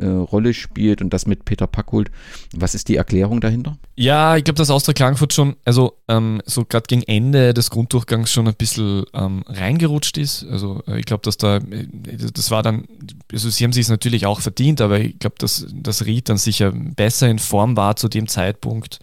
äh, 0.00 0.06
äh, 0.06 0.10
Rolle 0.16 0.54
spielt 0.54 1.02
und 1.02 1.10
das 1.10 1.26
mit 1.26 1.44
Peter 1.44 1.66
Packhult? 1.66 2.10
Was 2.54 2.74
ist 2.74 2.88
die 2.88 2.96
Erklärung 2.96 3.40
dahinter? 3.40 3.76
Ja, 3.96 4.36
ich 4.36 4.44
glaube, 4.44 4.58
dass 4.58 4.70
Austria 4.70 4.94
Klagenfurt 4.94 5.32
schon, 5.32 5.56
also 5.64 5.98
ähm, 6.08 6.40
so 6.44 6.64
gerade 6.64 6.86
gegen 6.86 7.02
Ende 7.02 7.54
des 7.54 7.70
Grunddurchgangs 7.70 8.32
schon 8.32 8.48
ein 8.48 8.54
bisschen 8.54 9.04
ähm, 9.14 9.44
reingerutscht 9.46 10.18
ist. 10.18 10.46
Also 10.50 10.82
äh, 10.86 10.98
ich 10.98 11.06
glaube, 11.06 11.22
dass 11.22 11.36
da, 11.36 11.56
äh, 11.56 11.86
das 12.32 12.50
war 12.50 12.62
dann, 12.62 12.84
also 13.32 13.50
sie 13.50 13.64
haben 13.64 13.72
sich 13.72 13.82
es 13.82 13.90
natürlich 13.90 14.26
auch 14.26 14.40
verdient, 14.40 14.80
aber 14.80 15.00
ich 15.00 15.18
glaube, 15.18 15.36
dass 15.38 15.66
das 15.72 16.06
Ried 16.06 16.28
dann 16.28 16.38
sicher 16.38 16.72
besser 16.72 17.28
in 17.28 17.38
Form 17.38 17.76
war 17.76 17.96
zu 17.96 18.08
dem 18.08 18.28
Zeitpunkt. 18.28 19.00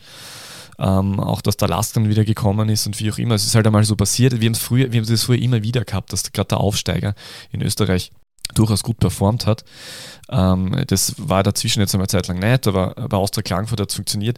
Ähm, 0.81 1.19
auch, 1.19 1.41
dass 1.41 1.57
der 1.57 1.67
Last 1.67 1.95
dann 1.95 2.09
wieder 2.09 2.25
gekommen 2.25 2.67
ist 2.69 2.87
und 2.87 2.99
wie 2.99 3.11
auch 3.11 3.19
immer. 3.19 3.35
Es 3.35 3.45
ist 3.45 3.53
halt 3.53 3.67
einmal 3.67 3.83
so 3.83 3.95
passiert. 3.95 4.41
Wir 4.41 4.47
haben 4.47 4.53
es 4.53 4.59
früher, 4.59 4.91
wir 4.91 4.99
haben 4.99 5.13
es 5.13 5.23
früher 5.23 5.39
immer 5.39 5.61
wieder 5.61 5.85
gehabt, 5.85 6.11
dass 6.11 6.31
gerade 6.31 6.47
der 6.47 6.59
Aufsteiger 6.59 7.13
in 7.51 7.61
Österreich 7.61 8.11
durchaus 8.53 8.83
gut 8.83 8.99
performt 8.99 9.45
hat. 9.45 9.63
Ähm, 10.31 10.83
das 10.87 11.15
war 11.17 11.43
dazwischen 11.43 11.81
jetzt 11.81 11.93
einmal 11.93 12.07
Zeit 12.07 12.27
lang 12.27 12.39
nicht, 12.39 12.67
aber 12.67 12.95
bei 13.09 13.17
Austria 13.17 13.43
Klagenfurt 13.43 13.81
hat 13.81 13.89
es 13.89 13.95
funktioniert. 13.95 14.37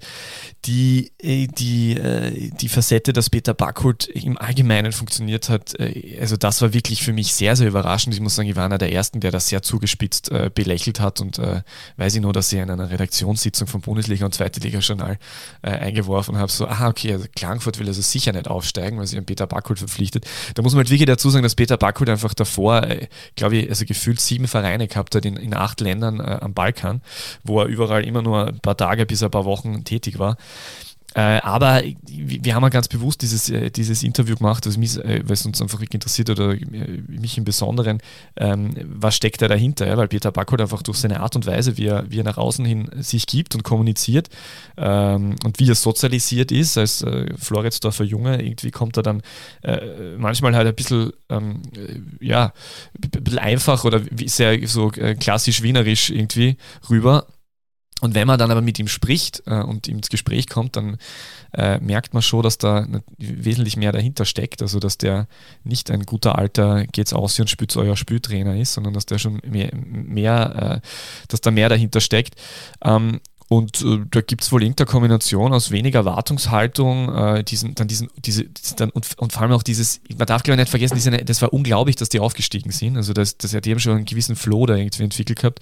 Die, 0.66 1.12
äh, 1.20 1.48
die, 1.48 1.94
äh, 1.94 2.50
die 2.50 2.70
Facette, 2.70 3.14
dass 3.14 3.30
Peter 3.30 3.54
Backholt 3.54 4.08
im 4.08 4.38
Allgemeinen 4.38 4.92
funktioniert 4.92 5.50
hat, 5.50 5.80
äh, 5.80 6.18
also 6.20 6.36
das 6.36 6.62
war 6.62 6.74
wirklich 6.74 7.04
für 7.04 7.14
mich 7.14 7.34
sehr, 7.34 7.56
sehr 7.56 7.68
überraschend. 7.68 8.16
Ich 8.16 8.22
muss 8.22 8.36
sagen, 8.36 8.50
ich 8.50 8.56
war 8.56 8.66
einer 8.66 8.80
der 8.80 8.92
Ersten, 8.92 9.20
der 9.20 9.32
das 9.32 9.50
sehr 9.50 9.62
zugespitzt 9.62 10.32
äh, 10.32 10.50
belächelt 10.54 11.00
hat 11.00 11.22
und 11.22 11.40
weiß 11.98 12.16
ich 12.16 12.22
nur, 12.22 12.34
dass 12.34 12.52
ich 12.52 12.60
in 12.60 12.70
einer 12.70 12.90
Redaktionssitzung 12.90 13.68
vom 13.68 13.82
Bundesliga 13.82 14.26
und 14.26 14.34
Zweite 14.34 14.60
Liga 14.60 14.80
Journal 14.80 15.18
äh, 15.62 15.70
eingeworfen 15.70 16.38
habe, 16.38 16.52
so, 16.52 16.68
aha, 16.68 16.88
okay, 16.88 17.14
also 17.14 17.26
Klagenfurt 17.36 17.80
will 17.80 17.88
also 17.88 18.02
sicher 18.02 18.32
nicht 18.32 18.48
aufsteigen, 18.48 18.98
weil 18.98 19.08
sie 19.08 19.18
einen 19.18 19.26
Peter 19.26 19.46
Backholt 19.46 19.80
verpflichtet. 19.80 20.26
Da 20.56 20.62
muss 20.62 20.74
man 20.74 20.80
halt 20.80 20.90
wirklich 20.90 21.08
dazu 21.08 21.30
sagen, 21.30 21.44
dass 21.44 21.56
Peter 21.56 21.78
Backholt 21.78 22.10
einfach 22.10 22.34
davor, 22.34 22.88
glaube 23.36 23.58
ich, 23.58 23.70
also 23.70 23.86
gefühlt 23.86 24.03
sieben 24.04 24.48
Vereine 24.48 24.88
gehabt 24.88 25.16
hat 25.16 25.26
in, 25.26 25.36
in 25.36 25.54
acht 25.54 25.82
Ländern 25.82 26.20
äh, 26.20 26.40
am 26.42 26.54
Balkan, 26.54 27.02
wo 27.44 27.60
er 27.62 27.68
überall 27.68 28.06
immer 28.06 28.22
nur 28.22 28.48
ein 28.48 28.60
paar 28.60 28.78
Tage 28.78 29.06
bis 29.06 29.24
ein 29.24 29.32
paar 29.32 29.46
Wochen 29.46 29.84
tätig 29.84 30.20
war. 30.20 30.38
Äh, 31.16 31.40
aber 31.42 31.84
wir 32.08 32.56
haben 32.56 32.64
ja 32.64 32.70
ganz 32.70 32.88
bewusst 32.88 33.22
dieses, 33.22 33.50
äh, 33.50 33.70
dieses 33.70 34.04
Interview 34.04 34.36
gemacht, 34.36 34.66
also 34.66 34.80
mich, 34.80 34.98
äh, 34.98 35.24
es 35.30 35.46
uns 35.46 35.62
einfach 35.62 35.82
interessiert 35.82 36.30
oder 36.30 36.56
mich 37.08 37.38
im 37.38 37.44
Besonderen, 37.44 38.00
ähm, 38.36 38.72
was 38.86 39.16
steckt 39.16 39.42
da 39.42 39.48
dahinter? 39.48 39.88
Ja? 39.88 39.98
Weil 39.98 40.08
Peter 40.08 40.32
Backholt 40.32 40.62
einfach 40.62 40.82
durch 40.82 40.98
seine 40.98 41.20
Art 41.20 41.36
und 41.36 41.46
Weise, 41.46 41.78
wie 41.78 41.86
er, 41.86 42.10
wie 42.10 42.20
er 42.20 42.24
nach 42.24 42.38
außen 42.38 42.66
hin 42.66 42.90
sich 43.00 43.28
gibt 43.28 43.54
und 43.54 43.64
kommuniziert 43.64 44.30
ähm, 44.78 45.36
und 45.44 45.60
wie 45.60 45.70
er 45.70 45.76
sozialisiert 45.76 46.52
ist 46.52 46.78
als 46.78 47.06
Floridsdorfer 47.38 48.04
Junge, 48.04 48.42
irgendwie 48.42 48.72
kommt 48.72 48.98
er 48.98 49.04
dann 49.04 49.22
manchmal 50.18 50.56
halt 50.56 50.68
ein 50.68 50.76
bisschen, 50.76 51.12
ähm, 51.30 51.62
ja, 52.20 52.54
ein 53.02 53.24
bisschen 53.24 53.40
einfach 53.40 53.84
oder 53.84 54.02
sehr 54.26 54.68
so 54.68 54.90
klassisch 54.90 55.62
wienerisch 55.62 56.10
irgendwie 56.10 56.58
rüber 56.90 57.28
und 58.04 58.16
wenn 58.16 58.28
man 58.28 58.38
dann 58.38 58.52
aber 58.52 58.62
mit 58.62 58.80
ihm 58.80 58.90
spricht 58.90 59.44
äh, 59.46 59.62
und 59.62 59.88
ihm 59.88 59.96
ins 59.96 60.10
Gespräch 60.10 60.50
kommt, 60.50 60.76
dann 60.76 60.98
äh, 61.54 61.80
merkt 61.80 62.14
man 62.14 62.22
schon, 62.22 62.44
dass 62.44 62.58
da 62.58 62.86
wesentlich 63.18 63.78
mehr 63.78 63.94
dahinter 63.94 64.26
steckt. 64.26 64.62
Also, 64.62 64.82
dass 64.82 64.98
der 64.98 65.26
nicht 65.64 65.90
ein 65.90 66.02
guter 66.04 66.38
alter 66.38 66.86
geht's 66.88 67.14
aus 67.14 67.40
und 67.40 67.50
spürt 67.50 67.78
euer 67.78 67.96
Spieltrainer 67.96 68.58
ist, 68.58 68.74
sondern 68.74 68.94
dass 68.94 69.06
der 69.06 69.20
schon 69.20 69.40
mehr, 69.48 69.72
mehr 69.74 70.82
äh, 70.84 70.88
dass 71.30 71.40
da 71.40 71.50
mehr 71.50 71.70
dahinter 71.70 72.02
steckt. 72.02 72.36
Ähm, 72.84 73.22
Und 73.54 73.84
äh, 73.84 74.00
da 74.10 74.22
gibt 74.22 74.42
es 74.42 74.52
wohl 74.52 74.64
irgendeine 74.64 74.88
Kombination 74.88 75.54
aus 75.54 75.70
weniger 75.70 76.00
Erwartungshaltung, 76.00 77.14
äh, 77.14 77.44
diesen, 77.44 77.76
dann 77.76 77.88
diesen, 77.88 78.10
diese, 78.18 78.46
dann, 78.78 78.90
und, 78.90 79.08
und 79.20 79.32
vor 79.32 79.44
allem 79.44 79.52
auch 79.52 79.62
dieses, 79.62 80.02
man 80.18 80.26
darf 80.26 80.42
glaube 80.42 80.56
ich 80.56 80.62
nicht 80.62 80.72
vergessen, 80.72 80.96
diese, 80.96 81.12
das 81.12 81.40
war 81.44 81.54
unglaublich, 81.54 81.96
dass 81.96 82.10
die 82.10 82.20
aufgestiegen 82.20 82.72
sind. 82.72 82.98
Also 82.98 83.14
das, 83.14 83.38
das 83.38 83.54
hat 83.54 83.68
eben 83.68 83.80
schon 83.80 83.98
einen 83.98 84.06
gewissen 84.06 84.36
Flow 84.36 84.66
da 84.66 84.76
irgendwie 84.76 85.04
entwickelt 85.04 85.38
gehabt. 85.38 85.60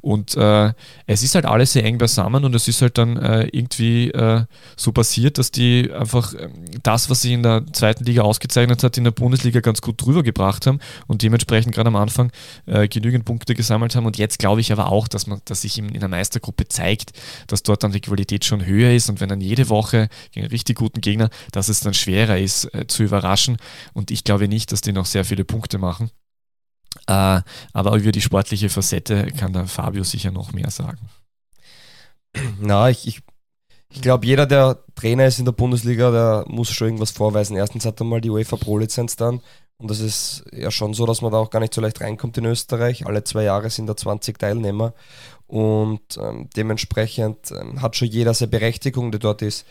Und 0.00 0.34
äh, 0.38 0.72
es 1.06 1.22
ist 1.22 1.34
halt 1.34 1.44
alles 1.44 1.74
sehr 1.74 1.84
eng 1.84 1.98
beisammen 1.98 2.46
und 2.46 2.54
es 2.54 2.66
ist 2.66 2.80
halt 2.80 2.96
dann 2.96 3.18
äh, 3.18 3.46
irgendwie 3.52 4.10
äh, 4.12 4.44
so 4.74 4.92
passiert, 4.92 5.36
dass 5.36 5.50
die 5.50 5.92
einfach 5.92 6.32
ähm, 6.32 6.50
das, 6.82 7.10
was 7.10 7.20
sie 7.20 7.34
in 7.34 7.42
der 7.42 7.66
zweiten 7.74 8.04
Liga 8.04 8.22
ausgezeichnet 8.22 8.82
hat, 8.82 8.96
in 8.96 9.04
der 9.04 9.10
Bundesliga 9.10 9.60
ganz 9.60 9.82
gut 9.82 10.00
drüber 10.00 10.22
gebracht 10.22 10.66
haben 10.66 10.78
und 11.08 11.20
dementsprechend 11.20 11.74
gerade 11.74 11.88
am 11.88 11.96
Anfang 11.96 12.32
äh, 12.64 12.88
genügend 12.88 13.26
Punkte 13.26 13.54
gesammelt 13.54 13.96
haben. 13.96 14.06
Und 14.06 14.16
jetzt 14.16 14.38
glaube 14.38 14.62
ich 14.62 14.72
aber 14.72 14.90
auch, 14.90 15.08
dass 15.08 15.26
man, 15.26 15.42
dass 15.44 15.60
sich 15.60 15.76
in 15.76 15.92
der 15.92 16.08
Meistergruppe 16.08 16.68
zeigt, 16.68 17.12
dass 17.46 17.62
dort 17.62 17.82
dann 17.82 17.92
die 17.92 18.00
Qualität 18.00 18.44
schon 18.44 18.64
höher 18.64 18.92
ist 18.92 19.08
und 19.08 19.20
wenn 19.20 19.28
dann 19.28 19.40
jede 19.40 19.68
Woche 19.68 20.08
gegen 20.32 20.44
einen 20.44 20.52
richtig 20.52 20.78
guten 20.78 21.00
Gegner, 21.00 21.30
dass 21.52 21.68
es 21.68 21.80
dann 21.80 21.94
schwerer 21.94 22.38
ist 22.38 22.72
äh, 22.74 22.86
zu 22.86 23.02
überraschen. 23.02 23.56
Und 23.92 24.10
ich 24.10 24.24
glaube 24.24 24.48
nicht, 24.48 24.72
dass 24.72 24.80
die 24.80 24.92
noch 24.92 25.06
sehr 25.06 25.24
viele 25.24 25.44
Punkte 25.44 25.78
machen. 25.78 26.10
Äh, 27.06 27.40
aber 27.72 27.96
über 27.96 28.12
die 28.12 28.20
sportliche 28.20 28.68
Facette 28.68 29.26
kann 29.32 29.52
der 29.52 29.66
Fabio 29.66 30.04
sicher 30.04 30.30
noch 30.30 30.52
mehr 30.52 30.70
sagen. 30.70 31.08
Na, 32.60 32.90
ich, 32.90 33.06
ich, 33.06 33.20
ich 33.90 34.00
glaube, 34.00 34.26
jeder, 34.26 34.46
der 34.46 34.84
Trainer 34.94 35.26
ist 35.26 35.38
in 35.38 35.44
der 35.44 35.52
Bundesliga, 35.52 36.10
der 36.10 36.44
muss 36.48 36.70
schon 36.70 36.88
irgendwas 36.88 37.10
vorweisen. 37.10 37.56
Erstens 37.56 37.84
hat 37.84 38.00
er 38.00 38.04
mal 38.04 38.20
die 38.20 38.30
UEFA 38.30 38.56
Pro-Lizenz 38.56 39.16
dann. 39.16 39.40
Und 39.76 39.90
das 39.90 40.00
ist 40.00 40.44
ja 40.52 40.70
schon 40.70 40.94
so, 40.94 41.04
dass 41.04 41.20
man 41.20 41.32
da 41.32 41.38
auch 41.38 41.50
gar 41.50 41.60
nicht 41.60 41.74
so 41.74 41.80
leicht 41.80 42.00
reinkommt 42.00 42.38
in 42.38 42.44
Österreich. 42.44 43.06
Alle 43.06 43.24
zwei 43.24 43.42
Jahre 43.42 43.70
sind 43.70 43.86
da 43.86 43.96
20 43.96 44.38
Teilnehmer. 44.38 44.94
Und 45.46 46.16
ähm, 46.18 46.48
dementsprechend 46.56 47.50
ähm, 47.50 47.82
hat 47.82 47.96
schon 47.96 48.08
jeder 48.08 48.34
seine 48.34 48.50
Berechtigung, 48.50 49.10
der 49.10 49.20
dort 49.20 49.42
ist. 49.42 49.66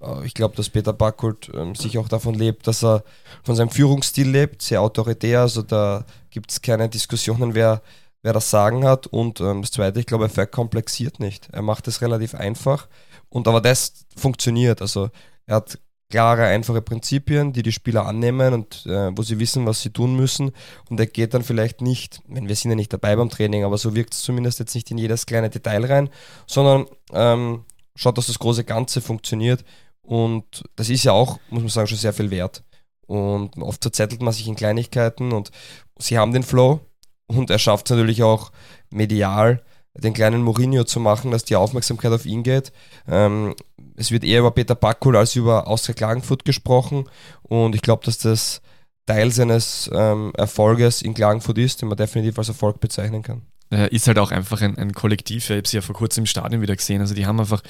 Äh, 0.00 0.26
ich 0.26 0.34
glaube, 0.34 0.56
dass 0.56 0.70
Peter 0.70 0.92
Backholt 0.92 1.50
ähm, 1.54 1.74
sich 1.74 1.98
auch 1.98 2.08
davon 2.08 2.34
lebt, 2.34 2.66
dass 2.66 2.84
er 2.84 3.04
von 3.42 3.56
seinem 3.56 3.70
Führungsstil 3.70 4.28
lebt, 4.28 4.62
sehr 4.62 4.80
autoritär. 4.80 5.40
Also 5.40 5.62
da 5.62 6.04
gibt 6.30 6.50
es 6.50 6.62
keine 6.62 6.88
Diskussionen, 6.88 7.54
wer, 7.54 7.82
wer 8.22 8.32
das 8.32 8.50
Sagen 8.50 8.84
hat. 8.84 9.06
Und 9.06 9.40
ähm, 9.40 9.62
das 9.62 9.72
Zweite, 9.72 10.00
ich 10.00 10.06
glaube, 10.06 10.26
er 10.26 10.30
verkomplexiert 10.30 11.20
nicht. 11.20 11.48
Er 11.52 11.62
macht 11.62 11.88
es 11.88 12.00
relativ 12.00 12.34
einfach. 12.34 12.88
Und 13.28 13.48
aber 13.48 13.60
das 13.60 14.06
funktioniert. 14.16 14.80
Also 14.80 15.10
er 15.46 15.56
hat 15.56 15.78
klare, 16.10 16.46
einfache 16.46 16.80
Prinzipien, 16.80 17.52
die 17.52 17.62
die 17.62 17.72
Spieler 17.72 18.06
annehmen 18.06 18.54
und 18.54 18.86
äh, 18.86 19.10
wo 19.16 19.22
sie 19.22 19.38
wissen, 19.38 19.66
was 19.66 19.82
sie 19.82 19.90
tun 19.90 20.16
müssen. 20.16 20.52
Und 20.88 20.98
er 20.98 21.06
geht 21.06 21.34
dann 21.34 21.42
vielleicht 21.42 21.80
nicht, 21.80 22.22
wenn 22.26 22.48
wir 22.48 22.56
sind 22.56 22.70
ja 22.70 22.76
nicht 22.76 22.92
dabei 22.92 23.14
beim 23.16 23.28
Training, 23.28 23.64
aber 23.64 23.76
so 23.78 23.94
wirkt 23.94 24.14
es 24.14 24.22
zumindest 24.22 24.58
jetzt 24.58 24.74
nicht 24.74 24.90
in 24.90 24.98
jedes 24.98 25.26
kleine 25.26 25.50
Detail 25.50 25.84
rein, 25.84 26.10
sondern 26.46 26.86
ähm, 27.12 27.64
schaut, 27.94 28.16
dass 28.16 28.28
das 28.28 28.38
große 28.38 28.64
Ganze 28.64 29.00
funktioniert. 29.00 29.64
Und 30.02 30.64
das 30.76 30.88
ist 30.88 31.04
ja 31.04 31.12
auch, 31.12 31.38
muss 31.50 31.62
man 31.62 31.68
sagen, 31.68 31.88
schon 31.88 31.98
sehr 31.98 32.14
viel 32.14 32.30
wert. 32.30 32.64
Und 33.06 33.58
oft 33.58 33.82
verzettelt 33.82 34.22
man 34.22 34.32
sich 34.32 34.48
in 34.48 34.56
Kleinigkeiten 34.56 35.32
und 35.32 35.50
sie 35.98 36.18
haben 36.18 36.32
den 36.32 36.42
Flow 36.42 36.80
und 37.26 37.50
er 37.50 37.58
schafft 37.58 37.86
es 37.86 37.90
natürlich 37.90 38.22
auch 38.22 38.50
medial 38.90 39.62
den 39.94 40.14
kleinen 40.14 40.42
Mourinho 40.42 40.84
zu 40.84 41.00
machen, 41.00 41.30
dass 41.30 41.44
die 41.44 41.56
Aufmerksamkeit 41.56 42.12
auf 42.12 42.26
ihn 42.26 42.42
geht. 42.42 42.72
Ähm, 43.08 43.54
es 43.96 44.10
wird 44.10 44.24
eher 44.24 44.40
über 44.40 44.52
Peter 44.52 44.74
Backhol 44.74 45.16
als 45.16 45.34
über 45.34 45.66
Austria 45.66 45.94
Klagenfurt 45.94 46.44
gesprochen 46.44 47.08
und 47.42 47.74
ich 47.74 47.82
glaube, 47.82 48.04
dass 48.04 48.18
das 48.18 48.60
Teil 49.06 49.30
seines 49.32 49.90
ähm, 49.92 50.32
Erfolges 50.36 51.02
in 51.02 51.14
Klagenfurt 51.14 51.58
ist, 51.58 51.82
den 51.82 51.88
man 51.88 51.96
definitiv 51.96 52.38
als 52.38 52.48
Erfolg 52.48 52.80
bezeichnen 52.80 53.22
kann 53.22 53.42
äh, 53.70 53.94
ist 53.94 54.06
halt 54.06 54.18
auch 54.18 54.30
einfach 54.30 54.60
ein, 54.62 54.76
ein 54.78 54.92
Kollektiv. 54.92 55.50
Ich 55.50 55.56
habe 55.56 55.68
sie 55.68 55.76
ja 55.76 55.82
vor 55.82 55.94
kurzem 55.94 56.22
im 56.22 56.26
Stadion 56.26 56.62
wieder 56.62 56.76
gesehen. 56.76 57.00
Also 57.00 57.14
die 57.14 57.26
haben 57.26 57.38
einfach, 57.40 57.62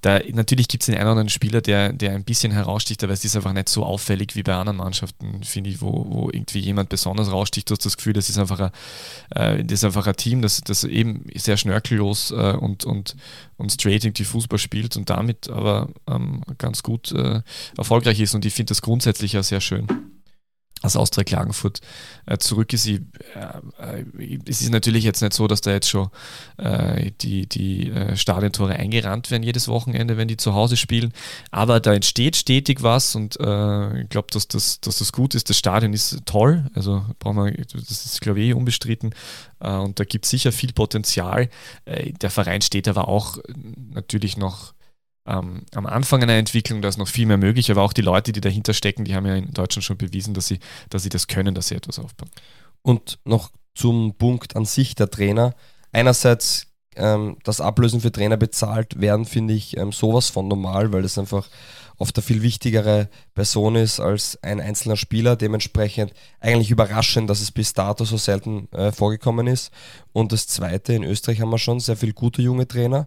da 0.00 0.20
natürlich 0.32 0.68
gibt 0.68 0.82
es 0.82 0.86
den 0.86 0.94
einen 0.94 1.04
oder 1.04 1.10
anderen 1.12 1.28
Spieler, 1.28 1.60
der, 1.60 1.92
der 1.92 2.12
ein 2.12 2.24
bisschen 2.24 2.52
heraussticht, 2.52 3.02
aber 3.02 3.12
es 3.12 3.24
ist 3.24 3.36
einfach 3.36 3.52
nicht 3.52 3.68
so 3.68 3.84
auffällig 3.84 4.36
wie 4.36 4.42
bei 4.42 4.54
anderen 4.54 4.78
Mannschaften, 4.78 5.42
finde 5.42 5.70
ich, 5.70 5.80
wo, 5.80 6.06
wo 6.08 6.30
irgendwie 6.30 6.60
jemand 6.60 6.88
besonders 6.88 7.30
raussticht. 7.30 7.68
Du 7.68 7.74
hast 7.74 7.84
das 7.84 7.96
Gefühl, 7.96 8.12
das 8.12 8.28
ist 8.28 8.38
einfach 8.38 8.60
ein, 8.60 8.70
äh, 9.58 9.64
das 9.64 9.80
ist 9.80 9.84
einfach 9.84 10.06
ein 10.06 10.16
Team, 10.16 10.42
das, 10.42 10.60
das 10.60 10.84
eben 10.84 11.24
sehr 11.34 11.56
schnörkellos 11.56 12.30
äh, 12.30 12.56
und, 12.58 12.84
und, 12.84 13.16
und 13.56 13.72
straight 13.72 14.04
irgendwie 14.04 14.24
Fußball 14.24 14.58
spielt 14.58 14.96
und 14.96 15.10
damit 15.10 15.48
aber 15.48 15.88
ähm, 16.08 16.42
ganz 16.58 16.82
gut 16.82 17.12
äh, 17.12 17.42
erfolgreich 17.76 18.20
ist. 18.20 18.34
Und 18.34 18.44
ich 18.44 18.54
finde 18.54 18.70
das 18.70 18.82
grundsätzlich 18.82 19.32
ja 19.32 19.42
sehr 19.42 19.60
schön 19.60 19.86
aus 20.82 20.96
Austria 20.96 21.24
Klagenfurt 21.24 21.80
äh, 22.26 22.38
zurück 22.38 22.72
ist. 22.72 22.86
Ich, 22.86 23.00
äh, 23.34 24.02
äh, 24.02 24.38
es 24.46 24.62
ist 24.62 24.70
natürlich 24.70 25.04
jetzt 25.04 25.20
nicht 25.20 25.34
so, 25.34 25.46
dass 25.46 25.60
da 25.60 25.72
jetzt 25.72 25.88
schon 25.88 26.08
äh, 26.56 27.10
die, 27.20 27.46
die 27.46 27.90
äh, 27.90 28.16
Stadiontore 28.16 28.74
eingerannt 28.74 29.30
werden 29.30 29.42
jedes 29.42 29.68
Wochenende, 29.68 30.16
wenn 30.16 30.28
die 30.28 30.36
zu 30.36 30.54
Hause 30.54 30.76
spielen. 30.76 31.12
Aber 31.50 31.80
da 31.80 31.92
entsteht 31.92 32.36
stetig 32.36 32.82
was 32.82 33.14
und 33.14 33.38
äh, 33.40 34.02
ich 34.02 34.08
glaube, 34.08 34.28
dass 34.32 34.48
das, 34.48 34.80
dass 34.80 34.98
das 34.98 35.12
gut 35.12 35.34
ist. 35.34 35.50
Das 35.50 35.58
Stadion 35.58 35.92
ist 35.92 36.20
toll, 36.24 36.70
also 36.74 37.04
brauchen 37.18 37.44
wir, 37.44 37.52
das 37.52 38.06
ist 38.06 38.20
glaube 38.20 38.40
ich 38.40 38.48
eh 38.48 38.52
unbestritten. 38.52 39.14
und 39.58 40.00
da 40.00 40.04
gibt 40.04 40.24
es 40.24 40.30
sicher 40.30 40.52
viel 40.52 40.72
Potenzial. 40.72 41.48
der 41.86 42.30
Verein 42.30 42.62
steht 42.62 42.88
aber 42.88 43.08
auch 43.08 43.38
natürlich 43.92 44.36
noch 44.36 44.72
ähm, 45.30 45.62
am 45.74 45.86
Anfang 45.86 46.22
einer 46.22 46.34
Entwicklung, 46.34 46.82
da 46.82 46.88
ist 46.88 46.98
noch 46.98 47.08
viel 47.08 47.26
mehr 47.26 47.36
möglich, 47.36 47.70
aber 47.70 47.82
auch 47.82 47.92
die 47.92 48.02
Leute, 48.02 48.32
die 48.32 48.40
dahinter 48.40 48.74
stecken, 48.74 49.04
die 49.04 49.14
haben 49.14 49.26
ja 49.26 49.34
in 49.34 49.52
Deutschland 49.52 49.84
schon 49.84 49.96
bewiesen, 49.96 50.34
dass 50.34 50.46
sie, 50.46 50.58
dass 50.88 51.02
sie 51.02 51.08
das 51.08 51.26
können, 51.26 51.54
dass 51.54 51.68
sie 51.68 51.76
etwas 51.76 51.98
aufbauen. 51.98 52.30
Und 52.82 53.18
noch 53.24 53.50
zum 53.74 54.14
Punkt 54.14 54.56
an 54.56 54.64
sich 54.64 54.94
der 54.94 55.10
Trainer. 55.10 55.54
Einerseits 55.92 56.66
ähm, 56.96 57.36
das 57.44 57.60
Ablösen 57.60 58.00
für 58.00 58.12
Trainer 58.12 58.36
bezahlt 58.36 59.00
werden, 59.00 59.24
finde 59.24 59.54
ich 59.54 59.76
ähm, 59.76 59.92
sowas 59.92 60.28
von 60.28 60.48
normal, 60.48 60.92
weil 60.92 61.02
das 61.02 61.18
einfach 61.18 61.48
oft 61.96 62.16
eine 62.16 62.22
viel 62.22 62.42
wichtigere 62.42 63.08
Person 63.34 63.76
ist 63.76 64.00
als 64.00 64.42
ein 64.42 64.60
einzelner 64.60 64.96
Spieler. 64.96 65.36
Dementsprechend 65.36 66.12
eigentlich 66.40 66.70
überraschend, 66.70 67.30
dass 67.30 67.40
es 67.40 67.52
bis 67.52 67.74
dato 67.74 68.04
so 68.04 68.16
selten 68.16 68.70
äh, 68.72 68.90
vorgekommen 68.90 69.46
ist. 69.46 69.70
Und 70.12 70.32
das 70.32 70.46
Zweite, 70.46 70.94
in 70.94 71.04
Österreich 71.04 71.40
haben 71.40 71.50
wir 71.50 71.58
schon 71.58 71.78
sehr 71.78 71.96
viele 71.96 72.14
gute 72.14 72.42
junge 72.42 72.66
Trainer, 72.66 73.06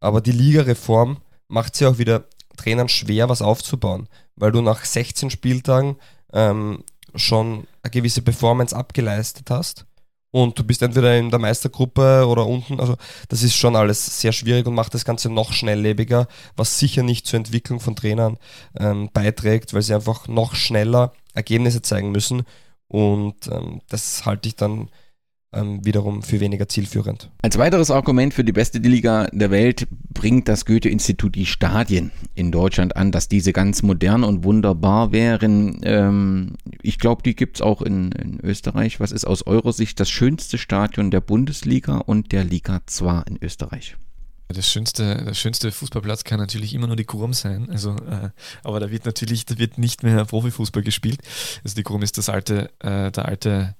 aber 0.00 0.20
die 0.20 0.32
Ligareform 0.32 1.18
macht 1.54 1.74
es 1.74 1.80
ja 1.80 1.88
auch 1.88 1.98
wieder 1.98 2.24
Trainern 2.56 2.88
schwer, 2.88 3.28
was 3.28 3.40
aufzubauen, 3.40 4.08
weil 4.36 4.52
du 4.52 4.60
nach 4.60 4.84
16 4.84 5.30
Spieltagen 5.30 5.96
ähm, 6.32 6.82
schon 7.14 7.66
eine 7.82 7.90
gewisse 7.90 8.22
Performance 8.22 8.74
abgeleistet 8.74 9.50
hast 9.50 9.86
und 10.32 10.58
du 10.58 10.64
bist 10.64 10.82
entweder 10.82 11.16
in 11.16 11.30
der 11.30 11.38
Meistergruppe 11.38 12.26
oder 12.26 12.44
unten. 12.44 12.80
Also 12.80 12.96
das 13.28 13.44
ist 13.44 13.54
schon 13.54 13.76
alles 13.76 14.20
sehr 14.20 14.32
schwierig 14.32 14.66
und 14.66 14.74
macht 14.74 14.92
das 14.92 15.04
Ganze 15.04 15.30
noch 15.30 15.52
schnelllebiger, 15.52 16.26
was 16.56 16.80
sicher 16.80 17.04
nicht 17.04 17.28
zur 17.28 17.36
Entwicklung 17.36 17.78
von 17.78 17.94
Trainern 17.94 18.36
ähm, 18.76 19.10
beiträgt, 19.12 19.74
weil 19.74 19.82
sie 19.82 19.94
einfach 19.94 20.26
noch 20.26 20.56
schneller 20.56 21.12
Ergebnisse 21.34 21.82
zeigen 21.82 22.10
müssen. 22.10 22.42
Und 22.88 23.46
ähm, 23.46 23.80
das 23.88 24.26
halte 24.26 24.48
ich 24.48 24.56
dann 24.56 24.90
ähm, 25.54 25.84
wiederum 25.84 26.22
für 26.22 26.40
weniger 26.40 26.68
zielführend. 26.68 27.30
Als 27.42 27.58
weiteres 27.58 27.90
Argument 27.90 28.34
für 28.34 28.44
die 28.44 28.52
beste 28.52 28.78
Liga 28.78 29.28
der 29.32 29.50
Welt 29.50 29.86
bringt 30.12 30.48
das 30.48 30.64
Goethe-Institut 30.64 31.34
die 31.34 31.46
Stadien 31.46 32.10
in 32.34 32.52
Deutschland 32.52 32.96
an, 32.96 33.12
dass 33.12 33.28
diese 33.28 33.52
ganz 33.52 33.82
modern 33.82 34.24
und 34.24 34.44
wunderbar 34.44 35.12
wären. 35.12 35.80
Ähm, 35.84 36.52
ich 36.82 36.98
glaube, 36.98 37.22
die 37.22 37.34
gibt 37.34 37.56
es 37.56 37.62
auch 37.62 37.82
in, 37.82 38.12
in, 38.12 38.40
Österreich. 38.42 39.00
Was 39.00 39.12
ist 39.12 39.24
aus 39.24 39.46
eurer 39.46 39.72
Sicht 39.72 40.00
das 40.00 40.10
schönste 40.10 40.58
Stadion 40.58 41.10
der 41.10 41.20
Bundesliga 41.20 41.98
und 41.98 42.32
der 42.32 42.44
Liga 42.44 42.80
2 42.86 43.22
in 43.28 43.38
Österreich? 43.40 43.96
Das 44.48 44.70
schönste, 44.70 45.24
der 45.24 45.34
schönste 45.34 45.72
Fußballplatz 45.72 46.24
kann 46.24 46.38
natürlich 46.38 46.74
immer 46.74 46.86
nur 46.86 46.96
die 46.96 47.04
Kurm 47.04 47.32
sein. 47.32 47.68
Also, 47.70 47.96
äh, 47.96 48.30
aber 48.62 48.78
da 48.78 48.90
wird 48.90 49.06
natürlich, 49.06 49.46
da 49.46 49.58
wird 49.58 49.78
nicht 49.78 50.02
mehr 50.02 50.24
Profifußball 50.24 50.82
gespielt. 50.82 51.20
Also 51.64 51.74
die 51.74 51.82
Kurm 51.82 52.02
ist 52.02 52.18
das 52.18 52.28
alte, 52.28 52.70
äh, 52.80 53.10
der 53.10 53.24
alte 53.24 53.74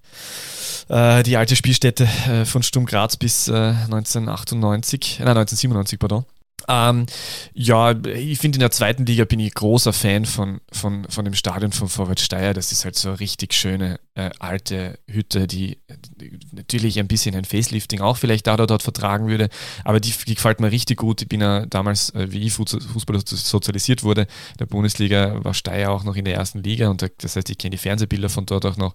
äh, 0.89 1.23
die 1.23 1.36
alte 1.36 1.57
Spielstätte 1.57 2.05
äh, 2.28 2.45
von 2.45 2.62
Sturm 2.62 2.86
Graz 2.86 3.16
bis 3.16 3.49
1998, 3.49 5.20
äh, 5.20 5.24
nein, 5.24 5.36
1997, 5.36 5.99
pardon. 5.99 6.24
Ähm, 6.69 7.07
ja, 7.53 7.93
ich 7.93 8.39
finde 8.39 8.57
in 8.57 8.61
der 8.61 8.70
zweiten 8.70 9.07
Liga 9.07 9.24
bin 9.24 9.41
ich 9.41 9.55
großer 9.55 9.93
Fan 9.93 10.24
von, 10.24 10.61
von, 10.73 11.07
von 11.09 11.24
dem 11.24 11.35
Stadion 11.35 11.73
von 11.73 11.89
Vorwärts 11.89 12.23
Steyr. 12.23 12.55
Das 12.55 12.73
ist 12.73 12.85
halt 12.85 12.97
so 12.97 13.09
eine 13.09 13.20
richtig 13.20 13.53
schöne 13.55 13.99
äh, 14.15 14.31
alte 14.39 14.99
Hütte, 15.09 15.47
die, 15.47 15.78
die, 16.16 16.39
natürlich 16.53 16.99
ein 16.99 17.09
bisschen 17.09 17.35
ein 17.35 17.45
Facelifting 17.45 18.01
auch 18.01 18.16
vielleicht 18.16 18.47
da 18.47 18.55
oder 18.55 18.66
dort 18.66 18.82
vertragen 18.82 19.28
würde, 19.28 19.49
aber 19.85 20.01
die, 20.01 20.12
die 20.27 20.35
gefällt 20.35 20.61
mir 20.61 20.70
richtig 20.70 20.99
gut. 20.99 21.23
Ich 21.23 21.28
bin 21.28 21.41
ja 21.41 21.66
damals, 21.66 22.11
äh, 22.11 22.31
wie 22.31 22.47
ich 22.47 22.53
Fußball 22.53 23.20
sozialisiert 23.27 24.03
wurde, 24.05 24.23
in 24.23 24.59
der 24.61 24.66
Bundesliga 24.66 25.43
war 25.45 25.55
Steyr 25.55 25.91
auch 25.91 26.05
noch 26.05 26.16
in 26.16 26.24
der 26.24 26.35
ersten 26.35 26.62
Liga 26.62 26.89
und 26.89 27.03
das 27.03 27.36
heißt, 27.36 27.51
ich 27.51 27.59
kenne 27.59 27.73
die 27.73 27.78
Fernsehbilder 27.78 28.28
von 28.28 28.47
dort 28.47 28.66
auch 28.66 28.77
noch. 28.77 28.95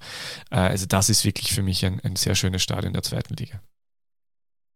Äh, 0.52 0.58
also 0.58 0.86
das 0.86 1.10
ist 1.10 1.26
wirklich 1.26 1.54
für 1.54 1.64
mich 1.64 1.86
ein, 1.86 2.00
ein 2.02 2.16
sehr 2.16 2.36
schönes 2.36 2.64
Stadion 2.64 2.94
der 2.94 3.04
zweiten 3.04 3.36
Liga. 3.36 3.62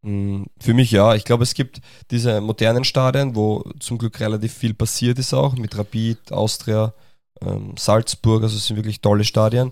Mm, 0.03 0.43
für 0.59 0.73
mich 0.73 0.91
ja. 0.91 1.15
Ich 1.15 1.23
glaube, 1.25 1.43
es 1.43 1.53
gibt 1.53 1.81
diese 2.11 2.41
modernen 2.41 2.83
Stadien, 2.83 3.35
wo 3.35 3.63
zum 3.79 3.97
Glück 3.97 4.19
relativ 4.19 4.53
viel 4.53 4.73
passiert 4.73 5.17
ist 5.19 5.33
auch, 5.33 5.55
mit 5.55 5.77
Rapid, 5.77 6.31
Austria, 6.31 6.93
ähm, 7.41 7.75
Salzburg, 7.77 8.43
also 8.43 8.57
es 8.57 8.67
sind 8.67 8.75
wirklich 8.77 9.01
tolle 9.01 9.23
Stadien. 9.23 9.71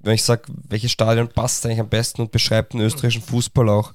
Wenn 0.00 0.14
ich 0.14 0.24
sage, 0.24 0.44
welches 0.68 0.92
Stadion 0.92 1.28
passt 1.28 1.64
eigentlich 1.66 1.80
am 1.80 1.88
besten 1.88 2.22
und 2.22 2.32
beschreibt 2.32 2.74
den 2.74 2.80
österreichischen 2.80 3.22
Fußball 3.22 3.68
auch 3.68 3.92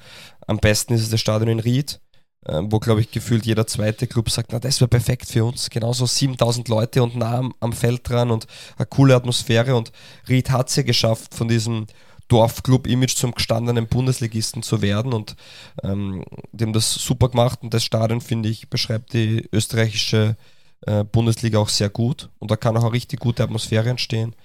am 0.48 0.60
besten, 0.60 0.94
ist 0.94 1.02
es 1.04 1.10
das 1.10 1.22
Stadion 1.22 1.50
in 1.50 1.60
Ried. 1.60 2.00
äh, 2.46 2.62
wo, 2.64 2.80
glaube 2.80 3.02
ich, 3.02 3.12
gefühlt 3.12 3.46
jeder 3.46 3.68
zweite 3.68 4.08
Club 4.08 4.30
sagt, 4.30 4.52
na, 4.54 4.60
das 4.60 4.80
wäre 4.82 4.88
perfekt 4.90 5.28
für 5.28 5.46
uns. 5.46 5.70
Genauso 5.70 6.06
7000 6.06 6.68
Leute 6.70 7.04
und 7.04 7.16
nah 7.16 7.38
am, 7.40 7.54
am 7.60 7.74
Feld 7.74 8.08
dran 8.10 8.32
und 8.32 8.48
eine 8.78 8.86
coole 8.86 9.16
Atmosphäre. 9.16 9.76
Und 9.76 9.92
Ried 10.30 10.50
hat 10.52 10.70
es 10.70 10.76
ja 10.78 10.84
geschafft, 10.84 11.36
von 11.36 11.48
diesem 11.48 11.88
Dorfclub-Image 12.28 13.16
zum 13.16 13.34
gestandenen 13.34 13.88
Bundesligisten 13.88 14.64
zu 14.64 14.82
werden. 14.82 15.14
Und 15.14 15.36
ähm, 15.84 16.24
dem 16.52 16.74
das 16.74 16.94
super 16.94 17.30
gemacht 17.30 17.60
und 17.62 17.74
das 17.74 17.84
Stadion, 17.84 18.22
finde 18.22 18.50
ich, 18.50 18.70
beschreibt 18.70 19.14
die 19.14 19.48
österreichische 19.52 20.36
äh, 20.82 21.04
Bundesliga 21.04 21.60
auch 21.60 21.70
sehr 21.70 21.90
gut. 21.90 22.30
Und 22.40 22.52
da 22.52 22.56
kann 22.56 22.78
auch 22.78 22.84
eine 22.84 22.94
richtig 22.94 23.20
gute 23.20 23.44
Atmosphäre 23.44 23.90
entstehen. 23.90 24.36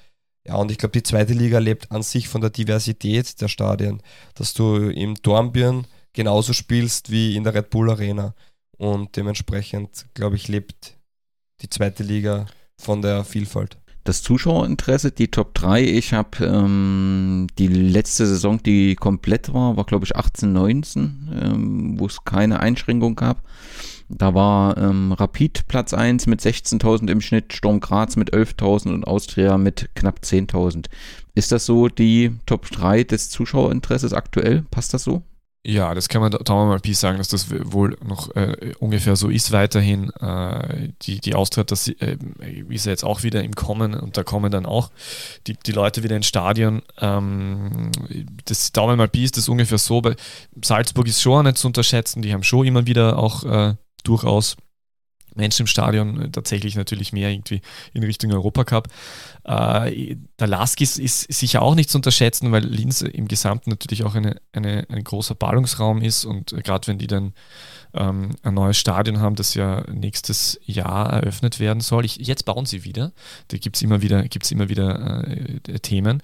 Ja, 0.47 0.57
und 0.57 0.71
ich 0.71 0.79
glaube, 0.79 0.93
die 0.93 1.05
zweite 1.05 1.35
Liga 1.35 1.59
lebt 1.59 1.93
an 1.93 2.03
sich 2.03 2.29
von 2.29 2.41
der 2.41 2.51
Diversität 2.51 3.41
der 3.41 3.49
Stadien, 3.49 4.03
dass 4.35 4.55
du 4.55 4.77
im 4.89 5.15
Dornbirn 5.15 5.87
genauso 6.13 6.53
spielst 6.53 7.11
wie 7.11 7.37
in 7.37 7.45
der 7.45 7.55
Red 7.55 7.71
Bull 7.71 7.91
Arena. 7.91 8.35
Und 8.77 9.17
dementsprechend, 9.17 10.07
glaube 10.15 10.37
ich, 10.37 10.49
lebt 10.49 10.97
die 11.61 11.71
zweite 11.71 12.03
Liga 12.03 12.47
von 12.77 13.03
der 13.03 13.25
Vielfalt 13.25 13.77
das 14.05 14.23
Zuschauerinteresse, 14.23 15.13
die 15.13 15.29
Top 15.29 15.55
3. 15.55 15.85
Ich 15.85 16.13
habe 16.13 16.45
ähm, 16.45 17.47
die 17.59 17.69
letzte 17.69 18.27
Saison, 18.27 18.63
die 18.63 18.97
komplett 18.97 19.53
war, 19.53 19.77
war 19.77 19.85
glaube 19.85 20.05
ich 20.05 20.17
18, 20.17 20.53
19, 20.53 21.41
ähm, 21.41 22.01
wo 22.01 22.07
es 22.07 22.25
keine 22.25 22.61
Einschränkung 22.61 23.15
gab. 23.15 23.43
Da 24.09 24.35
war 24.35 24.77
ähm, 24.77 25.13
Rapid 25.13 25.69
Platz 25.69 25.95
1 25.95 26.27
mit 26.27 26.41
16.000 26.41 27.11
im 27.11 27.21
Schnitt, 27.21 27.53
Sturm 27.55 27.81
Graz 27.81 28.17
mit 28.17 28.35
11.000 28.35 28.93
und 28.93 29.07
Austria 29.07 29.57
mit 29.57 29.91
knapp 29.95 30.21
10.000. 30.23 30.87
Ist 31.35 31.53
das 31.53 31.65
so 31.65 31.89
die 31.89 32.33
Top 32.45 32.71
3 32.71 33.05
des 33.05 33.31
Zuschauerinteresses 33.31 34.13
aktuell? 34.13 34.65
Passt 34.71 34.93
das 34.93 35.05
so? 35.05 35.23
Ja, 35.65 35.95
das 35.95 36.09
kann 36.09 36.21
man 36.21 36.33
Daumen 36.33 36.69
mal 36.69 36.81
Pi 36.81 36.93
sagen, 36.93 37.19
dass 37.19 37.29
das 37.29 37.47
wohl 37.51 37.97
noch 38.05 38.35
äh, 38.35 38.75
ungefähr 38.81 39.15
so 39.15 39.29
ist 39.29 39.53
weiterhin. 39.53 40.11
Äh, 40.15 40.89
die, 41.03 41.21
die 41.21 41.37
Austria 41.37 41.63
das, 41.63 41.87
äh, 41.87 42.17
ist 42.69 42.87
ja 42.87 42.91
jetzt 42.91 43.05
auch 43.05 43.23
wieder 43.23 43.45
im 43.45 43.55
Kommen 43.55 43.95
und 43.95 44.17
da 44.17 44.25
kommen 44.25 44.51
dann 44.51 44.67
auch 44.67 44.91
die, 45.47 45.57
die 45.65 45.71
Leute 45.71 46.03
wieder 46.03 46.17
ins 46.17 46.27
Stadion. 46.27 46.83
Ähm, 47.01 47.93
das 48.45 48.73
Daumen 48.73 48.99
mal 48.99 49.07
Pi 49.07 49.23
ist 49.23 49.37
das 49.37 49.49
ungefähr 49.49 49.79
so. 49.79 50.01
Bei 50.01 50.17
Salzburg 50.65 51.07
ist 51.07 51.23
schon 51.23 51.45
nicht 51.45 51.59
zu 51.59 51.69
unterschätzen, 51.69 52.23
die 52.23 52.33
haben 52.33 52.43
schon 52.43 52.67
immer 52.67 52.87
wieder 52.87 53.17
auch 53.17 53.45
äh, 53.45 53.77
durchaus 54.03 54.57
Menschen 55.35 55.63
im 55.63 55.67
Stadion, 55.67 56.21
äh, 56.21 56.31
tatsächlich 56.31 56.77
natürlich 56.77 57.13
mehr 57.13 57.31
irgendwie 57.31 57.61
in 57.93 58.03
Richtung 58.03 58.33
Europacup. 58.33 58.89
Äh, 59.45 60.17
der 60.39 60.47
Lask 60.47 60.81
ist, 60.81 60.99
ist, 60.99 61.33
sicher 61.33 61.63
auch 61.63 61.75
nicht 61.75 61.91
zu 61.91 61.99
unterschätzen, 61.99 62.53
weil 62.53 62.65
Linz 62.65 63.03
im 63.03 63.29
Gesamten 63.29 63.71
natürlich 63.71 64.05
auch 64.05 64.15
eine, 64.15 64.37
eine, 64.53 64.87
ein 64.89 65.05
großer 65.05 65.35
Ballungsraum 65.35 66.03
ist 66.03 66.25
und 66.25 66.53
äh, 66.53 66.63
gerade 66.63 66.87
wenn 66.89 66.99
die 66.99 67.07
dann 67.07 67.33
ähm, 67.95 68.31
ein 68.43 68.55
neues 68.55 68.79
Stadion 68.79 69.21
haben, 69.21 69.37
das 69.37 69.55
ja 69.55 69.85
nächstes 69.91 70.61
Jahr 70.65 71.13
eröffnet 71.13 71.61
werden 71.61 71.81
soll. 71.81 72.05
Ich, 72.05 72.17
jetzt 72.17 72.45
bauen 72.45 72.67
sie 72.67 72.85
wieder. 72.85 73.13
Da 73.49 73.59
gibt 73.59 73.77
es 73.77 73.83
immer 73.83 74.03
wieder, 74.03 74.23
gibt's 74.29 74.51
immer 74.51 74.69
wieder 74.69 75.27
äh, 75.27 75.79
Themen. 75.81 76.23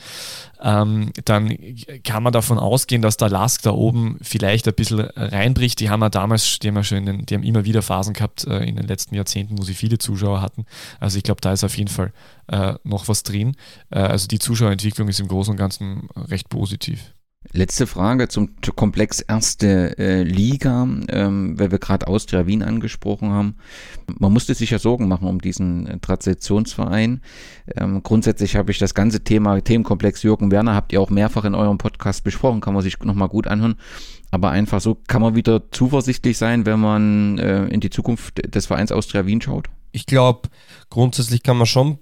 Ähm, 0.62 1.12
dann 1.24 1.57
kann 2.05 2.23
man 2.23 2.32
davon 2.32 2.59
ausgehen, 2.59 3.03
dass 3.03 3.16
der 3.16 3.28
Lask 3.28 3.62
da 3.62 3.70
oben 3.70 4.19
vielleicht 4.23 4.66
ein 4.66 4.74
bisschen 4.74 5.01
reinbricht. 5.01 5.81
Die 5.81 5.90
haben 5.90 6.01
ja 6.01 6.09
damals, 6.09 6.59
die 6.59 6.69
haben 6.69 6.77
ja 6.77 6.85
schon 6.85 7.07
den, 7.07 7.27
die 7.27 7.35
haben 7.35 7.43
immer 7.43 7.65
wieder 7.65 7.82
Phasen 7.82 8.15
gehabt 8.15 8.47
äh, 8.47 8.65
in 8.65 8.77
den 8.77 8.86
letzten 8.86 9.15
Jahrzehnten, 9.15 9.59
wo 9.59 9.62
sie 9.62 9.74
viele 9.74 9.99
Zuschauer 9.99 10.40
hatten. 10.40 10.65
Also 11.01 11.19
ich 11.19 11.24
glaube, 11.24 11.40
da 11.40 11.53
ist 11.53 11.65
auf 11.65 11.77
jeden 11.77 11.90
Fall 11.90 12.12
äh, 12.49 12.74
noch 12.85 13.09
was 13.09 13.23
drin. 13.23 13.57
Äh, 13.90 13.99
also 13.99 14.27
die 14.27 14.39
Zuschauerentwicklung 14.39 15.09
ist 15.09 15.20
im 15.20 15.28
Großen 15.28 15.53
und 15.53 15.57
Ganzen 15.57 16.09
recht 16.16 16.49
positiv. 16.49 17.12
Letzte 17.53 17.87
Frage 17.87 18.29
zum 18.29 18.51
Komplex 18.77 19.20
erste 19.20 19.97
äh, 19.99 20.23
Liga, 20.23 20.87
ähm, 21.09 21.59
weil 21.59 21.70
wir 21.70 21.79
gerade 21.79 22.07
Austria 22.07 22.47
Wien 22.47 22.62
angesprochen 22.62 23.31
haben. 23.31 23.57
Man 24.19 24.35
musste 24.35 24.53
sich 24.53 24.70
ja 24.70 24.79
Sorgen 24.79 25.09
machen 25.09 25.27
um 25.27 25.41
diesen 25.41 25.87
äh, 25.87 25.99
Traditionsverein. 25.99 27.23
Ähm, 27.75 28.03
grundsätzlich 28.03 28.57
habe 28.57 28.70
ich 28.70 28.79
das 28.79 28.95
ganze 28.95 29.25
Thema 29.25 29.59
Themenkomplex 29.62 30.23
Jürgen 30.25 30.51
Werner, 30.51 30.75
habt 30.75 30.93
ihr 30.93 31.01
auch 31.01 31.09
mehrfach 31.09 31.47
in 31.47 31.55
eurem 31.55 31.79
Podcast 31.79 32.23
besprochen, 32.23 32.61
kann 32.61 32.75
man 32.75 32.83
sich 32.83 32.99
nochmal 33.01 33.29
gut 33.29 33.47
anhören. 33.47 33.77
Aber 34.31 34.51
einfach 34.51 34.83
so 34.83 34.97
kann 35.07 35.23
man 35.23 35.35
wieder 35.35 35.70
zuversichtlich 35.70 36.37
sein, 36.37 36.66
wenn 36.66 36.81
man 36.81 37.39
äh, 37.39 37.65
in 37.69 37.81
die 37.81 37.91
Zukunft 37.91 38.55
des 38.55 38.66
Vereins 38.66 38.93
Austria 38.93 39.25
Wien 39.25 39.41
schaut? 39.41 39.69
Ich 39.91 40.05
glaube, 40.05 40.51
grundsätzlich 40.91 41.43
kann 41.43 41.57
man 41.57 41.66
schon 41.66 41.99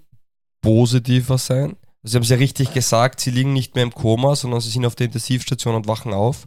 positiver 0.61 1.39
sein 1.39 1.77
Sie 2.07 2.17
haben 2.17 2.23
es 2.23 2.29
ja 2.29 2.37
richtig 2.37 2.73
gesagt, 2.73 3.21
sie 3.21 3.31
liegen 3.31 3.53
nicht 3.53 3.75
mehr 3.75 3.85
im 3.85 3.93
Koma, 3.93 4.37
sondern 4.37 4.61
sie 4.61 4.71
sind 4.71 4.87
auf 4.87 4.95
der 4.95 5.07
Intensivstation 5.07 5.75
und 5.75 5.89
wachen 5.89 6.13
auf. 6.13 6.47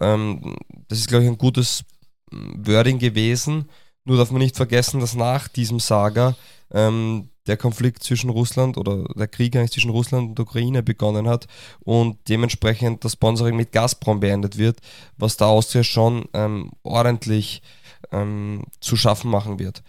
Ähm, 0.00 0.56
das 0.88 0.98
ist, 1.00 1.08
glaube 1.08 1.24
ich, 1.24 1.30
ein 1.30 1.38
gutes 1.38 1.84
mm, 2.30 2.66
Wording 2.66 2.98
gewesen. 2.98 3.68
Nur 4.04 4.18
darf 4.18 4.30
man 4.30 4.40
nicht 4.40 4.56
vergessen, 4.56 5.00
dass 5.00 5.14
nach 5.14 5.48
diesem 5.48 5.80
Saga 5.80 6.36
ähm, 6.70 7.30
der 7.46 7.56
Konflikt 7.56 8.02
zwischen 8.02 8.30
Russland 8.30 8.78
oder 8.78 9.04
der 9.16 9.28
Krieg 9.28 9.56
eigentlich 9.56 9.72
zwischen 9.72 9.90
Russland 9.90 10.28
und 10.28 10.38
der 10.38 10.44
Ukraine 10.44 10.82
begonnen 10.82 11.28
hat 11.28 11.46
und 11.80 12.18
dementsprechend 12.28 13.04
das 13.04 13.14
Sponsoring 13.14 13.56
mit 13.56 13.72
Gazprom 13.72 14.20
beendet 14.20 14.58
wird, 14.58 14.78
was 15.16 15.36
der 15.36 15.48
Austria 15.48 15.82
schon 15.82 16.26
ähm, 16.34 16.70
ordentlich 16.82 17.62
ähm, 18.12 18.64
zu 18.80 18.96
schaffen 18.96 19.30
machen 19.30 19.58
wird. 19.58 19.82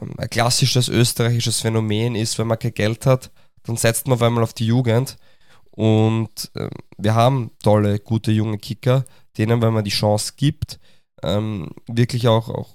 Ähm, 0.00 0.14
ein 0.18 0.28
klassisches 0.28 0.88
österreichisches 0.88 1.60
Phänomen 1.60 2.14
ist, 2.14 2.38
wenn 2.38 2.46
man 2.46 2.58
kein 2.58 2.74
Geld 2.74 3.06
hat, 3.06 3.30
dann 3.68 3.76
setzt 3.76 4.06
man 4.06 4.14
auf 4.14 4.22
einmal 4.22 4.42
auf 4.42 4.54
die 4.54 4.66
Jugend. 4.66 5.16
Und 5.70 6.50
äh, 6.54 6.70
wir 6.96 7.14
haben 7.14 7.52
tolle, 7.62 8.00
gute 8.00 8.32
junge 8.32 8.58
Kicker, 8.58 9.04
denen, 9.36 9.62
wenn 9.62 9.72
man 9.72 9.84
die 9.84 9.90
Chance 9.90 10.32
gibt, 10.36 10.80
ähm, 11.22 11.70
wirklich 11.86 12.26
auch, 12.26 12.48
auch 12.48 12.74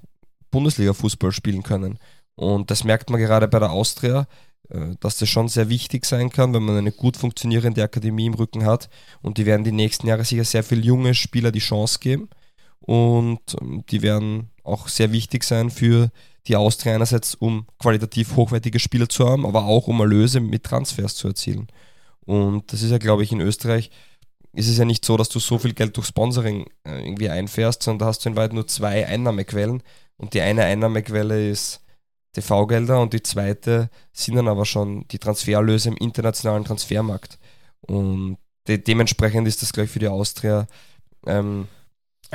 Bundesliga-Fußball 0.52 1.32
spielen 1.32 1.64
können. 1.64 2.00
Und 2.36 2.72
das 2.72 2.84
merkt 2.84 3.10
man 3.10 3.20
gerade 3.20 3.48
bei 3.48 3.60
der 3.60 3.72
Austria, 3.72 4.28
äh, 4.70 4.96
dass 5.00 5.18
das 5.18 5.28
schon 5.28 5.50
sehr 5.50 5.70
wichtig 5.70 6.06
sein 6.06 6.30
kann, 6.30 6.54
wenn 6.54 6.64
man 6.64 6.78
eine 6.78 6.92
gut 6.92 7.18
funktionierende 7.18 7.84
Akademie 7.84 8.28
im 8.28 8.36
Rücken 8.36 8.66
hat. 8.66 8.90
Und 9.22 9.38
die 9.38 9.46
werden 9.46 9.64
die 9.64 9.72
nächsten 9.72 10.08
Jahre 10.08 10.24
sicher 10.24 10.46
sehr 10.46 10.64
viele 10.64 10.82
junge 10.82 11.14
Spieler 11.14 11.52
die 11.52 11.60
Chance 11.60 12.00
geben. 12.00 12.30
Und 12.80 13.42
ähm, 13.60 13.84
die 13.90 14.02
werden 14.02 14.50
auch 14.64 14.88
sehr 14.88 15.12
wichtig 15.12 15.44
sein 15.44 15.70
für 15.70 16.12
die 16.48 16.56
Austria 16.56 16.96
einerseits, 16.96 17.36
um 17.36 17.68
qualitativ 17.80 18.36
hochwertige 18.36 18.80
Spieler 18.80 19.08
zu 19.08 19.28
haben, 19.28 19.46
aber 19.46 19.66
auch 19.66 19.88
um 19.88 20.00
Erlöse 20.00 20.40
mit 20.40 20.64
Transfers 20.64 21.16
zu 21.16 21.28
erzielen. 21.28 21.68
Und 22.26 22.72
das 22.72 22.82
ist 22.82 22.92
ja, 22.92 22.98
glaube 22.98 23.24
ich, 23.24 23.32
in 23.32 23.42
Österreich 23.42 23.92
ist 24.54 24.70
es 24.70 24.78
ja 24.78 24.86
nicht 24.86 25.04
so, 25.04 25.18
dass 25.18 25.30
du 25.30 25.40
so 25.40 25.58
viel 25.58 25.74
Geld 25.74 25.98
durch 25.98 26.08
Sponsoring 26.08 26.68
äh, 26.84 27.04
irgendwie 27.04 27.30
einfährst, 27.30 27.84
sondern 27.84 28.00
da 28.00 28.06
hast 28.08 28.24
du 28.24 28.30
in 28.30 28.36
Wahrheit 28.36 28.54
nur 28.54 28.68
zwei 28.68 29.08
Einnahmequellen. 29.08 29.82
Und 30.18 30.34
die 30.34 30.42
eine 30.42 30.64
Einnahmequelle 30.64 31.50
ist 31.50 31.82
TV-Gelder 32.34 33.02
und 33.02 33.14
die 33.14 33.24
zweite 33.24 33.90
sind 34.12 34.36
dann 34.36 34.48
aber 34.48 34.66
schon 34.66 35.08
die 35.10 35.20
Transferlöse 35.20 35.90
im 35.90 35.98
internationalen 35.98 36.66
Transfermarkt. 36.66 37.40
Und 37.82 38.38
de 38.68 38.78
dementsprechend 38.78 39.48
ist 39.48 39.62
das 39.62 39.74
gleich 39.74 39.90
für 39.90 40.00
die 40.00 40.08
Austria 40.08 40.68
ähm, 41.26 41.68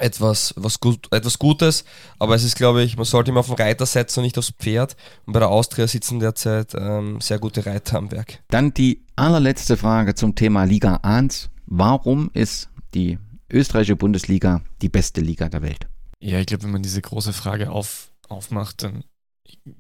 etwas, 0.03 0.55
was 0.57 0.81
gut, 0.81 1.09
etwas 1.13 1.39
Gutes, 1.39 1.85
aber 2.19 2.35
es 2.35 2.45
ist, 2.45 2.57
glaube 2.57 2.83
ich, 2.83 2.97
man 2.97 3.05
sollte 3.05 3.31
immer 3.31 3.41
auf 3.41 3.47
den 3.47 3.57
Reiter 3.57 3.87
setzen 3.87 4.21
und 4.21 4.25
nicht 4.25 4.39
aufs 4.39 4.51
Pferd. 4.51 4.97
Und 5.27 5.33
bei 5.33 5.41
der 5.41 5.49
Austria 5.49 5.87
sitzen 5.87 6.21
derzeit 6.21 6.75
ähm, 6.75 7.21
sehr 7.21 7.39
gute 7.39 7.65
Reiter 7.67 7.99
am 7.99 8.11
Werk. 8.11 8.41
Dann 8.49 8.75
die 8.75 9.05
allerletzte 9.17 9.77
Frage 9.77 10.15
zum 10.15 10.35
Thema 10.35 10.65
Liga 10.65 10.97
1. 11.03 11.51
Warum 11.67 12.31
ist 12.33 12.69
die 12.95 13.19
österreichische 13.51 13.97
Bundesliga 13.97 14.63
die 14.83 14.89
beste 14.89 15.21
Liga 15.21 15.49
der 15.49 15.63
Welt? 15.63 15.87
Ja, 16.21 16.41
ich 16.41 16.47
glaube, 16.47 16.65
wenn 16.65 16.73
man 16.73 16.83
diese 16.83 17.03
große 17.03 17.33
Frage 17.33 17.71
auf, 17.71 18.11
aufmacht, 18.29 18.83
dann 18.83 19.05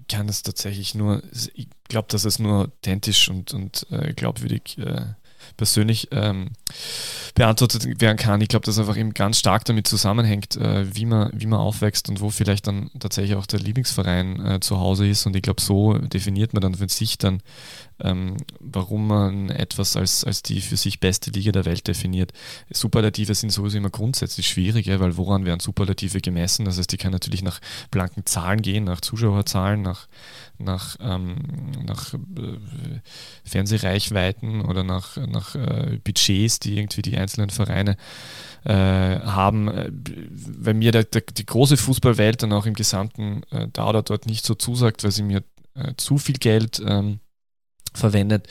kann 0.09 0.28
es 0.28 0.43
tatsächlich 0.43 0.95
nur, 0.95 1.23
ich 1.55 1.69
glaube, 1.89 2.09
dass 2.11 2.24
es 2.24 2.39
nur 2.39 2.65
authentisch 2.65 3.28
und, 3.28 3.53
und 3.53 3.86
äh, 3.90 4.12
glaubwürdig 4.15 4.78
äh, 4.78 5.15
persönlich 5.57 6.09
ähm, 6.12 6.51
beantwortet 7.35 8.01
werden 8.01 8.16
kann. 8.16 8.41
Ich 8.41 8.49
glaube, 8.49 8.66
dass 8.66 8.79
einfach 8.79 8.97
eben 8.97 9.15
ganz 9.15 9.39
stark 9.39 9.65
damit 9.65 9.87
zusammenhängt, 9.87 10.57
äh, 10.57 10.95
wie, 10.95 11.07
man, 11.07 11.31
wie 11.35 11.47
man 11.47 11.61
aufwächst 11.61 12.09
und 12.09 12.20
wo 12.20 12.31
vielleicht 12.31 12.66
dann 12.66 12.91
tatsächlich 12.99 13.37
auch 13.37 13.47
der 13.47 13.61
Lieblingsverein 13.61 14.47
äh, 14.47 14.61
zu 14.61 14.79
Hause 14.79 15.07
ist. 15.07 15.27
Und 15.27 15.37
ich 15.37 15.43
glaube, 15.43 15.61
so 15.61 15.95
definiert 15.99 16.53
man 16.53 16.62
dann 16.62 16.75
für 16.75 16.89
sich 16.89 17.19
dann, 17.19 17.41
ähm, 18.01 18.37
warum 18.61 19.07
man 19.07 19.51
etwas 19.51 19.97
als, 19.97 20.25
als 20.25 20.43
die 20.43 20.61
für 20.61 20.77
sich 20.77 21.01
beste 21.01 21.31
Liga 21.31 21.53
der 21.53 21.65
Welt 21.65 21.87
definiert. 21.87 22.33
Superlative 22.70 23.35
sind 23.35 23.51
sowieso 23.51 23.79
immer 23.79 23.91
grundsätzlich 23.91 24.49
schwierig, 24.49 24.87
ja, 24.87 25.01
weil 25.01 25.16
woran 25.16 25.45
werden 25.45 25.61
Superlative 25.61 26.20
gemessen? 26.20 26.65
Das 26.65 26.79
heißt, 26.79 26.93
die 26.93 26.97
kann 26.97 27.12
natürlich 27.12 27.43
nach 27.43 27.61
blanken 27.91 28.25
Zahlen 28.27 28.62
gehen, 28.62 28.85
nach 28.85 29.01
Zuschauerzahlen, 29.01 29.83
nach, 29.83 30.07
nach, 30.59 30.97
ähm, 31.01 31.37
nach 31.85 32.15
äh, 32.15 32.19
Fernsehreichweiten 33.45 34.61
oder 34.61 34.85
nach, 34.85 35.16
nach 35.16 35.55
äh, 35.55 35.99
Budgets, 36.03 36.61
die 36.61 36.79
irgendwie 36.79 37.03
die 37.03 37.16
einzelnen 37.16 37.51
Vereine 37.51 37.97
äh, 38.65 38.75
haben. 38.75 39.69
Äh, 39.69 39.91
wenn 39.93 40.79
mir 40.79 40.93
der, 40.93 41.05
der, 41.05 41.23
die 41.23 41.47
große 41.47 41.77
Fußballwelt 41.77 42.43
dann 42.43 42.53
auch 42.53 42.66
im 42.66 42.75
Gesamten 42.75 43.43
äh, 43.51 43.66
da 43.73 43.89
oder 43.89 44.03
dort 44.03 44.27
nicht 44.27 44.45
so 44.45 44.55
zusagt, 44.55 45.05
weil 45.05 45.12
sie 45.12 45.23
mir 45.23 45.43
zu 45.97 46.19
viel 46.19 46.39
Geld 46.39 46.83
ähm, 46.85 47.20
verwendet 47.94 48.48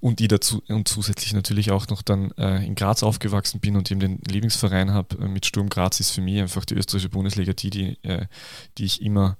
und 0.00 0.18
die 0.18 0.28
dazu 0.28 0.62
und 0.68 0.88
zusätzlich 0.88 1.32
natürlich 1.32 1.70
auch 1.70 1.88
noch 1.88 2.02
dann 2.02 2.30
äh, 2.32 2.64
in 2.64 2.74
Graz 2.74 3.02
aufgewachsen 3.02 3.60
bin 3.60 3.76
und 3.76 3.90
eben 3.90 4.00
den 4.00 4.18
Lieblingsverein 4.26 4.92
habe 4.92 5.16
äh, 5.18 5.28
mit 5.28 5.46
Sturm 5.46 5.68
Graz 5.68 6.00
ist 6.00 6.10
für 6.10 6.20
mich 6.20 6.40
einfach 6.40 6.64
die 6.64 6.74
österreichische 6.74 7.08
Bundesliga 7.08 7.52
die, 7.52 7.70
die, 7.70 8.04
äh, 8.04 8.26
die 8.78 8.84
ich 8.84 9.02
immer 9.02 9.36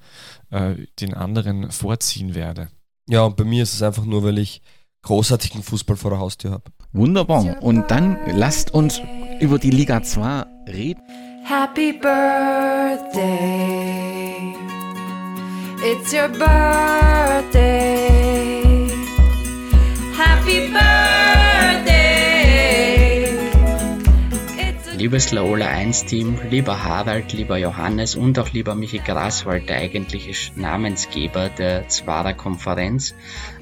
äh, 0.50 0.74
den 1.00 1.14
anderen 1.14 1.70
vorziehen 1.70 2.34
werde. 2.34 2.68
Ja, 3.08 3.24
und 3.24 3.36
bei 3.36 3.44
mir 3.44 3.62
ist 3.62 3.74
es 3.74 3.82
einfach 3.82 4.04
nur, 4.04 4.24
weil 4.24 4.38
ich 4.38 4.62
großartigen 5.02 5.62
Fußball 5.62 5.96
vor 5.96 6.10
der 6.10 6.20
Haustür 6.20 6.52
habe. 6.52 6.64
Wunderbar. 6.92 7.62
Und 7.62 7.90
dann 7.90 8.18
lasst 8.32 8.72
uns 8.72 9.00
über 9.40 9.58
die 9.58 9.70
Liga 9.70 10.02
2 10.02 10.44
reden. 10.68 11.02
Happy 11.44 11.92
birthday. 11.92 13.34
It's 15.84 16.14
your 16.14 16.28
birthday. 16.28 18.23
Liebes 25.04 25.32
Laola 25.32 25.68
1 25.68 26.06
Team, 26.06 26.38
lieber 26.48 26.82
Harald, 26.82 27.34
lieber 27.34 27.58
Johannes 27.58 28.16
und 28.16 28.38
auch 28.38 28.52
lieber 28.52 28.74
Michi 28.74 28.98
Graswald, 28.98 29.68
der 29.68 29.76
eigentliche 29.76 30.32
Namensgeber 30.58 31.50
der 31.50 31.88
Zwarer 31.88 32.32
Konferenz, 32.32 33.14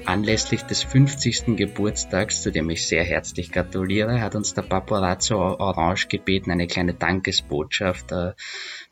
anlässlich 0.05 0.61
des 0.63 0.83
50. 0.83 1.57
Geburtstags, 1.57 2.41
zu 2.41 2.51
dem 2.51 2.69
ich 2.69 2.87
sehr 2.87 3.03
herzlich 3.03 3.51
gratuliere, 3.51 4.21
hat 4.21 4.35
uns 4.35 4.53
der 4.53 4.61
Paparazzo 4.61 5.35
Orange 5.35 6.07
gebeten, 6.07 6.49
eine 6.49 6.67
kleine 6.67 6.93
Dankesbotschaft 6.93 8.13
äh, 8.13 8.31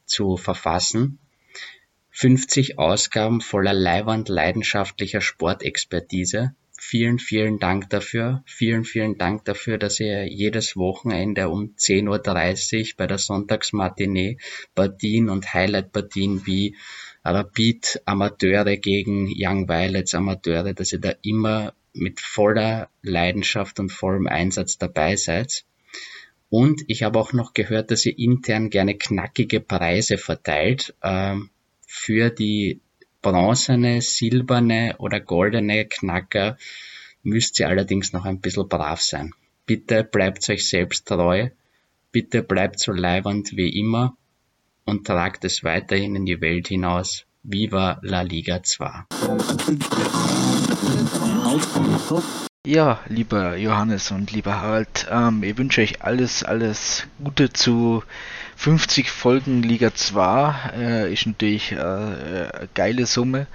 zu 0.05 0.35
verfassen. 0.35 1.19
50 2.09 2.77
Ausgaben 2.79 3.39
voller 3.39 3.73
leiwand 3.73 4.27
leidenschaftlicher 4.27 5.21
Sportexpertise. 5.21 6.53
Vielen, 6.83 7.19
vielen 7.19 7.59
Dank 7.59 7.91
dafür. 7.91 8.41
Vielen, 8.47 8.85
vielen 8.85 9.15
Dank 9.19 9.45
dafür, 9.45 9.77
dass 9.77 9.99
ihr 9.99 10.25
jedes 10.27 10.75
Wochenende 10.75 11.47
um 11.47 11.75
10.30 11.77 12.79
Uhr 12.81 12.87
bei 12.97 13.05
der 13.05 13.19
Sonntagsmatinee 13.19 14.39
Partien 14.73 15.29
und 15.29 15.53
Highlight-Partien 15.53 16.47
wie 16.47 16.75
Rapid 17.23 18.01
Amateure 18.05 18.77
gegen 18.77 19.31
Young 19.31 19.69
Violets 19.69 20.15
Amateure, 20.15 20.73
dass 20.73 20.91
ihr 20.91 20.99
da 20.99 21.13
immer 21.21 21.75
mit 21.93 22.19
voller 22.19 22.89
Leidenschaft 23.03 23.79
und 23.79 23.91
vollem 23.91 24.25
Einsatz 24.25 24.79
dabei 24.79 25.17
seid. 25.17 25.63
Und 26.49 26.81
ich 26.87 27.03
habe 27.03 27.19
auch 27.19 27.31
noch 27.31 27.53
gehört, 27.53 27.91
dass 27.91 28.07
ihr 28.07 28.17
intern 28.17 28.71
gerne 28.71 28.97
knackige 28.97 29.59
Preise 29.59 30.17
verteilt 30.17 30.95
ähm, 31.03 31.51
für 31.85 32.31
die 32.31 32.81
bronzene, 33.21 34.01
silberne 34.01 34.95
oder 34.97 35.19
goldene 35.19 35.85
Knacker 35.85 36.57
müsst 37.23 37.59
ihr 37.59 37.67
allerdings 37.67 38.13
noch 38.13 38.25
ein 38.25 38.39
bisschen 38.39 38.67
brav 38.67 39.01
sein. 39.01 39.33
Bitte 39.65 40.03
bleibt 40.03 40.49
euch 40.49 40.67
selbst 40.67 41.07
treu, 41.07 41.49
bitte 42.11 42.43
bleibt 42.43 42.79
so 42.79 42.91
leibernd 42.91 43.55
wie 43.55 43.79
immer 43.79 44.17
und 44.85 45.05
tragt 45.05 45.45
es 45.45 45.63
weiterhin 45.63 46.15
in 46.15 46.25
die 46.25 46.41
Welt 46.41 46.67
hinaus. 46.67 47.25
Viva 47.43 47.99
la 48.03 48.21
Liga 48.21 48.61
2. 48.61 49.05
Ja, 52.67 52.99
lieber 53.07 53.57
Johannes 53.57 54.11
und 54.11 54.31
lieber 54.31 54.61
Harald, 54.61 55.07
ähm, 55.09 55.41
ich 55.41 55.57
wünsche 55.57 55.81
euch 55.81 56.03
alles, 56.03 56.43
alles 56.43 57.07
Gute 57.23 57.51
zu 57.51 58.03
50 58.61 59.09
Folgen 59.09 59.63
Liga 59.63 59.91
2. 59.91 60.53
Äh, 60.77 61.13
ist 61.13 61.25
natürlich 61.25 61.71
äh, 61.71 61.77
eine 61.79 62.69
geile 62.75 63.07
Summe 63.07 63.47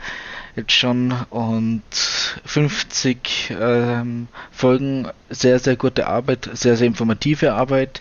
jetzt 0.57 0.73
schon 0.73 1.13
und 1.31 1.85
50 1.93 3.55
ähm, 3.57 4.27
Folgen, 4.51 5.07
sehr, 5.31 5.61
sehr 5.61 5.77
gute 5.77 6.09
Arbeit, 6.09 6.51
sehr, 6.55 6.77
sehr 6.77 6.89
informative 6.89 7.53
Arbeit. 7.53 8.01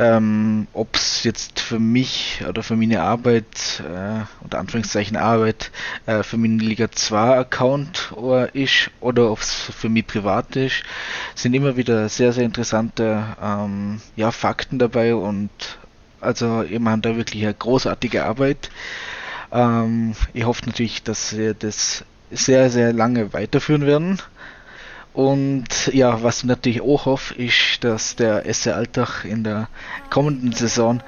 Ähm, 0.00 0.66
Ob 0.72 0.96
es 0.96 1.22
jetzt 1.22 1.60
für 1.60 1.78
mich 1.78 2.42
oder 2.48 2.64
für 2.64 2.74
meine 2.74 3.02
Arbeit, 3.02 3.84
äh, 3.88 4.24
unter 4.42 4.58
Anführungszeichen 4.58 5.16
Arbeit, 5.16 5.70
äh, 6.06 6.24
für 6.24 6.38
meinen 6.38 6.58
Liga 6.58 6.90
2 6.90 7.38
Account 7.38 8.10
oder 8.16 8.52
ist 8.52 8.90
oder 8.98 9.30
ob 9.30 9.38
es 9.38 9.54
für 9.54 9.88
mich 9.88 10.08
privat 10.08 10.56
ist, 10.56 10.82
sind 11.36 11.54
immer 11.54 11.76
wieder 11.76 12.08
sehr, 12.08 12.32
sehr 12.32 12.44
interessante 12.44 13.24
ähm, 13.40 14.00
ja, 14.16 14.32
Fakten 14.32 14.80
dabei 14.80 15.14
und 15.14 15.50
also 16.20 16.62
ihr 16.62 16.80
macht 16.80 17.04
da 17.04 17.16
wirklich 17.16 17.44
eine 17.44 17.54
großartige 17.54 18.24
Arbeit. 18.24 18.70
Ähm, 19.52 20.14
ich 20.34 20.44
hoffe 20.44 20.66
natürlich, 20.66 21.02
dass 21.02 21.36
wir 21.36 21.54
das 21.54 22.04
sehr, 22.30 22.70
sehr 22.70 22.92
lange 22.92 23.32
weiterführen 23.32 23.86
werden. 23.86 24.20
Und 25.12 25.86
ja, 25.94 26.22
was 26.22 26.38
ich 26.38 26.44
natürlich 26.44 26.82
auch 26.82 27.06
hoffe, 27.06 27.34
ist, 27.34 27.82
dass 27.82 28.16
der 28.16 28.52
SC 28.52 28.68
Alltag 28.68 29.24
in 29.24 29.44
der 29.44 29.68
kommenden 30.10 30.52
Saison 30.52 31.02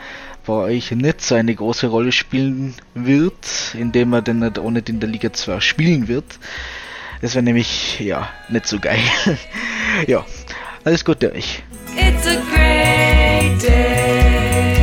bei 0.47 0.55
euch 0.55 0.93
nicht 0.93 1.21
so 1.21 1.35
eine 1.35 1.55
große 1.55 1.89
Rolle 1.89 2.11
spielen 2.11 2.75
wird, 2.95 3.75
indem 3.75 4.15
er 4.15 4.23
dann 4.23 4.39
nicht 4.39 4.59
auch 4.59 4.71
nicht 4.71 4.89
in 4.89 4.99
der 4.99 5.11
Liga 5.11 5.31
2 5.31 5.61
spielen 5.61 6.09
wird. 6.09 6.39
Das 7.21 7.35
wäre 7.35 7.43
nämlich, 7.43 8.01
ja, 8.01 8.31
nicht 8.49 8.67
so 8.67 8.81
geil. 8.81 9.01
ja, 10.07 10.25
alles 10.85 11.05
Gute 11.05 11.33
euch. 11.35 11.63
It's 11.95 12.27
a 12.27 12.37
great 12.51 13.63
day. 13.63 14.78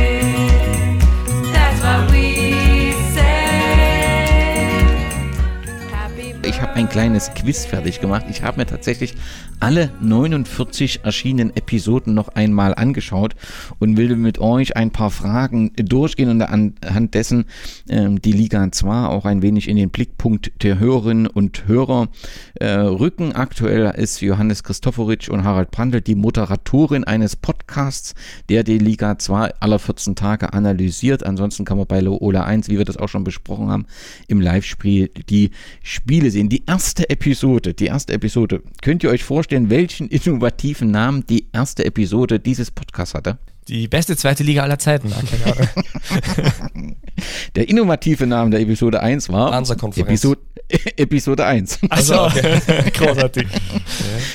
Ein 6.76 6.90
kleines 6.90 7.32
Quiz 7.32 7.64
fertig 7.64 8.02
gemacht. 8.02 8.26
Ich 8.28 8.42
habe 8.42 8.58
mir 8.58 8.66
tatsächlich 8.66 9.14
alle 9.60 9.90
49 10.02 11.00
erschienenen 11.04 11.56
Episoden 11.56 12.12
noch 12.12 12.28
einmal 12.28 12.74
angeschaut 12.74 13.34
und 13.78 13.96
will 13.96 14.14
mit 14.16 14.38
euch 14.38 14.76
ein 14.76 14.90
paar 14.90 15.10
Fragen 15.10 15.72
durchgehen 15.76 16.28
und 16.28 16.42
anhand 16.42 17.14
dessen 17.14 17.46
ähm, 17.88 18.20
die 18.20 18.32
Liga 18.32 18.70
zwar 18.72 19.08
auch 19.08 19.24
ein 19.24 19.40
wenig 19.40 19.68
in 19.68 19.76
den 19.76 19.88
Blickpunkt 19.88 20.62
der 20.62 20.78
Hörerinnen 20.78 21.26
und 21.26 21.66
Hörer 21.66 22.08
äh, 22.56 22.68
rücken. 22.72 23.32
Aktuell 23.32 23.94
ist 23.96 24.20
Johannes 24.20 24.62
Christoforic 24.62 25.28
und 25.30 25.44
Harald 25.44 25.70
Brandl 25.70 26.02
die 26.02 26.14
Moderatorin 26.14 27.04
eines 27.04 27.36
Podcasts, 27.36 28.14
der 28.50 28.64
die 28.64 28.78
Liga 28.78 29.18
2 29.18 29.54
aller 29.60 29.78
14 29.78 30.14
Tage 30.14 30.52
analysiert. 30.52 31.24
Ansonsten 31.24 31.64
kann 31.64 31.78
man 31.78 31.86
bei 31.86 32.06
Ola 32.06 32.44
1, 32.44 32.68
wie 32.68 32.76
wir 32.76 32.84
das 32.84 32.98
auch 32.98 33.08
schon 33.08 33.24
besprochen 33.24 33.70
haben, 33.70 33.86
im 34.28 34.42
Live-Spiel 34.42 35.10
die 35.30 35.52
Spiele 35.82 36.30
sehen. 36.30 36.50
Die 36.50 36.65
erste 36.66 37.08
Episode, 37.08 37.74
die 37.74 37.86
erste 37.86 38.12
Episode, 38.12 38.62
könnt 38.82 39.02
ihr 39.04 39.10
euch 39.10 39.24
vorstellen, 39.24 39.70
welchen 39.70 40.08
innovativen 40.08 40.90
Namen 40.90 41.26
die 41.26 41.46
erste 41.52 41.84
Episode 41.84 42.40
dieses 42.40 42.70
Podcasts 42.70 43.14
hatte? 43.14 43.38
Die 43.68 43.88
beste 43.88 44.16
zweite 44.16 44.44
Liga 44.44 44.62
aller 44.62 44.78
Zeiten. 44.78 45.10
Keine 45.10 45.56
Ahnung. 45.56 46.96
Der 47.56 47.68
innovative 47.68 48.26
Name 48.26 48.50
der 48.50 48.60
Episode 48.60 49.02
1 49.02 49.28
war. 49.30 49.50
Episode, 49.96 50.40
Episode 50.96 51.46
1. 51.46 51.80
Also, 51.88 52.14
großartig. 52.92 53.46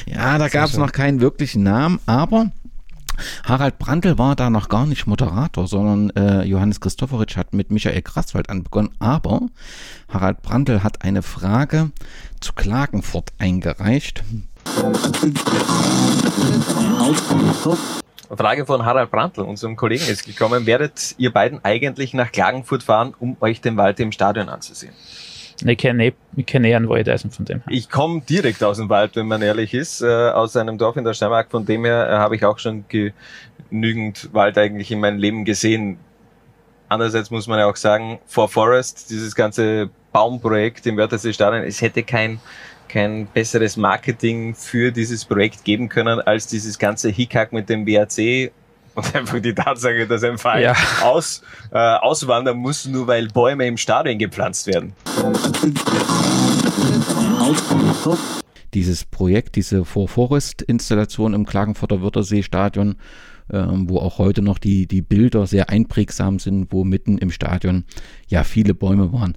Ja, 0.07 0.37
da 0.37 0.47
gab 0.49 0.69
es 0.69 0.77
noch 0.77 0.91
keinen 0.91 1.21
wirklichen 1.21 1.63
Namen, 1.63 1.99
aber 2.07 2.51
Harald 3.43 3.79
Brandl 3.79 4.17
war 4.17 4.35
da 4.35 4.49
noch 4.49 4.69
gar 4.69 4.85
nicht 4.85 5.07
Moderator, 5.07 5.67
sondern 5.67 6.09
äh, 6.11 6.43
Johannes 6.43 6.79
Christoforic 6.79 7.37
hat 7.37 7.53
mit 7.53 7.71
Michael 7.71 8.01
Kraswald 8.01 8.49
anbegonnen. 8.49 8.91
Aber 8.99 9.41
Harald 10.09 10.41
Brandl 10.41 10.83
hat 10.83 11.03
eine 11.03 11.21
Frage 11.21 11.91
zu 12.39 12.53
Klagenfurt 12.53 13.31
eingereicht. 13.37 14.23
Frage 18.37 18.65
von 18.65 18.85
Harald 18.85 19.11
Brandl, 19.11 19.41
unserem 19.41 19.75
Kollegen, 19.75 20.05
ist 20.07 20.25
gekommen. 20.25 20.65
Werdet 20.65 21.15
ihr 21.17 21.31
beiden 21.31 21.63
eigentlich 21.63 22.13
nach 22.13 22.31
Klagenfurt 22.31 22.83
fahren, 22.83 23.13
um 23.19 23.35
euch 23.41 23.61
den 23.61 23.75
Wald 23.77 23.99
im 23.99 24.11
Stadion 24.11 24.47
anzusehen? 24.47 24.93
Ich 25.65 25.77
kenne 25.77 26.07
eh, 26.07 26.13
ich 26.35 26.45
kenn 26.45 26.63
eh 26.63 26.75
einen 26.75 26.89
Waldeisen 26.89 27.31
von 27.31 27.45
dem. 27.45 27.61
Ich 27.69 27.89
komme 27.89 28.21
direkt 28.21 28.63
aus 28.63 28.77
dem 28.77 28.89
Wald, 28.89 29.15
wenn 29.15 29.27
man 29.27 29.41
ehrlich 29.41 29.73
ist, 29.73 30.01
äh, 30.01 30.29
aus 30.29 30.55
einem 30.55 30.77
Dorf 30.77 30.97
in 30.97 31.03
der 31.03 31.13
Steiermark. 31.13 31.51
Von 31.51 31.65
dem 31.65 31.85
her 31.85 32.09
äh, 32.09 32.13
habe 32.13 32.35
ich 32.35 32.45
auch 32.45 32.59
schon 32.59 32.85
genügend 32.89 34.33
Wald 34.33 34.57
eigentlich 34.57 34.91
in 34.91 34.99
meinem 34.99 35.19
Leben 35.19 35.45
gesehen. 35.45 35.97
Andererseits 36.89 37.31
muss 37.31 37.47
man 37.47 37.59
ja 37.59 37.67
auch 37.67 37.75
sagen, 37.75 38.19
For 38.25 38.49
Forest, 38.49 39.09
dieses 39.09 39.35
ganze 39.35 39.89
Baumprojekt 40.11 40.85
im 40.87 40.97
Wörthersee 40.97 41.33
Stadion, 41.33 41.63
es 41.63 41.81
hätte 41.81 42.03
kein 42.03 42.39
kein 42.91 43.25
besseres 43.27 43.77
Marketing 43.77 44.53
für 44.53 44.91
dieses 44.91 45.23
Projekt 45.23 45.63
geben 45.63 45.87
können, 45.87 46.19
als 46.19 46.47
dieses 46.47 46.77
ganze 46.77 47.09
Hickhack 47.09 47.53
mit 47.53 47.69
dem 47.69 47.87
WAC 47.87 48.51
und 48.95 49.15
einfach 49.15 49.39
die 49.39 49.53
Tatsache, 49.53 50.07
dass 50.07 50.23
ein 50.23 50.37
Verein 50.37 50.63
Ja. 50.63 50.75
aus, 51.03 51.41
äh, 51.71 51.77
auswandern 51.77 52.57
muss, 52.57 52.85
nur 52.85 53.07
weil 53.07 53.27
Bäume 53.27 53.67
im 53.67 53.77
Stadion 53.77 54.17
gepflanzt 54.17 54.67
werden. 54.67 54.93
Dieses 58.73 59.03
Projekt, 59.05 59.55
diese 59.55 59.83
For 59.83 60.07
Forest 60.07 60.61
Installation 60.61 61.33
im 61.33 61.45
Klagenfurter 61.45 62.01
Wörthersee 62.01 62.41
Stadion, 62.43 62.95
ähm, 63.51 63.89
wo 63.89 63.97
auch 63.99 64.17
heute 64.17 64.41
noch 64.41 64.57
die, 64.57 64.87
die 64.87 65.01
Bilder 65.01 65.45
sehr 65.45 65.69
einprägsam 65.69 66.39
sind, 66.39 66.71
wo 66.71 66.83
mitten 66.85 67.17
im 67.17 67.31
Stadion 67.31 67.83
ja 68.27 68.43
viele 68.43 68.73
Bäume 68.73 69.11
waren. 69.11 69.35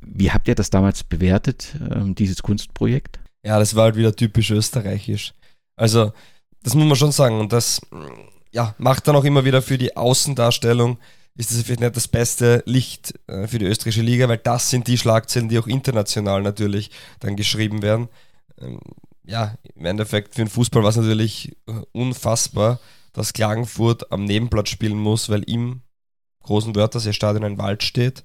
Wie 0.00 0.32
habt 0.32 0.48
ihr 0.48 0.56
das 0.56 0.70
damals 0.70 1.04
bewertet, 1.04 1.76
ähm, 1.94 2.16
dieses 2.16 2.42
Kunstprojekt? 2.42 3.20
Ja, 3.44 3.58
das 3.60 3.76
war 3.76 3.84
halt 3.84 3.96
wieder 3.96 4.14
typisch 4.16 4.50
österreichisch. 4.50 5.32
Also, 5.76 6.12
das 6.64 6.74
muss 6.74 6.86
man 6.86 6.96
schon 6.96 7.12
sagen. 7.12 7.38
Und 7.38 7.52
das 7.52 7.80
ja, 8.52 8.74
macht 8.78 9.08
dann 9.08 9.16
auch 9.16 9.24
immer 9.24 9.44
wieder 9.44 9.62
für 9.62 9.78
die 9.78 9.96
Außendarstellung, 9.96 10.98
ist 11.34 11.50
das 11.50 11.62
vielleicht 11.62 11.80
nicht 11.80 11.96
das 11.96 12.08
beste 12.08 12.62
Licht 12.66 13.14
äh, 13.26 13.46
für 13.46 13.58
die 13.58 13.64
österreichische 13.64 14.02
Liga, 14.02 14.28
weil 14.28 14.38
das 14.38 14.68
sind 14.68 14.86
die 14.86 14.98
Schlagzeilen, 14.98 15.48
die 15.48 15.58
auch 15.58 15.66
international 15.66 16.42
natürlich 16.42 16.90
dann 17.20 17.36
geschrieben 17.36 17.82
werden. 17.82 18.08
Ähm, 18.60 18.78
ja, 19.24 19.56
im 19.74 19.86
Endeffekt 19.86 20.34
für 20.34 20.42
den 20.42 20.48
Fußball 20.48 20.82
war 20.82 20.90
es 20.90 20.96
natürlich 20.96 21.56
äh, 21.66 21.72
unfassbar, 21.92 22.80
dass 23.12 23.32
Klagenfurt 23.32 24.12
am 24.12 24.24
Nebenplatz 24.24 24.68
spielen 24.68 24.98
muss, 24.98 25.28
weil 25.28 25.42
im 25.44 25.80
großen 26.42 26.74
Wörthersee-Stadion 26.74 27.44
ein 27.44 27.58
Wald 27.58 27.82
steht. 27.82 28.24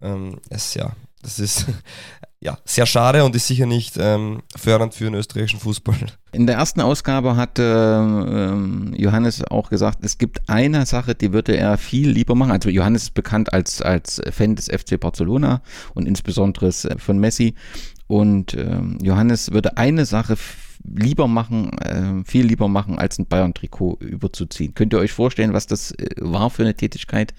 Ähm, 0.00 0.40
es, 0.50 0.74
ja, 0.74 0.92
das 1.22 1.38
ist 1.38 1.66
ja, 2.44 2.58
sehr 2.66 2.84
schade 2.84 3.24
und 3.24 3.34
ist 3.34 3.46
sicher 3.46 3.64
nicht 3.64 3.94
ähm, 3.98 4.42
fördernd 4.54 4.92
für 4.92 5.04
den 5.04 5.14
österreichischen 5.14 5.60
Fußball. 5.60 5.96
In 6.32 6.46
der 6.46 6.56
ersten 6.56 6.82
Ausgabe 6.82 7.36
hat 7.36 7.58
ähm, 7.58 8.92
Johannes 8.94 9.42
auch 9.44 9.70
gesagt, 9.70 10.00
es 10.02 10.18
gibt 10.18 10.46
eine 10.50 10.84
Sache, 10.84 11.14
die 11.14 11.32
würde 11.32 11.56
er 11.56 11.78
viel 11.78 12.10
lieber 12.10 12.34
machen. 12.34 12.52
Also 12.52 12.68
Johannes 12.68 13.04
ist 13.04 13.14
bekannt 13.14 13.54
als, 13.54 13.80
als 13.80 14.20
Fan 14.30 14.56
des 14.56 14.66
FC 14.66 15.00
Barcelona 15.00 15.62
und 15.94 16.06
insbesondere 16.06 16.70
von 16.98 17.18
Messi. 17.18 17.54
Und 18.08 18.52
ähm, 18.52 18.98
Johannes 19.02 19.52
würde 19.52 19.78
eine 19.78 20.04
Sache 20.04 20.36
lieber 20.84 21.26
machen, 21.26 21.78
äh, 21.78 22.24
viel 22.26 22.44
lieber 22.44 22.68
machen, 22.68 22.98
als 22.98 23.18
ein 23.18 23.26
Bayern-Trikot 23.26 24.00
überzuziehen. 24.00 24.74
Könnt 24.74 24.92
ihr 24.92 24.98
euch 24.98 25.12
vorstellen, 25.12 25.54
was 25.54 25.66
das 25.66 25.92
äh, 25.92 26.10
war 26.18 26.50
für 26.50 26.64
eine 26.64 26.74
Tätigkeit? 26.74 27.32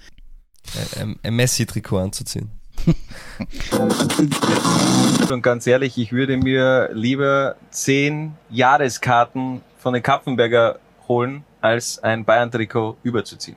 Ein, 1.00 1.16
ein 1.22 1.36
Messi-Trikot 1.36 1.98
anzuziehen. 1.98 2.50
Und 5.30 5.42
ganz 5.42 5.66
ehrlich, 5.66 5.98
ich 5.98 6.12
würde 6.12 6.36
mir 6.36 6.90
lieber 6.92 7.56
zehn 7.70 8.34
Jahreskarten 8.50 9.62
von 9.78 9.94
den 9.94 10.02
Kapfenberger 10.02 10.78
holen, 11.08 11.44
als 11.60 12.02
ein 12.02 12.24
Bayern-Trikot 12.24 12.96
überzuziehen. 13.02 13.56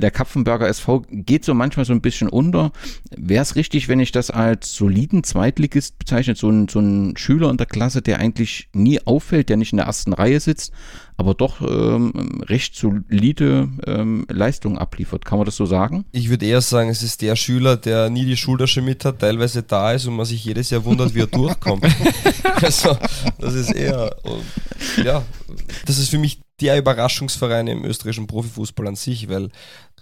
Der 0.00 0.10
Kapfenberger 0.10 0.68
SV 0.68 1.04
geht 1.10 1.44
so 1.44 1.54
manchmal 1.54 1.84
so 1.84 1.92
ein 1.92 2.00
bisschen 2.00 2.28
unter. 2.28 2.72
Wäre 3.16 3.42
es 3.42 3.56
richtig, 3.56 3.88
wenn 3.88 4.00
ich 4.00 4.12
das 4.12 4.30
als 4.30 4.74
soliden 4.74 5.24
Zweitligist 5.24 5.98
bezeichne, 5.98 6.34
so 6.34 6.50
ein, 6.50 6.68
so 6.68 6.80
ein 6.80 7.16
Schüler 7.16 7.50
in 7.50 7.56
der 7.56 7.66
Klasse, 7.66 8.02
der 8.02 8.18
eigentlich 8.18 8.68
nie 8.72 9.00
auffällt, 9.04 9.48
der 9.48 9.56
nicht 9.56 9.72
in 9.72 9.78
der 9.78 9.86
ersten 9.86 10.12
Reihe 10.12 10.40
sitzt, 10.40 10.72
aber 11.16 11.34
doch 11.34 11.60
ähm, 11.60 12.42
recht 12.46 12.74
solide 12.74 13.68
ähm, 13.86 14.26
Leistung 14.28 14.78
abliefert. 14.78 15.24
Kann 15.24 15.38
man 15.38 15.44
das 15.44 15.56
so 15.56 15.66
sagen? 15.66 16.04
Ich 16.12 16.30
würde 16.30 16.46
eher 16.46 16.60
sagen, 16.60 16.88
es 16.88 17.02
ist 17.02 17.22
der 17.22 17.36
Schüler, 17.36 17.76
der 17.76 18.10
nie 18.10 18.24
die 18.24 18.36
Schultasche 18.36 18.82
mit 18.82 19.04
hat, 19.04 19.20
teilweise 19.20 19.62
da 19.62 19.92
ist 19.92 20.06
und 20.06 20.16
man 20.16 20.26
sich 20.26 20.44
jedes 20.44 20.70
Jahr 20.70 20.84
wundert, 20.84 21.14
wie 21.14 21.20
er 21.20 21.26
durchkommt. 21.26 21.84
also, 22.62 22.96
das 23.38 23.54
ist 23.54 23.72
eher, 23.72 24.16
und, 24.22 25.04
ja, 25.04 25.22
das 25.86 25.98
ist 25.98 26.08
für 26.08 26.18
mich 26.18 26.40
der 26.60 26.78
Überraschungsverein 26.78 27.66
im 27.66 27.84
österreichischen 27.84 28.26
Profifußball 28.26 28.88
an 28.88 28.96
sich, 28.96 29.28
weil 29.28 29.50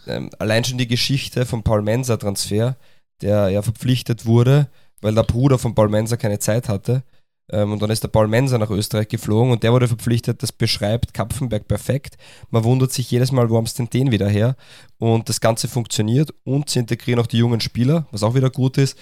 ähm, 0.07 0.31
allein 0.39 0.65
schon 0.65 0.79
die 0.79 0.89
Geschichte 0.89 1.47
vom 1.47 1.63
Paul 1.63 1.83
Mensa 1.83 2.17
Transfer, 2.17 2.77
der 3.21 3.49
ja 3.49 3.63
verpflichtet 3.63 4.27
wurde, 4.27 4.69
weil 5.01 5.15
der 5.15 5.23
Bruder 5.23 5.59
von 5.59 5.75
Paul 5.75 5.89
Mensa 5.89 6.17
keine 6.17 6.39
Zeit 6.39 6.69
hatte. 6.69 7.03
Ähm, 7.51 7.73
und 7.73 7.81
dann 7.81 7.91
ist 7.91 8.03
der 8.03 8.09
Paul 8.09 8.29
Mensa 8.29 8.59
nach 8.59 8.71
Österreich 8.71 9.09
geflogen 9.09 9.53
und 9.53 9.63
der 9.63 9.73
wurde 9.73 9.89
verpflichtet, 9.89 10.43
das 10.43 10.53
beschreibt 10.53 11.15
Kapfenberg 11.15 11.67
perfekt. 11.67 12.17
Man 12.51 12.65
wundert 12.65 12.93
sich 12.93 13.11
jedes 13.11 13.33
Mal, 13.33 13.49
wo 13.49 13.57
haben 13.57 13.69
denn 13.79 13.91
den 13.91 14.11
wieder 14.11 14.29
her? 14.29 14.57
Und 14.99 15.29
das 15.29 15.41
Ganze 15.41 15.69
funktioniert 15.69 16.35
und 16.45 16.69
sie 16.69 16.81
integrieren 16.81 17.21
auch 17.21 17.27
die 17.27 17.39
jungen 17.39 17.61
Spieler, 17.61 18.07
was 18.11 18.23
auch 18.23 18.35
wieder 18.35 18.51
gut 18.51 18.77
ist. 18.77 18.99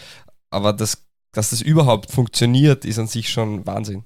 Aber 0.50 0.72
das, 0.72 1.04
dass 1.32 1.50
das 1.50 1.60
überhaupt 1.60 2.12
funktioniert, 2.12 2.84
ist 2.84 2.98
an 2.98 3.08
sich 3.08 3.30
schon 3.30 3.66
Wahnsinn. 3.66 4.04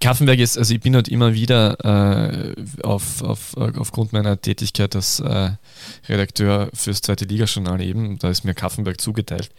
Kaffenberg 0.00 0.38
ist, 0.38 0.56
also 0.56 0.74
ich 0.74 0.80
bin 0.80 0.94
halt 0.94 1.08
immer 1.08 1.34
wieder 1.34 1.76
äh, 1.84 2.54
auf, 2.82 3.22
auf, 3.22 3.56
aufgrund 3.56 4.12
meiner 4.12 4.40
Tätigkeit 4.40 4.94
als 4.94 5.20
äh, 5.20 5.50
Redakteur 6.08 6.70
fürs 6.72 7.00
zweite 7.00 7.24
Ligajournal 7.24 7.80
eben, 7.80 8.18
da 8.18 8.30
ist 8.30 8.44
mir 8.44 8.54
Kaffenberg 8.54 9.00
zugeteilt. 9.00 9.50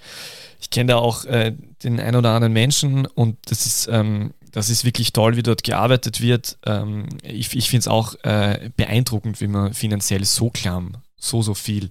Ich 0.62 0.70
kenne 0.70 0.94
da 0.94 0.98
auch 0.98 1.26
äh, 1.26 1.54
den 1.84 2.00
ein 2.00 2.16
oder 2.16 2.32
anderen 2.32 2.54
Menschen 2.54 3.06
und 3.06 3.38
das 3.46 3.66
ist, 3.66 3.88
ähm, 3.92 4.34
das 4.52 4.70
ist 4.70 4.84
wirklich 4.84 5.14
toll, 5.14 5.36
wie 5.36 5.44
dort 5.44 5.64
gearbeitet 5.64 6.22
wird. 6.22 6.58
Ähm, 6.66 7.08
ich 7.24 7.56
ich 7.56 7.70
finde 7.70 7.82
es 7.82 7.88
auch 7.88 8.16
äh, 8.24 8.70
beeindruckend, 8.76 9.42
wie 9.42 9.48
man 9.48 9.74
finanziell 9.74 10.26
so 10.26 10.50
klamm, 10.50 10.98
so, 11.18 11.42
so 11.42 11.54
viel 11.54 11.90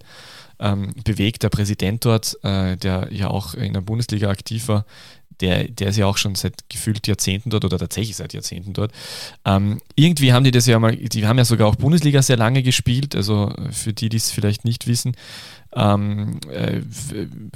ähm, 0.59 0.95
bewegt. 1.05 1.43
Der 1.43 1.51
Präsident 1.51 2.05
dort, 2.05 2.37
äh, 2.43 2.77
der 2.77 3.09
ja 3.11 3.29
auch 3.29 3.55
in 3.55 3.73
der 3.73 3.81
Bundesliga 3.81 4.29
aktiv 4.29 4.69
war, 4.69 4.85
der, 5.41 5.69
der 5.69 5.89
ist 5.89 5.97
ja 5.97 6.07
auch 6.07 6.17
schon 6.17 6.35
seit 6.35 6.69
gefühlt 6.69 7.07
Jahrzehnten 7.07 7.51
dort 7.51 7.65
oder 7.65 7.79
tatsächlich 7.79 8.17
seit 8.17 8.33
Jahrzehnten 8.33 8.73
dort. 8.73 8.93
Ähm, 9.45 9.81
irgendwie 9.95 10.33
haben 10.33 10.45
die 10.45 10.51
das 10.51 10.67
ja 10.67 10.79
mal, 10.79 10.97
die 10.97 11.27
haben 11.27 11.39
ja 11.39 11.45
sogar 11.45 11.69
auch 11.69 11.77
Bundesliga 11.77 12.23
sehr 12.23 12.37
lange 12.37 12.63
gespielt, 12.63 13.15
also 13.15 13.53
für 13.71 13.93
die, 13.93 14.09
die 14.09 14.17
es 14.17 14.31
vielleicht 14.31 14.65
nicht 14.65 14.87
wissen. 14.87 15.15
Ähm, 15.75 16.41
äh, 16.51 16.81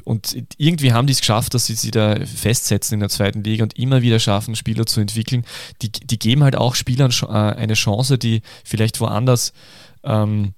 und 0.04 0.36
irgendwie 0.58 0.92
haben 0.92 1.06
die 1.06 1.12
es 1.12 1.20
geschafft, 1.20 1.54
dass 1.54 1.66
sie 1.66 1.74
sie 1.74 1.90
da 1.90 2.16
festsetzen 2.26 2.94
in 2.94 3.00
der 3.00 3.08
zweiten 3.08 3.42
Liga 3.42 3.62
und 3.62 3.78
immer 3.78 4.02
wieder 4.02 4.18
schaffen, 4.18 4.54
Spieler 4.54 4.86
zu 4.86 5.00
entwickeln. 5.00 5.44
Die, 5.80 5.90
die 5.90 6.18
geben 6.18 6.44
halt 6.44 6.56
auch 6.56 6.74
Spielern 6.74 7.12
äh, 7.22 7.26
eine 7.26 7.74
Chance, 7.74 8.18
die 8.18 8.42
vielleicht 8.64 9.00
woanders 9.00 9.52
ähm, 10.04 10.52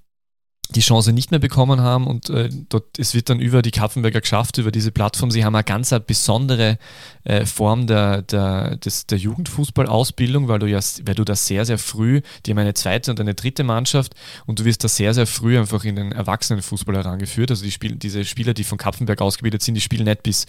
die 0.74 0.80
Chance 0.80 1.12
nicht 1.12 1.30
mehr 1.30 1.40
bekommen 1.40 1.80
haben 1.80 2.06
und 2.06 2.30
äh, 2.30 2.48
dort, 2.68 2.98
es 2.98 3.14
wird 3.14 3.30
dann 3.30 3.40
über 3.40 3.62
die 3.62 3.70
Kapfenberger 3.70 4.20
geschafft, 4.20 4.58
über 4.58 4.72
diese 4.72 4.90
Plattform. 4.90 5.30
Sie 5.30 5.44
haben 5.44 5.54
eine 5.54 5.64
ganz 5.64 5.92
eine 5.92 6.00
besondere 6.00 6.78
äh, 7.24 7.46
Form 7.46 7.86
der, 7.86 8.22
der, 8.22 8.76
des, 8.76 9.06
der 9.06 9.18
Jugendfußballausbildung, 9.18 10.48
weil 10.48 10.58
du 10.58 10.66
ja, 10.66 10.80
weil 11.04 11.14
du 11.14 11.24
da 11.24 11.36
sehr, 11.36 11.64
sehr 11.64 11.78
früh, 11.78 12.22
die 12.44 12.50
haben 12.50 12.58
eine 12.58 12.74
zweite 12.74 13.10
und 13.10 13.20
eine 13.20 13.34
dritte 13.34 13.64
Mannschaft 13.64 14.14
und 14.46 14.58
du 14.58 14.64
wirst 14.64 14.84
da 14.84 14.88
sehr, 14.88 15.14
sehr 15.14 15.26
früh 15.26 15.58
einfach 15.58 15.84
in 15.84 15.96
den 15.96 16.12
Erwachsenenfußball 16.12 16.96
herangeführt. 16.96 17.50
Also 17.50 17.64
die 17.64 17.70
Spiel, 17.70 17.96
diese 17.96 18.24
Spieler, 18.24 18.54
die 18.54 18.64
von 18.64 18.78
Kapfenberg 18.78 19.20
ausgebildet 19.20 19.62
sind, 19.62 19.74
die 19.74 19.80
spielen 19.80 20.04
nicht 20.04 20.22
bis 20.22 20.46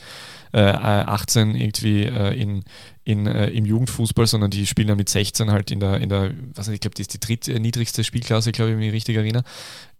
äh, 0.53 0.61
18 0.61 1.55
irgendwie 1.55 2.03
äh, 2.03 2.33
in, 2.33 2.63
in, 3.03 3.27
äh, 3.27 3.47
im 3.47 3.65
Jugendfußball, 3.65 4.25
sondern 4.25 4.51
die 4.51 4.65
spielen 4.65 4.87
dann 4.87 4.97
mit 4.97 5.09
16 5.09 5.51
halt 5.51 5.69
in 5.69 5.79
der, 5.79 5.99
in 5.99 6.09
der 6.09 6.31
was 6.53 6.67
ich 6.69 6.79
glaube, 6.79 6.95
das 6.95 7.01
ist 7.01 7.13
die 7.13 7.19
dritt, 7.19 7.47
äh, 7.47 7.59
niedrigste 7.59 8.03
Spielklasse, 8.03 8.51
glaube 8.51 8.71
ich, 8.71 8.77
wenn 8.77 8.83
ich 8.83 8.87
mich 8.87 8.95
richtig 8.95 9.17
erinnere. 9.17 9.43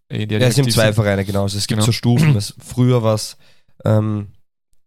In 0.10 0.28
der 0.30 0.40
die 0.40 0.44
Ja, 0.44 0.50
es 0.50 0.56
sind 0.56 0.72
zwei. 0.72 0.94
Vereine, 0.94 1.26
genau. 1.26 1.44
Also 1.44 1.58
es 1.58 1.68
gibt 1.68 1.78
Genau. 1.80 1.86
so 1.86 1.92
Stufen. 1.92 2.36
Es, 2.36 2.54
früher 2.64 3.02
war 3.04 3.16
es 3.16 3.38
ähm, 3.84 4.28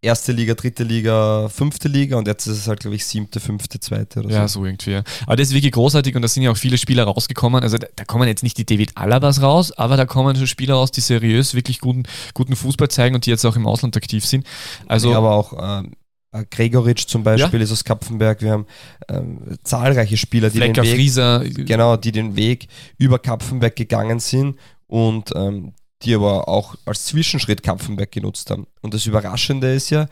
erste 0.01 0.31
Liga, 0.31 0.53
dritte 0.53 0.83
Liga, 0.83 1.49
fünfte 1.49 1.87
Liga 1.89 2.17
und 2.17 2.27
jetzt 2.27 2.47
ist 2.47 2.57
es 2.57 2.67
halt, 2.67 2.79
glaube 2.79 2.95
ich, 2.95 3.05
siebte, 3.05 3.39
fünfte, 3.41 3.79
zweite 3.81 4.19
oder 4.21 4.29
Ja, 4.29 4.47
so. 4.47 4.59
so 4.61 4.65
irgendwie. 4.65 4.91
Ja. 4.91 5.03
Aber 5.25 5.35
das 5.35 5.49
ist 5.49 5.53
wirklich 5.53 5.73
großartig 5.73 6.15
und 6.15 6.21
da 6.21 6.27
sind 6.27 6.43
ja 6.43 6.51
auch 6.51 6.57
viele 6.57 6.77
Spieler 6.77 7.03
rausgekommen. 7.03 7.61
Also 7.63 7.77
da, 7.77 7.87
da 7.95 8.05
kommen 8.05 8.27
jetzt 8.27 8.43
nicht 8.43 8.57
die 8.57 8.65
David 8.65 8.91
Alabas 8.95 9.41
raus, 9.41 9.71
aber 9.73 9.97
da 9.97 10.05
kommen 10.05 10.35
schon 10.37 10.47
Spieler 10.47 10.75
raus, 10.75 10.91
die 10.91 11.01
seriös 11.01 11.53
wirklich 11.53 11.79
guten, 11.79 12.03
guten 12.33 12.55
Fußball 12.55 12.87
zeigen 12.89 13.15
und 13.15 13.25
die 13.25 13.29
jetzt 13.29 13.45
auch 13.45 13.55
im 13.57 13.67
Ausland 13.67 13.97
aktiv 13.97 14.25
sind. 14.25 14.45
Also 14.87 15.09
Nee, 15.09 15.15
aber 15.15 15.31
auch 15.31 15.53
ähm, 15.81 15.91
äh, 16.31 16.45
Gregoritsch 16.49 17.07
zum 17.07 17.23
Beispiel 17.23 17.59
ist 17.59 17.71
aus 17.71 17.83
Kapfenberg. 17.83 18.41
Wir 18.41 18.51
haben 18.51 18.67
ähm, 19.09 19.39
zahlreiche 19.63 20.15
Spieler, 20.15 20.49
die 20.49 20.57
Flecker, 20.59 20.81
den 20.81 20.91
Weg, 20.91 20.95
Frieser, 20.95 21.43
genau, 21.43 21.97
die 21.97 22.13
den 22.13 22.37
Weg 22.37 22.67
über 22.97 23.19
Kapfenberg 23.19 23.75
gegangen 23.75 24.19
sind 24.21 24.55
und 24.89 25.31
ähm, 25.35 25.73
die 26.01 26.15
aber 26.15 26.47
auch 26.47 26.75
als 26.85 27.05
Zwischenschritt 27.05 27.63
Kapfenberg 27.63 28.11
genutzt 28.11 28.49
haben. 28.51 28.67
Und 28.81 28.93
das 28.93 29.05
Überraschende 29.05 29.73
ist 29.73 29.89
ja, 29.89 30.07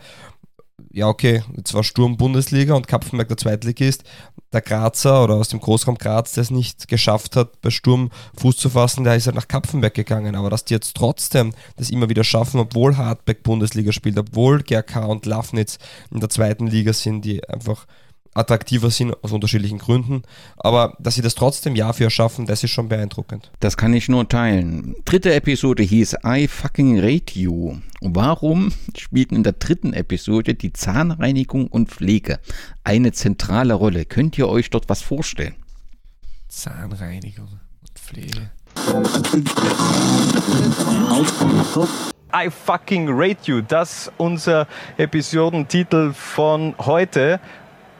ja 0.90 1.08
okay, 1.08 1.42
jetzt 1.56 1.74
war 1.74 1.82
Sturm 1.82 2.16
Bundesliga 2.16 2.74
und 2.74 2.86
Kapfenberg 2.88 3.28
der 3.28 3.36
Zweitligist. 3.36 4.04
Der 4.52 4.60
Grazer 4.62 5.24
oder 5.24 5.34
aus 5.34 5.48
dem 5.48 5.60
Großraum 5.60 5.98
Graz, 5.98 6.32
der 6.32 6.42
es 6.42 6.50
nicht 6.50 6.88
geschafft 6.88 7.36
hat, 7.36 7.60
bei 7.60 7.70
Sturm 7.70 8.10
Fuß 8.38 8.56
zu 8.56 8.70
fassen, 8.70 9.04
der 9.04 9.16
ist 9.16 9.26
halt 9.26 9.36
nach 9.36 9.48
Kapfenberg 9.48 9.94
gegangen. 9.94 10.36
Aber 10.36 10.50
dass 10.50 10.64
die 10.64 10.74
jetzt 10.74 10.94
trotzdem 10.94 11.52
das 11.76 11.90
immer 11.90 12.08
wieder 12.08 12.24
schaffen, 12.24 12.60
obwohl 12.60 12.96
Hartberg 12.96 13.42
Bundesliga 13.42 13.92
spielt, 13.92 14.18
obwohl 14.18 14.62
GRK 14.62 15.06
und 15.06 15.26
Lafnitz 15.26 15.78
in 16.10 16.20
der 16.20 16.30
zweiten 16.30 16.66
Liga 16.66 16.92
sind, 16.92 17.24
die 17.24 17.46
einfach 17.48 17.86
attraktiver 18.38 18.90
sind 18.90 19.14
aus 19.22 19.32
unterschiedlichen 19.32 19.78
Gründen. 19.78 20.22
Aber 20.56 20.96
dass 20.98 21.14
sie 21.16 21.22
das 21.22 21.34
trotzdem 21.34 21.76
Jahr 21.76 21.94
für 21.94 22.04
Jahr 22.04 22.10
schaffen, 22.10 22.46
das 22.46 22.64
ist 22.64 22.70
schon 22.70 22.88
beeindruckend. 22.88 23.50
Das 23.60 23.76
kann 23.76 23.92
ich 23.92 24.08
nur 24.08 24.28
teilen. 24.28 24.94
Dritte 25.04 25.34
Episode 25.34 25.82
hieß 25.82 26.16
I 26.24 26.48
fucking 26.48 27.00
rate 27.00 27.38
you. 27.38 27.76
Warum 28.00 28.72
spielten 28.96 29.34
in 29.34 29.42
der 29.42 29.54
dritten 29.54 29.92
Episode 29.92 30.54
die 30.54 30.72
Zahnreinigung 30.72 31.66
und 31.66 31.90
Pflege 31.90 32.38
eine 32.84 33.12
zentrale 33.12 33.74
Rolle? 33.74 34.04
Könnt 34.04 34.38
ihr 34.38 34.48
euch 34.48 34.70
dort 34.70 34.88
was 34.88 35.02
vorstellen? 35.02 35.56
Zahnreinigung 36.48 37.48
und 37.80 37.98
Pflege. 37.98 38.50
I 42.32 42.50
fucking 42.50 43.08
rate 43.08 43.40
you. 43.44 43.62
Das 43.62 43.90
ist 43.90 44.12
unser 44.18 44.66
Episodentitel 44.96 46.12
von 46.12 46.74
heute. 46.78 47.40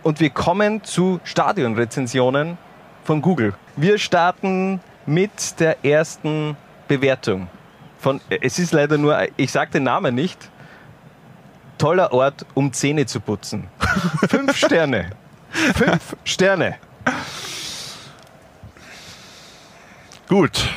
Und 0.09 0.21
wir 0.21 0.31
kommen 0.31 0.83
zu 0.85 1.21
Stadionrezensionen 1.23 2.57
von 3.05 3.21
Google. 3.21 3.53
Wir 3.77 3.99
starten 3.99 4.81
mit 5.05 5.61
der 5.61 5.85
ersten 5.85 6.57
Bewertung. 6.89 7.51
Von, 8.01 8.23
es 8.31 8.59
ist 8.59 8.73
leider 8.73 8.97
nur, 8.97 9.19
ich 9.37 9.53
sage 9.53 9.73
den 9.73 9.83
Namen 9.83 10.15
nicht. 10.15 10.49
Toller 11.77 12.11
Ort, 12.15 12.47
um 12.55 12.73
Zähne 12.73 13.05
zu 13.05 13.21
putzen. 13.21 13.69
Fünf 14.31 14.57
Sterne. 14.57 15.11
Fünf 15.51 16.17
Sterne. 16.25 16.77
Gut. 20.27 20.71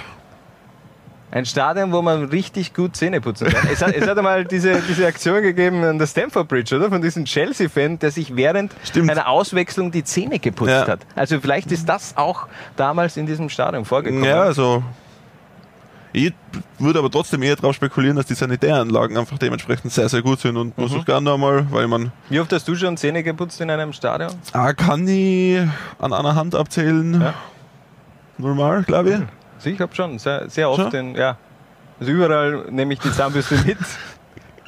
Ein 1.34 1.46
Stadion, 1.46 1.94
wo 1.94 2.02
man 2.02 2.26
richtig 2.26 2.74
gut 2.74 2.96
Zähne 2.98 3.22
putzen 3.22 3.48
kann. 3.48 3.66
Es 3.72 3.82
hat, 3.82 3.94
es 3.96 4.06
hat 4.06 4.18
einmal 4.18 4.44
diese, 4.44 4.82
diese 4.82 5.08
Aktion 5.08 5.42
gegeben 5.42 5.82
an 5.84 5.98
der 5.98 6.06
Stamford 6.06 6.46
Bridge, 6.50 6.76
oder? 6.76 6.90
Von 6.90 7.02
diesem 7.02 7.24
Chelsea-Fan, 7.24 8.00
der 8.00 8.12
sich 8.12 8.36
während 8.36 8.74
Stimmt. 8.84 9.10
einer 9.10 9.30
Auswechslung 9.30 9.92
die 9.92 10.04
Zähne 10.04 10.40
geputzt 10.40 10.72
Ja. 10.72 10.88
hat. 10.88 11.00
Also 11.16 11.40
vielleicht 11.40 11.72
ist 11.72 11.88
das 11.88 12.18
auch 12.18 12.48
damals 12.76 13.16
in 13.16 13.26
diesem 13.28 13.48
Stadion 13.48 13.86
vorgekommen. 13.86 14.26
Ja, 14.26 14.42
also. 14.42 14.84
Ich 16.14 16.34
würde 16.78 17.00
aber 17.00 17.10
trotzdem 17.10 17.42
eher 17.42 17.56
darauf 17.56 17.74
spekulieren, 17.78 18.18
dass 18.18 18.26
die 18.26 18.34
Sanitäranlagen 18.34 19.18
einfach 19.18 19.38
dementsprechend 19.38 19.94
sehr, 19.94 20.10
sehr 20.10 20.22
gut 20.22 20.42
sind 20.42 20.58
und 20.58 20.78
muss 20.78 20.94
ich 20.94 21.06
gerne 21.06 21.34
einmal, 21.34 21.66
weil 21.72 21.88
man 21.88 22.12
Wie 22.28 22.42
oft 22.42 22.52
hast 22.52 22.68
du 22.68 22.76
schon 22.76 22.98
Zähne 22.98 23.24
geputzt 23.24 23.62
in 23.62 23.70
einem 23.70 23.94
Stadion? 23.94 24.32
ah, 24.52 24.74
kann 24.74 25.08
ich 25.08 25.60
an 26.00 26.12
einer 26.12 26.36
Hand 26.36 26.54
abzählen. 26.56 27.22
Ja. 27.22 27.34
Normal, 28.38 28.84
glaube 28.84 29.10
ich. 29.10 29.16
Also 29.16 29.28
ich 29.66 29.80
habe 29.80 29.94
schon, 29.96 30.20
sehr, 30.20 30.50
sehr 30.50 30.70
oft. 30.70 30.82
Schon? 30.82 30.94
In, 30.94 31.16
ja. 31.16 31.38
Also 32.00 32.12
überall 32.12 32.66
nehme 32.72 32.94
ich 32.94 33.00
die 33.00 33.12
Zahnbürste 33.12 33.56
mit. 33.66 33.78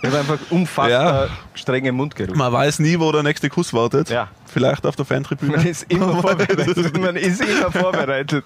Ich 0.03 0.10
habe 0.10 0.20
einfach 0.20 0.40
unfassbar 0.49 1.30
strenge 1.53 1.91
Mundgeruch. 1.94 2.36
Man 2.36 2.52
weiß 2.52 2.80
nie, 2.80 2.99
wo 2.99 3.11
der 3.11 3.24
nächste 3.24 3.49
Kuss 3.49 3.74
wartet. 3.74 4.10
Ja. 4.10 4.28
Vielleicht 4.45 4.86
auf 4.86 4.95
der 4.98 5.06
Man 5.10 5.24
Fantribüne. 5.24 5.70
ist 5.70 5.84
immer 5.90 6.22
vorbereitet. 6.22 6.98
Man 6.99 7.15
ist 7.15 7.41
immer 7.41 7.72
vorbereitet. 7.72 8.44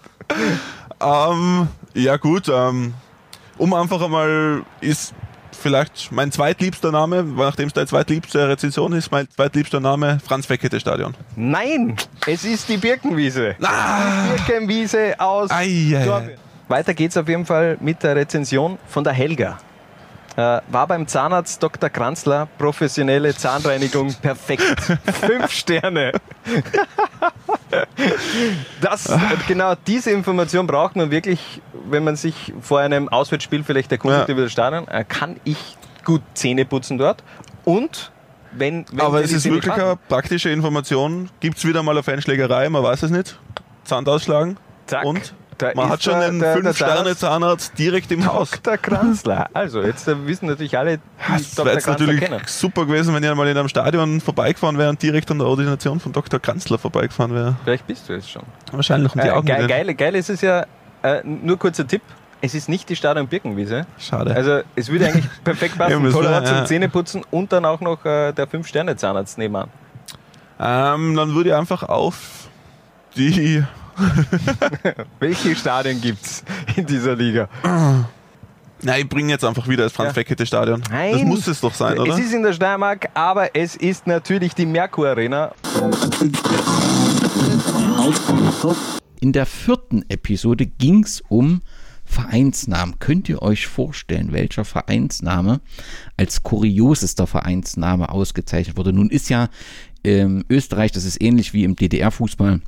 Ähm, 1.02 1.68
ja 1.94 2.18
gut, 2.18 2.48
ähm, 2.48 2.94
um 3.57 3.74
einfach 3.74 4.02
einmal 4.02 4.64
ist 4.82 5.14
vielleicht 5.58 6.12
mein 6.12 6.32
zweitliebster 6.32 6.92
Name, 6.92 7.24
nachdem 7.24 7.68
es 7.68 7.74
deine 7.74 7.88
zweitliebste 7.88 8.48
Rezension 8.48 8.94
ist, 8.94 9.12
mein 9.12 9.30
zweitliebster 9.30 9.80
Name 9.80 10.20
Franz 10.26 10.46
Fekete 10.46 10.80
Stadion. 10.80 11.16
Nein, 11.36 11.96
es 12.26 12.46
ist 12.46 12.70
die 12.70 12.78
Birkenwiese. 12.78 13.56
Die 13.60 14.46
Birkenwiese 14.46 15.20
aus. 15.20 15.50
Dornbirn. 15.50 16.38
Weiter 16.68 16.94
geht's 16.94 17.16
auf 17.16 17.30
jeden 17.30 17.46
Fall 17.46 17.78
mit 17.80 18.04
der 18.04 18.16
Rezension 18.16 18.78
von 18.88 19.04
der 19.04 19.14
Helga. 19.14 19.58
Äh, 20.36 20.62
war 20.70 20.86
beim 20.86 21.08
Zahnarzt 21.08 21.64
Dr. 21.64 21.90
Kranzler, 21.90 22.48
professionelle 22.60 23.34
Zahnreinigung, 23.36 24.14
perfekt. 24.22 24.64
Fünf 25.26 25.52
Sterne. 25.52 26.12
Das, 28.82 29.08
äh, 29.08 29.18
genau 29.48 29.74
diese 29.88 30.12
Information 30.12 30.68
braucht 30.68 30.96
man 30.96 31.10
wirklich, 31.10 31.62
wenn 31.90 32.04
man 32.04 32.16
sich 32.16 32.54
vor 32.62 32.80
einem 32.80 33.10
Auswärtsspiel 33.10 33.64
vielleicht 33.64 33.92
erkundigt 33.92 34.28
Ja. 34.28 34.34
über 34.34 34.44
das 34.44 34.52
Stadion. 34.52 34.88
Äh, 34.88 35.04
kann 35.08 35.38
ich 35.44 35.58
gut 36.06 36.22
Zähne 36.34 36.66
putzen 36.66 36.98
dort? 36.98 37.24
Und 37.66 38.12
wenn, 38.54 38.86
wenn 38.92 39.02
Aber 39.02 39.22
es 39.24 39.32
ist 39.32 39.44
Zähne 39.44 39.56
wirklich 39.56 39.74
klappen, 39.74 39.90
eine 39.92 40.00
praktische 40.08 40.50
Information. 40.50 41.30
Gibt 41.40 41.58
es 41.58 41.66
wieder 41.66 41.84
mal 41.84 41.92
eine 41.92 42.04
Fanschlägerei, 42.04 42.70
man 42.70 42.84
weiß 42.84 43.04
es 43.04 43.12
nicht. 43.12 43.38
Zahn 43.84 44.08
ausschlagen. 44.08 44.58
zack, 44.86 45.06
Und 45.06 45.34
da 45.58 45.72
man 45.76 45.90
hat 45.90 46.04
schon 46.04 46.14
einen 46.16 46.40
der- 46.40 46.54
der 46.62 46.72
5-Sterne-Zahnarzt 46.74 47.78
direkt 47.80 48.12
im 48.12 48.26
Haus. 48.26 48.52
Dr. 48.52 48.78
Kranzler. 48.78 49.50
Also, 49.54 49.82
jetzt 49.82 50.08
äh, 50.08 50.28
wissen 50.28 50.46
natürlich 50.48 50.78
alle, 50.78 50.98
die 50.98 51.02
Das 51.34 51.56
Dr. 51.56 51.66
wäre 51.66 51.76
jetzt 51.76 51.86
Kranzler 51.86 52.06
natürlich 52.08 52.30
kennen. 52.30 52.42
super 52.46 52.86
gewesen, 52.86 53.14
wenn 53.16 53.24
ich 53.24 53.30
einmal 53.30 53.48
in 53.48 53.58
einem 53.58 53.68
Stadion 53.70 54.22
vorbeigefahren 54.22 54.78
wäre 54.78 54.90
und 54.90 55.02
direkt 55.02 55.32
an 55.32 55.40
der 55.40 55.48
Ordination 55.48 56.00
von 56.00 56.12
Dr. 56.14 56.40
Kanzler 56.40 56.78
vorbeigefahren 56.78 57.34
wäre. 57.34 57.56
Vielleicht 57.64 57.88
bist 57.88 58.08
du 58.08 58.14
es 58.14 58.30
schon. 58.30 58.44
Wahrscheinlich 58.72 59.14
um 59.16 59.22
die 59.22 59.28
Äh, 59.28 59.32
Augen. 59.32 59.48
geil, 59.48 59.58
wieder. 59.64 59.68
geil, 59.68 59.94
geil 59.96 60.16
ist 60.16 60.30
es 60.30 60.42
ja, 60.42 60.66
äh, 61.03 61.22
nur 61.24 61.57
kurzer 61.57 61.88
Tipp, 61.88 62.02
es 62.41 62.53
ist 62.53 62.69
nicht 62.69 62.88
die 62.90 62.95
Stadion 62.95 63.28
Birkenwiese. 63.28 63.86
Schade. 63.98 64.36
Also 64.36 64.61
es 64.76 64.90
würde 64.90 65.07
eigentlich 65.07 65.26
perfekt 65.44 65.76
Ja, 65.78 65.86
passen. 65.88 66.03
das 66.03 66.14
Toller 66.14 66.45
zum 66.45 66.56
ja. 66.57 66.65
Zähneputzen 66.65 67.24
und 67.32 67.52
dann 67.52 67.65
auch 67.65 67.82
noch 67.82 68.06
äh, 68.06 68.32
der 68.34 68.48
5-Sterne-Zahnarzt 68.48 69.38
nebenan. 69.38 69.69
Ähm, 70.60 71.15
dann 71.15 71.34
würde 71.36 71.49
ich 71.49 71.56
einfach 71.56 71.84
auf 71.84 72.48
die. 73.15 73.64
Welche 75.19 75.56
Stadien 75.56 75.99
gibt 76.02 76.24
es 76.24 76.44
in 76.76 76.86
dieser 76.86 77.15
Liga? 77.15 77.48
Nein, 78.84 79.02
ich 79.02 79.10
bringe 79.10 79.32
jetzt 79.32 79.44
einfach 79.44 79.68
wieder 79.68 79.86
das 79.86 79.94
Franz 79.94 80.10
Ja. 80.10 80.14
Fekete 80.14 80.45
Stadion. 80.45 80.84
Nein. 80.91 81.14
Das 81.14 81.22
muss 81.24 81.48
es 81.48 81.61
doch 81.61 81.74
sein, 81.74 81.98
oder? 81.98 82.14
Es 82.14 82.19
ist 82.19 82.32
in 82.32 82.44
der 82.44 82.53
Steiermark, 82.53 83.10
aber 83.15 83.56
es 83.56 83.76
ist 83.76 84.06
natürlich 84.06 84.53
die 84.53 84.68
Merkur 84.68 85.07
Arena. 85.10 85.52
In 89.19 89.34
der 89.34 89.45
vierten 89.45 90.03
Episode 90.10 90.65
ging 90.68 91.03
es 91.03 91.22
um 91.27 91.61
Vereinsnamen. 92.06 92.99
Könnt 92.99 93.27
ihr 93.30 93.41
euch 93.41 93.68
vorstellen, 93.68 94.31
welcher 94.31 94.64
Vereinsname 94.64 95.60
als 96.15 96.44
kuriosester 96.44 97.27
Vereinsname 97.27 98.10
ausgezeichnet 98.10 98.77
wurde? 98.77 98.94
Nun 98.94 99.10
ist 99.10 99.30
ja 99.30 99.49
ähm, 100.03 100.44
Österreich, 100.49 100.91
das 100.91 101.03
ist 101.03 101.22
ähnlich 101.22 101.53
wie 101.53 101.64
im 101.64 101.76
DDR-Fußball. 101.76 102.61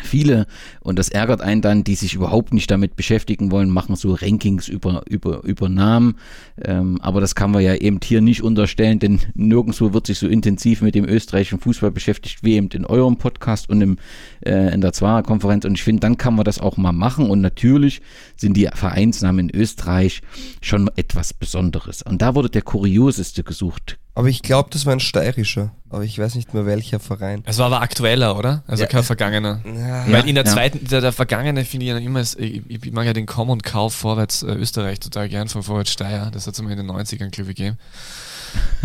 Viele, 0.00 0.46
und 0.80 0.98
das 0.98 1.10
ärgert 1.10 1.42
einen 1.42 1.60
dann, 1.60 1.84
die 1.84 1.94
sich 1.96 2.14
überhaupt 2.14 2.54
nicht 2.54 2.70
damit 2.70 2.96
beschäftigen 2.96 3.50
wollen, 3.50 3.68
machen 3.68 3.94
so 3.94 4.14
Rankings 4.14 4.66
über, 4.68 5.02
über, 5.06 5.44
über 5.44 5.68
Namen. 5.68 6.16
Ähm, 6.64 6.98
aber 7.02 7.20
das 7.20 7.34
kann 7.34 7.50
man 7.50 7.62
ja 7.62 7.74
eben 7.74 8.00
hier 8.02 8.22
nicht 8.22 8.42
unterstellen, 8.42 8.98
denn 8.98 9.20
nirgendwo 9.34 9.92
wird 9.92 10.06
sich 10.06 10.18
so 10.18 10.26
intensiv 10.28 10.80
mit 10.80 10.94
dem 10.94 11.04
österreichischen 11.04 11.60
Fußball 11.60 11.90
beschäftigt 11.90 12.38
wie 12.42 12.54
eben 12.54 12.68
in 12.68 12.86
eurem 12.86 13.18
Podcast 13.18 13.68
und 13.68 13.82
im, 13.82 13.98
äh, 14.40 14.72
in 14.72 14.80
der 14.80 14.94
Zwarer-Konferenz. 14.94 15.66
Und 15.66 15.74
ich 15.74 15.82
finde, 15.82 16.00
dann 16.00 16.16
kann 16.16 16.34
man 16.34 16.44
das 16.44 16.58
auch 16.58 16.78
mal 16.78 16.92
machen. 16.92 17.28
Und 17.28 17.42
natürlich 17.42 18.00
sind 18.36 18.56
die 18.56 18.68
Vereinsnamen 18.72 19.50
in 19.50 19.60
Österreich 19.60 20.22
schon 20.62 20.90
etwas 20.96 21.34
Besonderes. 21.34 22.02
Und 22.02 22.22
da 22.22 22.34
wurde 22.34 22.48
der 22.48 22.62
kurioseste 22.62 23.44
gesucht. 23.44 23.98
Aber 24.14 24.28
ich 24.28 24.42
glaube, 24.42 24.68
das 24.70 24.84
war 24.84 24.92
ein 24.92 25.00
steirischer. 25.00 25.72
Aber 25.88 26.04
ich 26.04 26.18
weiß 26.18 26.34
nicht 26.34 26.52
mehr 26.52 26.66
welcher 26.66 27.00
Verein. 27.00 27.42
Es 27.46 27.58
war 27.58 27.66
aber 27.66 27.80
aktueller, 27.80 28.36
oder? 28.38 28.62
Also 28.66 28.82
Ja. 28.82 28.88
kein 28.88 29.02
vergangener. 29.02 29.60
Ja. 29.64 30.10
Weil 30.10 30.28
in 30.28 30.34
der 30.34 30.44
ja. 30.44 30.50
zweiten, 30.52 30.86
der, 30.86 31.00
der 31.00 31.12
vergangene 31.12 31.64
finde 31.64 31.86
ich 31.86 31.92
ja 31.92 31.98
immer, 31.98 32.20
ich, 32.20 32.62
ich 32.68 32.92
mag 32.92 33.06
ja 33.06 33.14
den 33.14 33.26
Komm 33.26 33.48
und 33.50 33.62
Kauf 33.62 33.94
vorwärts 33.94 34.42
äh, 34.42 34.52
Österreich 34.52 35.00
total 35.00 35.28
gern 35.28 35.48
von 35.48 35.62
Vorwärts 35.62 35.92
Steyr. 35.92 36.30
Das 36.30 36.46
hat 36.46 36.54
es 36.54 36.60
immer 36.60 36.70
in 36.70 36.78
den 36.78 36.90
90ern, 36.90 37.30
glaube 37.30 37.50
ich, 37.50 37.56
gegeben. 37.56 37.78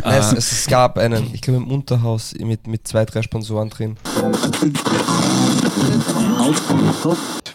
Nein, 0.04 0.20
es, 0.20 0.34
Äh, 0.34 0.38
es, 0.38 0.52
es 0.52 0.68
gab 0.68 0.98
einen, 0.98 1.34
ich 1.34 1.42
glaube 1.42 1.58
im 1.60 1.72
Unterhaus 1.72 2.34
mit, 2.38 2.68
mit 2.68 2.88
zwei, 2.88 3.06
drei 3.06 3.22
Sponsoren 3.22 3.70
drin. 3.70 3.98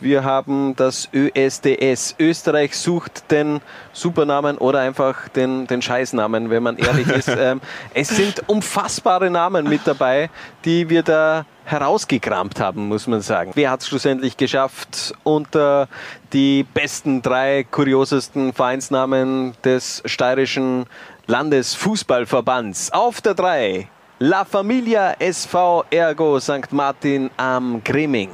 Wir 0.00 0.24
haben 0.24 0.74
das 0.74 1.08
ÖSDS. 1.14 2.16
Österreich 2.18 2.76
sucht 2.76 3.30
den 3.30 3.60
Supernamen 3.92 4.58
oder 4.58 4.80
einfach 4.80 5.28
den, 5.28 5.66
den 5.68 5.80
Scheißnamen, 5.80 6.50
wenn 6.50 6.62
man 6.62 6.76
ehrlich 6.76 7.08
ist. 7.08 7.30
Ähm, 7.42 7.60
es 7.94 8.08
sind 8.08 8.46
unfassbare 8.46 9.30
Namen 9.30 9.68
mit 9.68 9.80
dabei, 9.86 10.28
die 10.64 10.88
wir 10.90 11.02
da 11.02 11.46
herausgekramt 11.64 12.60
haben, 12.60 12.88
muss 12.88 13.06
man 13.06 13.20
sagen. 13.20 13.52
Wer 13.54 13.70
hat 13.70 13.80
es 13.80 13.88
schlussendlich 13.88 14.36
geschafft, 14.36 15.14
unter 15.22 15.88
die 16.32 16.64
besten 16.74 17.22
drei 17.22 17.64
kuriosesten 17.64 18.52
Vereinsnamen 18.52 19.54
des 19.64 20.02
steirischen 20.04 20.86
Landesfußballverbands? 21.26 22.92
Auf 22.92 23.20
der 23.20 23.34
3 23.34 23.88
La 24.18 24.44
Familia 24.44 25.16
SV 25.18 25.84
Ergo 25.90 26.38
St. 26.38 26.72
Martin 26.72 27.30
am 27.36 27.82
Grimming. 27.82 28.30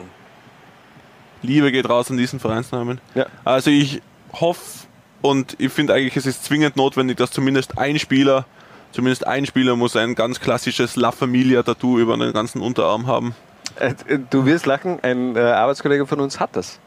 Liebe 1.43 1.73
geht 1.73 1.89
raus 1.89 2.11
an 2.11 2.17
diesen 2.17 2.41
Vereinsnamen. 2.41 3.01
Ja. 3.15 3.27
Also 3.45 3.71
ich 3.71 4.03
hoffe 4.33 4.87
und 5.23 5.57
ich 5.59 5.73
finde 5.73 5.95
eigentlich, 5.95 6.17
es 6.17 6.27
ist 6.27 6.45
zwingend 6.45 6.77
notwendig, 6.77 7.17
dass 7.17 7.31
zumindest 7.31 7.79
ein 7.79 7.99
Spieler, 7.99 8.45
zumindest 8.93 9.27
ein 9.27 9.47
Spieler 9.47 9.77
muss 9.77 9.97
ein 9.97 10.15
ganz 10.15 10.41
klassisches 10.41 10.97
La 10.97 11.11
Familia 11.11 11.63
Tattoo 11.63 11.99
über 11.99 12.17
den 12.17 12.33
ganzen 12.33 12.61
Unterarm 12.61 13.07
haben. 13.07 13.35
Äh, 13.79 13.95
Du 14.31 14.45
wirst 14.45 14.67
lachen, 14.67 14.99
ein 15.03 15.37
äh, 15.37 15.41
Arbeitskollege 15.41 16.07
von 16.07 16.21
uns 16.21 16.41
hat 16.41 16.57
das. 16.57 16.79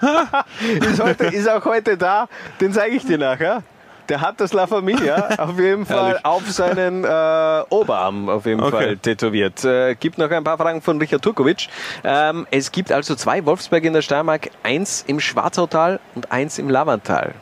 ist, 0.80 1.02
heute, 1.02 1.24
ist 1.26 1.48
auch 1.48 1.64
heute 1.64 1.96
da, 1.96 2.28
den 2.60 2.72
zeige 2.72 2.96
ich 2.96 3.04
dir 3.04 3.18
nachher. 3.18 3.62
Der 4.08 4.20
hat 4.20 4.40
das 4.40 4.52
La 4.52 4.66
Familia 4.66 5.28
auf 5.38 5.58
jeden 5.58 5.84
Fall 5.86 6.20
auf 6.22 6.48
seinen 6.50 7.04
äh, 7.04 7.62
Oberarm 7.70 8.28
auf 8.28 8.46
jeden 8.46 8.60
Okay. 8.60 8.70
Fall 8.70 8.96
tätowiert. 8.98 9.64
Äh, 9.64 9.94
gibt 9.96 10.18
noch 10.18 10.30
ein 10.30 10.44
paar 10.44 10.58
Fragen 10.58 10.80
von 10.82 10.98
Richard 10.98 11.22
Turkovic. 11.22 11.68
Ähm, 12.04 12.46
es 12.50 12.70
gibt 12.72 12.92
also 12.92 13.14
zwei 13.14 13.44
Wolfsberg 13.44 13.84
in 13.84 13.92
der 13.92 14.02
Steiermark, 14.02 14.50
eins 14.62 15.04
im 15.06 15.20
Schwarzautal 15.20 16.00
und 16.14 16.30
eins 16.30 16.58
im 16.58 16.68
Lavantal. 16.70 17.34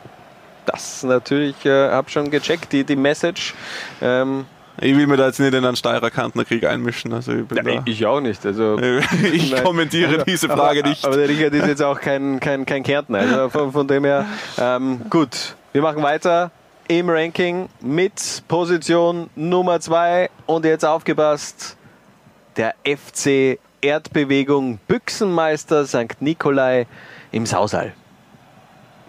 Das 0.67 1.03
natürlich, 1.03 1.67
äh, 1.67 1.91
habe 1.91 2.09
schon 2.11 2.31
gecheckt, 2.31 2.73
die, 2.73 2.85
die 2.85 2.97
Message. 2.97 3.55
Ähm, 4.01 4.47
Ich 4.81 4.97
will 4.97 5.07
mir 5.07 5.19
da 5.19 5.27
jetzt 5.27 5.39
nicht 5.39 5.53
in 5.53 5.65
einen 5.65 5.77
Steirer 5.77 6.11
Kantnerkrieg 6.11 6.65
einmischen. 6.65 7.13
Also 7.13 7.33
ich, 7.33 7.45
ja, 7.55 7.83
ich 7.85 8.07
auch 8.07 8.21
nicht. 8.21 8.45
Also, 8.47 8.79
ich 9.33 9.53
Nein. 9.53 9.63
kommentiere 9.63 10.15
Aber- 10.15 10.25
diese 10.27 10.49
Frage 10.49 10.81
aber, 10.81 10.89
nicht. 10.89 11.05
Aber 11.05 11.17
der 11.19 11.29
Richard 11.29 11.53
ist 11.53 11.67
jetzt 11.67 11.83
auch 11.83 12.01
kein, 12.01 12.41
kein, 12.41 12.65
kein 12.65 12.83
Kärntner. 12.83 13.19
Also 13.19 13.49
von, 13.51 13.73
von 13.73 13.87
dem 13.87 14.05
her, 14.05 14.25
ähm, 14.59 15.03
gut. 15.11 15.55
Wir 15.75 15.83
machen 15.83 16.05
weiter 16.05 16.53
im 16.87 17.11
Ranking 17.11 17.69
mit 17.81 18.45
Position 18.47 19.29
Nummer 19.35 19.81
2 19.81 20.31
und 20.47 20.65
jetzt 20.65 20.85
aufgepasst, 20.85 21.77
der 22.57 22.77
FC 22.85 23.59
Erdbewegung 23.81 24.79
Büchsenmeister 24.87 25.85
St. 25.85 26.21
Nikolai 26.21 26.87
im 27.33 27.45
Sausal. 27.45 27.93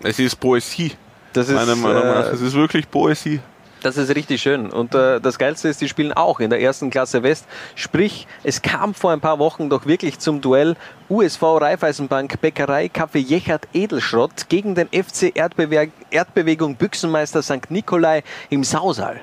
es 0.02 0.18
ist 0.18 0.38
Poesie. 0.38 0.94
Das 1.34 1.50
ist, 1.50 1.54
Meiner 1.54 1.76
Meinung 1.76 2.04
nach. 2.04 2.26
äh, 2.26 2.30
Es 2.32 2.42
ist 2.42 2.56
wirklich 2.56 2.90
Poesie. 2.90 3.42
Das 3.86 3.98
ist 3.98 4.16
richtig 4.16 4.42
schön. 4.42 4.72
Und 4.72 4.96
äh, 4.96 5.22
das 5.22 5.38
Geilste 5.38 5.68
ist, 5.68 5.80
die 5.80 5.88
spielen 5.88 6.12
auch 6.12 6.40
in 6.40 6.50
der 6.50 6.60
ersten 6.60 6.90
Klasse 6.90 7.22
West. 7.22 7.46
Sprich, 7.76 8.26
es 8.44 8.64
kam 8.64 8.96
vor 8.96 9.12
ein 9.12 9.22
paar 9.22 9.38
Wochen 9.38 9.70
doch 9.70 9.86
wirklich 9.86 10.18
zum 10.18 10.42
Duell 10.42 10.76
USV 11.08 11.44
Raiffeisenbank 11.44 12.42
Bäckerei 12.42 12.90
Kaffee 12.90 13.20
Jechert 13.20 13.68
Edelschrott 13.74 14.50
gegen 14.50 14.74
den 14.74 14.88
FC 14.88 15.32
Erdbewe 15.36 15.92
Erdbewegung 16.10 16.78
Büchsenmeister 16.78 17.44
St. 17.44 17.70
Nikolai 17.70 18.24
im 18.50 18.64
Sausaal. 18.64 19.22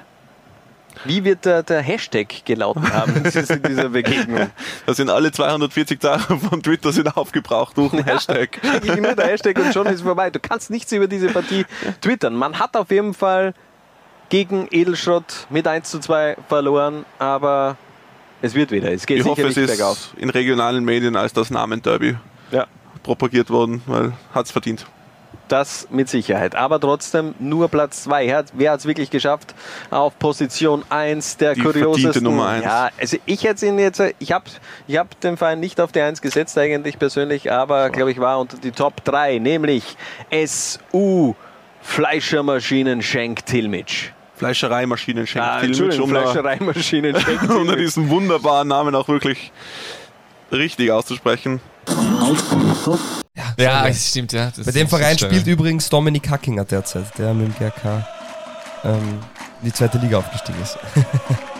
Wie 1.04 1.24
wird 1.24 1.44
der, 1.44 1.64
der 1.64 1.82
Hashtag 1.82 2.44
gelaufen 2.44 2.88
haben 2.92 3.16
in 3.16 3.62
dieser 3.64 3.88
Begegnung? 3.88 4.48
Da 4.86 4.94
sind 4.94 5.10
alle 5.10 5.32
240 5.32 5.98
Tage 5.98 6.38
von 6.38 6.62
Twitter 6.62 6.92
sind 6.92 7.16
aufgebraucht 7.16 7.76
durch 7.76 7.90
den 7.90 8.04
Hashtag. 8.04 8.60
Eigentlich 8.62 9.00
nur 9.00 9.16
der 9.16 9.26
Hashtag 9.26 9.58
und 9.58 9.72
schon 9.72 9.88
ist 9.88 10.02
vorbei. 10.02 10.30
Du 10.30 10.38
kannst 10.38 10.70
nichts 10.70 10.92
über 10.92 11.08
diese 11.08 11.30
Partie 11.30 11.66
twittern. 12.00 12.36
Man 12.36 12.60
hat 12.60 12.76
auf 12.76 12.92
jeden 12.92 13.14
Fall 13.14 13.54
gegen 14.32 14.66
Edelschrott 14.70 15.46
mit 15.50 15.68
1 15.68 15.90
zu 15.90 15.98
2 15.98 16.38
verloren, 16.48 17.04
aber 17.18 17.76
es 18.40 18.54
wird 18.54 18.70
wieder. 18.70 18.90
Es 18.90 19.04
geht 19.04 19.18
Ich 19.18 19.26
hoffe, 19.26 19.46
es 19.46 19.54
bergauf. 19.54 20.14
ist 20.14 20.14
in 20.16 20.30
regionalen 20.30 20.86
Medien 20.86 21.16
als 21.16 21.34
das 21.34 21.50
Namen-Derby 21.50 22.16
Ja. 22.50 22.66
propagiert 23.02 23.50
worden, 23.50 23.82
weil 23.84 24.14
hat 24.34 24.46
es 24.46 24.50
verdient. 24.50 24.86
Das 25.48 25.88
mit 25.90 26.08
Sicherheit. 26.08 26.54
Aber 26.54 26.80
trotzdem 26.80 27.34
nur 27.40 27.68
Platz 27.68 28.04
2. 28.04 28.46
Wer 28.54 28.70
hat 28.72 28.80
es 28.80 28.86
wirklich 28.86 29.10
geschafft? 29.10 29.54
Auf 29.90 30.18
Position 30.18 30.82
1 30.88 31.36
der 31.36 31.52
Die 31.52 31.60
kuriosesten. 31.60 32.24
Nummer 32.24 32.46
eins. 32.48 32.64
Ja, 32.64 32.88
also 32.98 33.18
ich 33.26 33.44
hätte 33.44 33.66
ihn 33.66 33.78
jetzt, 33.78 34.00
ich 34.18 34.32
habe 34.32 34.46
ich 34.88 34.96
hab 34.96 35.20
den 35.20 35.36
Verein 35.36 35.60
nicht 35.60 35.78
auf 35.78 35.92
die 35.92 36.00
1 36.00 36.22
gesetzt 36.22 36.56
eigentlich 36.56 36.98
persönlich, 36.98 37.52
aber 37.52 37.90
glaube 37.90 38.10
ich 38.12 38.18
war 38.18 38.40
unter 38.40 38.56
die 38.56 38.70
Top 38.70 39.04
3, 39.04 39.40
nämlich 39.40 39.94
SU 40.42 41.34
Fleischermaschinen 41.82 43.02
Schenk 43.02 43.44
Tilmitsch. 43.44 44.12
Fleischereimaschinen 44.42 45.26
schenkt 45.26 45.46
Ah, 45.46 45.60
Entschuldigung, 45.60 46.06
um 46.08 46.14
da- 46.14 46.22
Fleischereimaschinen 46.22 47.20
Schenk 47.20 47.42
unter 47.48 47.76
diesen 47.76 48.08
wunderbaren 48.08 48.66
Namen 48.66 48.94
auch 48.96 49.06
wirklich 49.08 49.52
richtig 50.50 50.90
auszusprechen. 50.90 51.60
Ja, 53.56 53.86
es 53.86 54.08
stimmt, 54.08 54.32
ja. 54.32 54.50
Das 54.54 54.66
Bei 54.66 54.72
dem 54.72 54.88
Verein 54.88 55.16
das 55.16 55.20
spielt 55.28 55.46
übrigens 55.46 55.88
Dominik 55.88 56.28
Hackinger 56.28 56.64
derzeit, 56.64 57.16
der 57.18 57.32
mit 57.34 57.46
dem 57.48 57.54
GRK 57.54 58.06
ähm, 58.84 59.20
in 59.60 59.66
die 59.66 59.72
zweite 59.72 59.98
Liga 59.98 60.18
aufgestiegen 60.18 60.58
ist. 60.60 60.76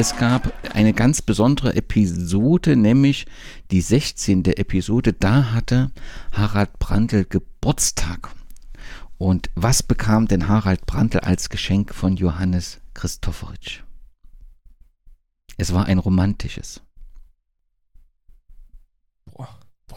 Es 0.00 0.16
gab 0.16 0.50
eine 0.74 0.94
ganz 0.94 1.20
besondere 1.20 1.74
Episode, 1.74 2.74
nämlich 2.74 3.26
die 3.70 3.82
16. 3.82 4.46
Episode. 4.46 5.12
Da 5.12 5.52
hatte 5.52 5.90
Harald 6.32 6.78
Brandl 6.78 7.26
Geburtstag. 7.26 8.34
Und 9.18 9.50
was 9.56 9.82
bekam 9.82 10.26
denn 10.26 10.48
Harald 10.48 10.86
Brandl 10.86 11.18
als 11.18 11.50
Geschenk 11.50 11.94
von 11.94 12.16
Johannes 12.16 12.80
Christopheritsch? 12.94 13.82
Es 15.58 15.74
war 15.74 15.84
ein 15.84 15.98
romantisches. 15.98 16.80
Boah, 19.26 19.54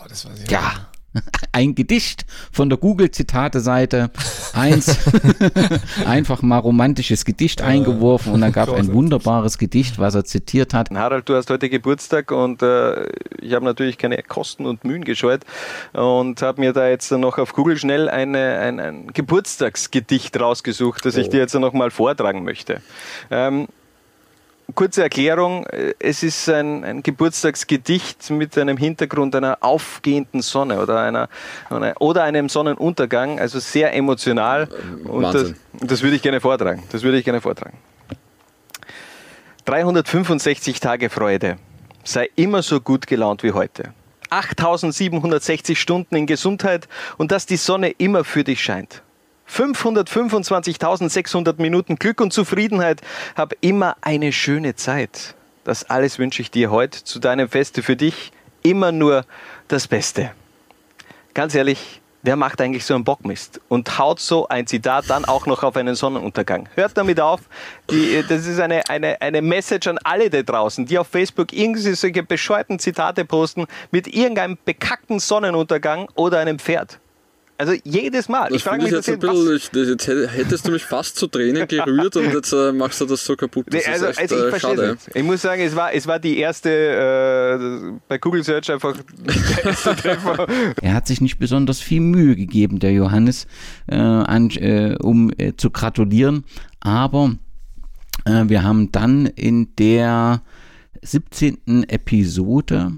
das 0.09 0.25
weiß 0.25 0.43
ich 0.43 0.51
Ja. 0.51 0.91
Ein 1.51 1.75
Gedicht 1.75 2.25
von 2.51 2.69
der 2.69 2.77
Google-Zitate-Seite. 2.77 4.11
Eins. 4.53 4.97
Einfach 6.05 6.41
mal 6.41 6.57
romantisches 6.57 7.25
Gedicht 7.25 7.61
eingeworfen 7.61 8.33
und 8.33 8.41
dann 8.41 8.51
gab 8.51 8.69
es 8.69 8.75
ein 8.75 8.93
wunderbares 8.93 9.57
Gedicht, 9.57 9.99
was 9.99 10.15
er 10.15 10.25
zitiert 10.25 10.73
hat. 10.73 10.89
Harald, 10.91 11.27
du 11.29 11.35
hast 11.35 11.49
heute 11.49 11.69
Geburtstag 11.69 12.31
und 12.31 12.61
äh, 12.61 13.07
ich 13.39 13.53
habe 13.53 13.65
natürlich 13.65 13.97
keine 13.97 14.21
Kosten 14.23 14.65
und 14.65 14.83
Mühen 14.83 15.03
gescheut 15.03 15.41
und 15.93 16.41
habe 16.41 16.61
mir 16.61 16.73
da 16.73 16.87
jetzt 16.87 17.11
noch 17.11 17.37
auf 17.37 17.53
Google 17.53 17.77
schnell 17.77 18.09
eine, 18.09 18.59
ein, 18.59 18.79
ein 18.79 19.07
Geburtstagsgedicht 19.13 20.39
rausgesucht, 20.39 21.05
das 21.05 21.17
ich 21.17 21.29
dir 21.29 21.39
jetzt 21.39 21.53
noch 21.53 21.73
mal 21.73 21.91
vortragen 21.91 22.43
möchte. 22.43 22.81
Ähm, 23.29 23.67
kurze 24.75 25.03
Erklärung, 25.03 25.65
äh, 25.67 25.93
es 25.99 26.23
ist 26.23 26.49
ein, 26.49 26.83
ein 26.83 27.03
Geburtstagsgedicht 27.03 28.29
mit 28.29 28.57
einem 28.57 28.77
Hintergrund 28.77 29.35
einer 29.35 29.57
aufgehenden 29.61 30.41
Sonne 30.41 30.81
oder, 30.81 31.01
einer, 31.01 31.29
oder 31.99 32.23
einem 32.23 32.49
Sonnenuntergang, 32.49 33.39
also 33.39 33.59
sehr 33.59 33.93
emotional 33.93 34.67
und 35.05 35.23
das, 35.23 35.53
das 35.73 36.01
würde 36.01 36.15
ich 36.15 36.21
gerne 36.21 36.41
vortragen. 36.41 36.83
Das 36.91 37.03
würde 37.03 37.17
ich 37.17 37.25
gerne 37.25 37.41
vortragen. 37.41 37.77
365 39.65 40.79
Tage 40.79 41.09
Freude. 41.09 41.57
Sei 42.03 42.29
immer 42.35 42.61
so 42.61 42.81
gut 42.81 43.07
gelaunt 43.07 43.43
wie 43.43 43.53
heute. 43.53 43.93
8760 44.29 45.79
Stunden 45.79 46.15
in 46.15 46.25
Gesundheit 46.25 46.87
und 47.17 47.31
dass 47.31 47.45
die 47.45 47.55
Sonne 47.55 47.91
immer 47.91 48.23
für 48.23 48.43
dich 48.43 48.61
scheint. 48.61 49.03
525.600 49.49 51.61
Minuten 51.61 51.97
Glück 51.97 52.21
und 52.21 52.33
Zufriedenheit. 52.33 53.01
Hab 53.35 53.53
immer 53.61 53.95
eine 54.01 54.31
schöne 54.31 54.75
Zeit. 54.75 55.35
Das 55.63 55.89
alles 55.89 56.19
wünsche 56.19 56.41
ich 56.41 56.51
dir 56.51 56.71
heute 56.71 57.03
zu 57.03 57.19
deinem 57.19 57.49
Feste 57.49 57.83
für 57.83 57.95
dich. 57.95 58.31
Immer 58.63 58.91
nur 58.91 59.25
das 59.67 59.87
Beste. 59.87 60.31
Ganz 61.33 61.55
ehrlich, 61.55 62.01
wer 62.21 62.35
macht 62.35 62.61
eigentlich 62.61 62.85
so 62.85 62.95
einen 62.95 63.03
Bockmist 63.03 63.59
und 63.67 63.99
haut 63.99 64.19
so 64.19 64.47
ein 64.47 64.65
Zitat 64.65 65.09
dann 65.09 65.25
auch 65.25 65.45
noch 65.45 65.63
auf 65.63 65.75
einen 65.75 65.95
Sonnenuntergang? 65.95 66.69
Hört 66.75 66.97
damit 66.97 67.19
auf. 67.19 67.41
Die, 67.91 68.23
das 68.27 68.47
ist 68.47 68.59
eine, 68.59 68.81
eine, 68.89 69.21
eine 69.21 69.41
Message 69.41 69.87
an 69.87 69.99
alle 70.03 70.29
da 70.29 70.41
draußen, 70.41 70.85
die 70.85 70.97
auf 70.97 71.07
Facebook 71.07 71.53
irgendwie 71.53 71.93
solche 71.93 72.23
bescheuerten 72.23 72.79
Zitate 72.79 73.25
posten 73.25 73.65
mit 73.91 74.07
irgendeinem 74.07 74.57
bekackten 74.63 75.19
Sonnenuntergang 75.19 76.09
oder 76.15 76.39
einem 76.39 76.59
Pferd. 76.59 76.99
Also 77.57 77.73
jedes 77.83 78.27
Mal. 78.29 78.49
Das 78.49 78.57
ich 78.57 78.63
frage 78.63 78.83
finde 78.83 78.97
mich, 78.97 79.07
ich 79.07 79.07
jetzt 79.07 79.23
ein 79.23 79.29
bisschen, 79.31 79.55
ich, 79.83 79.89
jetzt 79.89 80.07
hätt- 80.07 80.29
hättest 80.31 80.67
du 80.67 80.71
mich 80.71 80.83
fast 80.83 81.15
zu 81.17 81.27
Tränen 81.27 81.67
gerührt 81.67 82.15
und 82.15 82.33
jetzt 82.33 82.51
äh, 82.51 82.71
machst 82.73 82.99
du 82.99 83.05
das 83.05 83.23
so 83.23 83.35
kaputt. 83.35 83.67
Das 83.69 83.85
Nee, 83.85 83.91
also, 83.93 84.05
ist 84.07 84.19
echt 84.19 84.31
also 84.33 84.47
ich 84.47 84.53
äh, 84.55 84.59
schade. 84.59 84.97
es. 84.99 85.15
Ich 85.15 85.23
muss 85.23 85.41
sagen, 85.41 85.61
es 85.61 85.75
war, 85.75 85.93
es 85.93 86.07
war 86.07 86.19
die 86.19 86.37
erste 86.39 86.69
äh, 86.69 87.99
bei 88.07 88.17
Google 88.17 88.43
Search 88.43 88.71
einfach 88.71 88.95
der 89.25 89.65
erste 89.65 89.95
Treffer. 89.95 90.47
Er 90.81 90.93
hat 90.95 91.07
sich 91.07 91.21
nicht 91.21 91.37
besonders 91.37 91.79
viel 91.79 92.01
Mühe 92.01 92.35
gegeben, 92.35 92.79
der 92.79 92.91
Johannes, 92.91 93.45
äh, 93.87 93.95
an, 93.95 94.49
äh, 94.51 94.95
um 95.01 95.31
äh, 95.37 95.53
zu 95.55 95.69
gratulieren. 95.69 96.45
Aber 96.79 97.35
äh, 98.25 98.43
wir 98.47 98.63
haben 98.63 98.91
dann 98.91 99.25
in 99.27 99.73
der 99.77 100.41
17. 101.03 101.85
Episode 101.87 102.93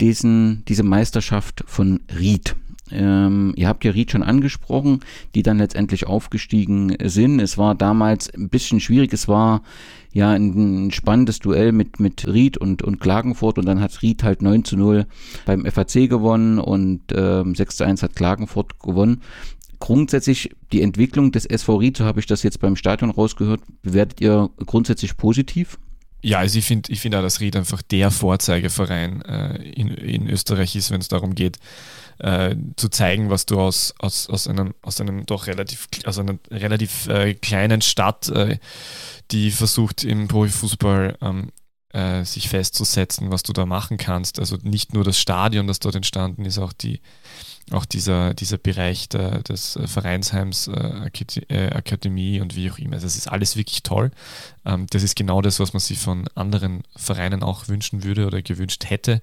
diesen, 0.00 0.64
diese 0.66 0.82
Meisterschaft 0.82 1.62
von 1.66 2.00
Ried. 2.18 2.56
Ähm, 2.92 3.52
ihr 3.56 3.68
habt 3.68 3.84
ja 3.84 3.92
Ried 3.92 4.10
schon 4.10 4.22
angesprochen, 4.22 5.00
die 5.34 5.42
dann 5.42 5.58
letztendlich 5.58 6.06
aufgestiegen 6.06 6.96
sind. 7.02 7.40
Es 7.40 7.58
war 7.58 7.74
damals 7.74 8.32
ein 8.32 8.48
bisschen 8.48 8.80
schwierig. 8.80 9.12
Es 9.12 9.28
war 9.28 9.62
ja 10.12 10.30
ein 10.30 10.90
spannendes 10.90 11.38
Duell 11.38 11.72
mit, 11.72 11.98
mit 11.98 12.26
Ried 12.26 12.58
und, 12.58 12.82
und 12.82 13.00
Klagenfurt 13.00 13.58
und 13.58 13.66
dann 13.66 13.80
hat 13.80 14.02
Ried 14.02 14.22
halt 14.22 14.42
9 14.42 14.64
zu 14.64 14.76
0 14.76 15.06
beim 15.46 15.64
FAC 15.64 16.08
gewonnen 16.08 16.58
und 16.58 17.00
ähm, 17.14 17.54
6 17.54 17.76
zu 17.78 17.84
1 17.84 18.02
hat 18.02 18.14
Klagenfurt 18.14 18.78
gewonnen. 18.80 19.22
Grundsätzlich 19.78 20.50
die 20.72 20.82
Entwicklung 20.82 21.32
des 21.32 21.46
SV 21.46 21.76
Ried, 21.76 21.96
so 21.96 22.04
habe 22.04 22.20
ich 22.20 22.26
das 22.26 22.42
jetzt 22.42 22.60
beim 22.60 22.76
Stadion 22.76 23.10
rausgehört, 23.10 23.62
bewertet 23.82 24.20
ihr 24.20 24.50
grundsätzlich 24.64 25.16
positiv? 25.16 25.78
Ja, 26.24 26.38
also 26.38 26.58
ich 26.58 26.64
finde 26.64 26.92
ich 26.92 27.00
find 27.00 27.16
auch, 27.16 27.22
dass 27.22 27.40
Ried 27.40 27.56
einfach 27.56 27.82
der 27.82 28.12
Vorzeigeverein 28.12 29.22
äh, 29.22 29.56
in, 29.70 29.88
in 29.88 30.28
Österreich 30.30 30.76
ist, 30.76 30.92
wenn 30.92 31.00
es 31.00 31.08
darum 31.08 31.34
geht, 31.34 31.58
äh, 32.22 32.54
zu 32.76 32.88
zeigen, 32.88 33.30
was 33.30 33.46
du 33.46 33.60
aus, 33.60 33.94
aus, 33.98 34.30
aus, 34.30 34.46
einem, 34.46 34.74
aus 34.80 35.00
einem 35.00 35.26
doch 35.26 35.48
relativ, 35.48 35.88
aus 36.06 36.18
einer 36.18 36.38
relativ 36.50 37.08
äh, 37.08 37.34
kleinen 37.34 37.82
Stadt, 37.82 38.28
äh, 38.28 38.58
die 39.32 39.50
versucht 39.50 40.04
im 40.04 40.28
Profifußball 40.28 41.18
ähm, 41.20 41.50
äh, 41.92 42.24
sich 42.24 42.48
festzusetzen, 42.48 43.32
was 43.32 43.42
du 43.42 43.52
da 43.52 43.66
machen 43.66 43.96
kannst. 43.96 44.38
Also 44.38 44.56
nicht 44.62 44.94
nur 44.94 45.02
das 45.02 45.18
Stadion, 45.18 45.66
das 45.66 45.80
dort 45.80 45.96
entstanden 45.96 46.44
ist, 46.44 46.58
auch 46.58 46.72
die 46.72 47.00
auch 47.70 47.84
dieser, 47.84 48.34
dieser 48.34 48.58
Bereich 48.58 49.08
der, 49.08 49.42
des 49.42 49.76
äh, 49.76 49.86
Vereinsheims, 49.86 50.68
äh, 50.68 51.10
äh, 51.48 51.70
Akademie 51.72 52.40
und 52.40 52.56
wie 52.56 52.70
auch 52.70 52.78
immer. 52.78 52.96
Das 52.96 53.16
ist 53.16 53.28
alles 53.28 53.56
wirklich 53.56 53.82
toll. 53.82 54.10
Ähm, 54.64 54.86
das 54.90 55.02
ist 55.02 55.16
genau 55.16 55.40
das, 55.42 55.60
was 55.60 55.72
man 55.72 55.80
sich 55.80 55.98
von 55.98 56.28
anderen 56.34 56.82
Vereinen 56.96 57.42
auch 57.42 57.68
wünschen 57.68 58.04
würde 58.04 58.26
oder 58.26 58.42
gewünscht 58.42 58.84
hätte, 58.88 59.20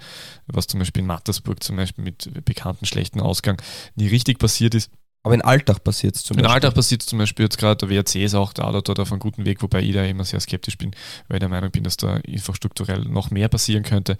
was 0.47 0.67
zum 0.67 0.79
Beispiel 0.79 1.01
in 1.01 1.07
Mattersburg 1.07 1.63
zum 1.63 1.75
Beispiel 1.75 2.03
mit 2.03 2.45
bekannten 2.45 2.85
schlechten 2.85 3.19
Ausgang 3.19 3.61
nie 3.95 4.07
richtig 4.07 4.39
passiert 4.39 4.73
ist. 4.73 4.89
Aber 5.21 5.35
in 5.35 5.41
Alltag 5.41 5.83
passiert 5.83 6.15
es 6.15 6.23
zum 6.23 6.37
In 6.37 6.43
Beispiel. 6.43 6.55
Alltag 6.55 6.73
passiert 6.75 7.01
zum 7.01 7.19
Beispiel 7.19 7.45
jetzt 7.45 7.57
gerade, 7.57 7.85
der 7.85 7.89
WRC 7.89 8.15
ist 8.23 8.35
auch 8.35 8.53
da 8.53 8.71
dort 8.71 8.99
auf 8.99 9.11
einem 9.11 9.19
guten 9.19 9.45
Weg, 9.45 9.61
wobei 9.61 9.81
ich 9.81 9.93
da 9.93 10.03
immer 10.05 10.23
sehr 10.23 10.39
skeptisch 10.39 10.77
bin, 10.77 10.91
weil 11.27 11.37
ich 11.37 11.39
der 11.41 11.49
Meinung 11.49 11.71
bin, 11.71 11.83
dass 11.83 11.97
da 11.97 12.17
infrastrukturell 12.17 13.01
noch 13.01 13.29
mehr 13.29 13.49
passieren 13.49 13.83
könnte. 13.83 14.17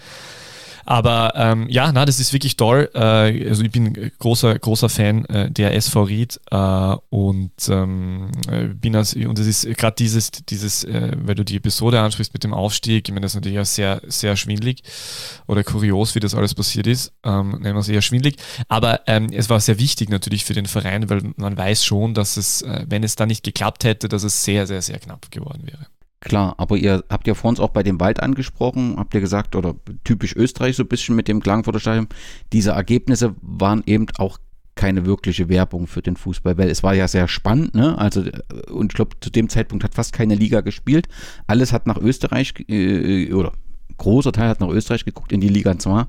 Aber 0.90 1.34
ähm, 1.36 1.68
ja, 1.70 1.92
na, 1.92 2.04
das 2.04 2.20
ist 2.20 2.34
wirklich 2.34 2.58
toll. 2.58 2.90
Äh, 2.96 3.48
also 3.48 3.62
ich 3.62 3.70
bin 3.70 4.12
großer, 4.18 4.58
großer 4.58 4.90
Fan 4.90 5.24
äh, 5.26 5.52
der 5.52 5.76
SV 5.76 6.02
Ried 6.02 6.42
äh, 6.50 6.96
und 7.12 7.52
ähm, 7.70 8.32
äh, 8.50 8.70
bin 8.70 8.96
als, 8.96 9.14
und 9.14 9.38
es 9.38 9.46
ist 9.46 9.78
gerade 9.78 9.96
dieses, 10.00 10.32
dieses, 10.32 10.84
äh, 10.86 11.12
weil 11.16 11.36
du 11.36 11.46
die 11.46 11.58
Episode 11.58 12.02
ansprichst 12.02 12.34
mit 12.34 12.44
dem 12.44 12.56
Aufstieg, 12.56 13.08
ich 13.08 13.14
meine, 13.14 13.26
das 13.26 13.34
ist 13.34 13.36
natürlich 13.36 13.60
auch 13.60 13.66
sehr, 13.66 14.02
sehr 14.08 14.36
schwindlig 14.36 14.82
oder 15.46 15.64
kurios, 15.64 16.16
wie 16.16 16.22
das 16.22 16.34
alles 16.34 16.56
passiert 16.56 16.88
ist. 16.88 17.14
Ähm, 17.24 17.60
nennen 17.62 17.76
wir 17.76 17.82
es 17.82 17.90
eher 17.90 18.02
schwindlig. 18.02 18.38
Aber 18.68 19.02
ähm, 19.06 19.28
es 19.32 19.48
war 19.48 19.60
sehr 19.60 19.78
wichtig 19.78 20.10
natürlich 20.10 20.44
für 20.44 20.56
den 20.56 20.66
Verein, 20.66 21.08
weil 21.08 21.22
man 21.36 21.56
weiß 21.56 21.86
schon, 21.86 22.16
dass 22.16 22.36
es, 22.36 22.64
äh, 22.64 22.86
wenn 22.90 23.04
es 23.04 23.16
da 23.16 23.28
nicht 23.28 23.44
geklappt 23.44 23.84
hätte, 23.84 24.10
dass 24.10 24.24
es 24.24 24.44
sehr, 24.44 24.66
sehr, 24.66 24.82
sehr 24.82 24.98
knapp 24.98 25.30
geworden 25.30 25.68
wäre. 25.68 25.86
Klar, 26.22 26.56
aber 26.58 26.76
ihr 26.76 27.04
habt 27.10 27.28
ja 27.28 27.34
vor 27.34 27.50
uns 27.50 27.62
auch 27.62 27.70
bei 27.70 27.82
dem 27.82 28.00
Wald 28.00 28.22
angesprochen, 28.22 28.96
habt 28.98 29.14
ihr 29.14 29.22
gesagt, 29.22 29.56
oder 29.56 29.76
typisch 30.04 30.36
Österreich 30.36 30.76
so 30.76 30.84
ein 30.84 30.90
bisschen 30.90 31.16
mit 31.16 31.30
dem 31.30 31.42
Klagenfurter 31.42 31.80
Stadion, 31.80 32.08
diese 32.52 32.72
Ergebnisse 32.72 33.36
waren 33.42 33.84
eben 33.86 34.06
auch 34.18 34.38
keine 34.76 35.06
wirkliche 35.06 35.50
Werbung 35.50 35.88
für 35.88 36.02
den 36.02 36.16
Fußball, 36.16 36.58
weil 36.58 36.70
es 36.70 36.84
war 36.84 36.94
ja 36.94 37.08
sehr 37.08 37.28
spannend, 37.28 37.76
ne? 37.76 37.98
Also 37.98 38.22
äh, 38.22 38.72
und 38.72 38.94
ich 38.94 38.96
glaube, 38.96 39.18
zu 39.20 39.30
dem 39.30 39.50
Zeitpunkt 39.50 39.84
hat 39.84 39.96
fast 39.96 40.14
keine 40.14 40.36
Liga 40.36 40.62
gespielt. 40.62 41.08
Alles 41.48 41.74
hat 41.74 41.86
nach 41.86 41.98
Österreich 41.98 42.54
äh, 42.70 43.34
oder 43.34 43.52
großer 43.98 44.32
Teil 44.32 44.48
hat 44.48 44.62
nach 44.62 44.70
Österreich 44.70 45.06
geguckt 45.06 45.34
in 45.34 45.42
die 45.42 45.50
Liga 45.50 45.78
2 45.78 46.06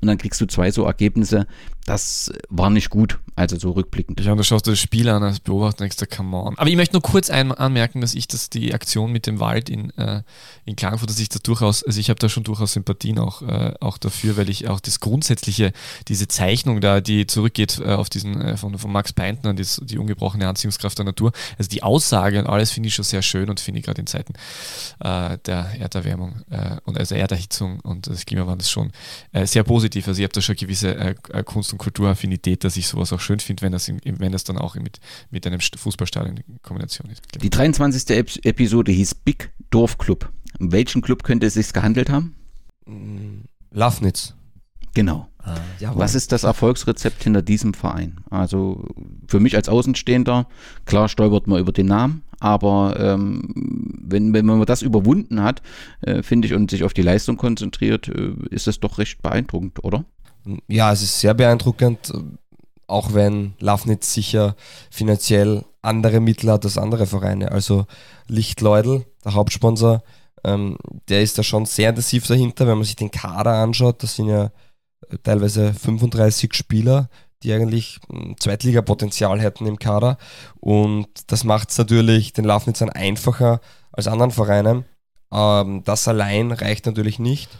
und 0.00 0.08
dann 0.08 0.18
kriegst 0.18 0.40
du 0.40 0.46
zwei 0.46 0.70
so 0.70 0.84
Ergebnisse, 0.84 1.46
das 1.88 2.30
war 2.50 2.68
nicht 2.68 2.90
gut, 2.90 3.18
also 3.34 3.58
so 3.58 3.70
rückblickend. 3.70 4.20
Ja, 4.20 4.32
und 4.32 4.38
da 4.38 4.44
schaust 4.44 4.66
du 4.66 4.72
das 4.72 4.78
Spiel 4.78 5.08
an 5.08 5.22
als 5.22 5.40
Beobachter 5.40 5.84
denkst, 5.84 5.96
dir, 5.96 6.06
come 6.06 6.36
on. 6.36 6.58
Aber 6.58 6.68
ich 6.68 6.76
möchte 6.76 6.94
nur 6.94 7.02
kurz 7.02 7.30
anmerken, 7.30 8.02
dass 8.02 8.14
ich 8.14 8.28
das, 8.28 8.50
die 8.50 8.74
Aktion 8.74 9.10
mit 9.10 9.26
dem 9.26 9.40
Wald 9.40 9.70
in, 9.70 9.90
äh, 9.96 10.22
in 10.66 10.76
Klagenfurt, 10.76 11.08
dass 11.08 11.18
ich 11.18 11.30
da 11.30 11.38
durchaus, 11.42 11.82
also 11.82 11.98
ich 11.98 12.10
habe 12.10 12.18
da 12.18 12.28
schon 12.28 12.44
durchaus 12.44 12.74
Sympathien 12.74 13.18
auch, 13.18 13.40
äh, 13.40 13.72
auch 13.80 13.96
dafür, 13.96 14.36
weil 14.36 14.50
ich 14.50 14.68
auch 14.68 14.80
das 14.80 15.00
grundsätzliche, 15.00 15.72
diese 16.08 16.28
Zeichnung 16.28 16.82
da, 16.82 17.00
die 17.00 17.26
zurückgeht 17.26 17.80
äh, 17.80 17.94
auf 17.94 18.10
diesen, 18.10 18.38
äh, 18.38 18.56
von, 18.58 18.76
von 18.76 18.92
Max 18.92 19.14
Peintner, 19.14 19.54
das, 19.54 19.80
die 19.82 19.96
ungebrochene 19.96 20.46
Anziehungskraft 20.46 20.98
der 20.98 21.06
Natur, 21.06 21.32
also 21.56 21.70
die 21.70 21.82
Aussage 21.82 22.38
und 22.38 22.46
alles 22.46 22.70
finde 22.70 22.88
ich 22.88 22.94
schon 22.94 23.04
sehr 23.04 23.22
schön 23.22 23.48
und 23.48 23.60
finde 23.60 23.80
ich 23.80 23.86
gerade 23.86 24.00
in 24.00 24.06
Zeiten 24.06 24.34
äh, 25.00 25.38
der 25.46 25.70
Erderwärmung 25.80 26.42
äh, 26.50 26.76
und 26.84 26.98
also 26.98 27.14
Erderhitzung 27.14 27.80
und 27.80 28.06
des 28.06 28.26
Klimawandels 28.26 28.70
schon 28.70 28.92
sehr 29.44 29.62
positiv. 29.62 29.87
Also 29.96 30.20
ich 30.20 30.24
habe 30.24 30.32
da 30.32 30.40
schon 30.40 30.56
gewisse 30.56 30.94
äh, 30.94 31.14
äh, 31.32 31.42
Kunst- 31.42 31.72
und 31.72 31.78
Kulturaffinität, 31.78 32.64
dass 32.64 32.76
ich 32.76 32.86
sowas 32.86 33.12
auch 33.12 33.20
schön 33.20 33.40
finde, 33.40 33.62
wenn 33.62 33.72
das, 33.72 33.88
in, 33.88 34.00
wenn 34.04 34.32
das 34.32 34.44
dann 34.44 34.58
auch 34.58 34.74
mit, 34.76 35.00
mit 35.30 35.46
einem 35.46 35.60
St- 35.60 35.78
Fußballstadion 35.78 36.36
in 36.36 36.62
Kombination 36.62 37.10
ist. 37.10 37.22
Die 37.40 37.50
23. 37.50 38.10
Ep 38.16 38.44
Episode 38.44 38.92
hieß 38.92 39.14
Big 39.16 39.52
Dorfclub. 39.70 40.32
Um 40.58 40.72
welchen 40.72 41.02
Club 41.02 41.22
könnte 41.22 41.46
es 41.46 41.54
sich 41.54 41.72
gehandelt 41.72 42.10
haben? 42.10 42.34
Mm, 42.86 43.42
Lafnitz. 43.70 44.34
Genau. 44.94 45.28
Jawohl. 45.78 45.98
Was 45.98 46.14
ist 46.14 46.32
das 46.32 46.44
Erfolgsrezept 46.44 47.22
hinter 47.22 47.42
diesem 47.42 47.74
Verein? 47.74 48.18
Also 48.30 48.84
für 49.26 49.40
mich 49.40 49.56
als 49.56 49.68
Außenstehender, 49.68 50.46
klar 50.84 51.08
stolpert 51.08 51.46
man 51.46 51.60
über 51.60 51.72
den 51.72 51.86
Namen, 51.86 52.22
aber 52.40 52.98
ähm, 52.98 53.52
wenn, 54.02 54.32
wenn 54.32 54.46
man 54.46 54.64
das 54.64 54.82
überwunden 54.82 55.42
hat, 55.42 55.62
äh, 56.02 56.22
finde 56.22 56.48
ich, 56.48 56.54
und 56.54 56.70
sich 56.70 56.84
auf 56.84 56.94
die 56.94 57.02
Leistung 57.02 57.36
konzentriert, 57.36 58.08
äh, 58.08 58.32
ist 58.50 58.66
das 58.66 58.80
doch 58.80 58.98
recht 58.98 59.22
beeindruckend, 59.22 59.84
oder? 59.84 60.04
Ja, 60.68 60.92
es 60.92 61.02
ist 61.02 61.20
sehr 61.20 61.34
beeindruckend, 61.34 62.10
äh, 62.10 62.18
auch 62.86 63.12
wenn 63.12 63.54
Lafnitz 63.58 64.14
sicher 64.14 64.56
finanziell 64.90 65.64
andere 65.82 66.20
Mittel 66.20 66.50
hat 66.50 66.64
als 66.64 66.78
andere 66.78 67.06
Vereine. 67.06 67.52
Also 67.52 67.86
Lichtleudel, 68.28 69.04
der 69.24 69.34
Hauptsponsor, 69.34 70.02
ähm, 70.44 70.76
der 71.08 71.22
ist 71.22 71.38
da 71.38 71.42
schon 71.42 71.66
sehr 71.66 71.90
intensiv 71.90 72.26
dahinter, 72.26 72.66
wenn 72.66 72.76
man 72.78 72.84
sich 72.84 72.96
den 72.96 73.10
Kader 73.10 73.54
anschaut. 73.54 74.02
Das 74.02 74.16
sind 74.16 74.28
ja 74.28 74.44
äh, 74.44 74.50
teilweise 75.22 75.72
35 75.72 76.54
Spieler, 76.54 77.08
die 77.42 77.52
eigentlich 77.52 78.00
mm, 78.08 78.32
Zweitligapotenzial 78.38 79.40
hätten 79.40 79.66
im 79.66 79.78
Kader. 79.78 80.18
Und 80.60 81.08
das 81.28 81.44
macht 81.44 81.70
es 81.70 81.78
natürlich 81.78 82.32
den 82.32 82.44
Lafnitzern 82.44 82.90
einfacher 82.90 83.60
als 83.92 84.06
anderen 84.06 84.30
Vereinen. 84.30 84.84
Ähm, 85.32 85.82
das 85.84 86.08
allein 86.08 86.52
reicht 86.52 86.86
natürlich 86.86 87.18
nicht. 87.18 87.50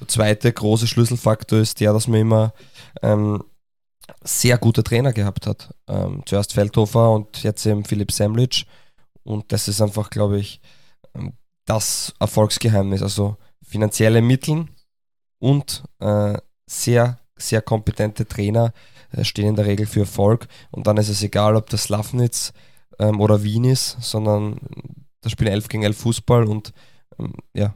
Der 0.00 0.08
zweite 0.08 0.52
große 0.52 0.86
Schlüsselfaktor 0.86 1.58
ist 1.58 1.80
der, 1.80 1.92
dass 1.92 2.08
man 2.08 2.20
immer 2.20 2.52
ähm, 3.02 3.42
sehr 4.22 4.58
gute 4.58 4.84
Trainer 4.84 5.12
gehabt 5.12 5.46
hat. 5.46 5.74
Ähm, 5.88 6.22
zuerst 6.26 6.52
Feldhofer 6.52 7.10
und 7.12 7.42
jetzt 7.42 7.64
eben 7.66 7.84
Philipp 7.84 8.12
Semlitsch. 8.12 8.64
Und 9.22 9.52
das 9.52 9.68
ist 9.68 9.80
einfach, 9.80 10.10
glaube 10.10 10.38
ich, 10.38 10.60
ähm, 11.14 11.32
das 11.64 12.14
Erfolgsgeheimnis. 12.20 13.02
Also 13.02 13.36
finanzielle 13.66 14.22
Mittel 14.22 14.66
und 15.38 15.82
äh, 16.00 16.38
sehr, 16.68 17.18
sehr 17.36 17.62
kompetente 17.62 18.26
Trainer 18.26 18.72
äh, 19.12 19.24
stehen 19.24 19.48
in 19.48 19.56
der 19.56 19.66
Regel 19.66 19.86
für 19.86 20.00
Erfolg. 20.00 20.48
Und 20.70 20.86
dann 20.86 20.96
ist 20.96 21.08
es 21.08 21.22
egal, 21.22 21.56
ob 21.56 21.70
das 21.70 21.88
Lafnitz 21.88 22.52
ähm, 22.98 23.20
oder 23.20 23.42
Wien 23.42 23.64
ist, 23.64 23.96
sondern 24.00 24.58
da 25.20 25.30
spielen 25.30 25.52
11 25.52 25.68
gegen 25.68 25.82
11 25.82 25.96
Fußball 25.96 26.44
und 26.44 26.72
ähm, 27.18 27.34
ja, 27.54 27.74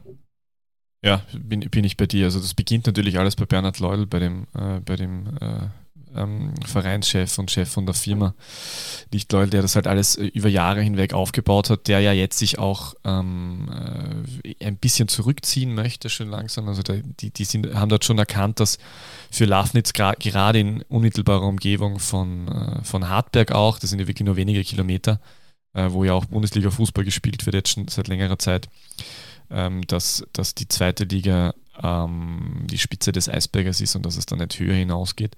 Ja, 1.03 1.23
bin, 1.33 1.61
bin 1.61 1.83
ich 1.83 1.97
bei 1.97 2.05
dir. 2.05 2.25
Also 2.25 2.39
das 2.39 2.53
beginnt 2.53 2.85
natürlich 2.85 3.17
alles 3.17 3.35
bei 3.35 3.45
Bernhard 3.45 3.79
Leudl, 3.79 4.05
bei 4.05 4.19
dem, 4.19 4.47
äh, 4.53 4.79
bei 4.81 4.95
dem 4.95 5.27
äh, 5.39 5.67
ähm, 6.15 6.53
Vereinschef 6.65 7.37
und 7.37 7.51
Chef 7.51 7.69
von 7.69 7.85
der 7.85 7.95
Firma 7.95 8.33
Nicht 9.13 9.31
Leudl, 9.31 9.49
der 9.51 9.61
das 9.61 9.75
halt 9.75 9.87
alles 9.87 10.15
äh, 10.15 10.25
über 10.25 10.49
Jahre 10.49 10.81
hinweg 10.81 11.13
aufgebaut 11.13 11.69
hat, 11.69 11.87
der 11.87 11.99
ja 11.99 12.11
jetzt 12.11 12.37
sich 12.37 12.59
auch 12.59 12.95
ähm, 13.03 13.69
äh, 14.43 14.65
ein 14.65 14.77
bisschen 14.77 15.07
zurückziehen 15.07 15.73
möchte, 15.73 16.09
schon 16.09 16.29
langsam. 16.29 16.67
Also 16.67 16.81
da, 16.81 16.93
die, 17.19 17.31
die 17.31 17.45
sind, 17.45 17.73
haben 17.73 17.89
dort 17.89 18.05
schon 18.05 18.17
erkannt, 18.17 18.59
dass 18.59 18.77
für 19.29 19.45
Lafnitz 19.45 19.93
gerade 19.93 20.59
in 20.59 20.81
unmittelbarer 20.83 21.45
Umgebung 21.45 21.99
von, 21.99 22.47
äh, 22.47 22.83
von 22.83 23.09
Hartberg 23.09 23.51
auch, 23.51 23.79
das 23.79 23.89
sind 23.89 23.99
ja 23.99 24.07
wirklich 24.07 24.25
nur 24.25 24.35
wenige 24.35 24.63
Kilometer, 24.63 25.19
äh, 25.73 25.87
wo 25.91 26.03
ja 26.03 26.13
auch 26.13 26.25
Bundesliga-Fußball 26.25 27.05
gespielt 27.05 27.45
wird, 27.45 27.55
jetzt 27.55 27.69
schon 27.69 27.87
seit 27.87 28.07
längerer 28.07 28.39
Zeit, 28.39 28.69
ähm, 29.49 29.81
dass, 29.87 30.25
dass 30.33 30.55
die 30.55 30.67
zweite 30.67 31.05
Liga 31.05 31.53
ähm, 31.81 32.65
die 32.69 32.77
Spitze 32.77 33.11
des 33.11 33.29
Eisbergers 33.29 33.81
ist 33.81 33.95
und 33.95 34.05
dass 34.05 34.17
es 34.17 34.25
dann 34.25 34.39
nicht 34.39 34.59
höher 34.59 34.75
hinausgeht. 34.75 35.35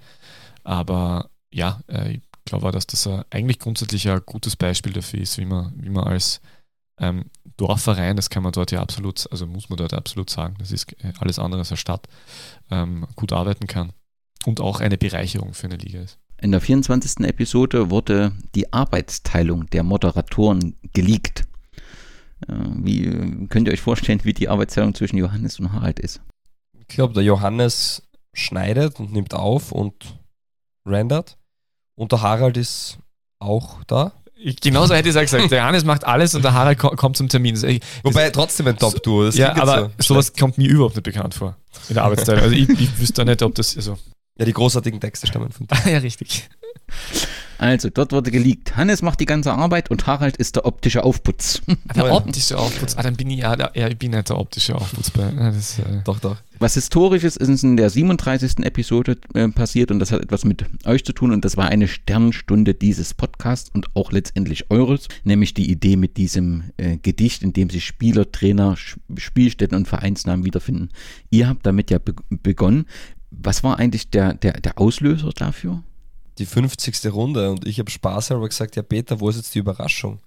Aber 0.63 1.29
ja, 1.51 1.81
äh, 1.87 2.13
ich 2.13 2.21
glaube 2.45 2.67
auch, 2.67 2.71
dass 2.71 2.87
das 2.87 3.05
äh, 3.05 3.23
eigentlich 3.29 3.59
grundsätzlich 3.59 4.09
ein 4.09 4.21
gutes 4.25 4.55
Beispiel 4.55 4.93
dafür 4.93 5.21
ist, 5.21 5.37
wie 5.37 5.45
man, 5.45 5.73
wie 5.77 5.89
man 5.89 6.05
als 6.05 6.41
ähm, 6.99 7.25
Dorfverein, 7.57 8.15
das 8.15 8.29
kann 8.29 8.43
man 8.43 8.51
dort 8.51 8.71
ja 8.71 8.81
absolut, 8.81 9.31
also 9.31 9.47
muss 9.47 9.69
man 9.69 9.77
dort 9.77 9.93
absolut 9.93 10.29
sagen, 10.29 10.55
das 10.59 10.71
ist 10.71 10.91
äh, 11.03 11.13
alles 11.19 11.39
andere 11.39 11.59
als 11.59 11.71
eine 11.71 11.77
Stadt, 11.77 12.07
ähm, 12.69 13.07
gut 13.15 13.33
arbeiten 13.33 13.67
kann 13.67 13.93
und 14.45 14.59
auch 14.59 14.79
eine 14.79 14.97
Bereicherung 14.97 15.53
für 15.53 15.67
eine 15.67 15.77
Liga 15.77 16.01
ist. 16.01 16.19
In 16.41 16.51
der 16.51 16.61
24. 16.61 17.25
Episode 17.25 17.89
wurde 17.89 18.33
die 18.53 18.73
Arbeitsteilung 18.73 19.69
der 19.69 19.83
Moderatoren 19.83 20.75
geleakt. 20.93 21.47
Äh, 22.47 22.53
Wie 22.77 23.47
könnt 23.47 23.67
ihr 23.67 23.73
euch 23.73 23.81
vorstellen, 23.81 24.21
wie 24.23 24.33
die 24.33 24.49
Arbeitsteilung 24.49 24.93
zwischen 24.93 25.17
Johannes 25.17 25.59
und 25.59 25.71
Harald 25.71 25.99
ist? 25.99 26.21
ich 26.93 26.95
glaube, 26.95 27.13
der 27.13 27.23
Johannes 27.23 28.03
schneidet 28.33 28.99
und 28.99 29.11
nimmt 29.13 29.33
auf 29.33 29.71
und 29.71 30.19
rendert. 30.85 31.37
Und 31.95 32.11
der 32.11 32.21
Harald 32.21 32.57
ist 32.57 32.97
auch 33.39 33.83
da. 33.85 34.13
Ich, 34.35 34.59
genauso 34.59 34.93
hätte 34.93 35.07
ich 35.07 35.15
es 35.15 35.17
auch 35.17 35.21
gesagt. 35.21 35.51
Der 35.51 35.59
Johannes 35.59 35.85
macht 35.85 36.05
alles 36.05 36.35
und 36.35 36.43
der 36.43 36.53
Harald 36.53 36.77
ko 36.77 36.89
kommt 36.89 37.15
zum 37.15 37.29
Termin. 37.29 37.55
Ich, 37.63 37.81
Wobei 38.03 38.29
trotzdem 38.29 38.67
ein 38.67 38.77
Top-Duo. 38.77 39.25
das 39.25 39.37
ja, 39.37 39.55
aber 39.55 39.91
so 39.97 40.13
sowas 40.13 40.33
kommt 40.33 40.57
mir 40.57 40.69
überhaupt 40.69 40.95
nicht 40.95 41.03
bekannt 41.03 41.33
vor 41.33 41.55
in 41.87 41.95
der 41.95 42.03
Arbeitsteilung. 42.03 42.43
Also 42.43 42.55
ich, 42.55 42.67
ich 42.69 42.99
wüsste 42.99 43.23
da 43.23 43.25
nicht, 43.25 43.41
ob 43.41 43.55
das. 43.55 43.75
Also, 43.77 43.97
Ja, 44.37 44.45
die 44.45 44.53
großartigen 44.53 44.99
Texte 44.99 45.27
stammen 45.27 45.51
von 45.51 45.67
dir. 45.67 45.77
ja, 45.91 45.99
richtig. 45.99 46.49
Also, 47.57 47.89
dort 47.89 48.11
wurde 48.11 48.31
geleakt. 48.31 48.75
Hannes 48.75 49.01
macht 49.01 49.19
die 49.19 49.25
ganze 49.25 49.53
Arbeit 49.53 49.91
und 49.91 50.07
Harald 50.07 50.37
ist 50.37 50.55
der 50.55 50.65
optische 50.65 51.03
Aufputz. 51.03 51.61
Der 51.95 52.11
optische 52.11 52.57
Aufputz. 52.57 52.95
Ah, 52.97 53.03
dann 53.03 53.15
bin 53.15 53.29
ich 53.29 53.39
ja, 53.39 53.55
der, 53.55 53.71
ja 53.75 53.87
ich 53.87 53.97
bin 53.97 54.11
nicht 54.11 54.29
der 54.29 54.37
optische 54.37 54.75
Aufputz. 54.75 55.11
Das, 55.43 55.79
äh, 55.79 56.01
Doch, 56.03 56.19
doch. 56.19 56.37
Was 56.59 56.75
Historisches 56.75 57.35
ist 57.35 57.63
in 57.63 57.77
der 57.77 57.89
37. 57.89 58.59
Episode 58.59 59.17
äh, 59.33 59.49
passiert 59.49 59.91
und 59.91 59.99
das 59.99 60.11
hat 60.11 60.21
etwas 60.21 60.45
mit 60.45 60.65
euch 60.85 61.03
zu 61.03 61.11
tun 61.11 61.31
und 61.31 61.43
das 61.43 61.57
war 61.57 61.67
eine 61.67 61.87
Sternstunde 61.87 62.73
dieses 62.73 63.13
Podcasts 63.13 63.69
und 63.73 63.95
auch 63.95 64.11
letztendlich 64.11 64.71
eures, 64.71 65.07
nämlich 65.23 65.53
die 65.53 65.69
Idee 65.69 65.97
mit 65.97 66.17
diesem 66.17 66.63
äh, 66.77 66.97
Gedicht, 66.97 67.43
in 67.43 67.53
dem 67.53 67.69
sich 67.69 67.85
Spieler, 67.85 68.31
Trainer, 68.31 68.77
Sch 68.77 68.97
Spielstätten 69.17 69.77
und 69.77 69.87
Vereinsnamen 69.87 70.45
wiederfinden. 70.45 70.89
Ihr 71.29 71.47
habt 71.47 71.65
damit 71.65 71.91
ja 71.91 71.99
be 71.99 72.13
begonnen. 72.29 72.85
Was 73.31 73.63
war 73.63 73.79
eigentlich 73.79 74.09
der, 74.11 74.33
der, 74.33 74.53
der 74.53 74.77
Auslöser 74.77 75.31
dafür? 75.35 75.83
Die 76.37 76.45
50. 76.45 77.13
Runde 77.13 77.51
und 77.51 77.67
ich 77.67 77.79
habe 77.79 77.91
Spaß 77.91 78.31
aber 78.31 78.47
gesagt, 78.47 78.75
ja 78.75 78.81
Peter, 78.81 79.19
wo 79.19 79.29
ist 79.29 79.35
jetzt 79.37 79.53
die 79.53 79.59
Überraschung? 79.59 80.19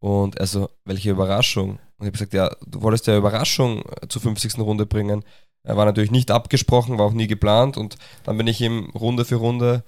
Und 0.00 0.40
also, 0.40 0.68
welche 0.84 1.10
Überraschung? 1.10 1.70
Und 1.70 1.80
ich 2.00 2.06
habe 2.06 2.12
gesagt, 2.12 2.34
ja, 2.34 2.50
du 2.66 2.82
wolltest 2.82 3.06
ja 3.06 3.16
Überraschung 3.16 3.82
äh, 4.02 4.08
zur 4.08 4.22
50. 4.22 4.58
Runde 4.58 4.86
bringen. 4.86 5.24
Er 5.62 5.76
war 5.76 5.84
natürlich 5.84 6.10
nicht 6.10 6.30
abgesprochen, 6.30 6.98
war 6.98 7.06
auch 7.06 7.12
nie 7.12 7.26
geplant 7.26 7.76
und 7.76 7.96
dann 8.24 8.36
bin 8.36 8.46
ich 8.46 8.60
ihm 8.60 8.90
Runde 8.90 9.24
für 9.24 9.36
Runde 9.36 9.82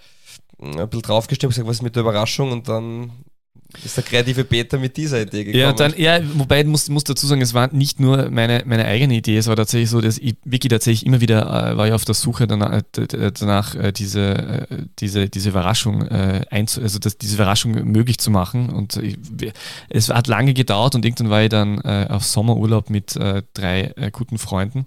ein 0.59 0.89
bisschen 0.89 1.03
draufgestimmt, 1.03 1.53
gesagt, 1.53 1.69
was 1.69 1.77
ist 1.77 1.83
mit 1.83 1.95
der 1.95 2.03
Überraschung 2.03 2.51
und 2.51 2.69
dann 2.69 3.13
ist 3.85 3.99
der 3.99 4.05
kreative 4.05 4.45
Peter 4.45 4.79
mit 4.79 4.97
dieser 4.97 5.21
Idee 5.21 5.45
gekommen. 5.45 5.61
Ja, 5.61 5.73
dann, 5.73 5.93
ja, 5.97 6.21
wobei 6.35 6.61
ich 6.61 6.67
muss, 6.67 6.89
muss 6.89 7.05
dazu 7.05 7.27
sagen, 7.27 7.43
es 7.43 7.53
war 7.53 7.73
nicht 7.73 8.01
nur 8.01 8.31
meine, 8.31 8.63
meine 8.65 8.87
eigene 8.87 9.15
Idee, 9.15 9.37
es 9.37 9.47
war 9.47 9.57
tatsächlich 9.57 9.91
so, 9.91 10.01
dass 10.01 10.17
ich 10.17 10.37
wirklich 10.45 10.71
tatsächlich 10.71 11.05
immer 11.05 11.21
wieder 11.21 11.43
äh, 11.43 11.77
war 11.77 11.87
ich 11.87 11.93
auf 11.93 12.07
der 12.07 12.15
Suche 12.15 12.47
danach, 12.47 12.81
danach 12.93 13.75
äh, 13.75 13.93
diese, 13.93 14.67
äh, 14.71 14.85
diese, 14.99 15.29
diese 15.29 15.51
Überraschung 15.51 16.07
äh, 16.07 16.47
einzu, 16.51 16.81
also 16.81 16.99
das, 16.99 17.19
diese 17.19 17.35
Überraschung 17.35 17.73
möglich 17.73 18.19
zu 18.19 18.31
machen. 18.31 18.71
Und 18.71 18.97
ich, 18.97 19.19
es 19.91 20.09
hat 20.09 20.29
lange 20.29 20.55
gedauert 20.55 20.95
und 20.95 21.05
irgendwann 21.05 21.31
war 21.31 21.43
ich 21.43 21.51
dann 21.51 21.79
äh, 21.83 22.07
auf 22.09 22.25
Sommerurlaub 22.25 22.89
mit 22.89 23.17
äh, 23.17 23.43
drei 23.53 23.93
äh, 23.97 24.11
guten 24.11 24.39
Freunden. 24.39 24.87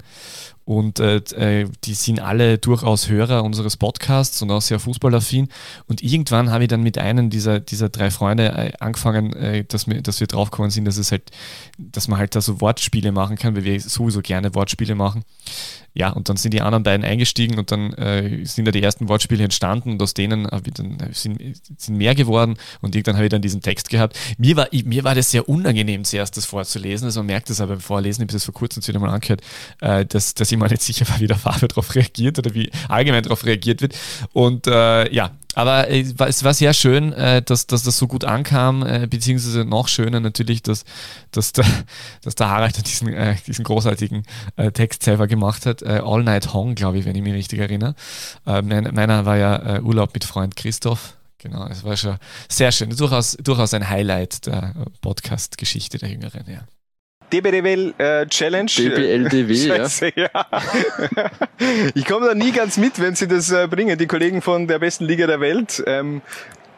Und 0.64 1.00
äh, 1.00 1.18
äh, 1.18 1.68
die 1.84 1.94
sind 1.94 2.20
alle 2.20 2.58
durchaus 2.58 3.10
Hörer 3.10 3.44
unseres 3.44 3.78
Podcasts 3.78 4.42
und 4.42 4.52
auch 4.52 4.62
sehr 4.62 4.80
fußballaffin. 4.80 5.50
Und 5.88 6.04
irgendwann 6.04 6.52
habe 6.52 6.64
ich 6.64 6.70
dann 6.70 6.84
mit 6.84 6.98
einem 6.98 7.30
dieser, 7.30 7.60
dieser 7.60 7.90
drei 7.90 8.12
Freunde 8.12 8.50
äh, 8.50 8.72
angefangen, 8.80 9.34
äh, 9.34 9.64
dass, 9.66 9.88
wir, 9.88 10.02
dass 10.02 10.20
wir 10.20 10.28
draufgekommen 10.28 10.72
sind, 10.72 10.86
dass 10.86 10.98
es 10.98 11.12
halt, 11.12 11.32
dass 11.78 12.08
man 12.08 12.20
halt 12.20 12.36
da 12.36 12.42
so 12.42 12.62
Wortspiele 12.62 13.12
machen 13.12 13.38
kann, 13.38 13.56
weil 13.56 13.64
wir 13.64 13.80
sowieso 13.80 14.22
gerne 14.22 14.54
Wortspiele 14.54 14.96
machen. 14.96 15.24
Ja, 15.94 16.10
und 16.10 16.30
dann 16.30 16.38
sind 16.38 16.54
die 16.54 16.62
anderen 16.62 16.84
beiden 16.84 17.06
eingestiegen 17.06 17.60
und 17.60 17.72
dann 17.72 17.94
äh, 17.94 18.46
sind 18.46 18.66
da 18.66 18.72
die 18.72 18.82
ersten 18.82 19.10
Wortspiele 19.10 19.44
entstanden 19.44 19.92
und 19.92 20.02
aus 20.02 20.14
denen 20.14 20.48
ich 20.66 20.74
dann, 20.74 21.00
äh, 21.00 21.14
sind, 21.14 21.40
sind 21.78 21.98
mehr 21.98 22.16
geworden 22.16 22.58
und 22.82 22.96
irgendwann 22.96 23.16
habe 23.16 23.26
ich 23.26 23.32
dann 23.32 23.42
diesen 23.42 23.62
Text 23.62 23.90
gehabt. 23.90 24.18
Mir 24.38 24.56
war, 24.56 24.68
ich, 24.72 24.86
mir 24.86 25.04
war 25.04 25.16
das 25.16 25.32
sehr 25.32 25.50
unangenehm, 25.50 26.04
zuerst 26.06 26.38
das 26.38 26.46
vorzulesen. 26.46 27.06
Also 27.06 27.20
man 27.20 27.28
merkt 27.28 27.50
das 27.50 27.60
aber 27.60 27.74
beim 27.74 27.82
Vorlesen, 27.82 28.22
ich 28.22 28.28
habe 28.28 28.34
das 28.34 28.46
vor 28.46 28.54
kurzem 28.54 28.86
wieder 28.88 29.00
mal 29.00 29.10
angehört, 29.10 29.42
äh, 29.82 30.06
dass, 30.06 30.34
dass 30.34 30.52
ich 30.52 30.58
mal 30.58 30.70
nicht 30.70 30.82
sicher 30.82 31.08
war, 31.10 31.20
wie 31.20 31.28
der 31.28 31.38
Fabio 31.38 31.68
darauf 31.68 31.94
reagiert 31.94 32.40
oder 32.40 32.54
wie 32.54 32.72
allgemein 32.88 33.24
darauf 33.24 33.46
reagiert 33.46 33.82
wird. 33.82 33.96
Und 34.34 34.68
äh, 34.68 35.14
ja, 35.14 35.32
aber 35.56 35.90
es 35.90 36.18
war, 36.18 36.28
es 36.28 36.44
war 36.44 36.54
sehr 36.54 36.74
schön, 36.74 37.14
äh, 37.14 37.42
dass, 37.42 37.68
dass 37.68 37.84
das 37.84 37.98
so 37.98 38.08
gut 38.08 38.24
ankam, 38.24 38.86
äh, 38.86 39.08
beziehungsweise 39.08 39.66
noch 39.66 39.88
schöner 39.88 40.20
natürlich, 40.20 40.64
dass, 40.64 40.86
dass, 41.32 41.52
der, 41.54 41.66
dass 42.24 42.36
der 42.36 42.50
Harald 42.50 42.86
diesen, 42.88 43.10
äh, 43.10 43.36
diesen 43.46 43.64
großartigen 43.64 44.24
äh, 44.56 44.72
Text 44.72 45.04
selber 45.04 45.28
gemacht 45.28 45.66
hat. 45.66 45.82
Äh, 45.82 46.02
All 46.04 46.24
Night 46.24 46.54
Hong, 46.54 46.76
glaube 46.76 47.00
ich, 47.00 47.06
wenn 47.06 47.16
ich 47.16 47.22
mich 47.22 47.34
richtig 47.34 47.60
erinnere. 47.60 47.96
Äh, 48.46 48.62
mein, 48.62 48.94
meiner 48.94 49.26
war 49.26 49.38
ja 49.38 49.78
äh, 49.78 49.82
Urlaub 49.82 50.14
mit 50.14 50.24
Freund 50.24 50.56
Christoph. 50.56 51.18
Genau, 51.38 51.66
es 51.68 51.84
war 51.84 51.98
schon 51.98 52.18
sehr 52.48 52.72
schön. 52.72 52.96
Durchaus, 52.96 53.36
durchaus 53.42 53.74
ein 53.74 53.90
Highlight 53.90 54.46
der 54.46 54.74
Podcast-Geschichte 55.02 55.98
der 55.98 56.10
Jüngeren, 56.10 56.46
ja. 56.48 56.62
DBDW 57.32 57.94
äh, 57.98 58.26
Challenge. 58.28 58.70
DBLDW, 58.76 59.54
ja. 59.68 59.76
Scheiße, 59.78 60.12
ja. 60.16 60.30
ich 61.96 62.06
komme 62.06 62.28
da 62.28 62.34
nie 62.36 62.52
ganz 62.52 62.78
mit, 62.78 63.00
wenn 63.00 63.16
sie 63.16 63.28
das 63.28 63.52
äh, 63.52 63.68
bringen, 63.68 63.98
die 63.98 64.08
Kollegen 64.08 64.42
von 64.42 64.68
der 64.68 64.80
besten 64.80 65.06
Liga 65.06 65.28
der 65.28 65.40
Welt. 65.40 65.84
Ähm, 65.88 66.22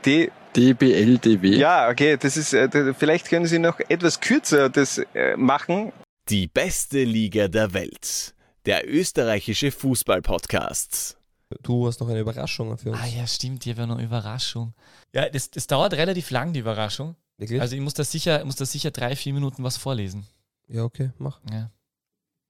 die, 0.06 0.32
DBLDW. 0.56 1.56
ja, 1.58 1.90
okay, 1.90 2.18
das 2.18 2.38
ist, 2.38 2.54
äh, 2.54 2.70
d- 2.70 2.94
vielleicht 2.94 3.28
können 3.28 3.48
Sie 3.48 3.58
noch 3.60 3.80
etwas 3.90 4.20
kürzer 4.20 4.70
das 4.70 5.00
äh, 5.16 5.36
machen. 5.36 5.92
Die 6.30 6.48
beste 6.48 7.04
Liga 7.04 7.48
der 7.48 7.74
Welt. 7.74 8.34
Der 8.66 8.88
österreichische 8.90 9.72
Fußball-Podcast. 9.72 11.18
Du 11.62 11.88
hast 11.88 12.00
noch 12.00 12.10
eine 12.10 12.20
Überraschung 12.20 12.78
für 12.78 12.92
uns. 12.92 13.00
Ah 13.02 13.06
ja, 13.08 13.28
stimmt, 13.28 13.66
haben 13.66 13.78
ja 13.78 13.86
noch 13.88 13.98
eine 13.98 14.06
Überraschung. 14.06 14.74
Ja, 15.14 15.28
das, 15.30 15.52
das 15.52 15.68
dauert 15.68 15.94
relativ 15.94 16.32
lang, 16.32 16.54
die 16.54 16.60
Überraschung. 16.62 17.16
Wirklich? 17.38 17.60
Also 17.62 17.76
ich 17.76 17.82
muss 17.82 17.94
da 17.94 18.04
sicher, 18.04 18.44
muss 18.46 18.56
da 18.56 18.66
sicher 18.66 18.92
drei, 18.92 19.16
vier 19.16 19.34
Minuten 19.34 19.64
was 19.64 19.78
vorlesen. 19.78 20.26
Ja, 20.68 20.84
okay, 20.84 21.12
mach. 21.18 21.40
Ja. 21.52 21.70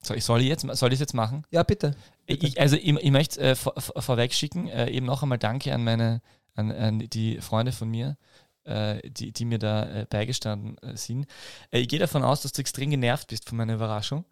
Soll 0.02 0.18
ich, 0.18 0.24
soll 0.24 0.40
ich 0.42 0.48
jetzt, 0.48 0.62
soll 0.76 0.92
ich 0.92 1.00
jetzt 1.00 1.14
machen? 1.14 1.46
Ja, 1.50 1.62
bitte. 1.62 1.96
Ich, 2.26 2.60
also 2.60 2.76
ich, 2.76 2.86
ich 2.88 3.10
möchte 3.10 3.40
äh, 3.40 3.54
vor, 3.54 3.74
vor- 3.80 4.02
vorweg 4.02 4.34
schicken, 4.34 4.68
äh, 4.68 4.90
eben 4.90 5.06
noch 5.06 5.22
einmal 5.22 5.38
Danke 5.38 5.72
an 5.74 5.82
meine, 5.82 6.20
an, 6.54 6.70
an 6.70 6.98
die 6.98 7.40
Freunde 7.40 7.72
von 7.72 7.88
mir, 7.88 8.18
äh, 8.64 9.08
die, 9.10 9.32
die 9.32 9.44
mir 9.46 9.58
da 9.58 10.00
äh, 10.02 10.06
beigestanden 10.08 10.76
äh, 10.78 10.96
sind. 10.96 11.26
Äh, 11.70 11.80
ich 11.80 11.88
gehe 11.88 11.98
davon 11.98 12.22
aus, 12.22 12.42
dass 12.42 12.52
du 12.52 12.60
extrem 12.60 12.90
genervt 12.90 13.28
bist 13.28 13.48
von 13.48 13.56
meiner 13.56 13.74
Überraschung. 13.74 14.24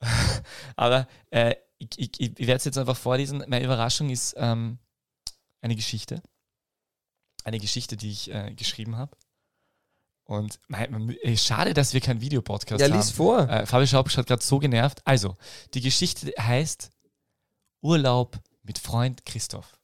Aber 0.76 1.08
ich, 1.78 1.88
ich, 1.96 2.20
ich 2.20 2.38
werde 2.46 2.54
es 2.58 2.64
jetzt 2.64 2.78
einfach 2.78 2.96
vorlesen. 2.96 3.44
Meine 3.48 3.64
Überraschung 3.64 4.10
ist 4.10 4.34
ähm, 4.38 4.78
eine 5.60 5.74
Geschichte. 5.74 6.22
Eine 7.44 7.58
Geschichte, 7.58 7.96
die 7.96 8.10
ich 8.10 8.30
geschrieben 8.56 8.96
habe. 8.96 9.16
Und 10.28 10.60
mein, 10.68 11.16
schade, 11.36 11.72
dass 11.72 11.94
wir 11.94 12.02
keinen 12.02 12.20
Videopodcast 12.20 12.82
Ja, 12.82 12.88
haben. 12.88 12.96
lies 12.98 13.10
vor. 13.10 13.48
Äh, 13.48 13.64
Fabi 13.64 13.86
Schaub 13.86 14.14
hat 14.14 14.26
gerade 14.26 14.42
so 14.44 14.58
genervt. 14.58 15.00
Also, 15.06 15.36
die 15.72 15.80
Geschichte 15.80 16.34
heißt 16.38 16.90
Urlaub 17.80 18.38
mit 18.62 18.78
Freund 18.78 19.24
Christoph. 19.24 19.78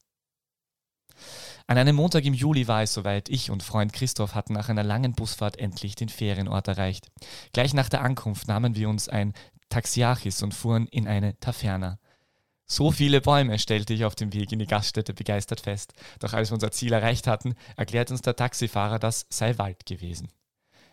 An 1.66 1.78
einem 1.78 1.96
Montag 1.96 2.26
im 2.26 2.34
Juli 2.34 2.68
war 2.68 2.82
es 2.82 2.92
soweit. 2.92 3.30
Ich 3.30 3.50
und 3.50 3.62
Freund 3.62 3.94
Christoph 3.94 4.34
hatten 4.34 4.52
nach 4.52 4.68
einer 4.68 4.82
langen 4.82 5.14
Busfahrt 5.14 5.58
endlich 5.58 5.94
den 5.94 6.10
Ferienort 6.10 6.68
erreicht. 6.68 7.10
Gleich 7.54 7.72
nach 7.72 7.88
der 7.88 8.02
Ankunft 8.02 8.46
nahmen 8.46 8.76
wir 8.76 8.90
uns 8.90 9.08
ein 9.08 9.32
Taxiarchis 9.70 10.42
und 10.42 10.52
fuhren 10.52 10.86
in 10.88 11.08
eine 11.08 11.40
Taverna. 11.40 11.98
So 12.66 12.90
viele 12.90 13.20
Bäume 13.20 13.58
stellte 13.58 13.92
ich 13.92 14.04
auf 14.04 14.14
dem 14.14 14.32
Weg 14.32 14.50
in 14.52 14.58
die 14.58 14.66
Gaststätte 14.66 15.12
begeistert 15.12 15.60
fest. 15.60 15.92
Doch 16.18 16.32
als 16.32 16.50
wir 16.50 16.54
unser 16.54 16.70
Ziel 16.70 16.92
erreicht 16.92 17.26
hatten, 17.26 17.54
erklärte 17.76 18.14
uns 18.14 18.22
der 18.22 18.36
Taxifahrer, 18.36 18.98
das 18.98 19.26
sei 19.28 19.58
Wald 19.58 19.84
gewesen. 19.86 20.28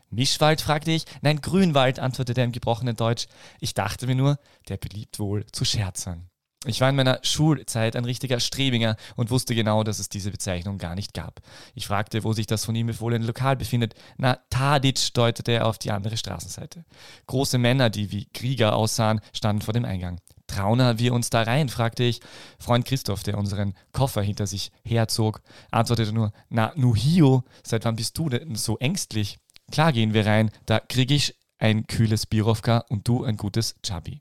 Mischwald, 0.10 0.60
fragte 0.60 0.92
ich. 0.92 1.06
Nein, 1.22 1.40
Grünwald, 1.40 2.00
antwortete 2.00 2.42
er 2.42 2.46
im 2.46 2.52
gebrochenen 2.52 2.98
Deutsch. 2.98 3.28
Ich 3.62 3.74
dachte 3.74 4.08
mir 4.08 4.16
nur, 4.16 4.40
der 4.68 4.76
beliebt 4.76 5.20
wohl 5.20 5.46
zu 5.54 5.64
scherzern. 5.64 6.28
Ich 6.66 6.80
war 6.80 6.90
in 6.90 6.96
meiner 6.96 7.20
Schulzeit 7.24 7.96
ein 7.96 8.06
richtiger 8.06 8.40
Strebinger 8.40 8.96
und 9.16 9.32
wusste 9.32 9.56
genau, 9.56 9.84
dass 9.84 9.98
es 9.98 10.10
diese 10.10 10.30
Bezeichnung 10.30 10.78
gar 10.78 10.94
nicht 10.94 11.16
gab. 11.16 11.40
Ich 11.74 11.88
fragte, 11.88 12.24
wo 12.24 12.34
sich 12.34 12.46
das 12.46 12.66
von 12.66 12.76
ihm 12.76 12.86
befohlene 12.86 13.26
Lokal 13.26 13.56
befindet. 13.56 13.96
Na, 14.18 14.38
Tadic 14.52 15.14
deutete 15.16 15.54
er 15.54 15.66
auf 15.66 15.80
die 15.80 15.90
andere 15.90 16.18
Straßenseite. 16.18 16.86
Große 17.26 17.58
Männer, 17.58 17.90
die 17.90 18.12
wie 18.12 18.26
Krieger 18.26 18.76
aussahen, 18.76 19.22
standen 19.34 19.64
vor 19.64 19.74
dem 19.74 19.86
Eingang. 19.86 20.20
Trauner 20.52 21.00
wir 21.00 21.14
uns 21.14 21.30
da 21.30 21.44
rein, 21.44 21.70
fragte 21.70 22.04
ich. 22.04 22.20
Freund 22.60 22.86
Christoph, 22.86 23.24
der 23.24 23.38
unseren 23.38 23.74
Koffer 23.94 24.22
hinter 24.22 24.48
sich 24.48 24.72
herzog, 24.84 25.42
antwortete 25.72 26.12
nur, 26.12 26.34
na, 26.50 26.74
Nuhio, 26.76 27.44
seit 27.64 27.86
wann 27.86 27.96
bist 27.96 28.18
du 28.18 28.30
denn 28.30 28.56
so 28.56 28.78
ängstlich? 28.78 29.38
Klar 29.72 29.94
gehen 29.94 30.14
wir 30.14 30.26
rein, 30.26 30.52
da 30.66 30.80
krieg 30.80 31.12
ich 31.12 31.36
ein 31.58 31.88
kühles 31.88 32.26
Birovka 32.26 32.84
und 32.90 33.08
du 33.08 33.24
ein 33.24 33.38
gutes 33.38 33.76
Chabi. 33.86 34.20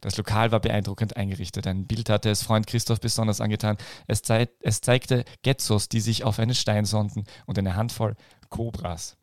Das 0.00 0.16
Lokal 0.16 0.52
war 0.52 0.60
beeindruckend 0.60 1.16
eingerichtet. 1.16 1.66
Ein 1.66 1.86
Bild 1.86 2.10
hatte 2.10 2.30
es 2.30 2.42
Freund 2.42 2.66
Christoph 2.66 3.00
besonders 3.00 3.40
angetan. 3.40 3.76
Es, 4.06 4.22
zei 4.22 4.48
es 4.60 4.80
zeigte 4.82 5.24
Getzos, 5.42 5.88
die 5.88 6.00
sich 6.00 6.22
auf 6.22 6.38
einen 6.38 6.54
Stein 6.54 6.84
sonnten 6.84 7.24
und 7.46 7.58
eine 7.58 7.74
Handvoll 7.74 8.14
Kobras. 8.50 9.16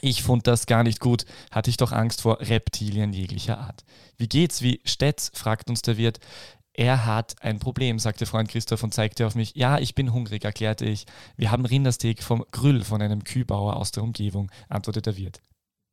Ich 0.00 0.22
fand 0.22 0.46
das 0.46 0.66
gar 0.66 0.84
nicht 0.84 1.00
gut, 1.00 1.24
hatte 1.50 1.70
ich 1.70 1.76
doch 1.76 1.92
Angst 1.92 2.22
vor 2.22 2.40
Reptilien 2.40 3.12
jeglicher 3.12 3.58
Art. 3.58 3.84
Wie 4.16 4.28
geht's, 4.28 4.62
wie 4.62 4.80
steht's? 4.84 5.30
fragt 5.34 5.68
uns 5.68 5.82
der 5.82 5.96
Wirt. 5.96 6.20
Er 6.72 7.06
hat 7.06 7.34
ein 7.42 7.58
Problem, 7.58 7.98
sagte 7.98 8.24
Freund 8.24 8.48
Christoph 8.48 8.84
und 8.84 8.94
zeigte 8.94 9.26
auf 9.26 9.34
mich. 9.34 9.56
Ja, 9.56 9.78
ich 9.78 9.96
bin 9.96 10.12
hungrig, 10.12 10.44
erklärte 10.44 10.84
ich. 10.84 11.06
Wir 11.36 11.50
haben 11.50 11.64
Rindersteak 11.64 12.22
vom 12.22 12.44
Grüll 12.52 12.84
von 12.84 13.02
einem 13.02 13.24
Kühlbauer 13.24 13.76
aus 13.76 13.90
der 13.90 14.04
Umgebung, 14.04 14.52
antwortete 14.68 15.10
der 15.10 15.16
Wirt. 15.16 15.40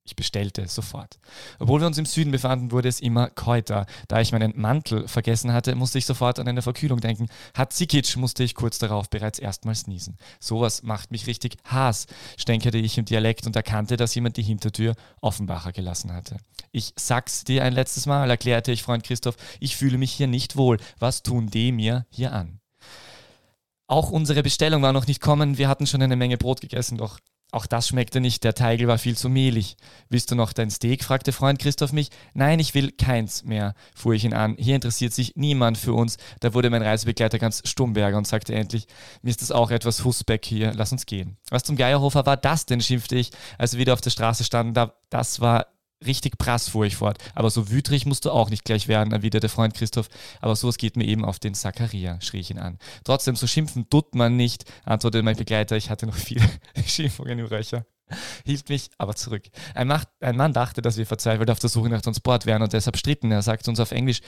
Ich 0.07 0.15
bestellte 0.15 0.67
sofort. 0.67 1.17
Obwohl 1.57 1.81
wir 1.81 1.87
uns 1.87 1.97
im 1.97 2.05
Süden 2.05 2.29
befanden, 2.29 2.71
wurde 2.71 2.87
es 2.87 2.99
immer 2.99 3.27
kälter. 3.31 3.87
Da 4.07 4.21
ich 4.21 4.31
meinen 4.31 4.53
Mantel 4.55 5.07
vergessen 5.07 5.51
hatte, 5.51 5.73
musste 5.73 5.97
ich 5.97 6.05
sofort 6.05 6.37
an 6.37 6.47
eine 6.47 6.61
Verkühlung 6.61 6.99
denken. 6.99 7.27
Hatzikic 7.55 8.15
musste 8.15 8.43
ich 8.43 8.53
kurz 8.53 8.77
darauf 8.77 9.09
bereits 9.09 9.39
erstmals 9.39 9.87
niesen. 9.87 10.17
Sowas 10.39 10.83
macht 10.83 11.09
mich 11.09 11.25
richtig 11.25 11.57
Haas, 11.63 12.05
stänkerte 12.37 12.77
ich 12.77 12.99
im 12.99 13.05
Dialekt 13.05 13.47
und 13.47 13.55
erkannte, 13.55 13.97
dass 13.97 14.13
jemand 14.13 14.37
die 14.37 14.43
Hintertür 14.43 14.93
Offenbacher 15.21 15.71
gelassen 15.71 16.13
hatte. 16.13 16.37
Ich 16.71 16.93
sag's 16.95 17.43
dir 17.43 17.63
ein 17.63 17.73
letztes 17.73 18.05
Mal, 18.05 18.29
erklärte 18.29 18.71
ich 18.71 18.83
Freund 18.83 19.03
Christoph, 19.03 19.37
ich 19.59 19.75
fühle 19.75 19.97
mich 19.97 20.11
hier 20.11 20.27
nicht 20.27 20.55
wohl. 20.55 20.77
Was 20.99 21.23
tun 21.23 21.47
die 21.47 21.71
mir 21.71 22.05
hier 22.11 22.31
an? 22.31 22.59
Auch 23.87 24.11
unsere 24.11 24.43
Bestellung 24.43 24.83
war 24.83 24.93
noch 24.93 25.07
nicht 25.07 25.21
kommen. 25.21 25.57
Wir 25.57 25.67
hatten 25.67 25.87
schon 25.87 26.01
eine 26.03 26.15
Menge 26.15 26.37
Brot 26.37 26.61
gegessen, 26.61 26.97
doch 26.97 27.19
auch 27.55 27.65
das 27.65 27.87
schmeckte 27.87 28.19
nicht. 28.19 28.43
Der 28.43 28.53
Teigel 28.53 28.87
war 28.87 28.97
viel 28.97 29.15
zu 29.15 29.29
mehlig. 29.29 29.77
Willst 30.09 30.29
du 30.29 30.35
noch 30.35 30.53
dein 30.53 30.69
Steak? 30.69 31.03
fragte 31.03 31.31
Freund 31.31 31.57
Christoph 31.57 31.93
mich. 31.93 32.09
Nein, 32.33 32.59
ich 32.59 32.73
will 32.73 32.91
keins 32.91 33.43
mehr, 33.43 33.73
fuhr 33.95 34.13
ich 34.13 34.25
ihn 34.25 34.33
an. 34.33 34.55
Hier 34.59 34.75
interessiert 34.75 35.13
sich 35.13 35.33
niemand 35.35 35.77
für 35.77 35.93
uns. 35.93 36.17
Da 36.41 36.53
wurde 36.53 36.69
mein 36.69 36.81
Reisebegleiter 36.81 37.39
ganz 37.39 37.61
Stummberger 37.65 38.17
und 38.17 38.27
sagte 38.27 38.53
endlich, 38.53 38.87
mir 39.21 39.29
ist 39.29 39.41
das 39.41 39.51
auch 39.51 39.71
etwas 39.71 40.03
Husbeck 40.03 40.45
hier, 40.45 40.73
lass 40.73 40.91
uns 40.91 41.05
gehen. 41.05 41.37
Was 41.49 41.63
zum 41.63 41.77
Geierhofer 41.77 42.25
war 42.25 42.37
das 42.37 42.65
denn, 42.65 42.81
schimpfte 42.81 43.15
ich, 43.15 43.31
als 43.57 43.73
wir 43.73 43.79
wieder 43.79 43.93
auf 43.93 44.01
der 44.01 44.09
Straße 44.09 44.43
standen. 44.43 44.73
Da, 44.73 44.93
das 45.09 45.39
war 45.39 45.67
Richtig 46.05 46.37
prass 46.37 46.69
fuhr 46.69 46.85
ich 46.85 46.95
fort. 46.95 47.17
Aber 47.33 47.49
so 47.49 47.69
wütrig 47.69 48.05
musst 48.05 48.25
du 48.25 48.31
auch 48.31 48.49
nicht 48.49 48.65
gleich 48.65 48.87
werden, 48.87 49.13
erwiderte 49.13 49.49
Freund 49.49 49.73
Christoph. 49.73 50.09
Aber 50.41 50.55
sowas 50.55 50.77
geht 50.77 50.97
mir 50.97 51.05
eben 51.05 51.25
auf 51.25 51.39
den 51.39 51.53
Zachariah, 51.53 52.19
schrie 52.21 52.39
ich 52.39 52.51
ihn 52.51 52.59
an. 52.59 52.77
Trotzdem, 53.03 53.35
so 53.35 53.47
schimpfen 53.47 53.89
tut 53.89 54.15
man 54.15 54.35
nicht, 54.35 54.65
antwortete 54.83 55.23
mein 55.23 55.37
Begleiter. 55.37 55.75
Ich 55.77 55.89
hatte 55.89 56.05
noch 56.05 56.15
viele 56.15 56.47
Schimpfungen 56.85 57.39
im 57.39 57.45
Röcher. 57.45 57.85
hielt 58.45 58.69
mich 58.69 58.89
aber 58.97 59.15
zurück. 59.15 59.43
Ein, 59.73 59.87
Macht, 59.87 60.07
ein 60.19 60.35
Mann 60.35 60.53
dachte, 60.53 60.81
dass 60.81 60.97
wir 60.97 61.05
verzweifelt 61.05 61.49
auf 61.49 61.59
der 61.59 61.69
Suche 61.69 61.89
nach 61.89 62.01
Transport 62.01 62.45
wären 62.45 62.61
und 62.61 62.73
deshalb 62.73 62.97
stritten. 62.97 63.31
Er 63.31 63.41
sagt 63.41 63.67
uns 63.67 63.79
auf 63.79 63.91
Englisch, 63.91 64.21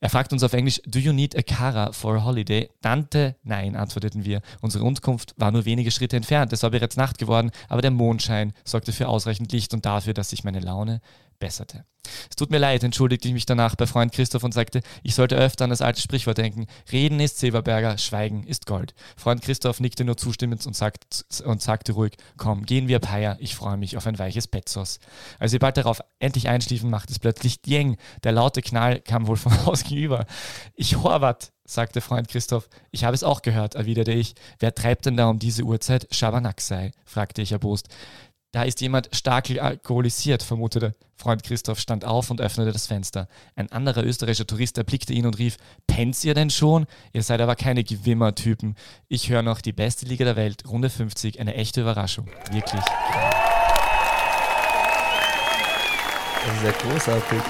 er 0.00 0.10
fragt 0.10 0.32
uns 0.32 0.42
auf 0.42 0.52
Englisch, 0.52 0.80
do 0.86 0.98
you 0.98 1.12
need 1.12 1.36
a 1.36 1.42
car 1.42 1.92
for 1.92 2.16
a 2.16 2.24
holiday? 2.24 2.70
Dante, 2.80 3.36
nein, 3.42 3.76
antworteten 3.76 4.24
wir. 4.24 4.42
Unsere 4.60 4.84
Unterkunft 4.84 5.34
war 5.36 5.50
nur 5.50 5.64
wenige 5.64 5.90
Schritte 5.90 6.16
entfernt. 6.16 6.52
Es 6.52 6.62
war 6.62 6.70
bereits 6.70 6.96
Nacht 6.96 7.18
geworden, 7.18 7.50
aber 7.68 7.82
der 7.82 7.90
Mondschein 7.90 8.52
sorgte 8.64 8.92
für 8.92 9.08
ausreichend 9.08 9.52
Licht 9.52 9.74
und 9.74 9.86
dafür, 9.86 10.14
dass 10.14 10.30
sich 10.30 10.44
meine 10.44 10.60
Laune 10.60 11.00
besserte. 11.40 11.84
Es 12.28 12.36
tut 12.36 12.50
mir 12.50 12.58
leid, 12.58 12.82
entschuldigte 12.82 13.28
ich 13.28 13.34
mich 13.34 13.46
danach 13.46 13.76
bei 13.76 13.86
Freund 13.86 14.12
Christoph 14.12 14.44
und 14.44 14.54
sagte, 14.54 14.80
ich 15.02 15.14
sollte 15.14 15.36
öfter 15.36 15.64
an 15.64 15.70
das 15.70 15.82
alte 15.82 16.00
Sprichwort 16.00 16.38
denken. 16.38 16.66
Reden 16.90 17.20
ist 17.20 17.38
Silberberger, 17.38 17.98
Schweigen 17.98 18.44
ist 18.44 18.66
Gold. 18.66 18.94
Freund 19.16 19.42
Christoph 19.42 19.80
nickte 19.80 20.04
nur 20.04 20.16
zustimmend 20.16 20.66
und, 20.66 20.74
sagt, 20.74 21.24
und 21.44 21.62
sagte 21.62 21.92
ruhig, 21.92 22.16
komm, 22.36 22.64
gehen 22.64 22.88
wir 22.88 22.98
Peier, 22.98 23.36
ich 23.40 23.54
freue 23.54 23.76
mich 23.76 23.96
auf 23.96 24.06
ein 24.06 24.18
weiches 24.18 24.48
Petzos. 24.48 24.98
Als 25.38 25.52
wir 25.52 25.58
bald 25.58 25.76
darauf 25.76 26.00
endlich 26.18 26.48
einschliefen, 26.48 26.90
machte 26.90 27.12
es 27.12 27.18
plötzlich 27.18 27.60
Jeng. 27.66 27.96
Der 28.24 28.32
laute 28.32 28.62
Knall 28.62 29.00
kam 29.00 29.26
wohl 29.26 29.36
vom 29.36 29.66
Haus 29.66 29.84
gegenüber. 29.84 30.26
Ich 30.74 30.96
Horvath, 30.96 31.52
sagte 31.64 32.00
Freund 32.00 32.28
Christoph. 32.28 32.68
Ich 32.90 33.04
habe 33.04 33.14
es 33.14 33.22
auch 33.22 33.42
gehört, 33.42 33.74
erwiderte 33.74 34.12
ich. 34.12 34.34
Wer 34.58 34.74
treibt 34.74 35.06
denn 35.06 35.16
da 35.16 35.28
um 35.28 35.38
diese 35.38 35.62
Uhrzeit 35.62 36.08
Schabernack 36.10 36.60
sei? 36.60 36.92
fragte 37.04 37.42
ich 37.42 37.52
erbost. 37.52 37.88
Da 38.52 38.64
ist 38.64 38.80
jemand 38.80 39.08
stark 39.12 39.48
alkoholisiert, 39.50 40.42
vermutete. 40.42 40.94
Freund 41.16 41.44
Christoph 41.44 41.78
stand 41.78 42.04
auf 42.04 42.30
und 42.30 42.40
öffnete 42.40 42.72
das 42.72 42.86
Fenster. 42.86 43.28
Ein 43.54 43.70
anderer 43.70 44.02
österreichischer 44.04 44.46
Tourist 44.46 44.76
erblickte 44.78 45.12
ihn 45.12 45.26
und 45.26 45.38
rief, 45.38 45.56
pennt 45.86 46.22
ihr 46.24 46.34
denn 46.34 46.50
schon? 46.50 46.86
Ihr 47.12 47.22
seid 47.22 47.40
aber 47.40 47.54
keine 47.54 47.84
Gewimmer-Typen. 47.84 48.74
Ich 49.06 49.30
höre 49.30 49.42
noch 49.42 49.60
die 49.60 49.72
beste 49.72 50.06
Liga 50.06 50.24
der 50.24 50.36
Welt, 50.36 50.64
Runde 50.66 50.90
50, 50.90 51.38
eine 51.38 51.54
echte 51.54 51.82
Überraschung. 51.82 52.26
Wirklich. 52.50 52.82
Das 56.50 56.72
ist 56.72 56.82
ja 56.84 56.90
großartig. 56.90 57.40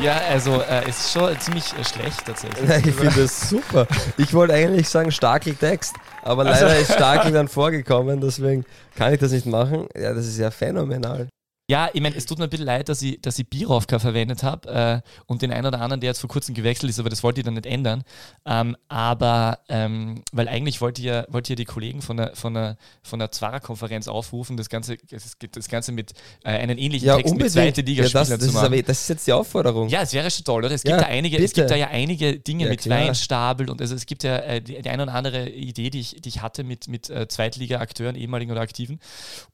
Ja, 0.00 0.20
also 0.30 0.60
äh, 0.62 0.82
es 0.88 0.98
ist 0.98 1.12
schon 1.12 1.38
ziemlich 1.40 1.64
äh, 1.78 1.84
schlecht 1.84 2.24
tatsächlich. 2.26 2.68
Nein, 2.68 2.82
ich 2.86 2.94
finde 2.94 3.22
das 3.22 3.48
super. 3.48 3.86
Ich 4.16 4.32
wollte 4.34 4.54
eigentlich 4.54 4.88
sagen 4.88 5.10
Starkel 5.10 5.54
Text, 5.54 5.94
aber 6.22 6.44
Also- 6.46 6.64
leider 6.66 6.78
ist 6.78 6.92
Starkel 6.92 7.32
dann 7.32 7.48
vorgekommen, 7.48 8.20
deswegen 8.20 8.64
kann 8.96 9.12
ich 9.12 9.20
das 9.20 9.32
nicht 9.32 9.46
machen. 9.46 9.86
Ja, 9.96 10.12
das 10.14 10.26
ist 10.26 10.38
ja 10.38 10.50
phänomenal. 10.50 11.28
Ja, 11.70 11.88
ich 11.94 12.02
meine, 12.02 12.14
es 12.14 12.26
tut 12.26 12.36
mir 12.38 12.44
ein 12.44 12.50
bisschen 12.50 12.66
leid, 12.66 12.90
dass 12.90 13.00
ich, 13.00 13.22
dass 13.22 13.38
ich 13.38 13.48
Birovka 13.48 13.98
verwendet 13.98 14.42
habe 14.42 14.68
äh, 14.68 15.00
und 15.24 15.40
den 15.40 15.50
einen 15.50 15.64
oder 15.66 15.80
anderen, 15.80 15.98
der 16.02 16.10
jetzt 16.10 16.18
vor 16.20 16.28
kurzem 16.28 16.54
gewechselt 16.54 16.90
ist, 16.90 16.98
aber 17.00 17.08
das 17.08 17.22
wollte 17.22 17.40
ich 17.40 17.44
dann 17.46 17.54
nicht 17.54 17.64
ändern. 17.64 18.04
Ähm, 18.44 18.76
aber, 18.88 19.60
ähm, 19.70 20.22
weil 20.30 20.46
eigentlich 20.48 20.82
wollte 20.82 21.00
ich 21.00 21.06
ja, 21.06 21.24
wollte 21.30 21.46
ich 21.46 21.50
ja 21.50 21.56
die 21.56 21.64
Kollegen 21.64 22.02
von 22.02 22.18
der, 22.18 22.36
von 22.36 22.52
der, 22.52 22.76
von 23.02 23.18
der 23.18 23.32
Zwarer-Konferenz 23.32 24.08
aufrufen, 24.08 24.58
das 24.58 24.68
Ganze, 24.68 24.98
das, 25.10 25.32
das 25.52 25.68
Ganze 25.68 25.92
mit 25.92 26.12
äh, 26.44 26.50
einen 26.50 26.76
ähnlichen 26.76 27.06
Ja, 27.08 27.16
Text 27.16 27.32
mit 27.32 27.44
unbedingt. 27.48 27.52
zweite 27.76 27.80
Ja, 27.80 27.86
Ligaspielern 27.86 28.28
das, 28.28 28.28
das, 28.28 28.40
zu 28.40 28.46
ist 28.48 28.52
machen. 28.52 28.66
aber, 28.66 28.82
das 28.82 29.00
ist 29.00 29.08
jetzt 29.08 29.26
die 29.26 29.32
Aufforderung. 29.32 29.88
Ja, 29.88 30.02
es 30.02 30.12
wäre 30.12 30.30
schon 30.30 30.44
toll, 30.44 30.66
oder? 30.66 30.74
Es 30.74 30.82
gibt, 30.82 30.90
Ja, 30.90 31.00
da 31.00 31.06
einige, 31.06 31.38
es 31.38 31.54
gibt 31.54 31.70
da 31.70 31.76
ja 31.76 31.88
einige 31.88 32.38
Dinge 32.40 32.64
Ja, 32.64 32.70
mit 32.70 32.80
klar. 32.82 33.06
Weinstapel 33.06 33.70
und 33.70 33.80
also 33.80 33.94
es 33.94 34.04
gibt 34.04 34.22
ja 34.22 34.36
äh, 34.36 34.60
die, 34.60 34.82
die 34.82 34.90
eine 34.90 35.04
oder 35.04 35.14
andere 35.14 35.48
Idee, 35.48 35.88
die 35.88 36.00
ich, 36.00 36.16
die 36.20 36.28
ich 36.28 36.42
hatte 36.42 36.62
mit, 36.62 36.88
mit 36.88 37.08
äh, 37.08 37.26
Zweitliga-Akteuren, 37.26 38.16
ehemaligen 38.16 38.52
oder 38.52 38.60
aktiven. 38.60 39.00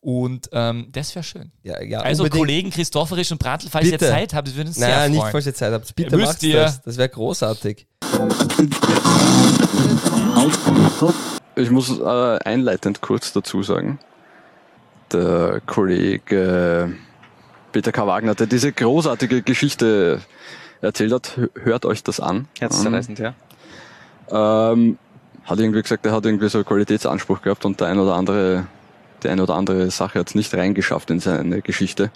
Und 0.01 0.49
ähm, 0.53 0.89
das 0.91 1.15
wäre 1.15 1.23
schön. 1.23 1.53
Ja, 1.62 1.81
ja, 1.81 2.00
also 2.05 2.23
unbedingt. 2.25 2.41
Kollegen 2.41 2.71
Christopherisch 2.71 3.31
und 3.33 3.39
Brandl, 3.39 3.69
falls 3.71 3.87
ihr 3.87 3.93
Bitte. 3.93 4.09
Zeit 4.09 4.35
habt, 4.35 4.49
wir 4.49 4.57
würden 4.57 4.69
uns 4.69 4.77
sehr 4.77 4.89
Nein, 4.89 5.11
nicht 5.13 5.21
freuen. 5.21 5.33
falls 5.33 5.47
ihr 5.47 5.55
Zeit 5.55 5.73
habt. 5.73 5.95
Bitte 5.95 6.17
Müsst 6.17 6.33
macht 6.35 6.43
ihr. 6.43 6.61
das. 6.61 6.83
Das 6.83 6.97
wäre 6.97 7.09
großartig. 7.09 7.87
Ich 11.57 11.71
muss 11.71 11.99
äh, 11.99 12.39
einleitend 12.45 13.01
kurz 13.01 13.33
dazu 13.33 13.63
sagen, 13.63 13.99
der 15.13 15.61
Kollege 15.67 16.93
Peter 17.73 17.93
K. 17.93 18.07
Wagner, 18.07 18.35
der 18.35 18.47
diese 18.47 18.73
großartige 18.73 19.43
Geschichte 19.43 20.21
erzählt 20.81 21.13
hat, 21.13 21.33
hö- 21.37 21.51
hört 21.63 21.85
euch 21.85 22.03
das 22.03 22.21
an. 22.21 22.49
Herzzerreißend, 22.59 23.19
ja. 23.19 23.35
Ähm, 24.31 24.99
hat 25.45 25.59
irgendwie 25.59 25.83
gesagt, 25.83 26.07
er 26.07 26.13
hat 26.13 26.25
irgendwie 26.25 26.49
so 26.49 26.59
einen 26.59 26.65
Qualitätsanspruch 26.65 27.43
gehabt 27.43 27.65
und 27.65 27.81
der 27.81 27.89
ein 27.89 27.99
oder 27.99 28.15
andere, 28.15 28.67
die 29.25 29.29
eine 29.29 29.43
oder 29.43 29.55
andere 29.55 29.91
Sache 29.91 30.19
hat 30.19 30.29
es 30.29 30.35
nicht 30.35 30.55
reingeschafft 30.55 31.11
in 31.11 31.21
seine 31.21 31.63
Geschichte. 31.63 32.11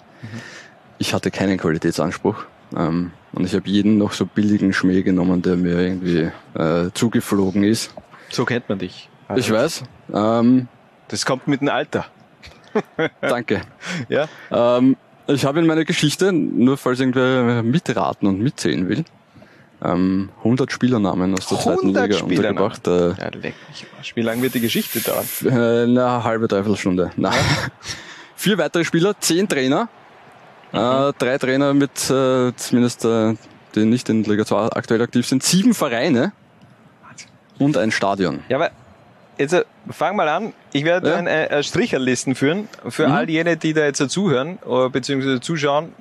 Ich 0.97 1.13
hatte 1.13 1.31
keinen 1.31 1.57
Qualitätsanspruch. 1.57 2.45
Ähm, 2.75 3.11
und 3.33 3.45
ich 3.45 3.53
habe 3.53 3.67
jeden 3.69 3.97
noch 3.97 4.13
so 4.13 4.25
billigen 4.25 4.73
Schmäh 4.73 5.03
genommen, 5.03 5.41
der 5.41 5.55
mir 5.57 5.77
irgendwie 5.79 6.31
äh, 6.55 6.89
zugeflogen 6.93 7.63
ist. 7.63 7.93
So 8.29 8.45
kennt 8.45 8.69
man 8.69 8.79
dich. 8.79 9.09
Ich 9.35 9.51
weiß. 9.51 9.83
Ähm, 10.13 10.67
Das 11.07 11.25
kommt 11.25 11.47
mit 11.47 11.61
dem 11.61 11.69
Alter. 11.69 12.05
danke. 13.21 13.61
Ja. 14.09 14.27
Ähm, 14.51 14.97
ich 15.27 15.45
habe 15.45 15.59
in 15.59 15.65
meiner 15.65 15.85
Geschichte, 15.85 16.31
nur 16.31 16.77
falls 16.77 16.99
irgendwer 16.99 17.63
mitraten 17.63 18.27
und 18.27 18.39
mitzählen 18.41 18.87
will, 18.87 19.05
ähm, 19.83 20.29
100 20.39 20.71
Spielernamen 20.71 21.33
aus 21.33 21.47
der 21.47 21.59
zweiten 21.59 21.95
100 21.95 22.09
Liga 22.09 22.23
untergebracht. 22.23 22.87
Äh, 22.87 23.09
Ja. 23.09 23.15
Wie 24.15 24.21
lange 24.21 24.41
wird 24.41 24.53
die 24.55 24.59
Geschichte 24.61 24.99
dauern? 25.01 25.25
Äh, 25.43 25.83
eine 25.83 26.23
halbe, 26.23 26.47
dreiviertel 26.47 26.77
Stunde. 26.77 27.11
Nein. 27.17 27.33
Vier 28.35 28.57
weitere 28.57 28.83
Spieler, 28.85 29.15
zehn 29.19 29.47
Trainer. 29.47 29.87
Äh, 30.71 31.13
drei 31.17 31.37
Trainer 31.37 31.73
mit 31.73 32.09
äh, 32.09 32.53
zumindest, 32.55 33.05
äh, 33.05 33.35
die 33.75 33.85
nicht 33.85 34.09
in 34.09 34.23
Liga 34.23 34.45
2 34.45 34.69
aktuell 34.71 35.01
aktiv 35.01 35.25
sind. 35.27 35.41
Sieben 35.43 35.73
Vereine 35.73 36.31
und 37.59 37.77
ein 37.77 37.91
Stadion. 37.91 38.41
Ja, 38.49 38.57
aber 38.57 38.71
jetzt 39.37 39.55
fang 39.89 40.15
mal 40.15 40.27
an. 40.27 40.53
Ich 40.73 40.83
werde 40.83 41.09
Ja. 41.09 41.15
ein, 41.15 41.27
ein 41.27 41.63
Stricherlisten 41.63 42.35
führen 42.35 42.67
für 42.89 43.07
Mhm. 43.07 43.13
all 43.13 43.29
jene, 43.29 43.55
die 43.57 43.73
da 43.73 43.85
jetzt 43.85 44.09
zuhören 44.09 44.57
oder 44.65 44.89
beziehungsweise 44.89 45.39
zuschauen. 45.39 45.93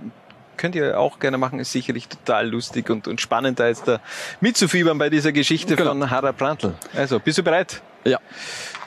Könnt 0.57 0.75
ihr 0.75 0.99
auch 0.99 1.19
gerne 1.19 1.39
machen, 1.39 1.59
ist 1.59 1.73
sicherlich 1.73 2.09
total 2.09 2.49
lustig 2.49 2.91
und, 2.91 3.09
und 3.09 3.21
spannend, 3.21 3.59
da 3.61 3.69
jetzt 3.69 3.87
da 3.89 4.01
mitzufiebern 4.41 4.99
bei 4.99 5.11
dieser 5.11 5.33
Geschichte 5.33 5.77
Genau. 5.77 5.91
von 5.91 6.11
Harald 6.11 6.37
Brandl. 6.37 6.75
Also, 6.95 7.19
bist 7.21 7.39
du 7.39 7.43
bereit? 7.43 7.83
Ja. 8.05 8.19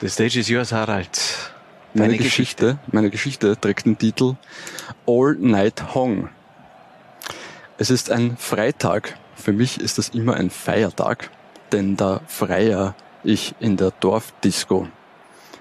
The 0.00 0.08
stage 0.08 0.38
is 0.38 0.48
yours, 0.48 0.72
Harald. 0.72 1.10
Meine 1.94 2.08
Deine 2.12 2.18
Geschichte, 2.22 2.78
meine 2.92 3.10
Geschichte 3.10 3.58
trägt 3.60 3.86
den 3.86 3.96
Titel 3.98 4.36
All 5.06 5.36
Night 5.38 5.94
Hong. 5.94 6.28
Es 7.78 7.90
ist 7.90 8.10
ein 8.10 8.36
Freitag. 8.36 9.14
Für 9.34 9.52
mich 9.52 9.80
ist 9.80 9.98
das 9.98 10.08
immer 10.10 10.34
ein 10.34 10.50
Feiertag, 10.50 11.30
denn 11.72 11.96
da 11.96 12.20
freier 12.26 12.94
ich 13.24 13.54
in 13.60 13.76
der 13.76 13.92
Dorfdisco. 14.00 14.88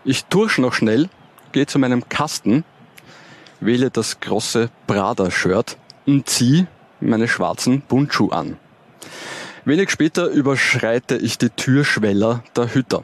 Ich 0.04 0.26
tursch 0.26 0.58
noch 0.58 0.74
schnell, 0.74 1.10
gehe 1.52 1.66
zu 1.66 1.80
meinem 1.80 2.08
Kasten, 2.10 2.64
wähle 3.60 3.90
das 3.90 4.20
große 4.20 4.70
Prada-Shirt 4.88 5.78
und 6.08 6.28
ziehe 6.28 6.68
meine 7.00 7.28
schwarzen 7.28 7.82
Bundschuh 7.82 8.30
an. 8.30 8.58
Wenig 9.66 9.92
später 9.92 10.28
überschreite 10.28 11.18
ich 11.18 11.38
die 11.38 11.50
Türschweller 11.50 12.44
der 12.56 12.74
Hütter. 12.74 13.04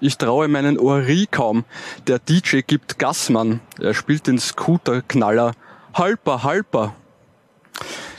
Ich 0.00 0.16
traue 0.16 0.46
meinen 0.46 0.78
Ohren 0.78 1.26
kaum. 1.30 1.64
Der 2.06 2.20
DJ 2.20 2.60
gibt 2.60 2.98
Gassmann. 2.98 3.60
Er 3.80 3.94
spielt 3.94 4.28
den 4.28 4.38
Scooterknaller. 4.38 5.52
Halper, 5.92 6.44
halper. 6.44 6.94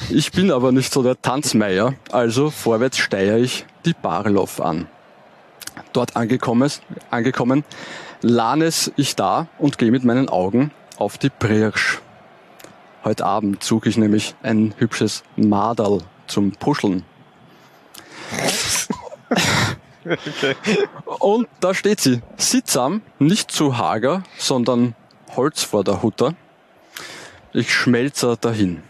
Ich 0.09 0.31
bin 0.33 0.51
aber 0.51 0.71
nicht 0.71 0.91
so 0.91 1.03
der 1.03 1.21
Tanzmeier, 1.21 1.93
also 2.11 2.49
vorwärts 2.49 2.97
steiere 2.97 3.37
ich 3.37 3.65
die 3.85 3.93
Barloff 3.93 4.59
an. 4.59 4.87
Dort 5.93 6.15
angekommen, 6.15 6.71
angekommen 7.09 7.63
lahnes 8.21 8.91
ich 8.97 9.15
da 9.15 9.47
und 9.57 9.77
gehe 9.77 9.91
mit 9.91 10.03
meinen 10.03 10.29
Augen 10.29 10.71
auf 10.97 11.17
die 11.17 11.29
Pirsch. 11.29 12.01
Heute 13.03 13.25
Abend 13.25 13.63
suche 13.63 13.89
ich 13.89 13.97
nämlich 13.97 14.35
ein 14.43 14.73
hübsches 14.77 15.23
Maderl 15.37 16.01
zum 16.27 16.51
Puscheln. 16.51 17.05
Und 21.19 21.47
da 21.59 21.73
steht 21.73 22.01
sie, 22.01 22.21
sittsam, 22.35 23.01
nicht 23.17 23.51
zu 23.51 23.77
hager, 23.77 24.23
sondern 24.37 24.95
Holz 25.35 25.63
vor 25.63 25.83
der 25.83 26.01
Hutter. 26.01 26.35
Ich 27.53 27.73
schmelze 27.73 28.37
dahin. 28.39 28.83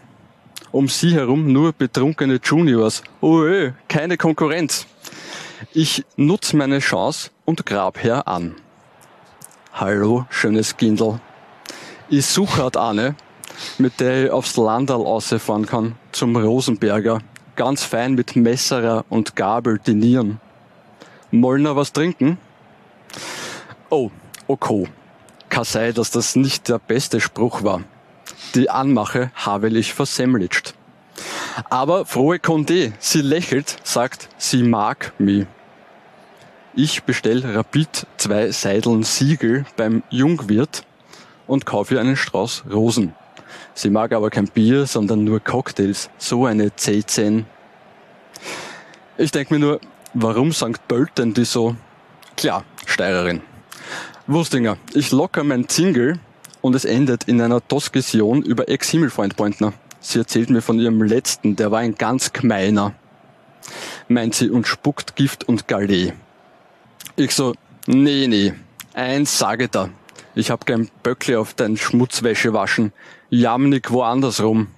Um 0.72 0.88
sie 0.88 1.14
herum 1.14 1.52
nur 1.52 1.72
betrunkene 1.72 2.40
Juniors. 2.42 3.02
Oh, 3.20 3.44
ey, 3.44 3.74
keine 3.88 4.16
Konkurrenz. 4.16 4.86
Ich 5.72 6.04
nutze 6.16 6.56
meine 6.56 6.78
Chance 6.80 7.30
und 7.44 7.64
grab 7.64 8.02
her 8.02 8.26
an. 8.26 8.56
Hallo, 9.72 10.26
schönes 10.30 10.76
Kindl. 10.76 11.20
Ich 12.08 12.26
suche 12.26 12.62
halt 12.62 12.76
eine, 12.76 13.14
mit 13.78 14.00
der 14.00 14.24
ich 14.24 14.30
aufs 14.30 14.56
Landal 14.56 15.00
ausfahren 15.00 15.66
kann, 15.66 15.96
zum 16.12 16.36
Rosenberger. 16.36 17.20
Ganz 17.56 17.84
fein 17.84 18.14
mit 18.14 18.36
Messerer 18.36 19.04
und 19.08 19.36
Gabel 19.36 19.78
dinieren. 19.78 20.40
Mollner 21.30 21.76
was 21.76 21.92
trinken? 21.92 22.38
Oh, 23.90 24.10
okay. 24.46 24.88
Kann 25.48 25.64
sein, 25.64 25.94
dass 25.94 26.10
das 26.10 26.36
nicht 26.36 26.68
der 26.68 26.78
beste 26.78 27.20
Spruch 27.20 27.62
war. 27.62 27.82
Die 28.54 28.70
Anmache 28.70 29.30
habe 29.34 29.68
ich 29.68 29.94
versemmlitscht. 29.94 30.74
Aber 31.68 32.06
frohe 32.06 32.36
Condé, 32.36 32.92
sie 32.98 33.20
lächelt, 33.20 33.76
sagt, 33.82 34.28
sie 34.38 34.62
mag 34.62 35.12
mich. 35.18 35.46
Ich 36.74 37.02
bestell 37.02 37.44
rapid 37.44 38.06
zwei 38.16 38.52
Seideln 38.52 39.02
Siegel 39.02 39.66
beim 39.76 40.02
Jungwirt 40.08 40.84
und 41.46 41.66
kaufe 41.66 41.94
ihr 41.94 42.00
einen 42.00 42.16
Strauß 42.16 42.64
Rosen. 42.70 43.14
Sie 43.74 43.90
mag 43.90 44.12
aber 44.12 44.30
kein 44.30 44.46
Bier, 44.46 44.86
sondern 44.86 45.24
nur 45.24 45.40
Cocktails. 45.40 46.10
So 46.18 46.46
eine 46.46 46.68
C10. 46.68 47.44
Ich 49.18 49.30
denke 49.30 49.54
mir 49.54 49.60
nur, 49.60 49.80
warum 50.14 50.52
St. 50.52 50.86
Pölten 50.88 51.34
die 51.34 51.44
so? 51.44 51.76
Klar, 52.36 52.64
Steirerin. 52.86 53.42
Wustinger, 54.26 54.76
ich 54.94 55.10
locker 55.10 55.44
mein 55.44 55.68
Single 55.68 56.18
und 56.60 56.74
es 56.74 56.84
endet 56.84 57.24
in 57.24 57.40
einer 57.40 57.60
Diskussion 57.60 58.42
über 58.42 58.68
Ex-Himmelfreund-Pointner. 58.68 59.72
Sie 60.00 60.18
erzählt 60.18 60.50
mir 60.50 60.62
von 60.62 60.78
ihrem 60.78 61.02
letzten, 61.02 61.56
der 61.56 61.70
war 61.70 61.80
ein 61.80 61.94
ganz 61.94 62.32
gemeiner. 62.32 62.94
Meint 64.08 64.34
sie 64.34 64.50
und 64.50 64.66
spuckt 64.66 65.16
Gift 65.16 65.48
und 65.48 65.68
Galet. 65.68 66.14
Ich 67.16 67.34
so, 67.34 67.54
nee, 67.86 68.26
nee, 68.26 68.54
eins 68.94 69.38
sage 69.38 69.68
da. 69.68 69.90
Ich 70.34 70.50
hab 70.50 70.64
kein 70.64 70.88
Böckli 71.02 71.36
auf 71.36 71.54
dein 71.54 71.76
Schmutzwäsche 71.76 72.52
waschen. 72.52 72.92
Jamnik 73.30 73.90
woanders 73.92 74.42
rum. 74.42 74.68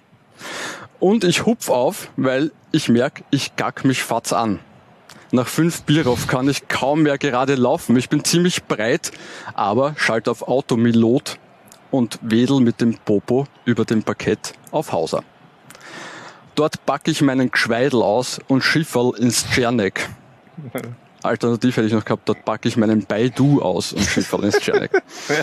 Und 1.01 1.25
ich 1.25 1.47
hupf 1.47 1.69
auf, 1.69 2.11
weil 2.17 2.53
ich 2.71 2.89
merk, 2.89 3.25
ich 3.31 3.57
gack 3.57 3.85
mich 3.85 4.03
fatz 4.03 4.33
an. 4.33 4.61
Nach 5.31 5.47
fünf 5.47 5.83
Bierauf 5.83 6.27
kann 6.27 6.49
ich 6.49 6.69
kaum 6.69 7.03
mehr 7.03 7.17
gerade 7.17 7.55
laufen. 7.55 7.97
Ich 7.97 8.11
bin 8.11 8.23
ziemlich 8.23 8.65
breit, 8.65 9.11
aber 9.55 9.95
schalt 9.97 10.29
auf 10.29 10.43
Automilot 10.43 11.39
und 11.91 12.19
wedel 12.21 12.61
mit 12.61 12.83
dem 12.83 12.99
Popo 12.99 13.47
über 13.65 13.87
dem 13.87 14.03
Parkett 14.03 14.53
auf 14.71 14.93
Hauser. 14.93 15.25
Dort 16.55 16.85
pack 16.85 17.09
ich 17.09 17.23
meinen 17.23 17.51
Gschweidel 17.51 18.03
aus 18.03 18.39
und 18.47 18.63
schifferl 18.63 19.15
ins 19.19 19.49
Czernek. 19.51 20.11
Alternativ 21.25 21.77
hätte 21.77 21.87
ich 21.87 21.93
noch 21.93 22.05
gehabt, 22.05 22.29
dort 22.29 22.45
packe 22.45 22.69
ich 22.69 22.77
meinen 22.77 23.07
Baidu 23.07 23.61
aus 23.63 23.93
und 23.93 24.03
schifferl 24.05 24.45
ins 24.45 24.59
Czernek. 24.59 24.91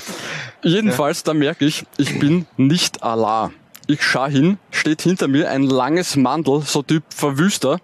Jedenfalls, 0.64 1.24
da 1.24 1.34
merke 1.34 1.66
ich, 1.66 1.86
ich 1.98 2.20
bin 2.20 2.46
nicht 2.58 3.04
Allah. 3.04 3.52
Ich 3.88 4.04
schau 4.04 4.28
hin, 4.28 4.60
steht 4.72 5.02
hinter 5.02 5.28
mir 5.28 5.50
ein 5.50 5.64
langes 5.64 6.16
Mandel, 6.16 6.62
so 6.62 6.84
Typ 6.84 7.04
Verwüster, 7.10 7.80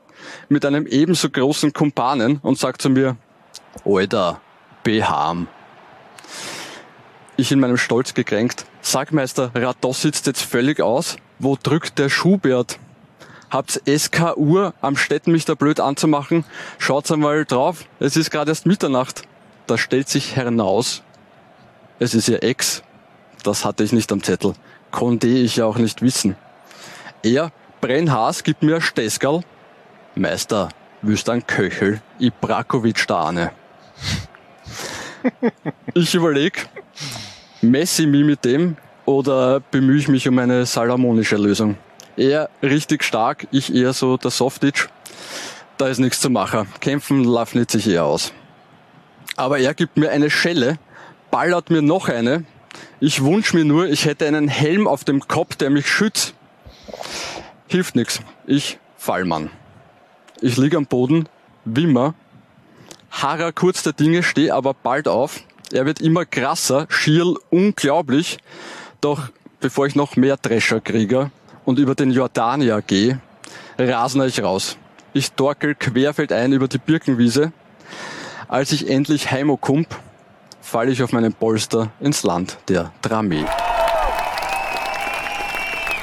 mit 0.49 0.65
einem 0.65 0.85
ebenso 0.88 1.30
großen 1.30 1.73
Kumpanen 1.73 2.39
und 2.41 2.57
sagt 2.57 2.81
zu 2.81 2.89
mir, 2.89 3.17
Alter, 3.84 4.41
beham. 4.84 5.47
Ich 7.38 7.51
in 7.51 7.59
meinem 7.59 7.77
Stolz 7.77 8.13
gekränkt, 8.13 8.65
sag 8.81 9.11
Meister, 9.11 9.51
Rados 9.53 10.01
sitzt 10.01 10.27
jetzt 10.27 10.41
völlig 10.41 10.80
aus, 10.80 11.17
wo 11.39 11.57
drückt 11.61 11.99
der 11.99 12.09
Schubert? 12.09 12.80
Habt's 13.56 13.80
SK 13.88 14.36
Uhr 14.36 14.73
am 14.82 14.98
Städten 14.98 15.32
mich 15.32 15.45
da 15.45 15.56
blöd 15.56 15.80
anzumachen? 15.80 16.44
Schaut's 16.77 17.10
einmal 17.10 17.45
drauf, 17.45 17.86
es 18.02 18.18
ist 18.18 18.30
gerade 18.30 18.52
erst 18.52 18.65
Mitternacht. 18.65 19.22
Da 19.65 19.77
stellt 19.77 20.10
sich 20.10 20.36
heraus, 20.36 21.03
es 21.98 22.15
ist 22.15 22.27
ihr 22.27 22.44
Ex. 22.44 22.84
Das 23.44 23.64
hatte 23.64 23.86
ich 23.86 23.94
nicht 23.94 24.11
am 24.11 24.22
Zettel. 24.22 24.56
Konnte 24.91 25.27
ich 25.27 25.56
ja 25.56 25.65
auch 25.68 25.77
nicht 25.77 26.02
wissen. 26.02 26.36
Er, 27.23 27.53
Brennhaas, 27.80 28.44
gibt 28.44 28.61
mir 28.61 28.82
Steskerl. 28.82 29.40
Meister, 30.15 30.68
wüsst 31.02 31.30
ein 31.30 31.48
Köchel, 31.48 32.02
Ibrakovic 32.19 33.07
da 33.07 33.23
ane. 33.27 33.52
Ich 35.94 36.14
überleg, 36.14 36.68
messe 37.61 38.03
ich 38.03 38.10
mich 38.10 38.26
mit 38.26 38.44
dem 38.44 38.76
oder 39.06 39.61
bemühe 39.61 39.98
ich 39.98 40.10
mich 40.10 40.27
um 40.27 40.38
eine 40.40 40.65
salomonische 40.65 41.38
Lösung? 41.38 41.77
Er 42.17 42.49
richtig 42.61 43.03
stark, 43.03 43.47
ich 43.51 43.73
eher 43.73 43.91
so 43.91 44.15
der 44.15 44.31
Softitch. 44.31 44.87
Da 45.77 45.87
ist 45.87 45.99
nichts 45.99 46.21
zu 46.21 46.29
machen. 46.29 46.67
Kämpfen 46.79 47.21
nicht 47.53 47.71
sich 47.71 47.87
eher 47.87 48.05
aus. 48.05 48.31
Aber 49.35 49.59
er 49.59 49.73
gibt 49.73 49.97
mir 49.97 50.11
eine 50.11 50.29
Schelle, 50.29 50.79
ballert 51.29 51.69
mir 51.69 51.81
noch 51.81 52.07
eine. 52.07 52.45
Ich 53.01 53.23
wünsch 53.23 53.53
mir 53.53 53.65
nur, 53.65 53.87
ich 53.87 54.05
hätte 54.05 54.25
einen 54.25 54.47
Helm 54.47 54.87
auf 54.87 55.03
dem 55.03 55.27
Kopf, 55.27 55.55
der 55.55 55.69
mich 55.69 55.87
schützt. 55.87 56.33
Hilft 57.67 57.95
nix. 57.95 58.21
Ich 58.47 58.79
Fallmann. 58.95 59.49
Ich 60.39 60.55
lieg 60.55 60.75
am 60.75 60.85
Boden, 60.85 61.27
wimmer, 61.65 62.13
harrer 63.11 63.51
kurz 63.51 63.83
der 63.83 63.93
Dinge, 63.93 64.23
steh 64.23 64.51
aber 64.51 64.73
bald 64.73 65.07
auf. 65.07 65.41
Er 65.73 65.85
wird 65.85 65.99
immer 65.99 66.25
krasser, 66.25 66.85
schier 66.89 67.33
unglaublich. 67.49 68.37
Doch 69.01 69.29
bevor 69.59 69.87
ich 69.87 69.95
noch 69.95 70.15
mehr 70.15 70.37
Drescher 70.37 70.79
kriege 70.79 71.31
und 71.65 71.79
über 71.79 71.95
den 71.95 72.11
Jordanier 72.11 72.81
gehe, 72.81 73.19
rasner 73.77 74.25
ich 74.25 74.41
raus. 74.41 74.77
Ich 75.13 75.31
torkel 75.31 75.75
querfeldein 75.75 76.53
über 76.53 76.67
die 76.67 76.77
Birkenwiese. 76.77 77.51
Als 78.47 78.71
ich 78.71 78.89
endlich 78.89 79.31
heimokump, 79.31 79.87
falle 80.61 80.91
ich 80.91 81.01
auf 81.01 81.11
meinen 81.11 81.33
Polster 81.33 81.91
ins 81.99 82.23
Land 82.23 82.57
der 82.67 82.91
Drame. 83.01 83.45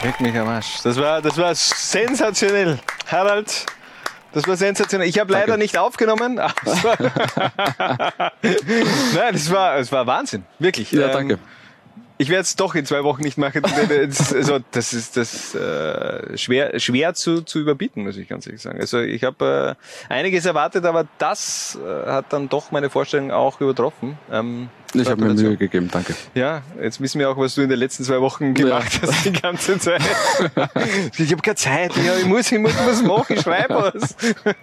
Leck 0.03 0.21
mich 0.21 0.37
am 0.37 0.49
Arsch. 0.49 0.83
Das 0.83 0.97
war, 0.97 1.23
das 1.23 1.39
war 1.39 1.55
sensationell. 1.55 2.81
Harald, 3.07 3.67
das 4.33 4.49
war 4.49 4.57
sensationell. 4.57 5.09
Ich 5.09 5.19
habe 5.21 5.33
leider 5.33 5.57
nicht 5.57 5.79
aufgenommen. 5.79 6.37
Nein, 6.37 6.51
das 9.33 9.51
war, 9.53 9.77
das 9.77 9.93
war 9.93 10.07
Wahnsinn. 10.07 10.45
Wirklich. 10.59 10.91
Ja, 10.91 11.07
Ähm, 11.07 11.13
danke. 11.13 11.39
Ich 12.23 12.29
werde 12.29 12.43
es 12.43 12.55
doch 12.55 12.77
in 12.77 12.87
zwei 12.87 13.03
Wochen 13.03 13.23
nicht 13.23 13.37
machen. 13.37 13.63
Das, 14.13 14.33
also, 14.33 14.61
das 14.71 14.93
ist 14.93 15.17
das 15.17 15.55
äh, 15.55 16.39
schwer, 16.39 16.79
schwer 16.79 17.15
zu, 17.15 17.43
zu 17.43 17.59
überbieten, 17.59 18.05
muss 18.05 18.17
ich 18.17 18.29
ganz 18.29 18.47
ehrlich 18.47 18.63
sagen. 18.63 18.81
Also 18.81 19.01
ich 19.01 19.25
habe 19.25 19.77
äh, 20.09 20.13
einiges 20.13 20.47
erwartet, 20.47 20.85
aber 20.85 21.07
das 21.19 21.79
äh, 21.85 22.09
hat 22.09 22.33
dann 22.33 22.49
doch 22.49 22.71
meine 22.71 22.91
Vorstellung 22.91 23.33
auch 23.33 23.61
übertroffen. 23.61 24.17
Ähm, 24.31 24.69
Ich 24.95 25.09
habe 25.09 25.25
mir. 25.25 25.35
Mühe 25.35 25.57
gegeben, 25.57 25.89
danke. 25.91 26.15
Ja, 26.35 26.63
jetzt 26.81 27.01
wissen 27.01 27.19
wir 27.19 27.29
auch, 27.29 27.37
was 27.37 27.57
du 27.57 27.63
in 27.63 27.71
den 27.71 27.79
letzten 27.79 28.05
zwei 28.05 28.21
Wochen 28.21 28.55
gemacht 28.55 29.01
hast, 29.03 29.25
die 29.25 29.33
ganze 29.33 29.79
Zeit. 29.79 30.03
ich 31.19 31.33
habe 31.33 31.43
keine 31.43 31.57
Zeit, 31.57 31.97
ja, 31.97 32.17
ich 32.19 32.27
muss, 32.27 32.53
ich 32.53 32.59
muss 32.59 32.77
was 32.87 33.03
machen, 33.03 33.35
ich 33.37 33.41
schreibe 33.41 33.75
was. 33.75 34.17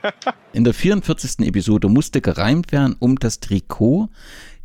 In 0.54 0.64
der 0.64 0.74
44. 0.74 1.46
Episode 1.48 1.90
musste 1.90 2.22
gereimt 2.22 2.72
werden, 2.72 2.96
um 3.00 3.18
das 3.18 3.40
Trikot 3.40 4.10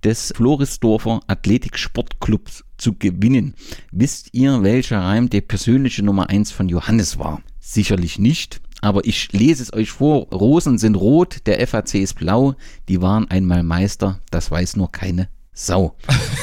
des 0.04 0.32
Florisdorfer 0.36 1.20
Athletik 1.26 1.78
Sportclubs 1.78 2.63
zu 2.76 2.94
gewinnen. 2.94 3.54
Wisst 3.92 4.28
ihr, 4.32 4.62
welcher 4.62 5.00
Reim 5.00 5.30
der 5.30 5.40
persönliche 5.42 6.02
Nummer 6.02 6.28
1 6.30 6.50
von 6.52 6.68
Johannes 6.68 7.18
war? 7.18 7.40
Sicherlich 7.60 8.18
nicht, 8.18 8.60
aber 8.80 9.04
ich 9.04 9.32
lese 9.32 9.62
es 9.62 9.72
euch 9.72 9.90
vor. 9.90 10.28
Rosen 10.30 10.78
sind 10.78 10.96
rot, 10.96 11.38
der 11.46 11.66
FAC 11.66 11.94
ist 11.94 12.14
blau, 12.14 12.54
die 12.88 13.00
waren 13.00 13.30
einmal 13.30 13.62
Meister, 13.62 14.20
das 14.30 14.50
weiß 14.50 14.76
nur 14.76 14.90
keine 14.92 15.28
Sau. 15.56 15.96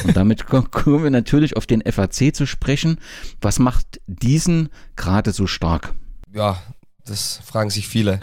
Und 0.04 0.16
damit 0.16 0.46
ko- 0.46 0.62
kommen 0.62 1.04
wir 1.04 1.10
natürlich 1.10 1.56
auf 1.56 1.66
den 1.66 1.82
FAC 1.82 2.34
zu 2.34 2.46
sprechen. 2.46 2.98
Was 3.42 3.58
macht 3.58 4.00
diesen 4.06 4.70
gerade 4.96 5.32
so 5.32 5.46
stark? 5.46 5.94
Ja, 6.34 6.62
das 7.04 7.40
fragen 7.44 7.68
sich 7.68 7.86
viele. 7.88 8.20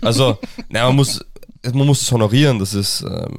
Also, 0.00 0.38
naja, 0.70 0.86
man 0.86 0.96
muss, 0.96 1.20
man 1.62 1.86
muss 1.86 2.00
es 2.02 2.10
honorieren, 2.10 2.58
das 2.58 2.72
ist 2.72 3.02
ähm, 3.02 3.36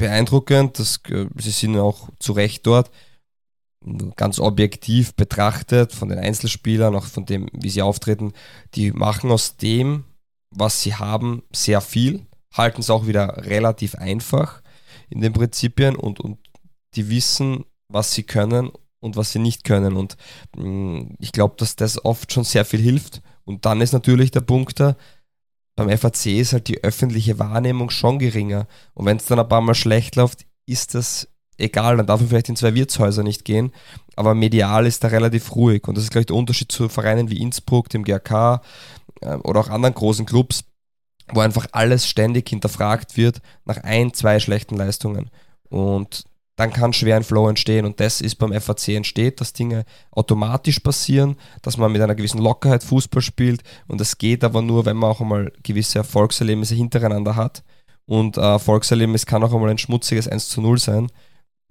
beeindruckend, 0.00 0.78
das, 0.78 1.00
äh, 1.10 1.26
sie 1.36 1.50
sind 1.50 1.76
auch 1.76 2.08
zu 2.18 2.32
Recht 2.32 2.66
dort. 2.66 2.90
Ganz 4.16 4.40
objektiv 4.40 5.14
betrachtet 5.14 5.92
von 5.92 6.08
den 6.08 6.18
Einzelspielern, 6.18 6.94
auch 6.94 7.06
von 7.06 7.24
dem, 7.24 7.48
wie 7.52 7.70
sie 7.70 7.82
auftreten, 7.82 8.32
die 8.74 8.92
machen 8.92 9.30
aus 9.30 9.56
dem, 9.56 10.04
was 10.50 10.82
sie 10.82 10.94
haben, 10.94 11.42
sehr 11.54 11.80
viel, 11.80 12.26
halten 12.52 12.80
es 12.80 12.90
auch 12.90 13.06
wieder 13.06 13.46
relativ 13.46 13.94
einfach 13.94 14.60
in 15.08 15.20
den 15.20 15.32
Prinzipien 15.32 15.96
und, 15.96 16.20
und 16.20 16.38
die 16.94 17.08
wissen, 17.08 17.64
was 17.88 18.12
sie 18.12 18.24
können 18.24 18.70
und 19.00 19.16
was 19.16 19.32
sie 19.32 19.38
nicht 19.38 19.64
können. 19.64 19.96
Und 19.96 20.16
mh, 20.56 21.14
ich 21.18 21.32
glaube, 21.32 21.54
dass 21.56 21.76
das 21.76 22.04
oft 22.04 22.32
schon 22.32 22.44
sehr 22.44 22.64
viel 22.64 22.80
hilft. 22.80 23.22
Und 23.44 23.64
dann 23.64 23.80
ist 23.80 23.92
natürlich 23.92 24.30
der 24.30 24.42
Punkt 24.42 24.78
da, 24.78 24.96
beim 25.86 25.96
FAC 25.96 26.26
ist 26.26 26.52
halt 26.52 26.68
die 26.68 26.82
öffentliche 26.82 27.38
Wahrnehmung 27.38 27.90
schon 27.90 28.18
geringer. 28.18 28.66
Und 28.94 29.06
wenn 29.06 29.16
es 29.16 29.26
dann 29.26 29.38
ein 29.38 29.48
paar 29.48 29.60
Mal 29.60 29.74
schlecht 29.74 30.16
läuft, 30.16 30.46
ist 30.66 30.94
das 30.94 31.28
egal. 31.58 31.96
Dann 31.96 32.06
darf 32.06 32.20
man 32.20 32.28
vielleicht 32.28 32.48
in 32.48 32.56
zwei 32.56 32.74
Wirtshäuser 32.74 33.22
nicht 33.22 33.44
gehen. 33.44 33.72
Aber 34.16 34.34
medial 34.34 34.86
ist 34.86 35.04
da 35.04 35.08
relativ 35.08 35.54
ruhig. 35.54 35.86
Und 35.88 35.96
das 35.96 36.04
ist, 36.04 36.10
glaube 36.10 36.22
ich, 36.22 36.26
der 36.26 36.36
Unterschied 36.36 36.72
zu 36.72 36.88
Vereinen 36.88 37.30
wie 37.30 37.40
Innsbruck, 37.40 37.88
dem 37.88 38.04
GRK 38.04 38.62
äh, 39.20 39.34
oder 39.36 39.60
auch 39.60 39.68
anderen 39.68 39.94
großen 39.94 40.26
Clubs, 40.26 40.64
wo 41.32 41.40
einfach 41.40 41.66
alles 41.72 42.06
ständig 42.06 42.48
hinterfragt 42.48 43.16
wird 43.16 43.40
nach 43.64 43.78
ein, 43.78 44.12
zwei 44.12 44.40
schlechten 44.40 44.76
Leistungen. 44.76 45.30
Und 45.68 46.24
dann 46.60 46.74
kann 46.74 46.92
schwer 46.92 47.16
ein 47.16 47.24
Flow 47.24 47.48
entstehen. 47.48 47.86
Und 47.86 48.00
das 48.00 48.20
ist 48.20 48.34
beim 48.34 48.52
FAC 48.52 48.88
entsteht, 48.88 49.40
dass 49.40 49.54
Dinge 49.54 49.86
automatisch 50.10 50.80
passieren, 50.80 51.36
dass 51.62 51.78
man 51.78 51.90
mit 51.90 52.02
einer 52.02 52.14
gewissen 52.14 52.42
Lockerheit 52.42 52.84
Fußball 52.84 53.22
spielt. 53.22 53.62
Und 53.88 53.98
das 53.98 54.18
geht 54.18 54.44
aber 54.44 54.60
nur, 54.60 54.84
wenn 54.84 54.98
man 54.98 55.08
auch 55.08 55.22
einmal 55.22 55.52
gewisse 55.62 56.00
Erfolgserlebnisse 56.00 56.74
hintereinander 56.74 57.34
hat. 57.34 57.62
Und 58.04 58.36
äh, 58.36 58.42
Erfolgserlebnis 58.42 59.24
kann 59.24 59.42
auch 59.42 59.54
einmal 59.54 59.70
ein 59.70 59.78
schmutziges 59.78 60.28
1 60.28 60.50
zu 60.50 60.60
0 60.60 60.78
sein. 60.78 61.06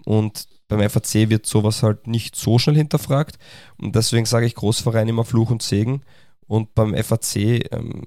Und 0.06 0.48
beim 0.68 0.90
FAC 0.90 1.30
wird 1.30 1.46
sowas 1.46 1.84
halt 1.84 2.08
nicht 2.08 2.36
so 2.36 2.58
schnell 2.58 2.76
hinterfragt. 2.76 3.38
Und 3.78 3.96
deswegen 3.96 4.26
sage 4.26 4.48
ich 4.48 4.56
Großverein 4.56 5.08
immer 5.08 5.24
Fluch 5.24 5.52
und 5.52 5.62
Segen. 5.62 6.02
Und 6.48 6.74
beim 6.74 6.96
FAC 6.96 7.36
ähm, 7.72 8.06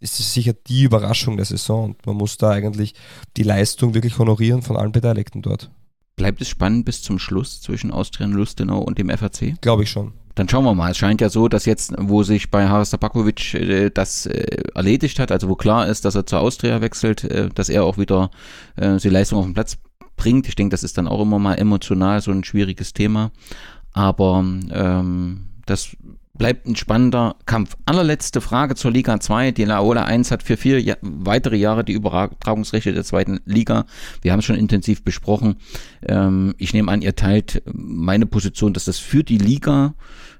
ist 0.00 0.18
es 0.18 0.34
sicher 0.34 0.54
die 0.66 0.82
Überraschung 0.82 1.36
der 1.36 1.46
Saison. 1.46 1.90
Und 1.90 2.06
man 2.06 2.16
muss 2.16 2.38
da 2.38 2.50
eigentlich 2.50 2.94
die 3.36 3.44
Leistung 3.44 3.94
wirklich 3.94 4.18
honorieren 4.18 4.62
von 4.62 4.76
allen 4.76 4.90
Beteiligten 4.90 5.42
dort. 5.42 5.70
Bleibt 6.18 6.42
es 6.42 6.48
spannend 6.48 6.84
bis 6.84 7.00
zum 7.00 7.18
Schluss 7.18 7.62
zwischen 7.62 7.92
Austrian 7.92 8.32
Lustenau 8.32 8.80
und 8.80 8.98
dem 8.98 9.08
FAC? 9.08 9.60
Glaube 9.60 9.84
ich 9.84 9.90
schon. 9.90 10.12
Dann 10.34 10.48
schauen 10.48 10.64
wir 10.64 10.74
mal. 10.74 10.90
Es 10.90 10.98
scheint 10.98 11.20
ja 11.20 11.30
so, 11.30 11.48
dass 11.48 11.64
jetzt, 11.64 11.94
wo 11.96 12.24
sich 12.24 12.50
bei 12.50 12.68
Haris 12.68 12.90
Tabakovic 12.90 13.54
äh, 13.54 13.90
das 13.90 14.26
äh, 14.26 14.62
erledigt 14.74 15.20
hat, 15.20 15.32
also 15.32 15.48
wo 15.48 15.54
klar 15.54 15.86
ist, 15.86 16.04
dass 16.04 16.16
er 16.16 16.26
zur 16.26 16.40
Austria 16.40 16.80
wechselt, 16.80 17.24
äh, 17.24 17.48
dass 17.54 17.68
er 17.68 17.84
auch 17.84 17.98
wieder 17.98 18.30
äh, 18.76 18.96
die 18.98 19.08
Leistung 19.08 19.38
auf 19.38 19.44
den 19.44 19.54
Platz 19.54 19.78
bringt. 20.16 20.48
Ich 20.48 20.56
denke, 20.56 20.72
das 20.72 20.82
ist 20.82 20.98
dann 20.98 21.08
auch 21.08 21.22
immer 21.22 21.38
mal 21.38 21.54
emotional 21.54 22.20
so 22.20 22.32
ein 22.32 22.44
schwieriges 22.44 22.92
Thema. 22.92 23.30
Aber 23.92 24.44
ähm, 24.72 25.46
das 25.66 25.96
bleibt 26.38 26.66
ein 26.66 26.76
spannender 26.76 27.36
Kampf. 27.44 27.76
Allerletzte 27.84 28.40
Frage 28.40 28.76
zur 28.76 28.92
Liga 28.92 29.20
2. 29.20 29.50
Die 29.50 29.64
Laola 29.64 30.04
1 30.04 30.30
hat 30.30 30.42
für 30.42 30.56
vier 30.56 30.80
ja 30.80 30.96
weitere 31.02 31.56
Jahre 31.56 31.84
die 31.84 31.92
Übertragungsrechte 31.92 32.92
der 32.92 33.04
zweiten 33.04 33.40
Liga. 33.44 33.84
Wir 34.22 34.32
haben 34.32 34.38
es 34.38 34.44
schon 34.44 34.56
intensiv 34.56 35.02
besprochen. 35.02 35.56
Ähm, 36.06 36.54
ich 36.56 36.72
nehme 36.72 36.90
an, 36.90 37.02
ihr 37.02 37.16
teilt 37.16 37.62
meine 37.66 38.26
Position, 38.26 38.72
dass 38.72 38.84
das 38.86 38.98
für 38.98 39.24
die 39.24 39.38
Liga 39.38 39.94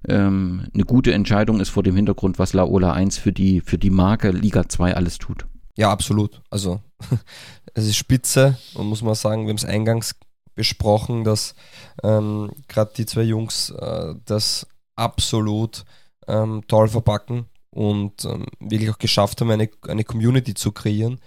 ähm, 0.08 0.68
eine 0.72 0.84
gute 0.84 1.12
Entscheidung 1.12 1.60
ist 1.60 1.70
vor 1.70 1.82
dem 1.82 1.96
Hintergrund, 1.96 2.38
was 2.38 2.52
Laola 2.52 2.92
1 2.92 3.18
für 3.18 3.32
die, 3.32 3.60
für 3.60 3.78
die 3.78 3.90
Marke 3.90 4.30
Liga 4.30 4.68
2 4.68 4.94
alles 4.94 5.18
tut. 5.18 5.46
Ja, 5.76 5.90
absolut. 5.90 6.42
Also 6.50 6.80
es 7.74 7.86
ist 7.86 7.96
spitze 7.96 8.56
und 8.74 8.86
muss 8.86 9.02
man 9.02 9.14
sagen, 9.14 9.42
wir 9.42 9.50
haben 9.50 9.56
es 9.56 9.64
eingangs 9.64 10.14
besprochen, 10.54 11.22
dass 11.22 11.54
ähm, 12.02 12.50
gerade 12.66 12.92
die 12.96 13.06
zwei 13.06 13.22
Jungs 13.22 13.70
äh, 13.70 14.14
das 14.24 14.66
absolut 14.98 15.84
ähm, 16.26 16.62
toll 16.68 16.88
verpacken 16.88 17.46
und 17.70 18.24
ähm, 18.24 18.46
wirklich 18.60 18.90
auch 18.90 18.98
geschafft 18.98 19.40
haben, 19.40 19.50
eine, 19.50 19.68
eine 19.86 20.04
Community 20.04 20.54
zu 20.54 20.72
kreieren. 20.72 21.20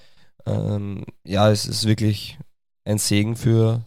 Ähm, 0.46 1.06
ja, 1.24 1.50
es 1.52 1.66
ist 1.66 1.86
wirklich 1.86 2.38
ein 2.86 2.98
Segen 2.98 3.36
für 3.36 3.84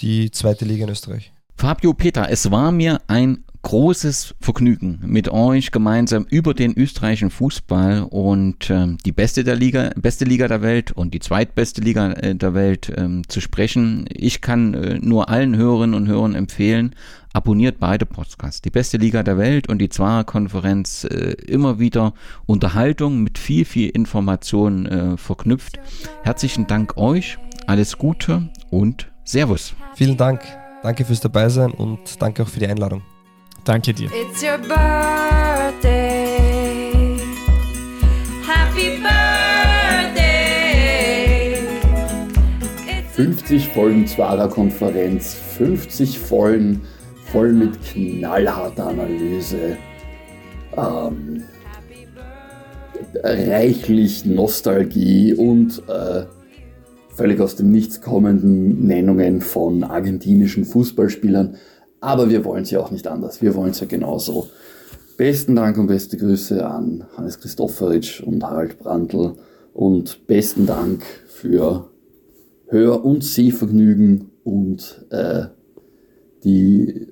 die 0.00 0.30
zweite 0.30 0.64
Liga 0.64 0.84
in 0.84 0.90
Österreich. 0.90 1.32
Fabio 1.56 1.94
Peter, 1.94 2.28
es 2.30 2.50
war 2.50 2.72
mir 2.72 3.00
ein 3.06 3.44
großes 3.64 4.34
Vergnügen, 4.40 5.00
mit 5.04 5.30
euch 5.30 5.72
gemeinsam 5.72 6.26
über 6.28 6.54
den 6.54 6.76
österreichischen 6.76 7.30
Fußball 7.30 8.06
und 8.08 8.70
ähm, 8.70 8.98
die 9.04 9.10
beste 9.10 9.42
der 9.42 9.56
Liga, 9.56 9.90
beste 9.96 10.26
Liga 10.26 10.46
der 10.48 10.60
Welt 10.60 10.92
und 10.92 11.14
die 11.14 11.18
zweitbeste 11.18 11.80
Liga 11.80 12.12
äh, 12.12 12.34
der 12.34 12.54
Welt 12.54 12.92
ähm, 12.94 13.22
zu 13.26 13.40
sprechen. 13.40 14.04
Ich 14.12 14.42
kann 14.42 14.74
äh, 14.74 14.98
nur 15.00 15.30
allen 15.30 15.56
Hörerinnen 15.56 15.94
und 15.94 16.06
Hörern 16.06 16.34
empfehlen, 16.34 16.94
abonniert 17.32 17.80
beide 17.80 18.04
Podcasts. 18.04 18.60
Die 18.60 18.70
beste 18.70 18.98
Liga 18.98 19.22
der 19.22 19.38
Welt 19.38 19.68
und 19.68 19.78
die 19.78 19.88
Zwarer-Konferenz 19.88 21.04
äh, 21.04 21.32
immer 21.46 21.78
wieder 21.78 22.12
Unterhaltung 22.44 23.22
mit 23.22 23.38
viel, 23.38 23.64
viel 23.64 23.88
Information 23.88 24.86
äh, 24.86 25.16
verknüpft. 25.16 25.78
Herzlichen 26.22 26.66
Dank 26.66 26.98
euch, 26.98 27.38
alles 27.66 27.96
Gute 27.96 28.50
und 28.70 29.10
Servus. 29.24 29.74
Vielen 29.94 30.18
Dank. 30.18 30.42
Danke 30.82 31.06
fürs 31.06 31.20
Dabeisein 31.20 31.70
und 31.70 32.20
danke 32.20 32.42
auch 32.42 32.48
für 32.48 32.60
die 32.60 32.66
Einladung. 32.66 33.02
Danke 33.64 33.94
dir. 33.94 34.10
It's 34.12 34.42
your 34.42 34.58
birthday. 34.58 35.94
Happy 38.46 38.98
birthday. 39.00 39.64
50 43.12 43.68
Folgen 43.68 44.06
Zwarer 44.06 44.48
Konferenz, 44.48 45.34
50 45.34 46.18
Folgen 46.18 46.82
voll 47.32 47.52
mit 47.52 47.82
knallharter 47.82 48.88
Analyse, 48.88 49.78
ähm, 50.76 51.44
reichlich 53.22 54.26
Nostalgie 54.26 55.32
und 55.32 55.82
äh, 55.88 56.26
völlig 57.14 57.40
aus 57.40 57.56
dem 57.56 57.70
Nichts 57.70 58.00
kommenden 58.00 58.86
Nennungen 58.86 59.40
von 59.40 59.84
argentinischen 59.84 60.64
Fußballspielern. 60.64 61.56
Aber 62.04 62.28
wir 62.28 62.44
wollen 62.44 62.64
es 62.64 62.70
ja 62.70 62.80
auch 62.80 62.90
nicht 62.90 63.06
anders. 63.06 63.40
Wir 63.40 63.54
wollen 63.54 63.70
es 63.70 63.80
ja 63.80 63.86
genauso. 63.86 64.50
Besten 65.16 65.56
Dank 65.56 65.78
und 65.78 65.86
beste 65.86 66.18
Grüße 66.18 66.66
an 66.66 67.06
Hannes 67.16 67.40
Christofferitsch 67.40 68.20
und 68.20 68.44
Harald 68.44 68.78
Brandl 68.78 69.36
und 69.72 70.26
besten 70.26 70.66
Dank 70.66 71.02
für 71.28 71.88
Hör- 72.66 73.02
und 73.06 73.24
Sehvergnügen 73.24 74.32
und 74.44 75.06
äh, 75.08 75.46
die 76.44 77.08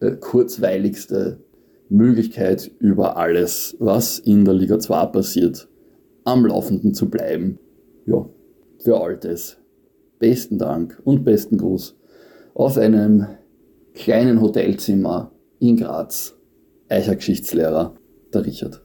äh, 0.00 0.10
kurzweiligste 0.20 1.42
Möglichkeit 1.88 2.70
über 2.80 3.16
alles, 3.16 3.76
was 3.78 4.18
in 4.18 4.44
der 4.44 4.52
Liga 4.52 4.78
2 4.78 5.06
passiert, 5.06 5.70
am 6.24 6.44
Laufenden 6.44 6.92
zu 6.92 7.08
bleiben. 7.08 7.58
Ja, 8.04 8.28
für 8.78 9.00
all 9.00 9.16
das. 9.16 9.56
Besten 10.18 10.58
Dank 10.58 11.00
und 11.02 11.24
besten 11.24 11.56
Gruß 11.56 11.96
aus 12.52 12.76
einem 12.76 13.26
kleinen 13.98 14.40
Hotelzimmer 14.40 15.32
in 15.58 15.76
Graz. 15.76 16.34
Eicher 16.88 17.16
Geschichtslehrer, 17.16 17.94
der 18.32 18.46
Richard. 18.46 18.80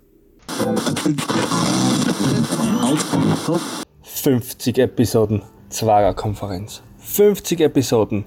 50 4.01 4.77
Episoden 4.79 5.41
Zwarer 5.69 6.13
Konferenz. 6.13 6.81
50 6.97 7.61
Episoden 7.61 8.25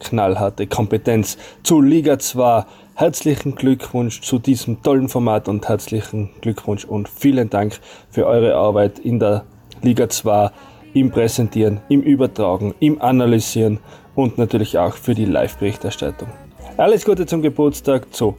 knallharte 0.00 0.66
Kompetenz 0.66 1.36
zu 1.62 1.80
Liga 1.80 2.18
2. 2.18 2.64
Herzlichen 2.94 3.54
Glückwunsch 3.54 4.22
zu 4.22 4.38
diesem 4.38 4.82
tollen 4.82 5.08
Format 5.08 5.48
und 5.48 5.68
herzlichen 5.68 6.30
Glückwunsch 6.40 6.84
und 6.84 7.08
vielen 7.08 7.50
Dank 7.50 7.78
für 8.10 8.26
eure 8.26 8.54
Arbeit 8.54 8.98
in 8.98 9.18
der 9.18 9.44
Liga 9.82 10.08
2, 10.08 10.50
im 10.94 11.10
Präsentieren, 11.10 11.80
im 11.88 12.02
Übertragen, 12.02 12.74
im 12.80 13.00
Analysieren 13.00 13.78
und 14.14 14.38
natürlich 14.38 14.78
auch 14.78 14.94
für 14.94 15.14
die 15.14 15.24
Live-Berichterstattung. 15.24 16.28
Alles 16.76 17.04
Gute 17.04 17.26
zum 17.26 17.42
Geburtstag 17.42 18.12
zu 18.14 18.36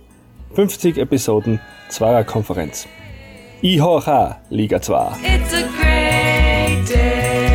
50 0.55 0.97
Episoden 0.97 1.59
Zwarer 1.89 2.23
Konferenz. 2.23 2.87
IHH 3.61 4.37
Liga 4.49 4.81
2. 4.81 5.11
It's 5.23 5.53
a 5.53 5.61
great 5.79 6.89
day. 6.89 7.47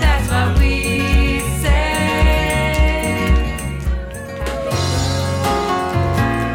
That's 0.00 0.28
what 0.30 0.58
we 0.60 1.40
say. 1.62 1.72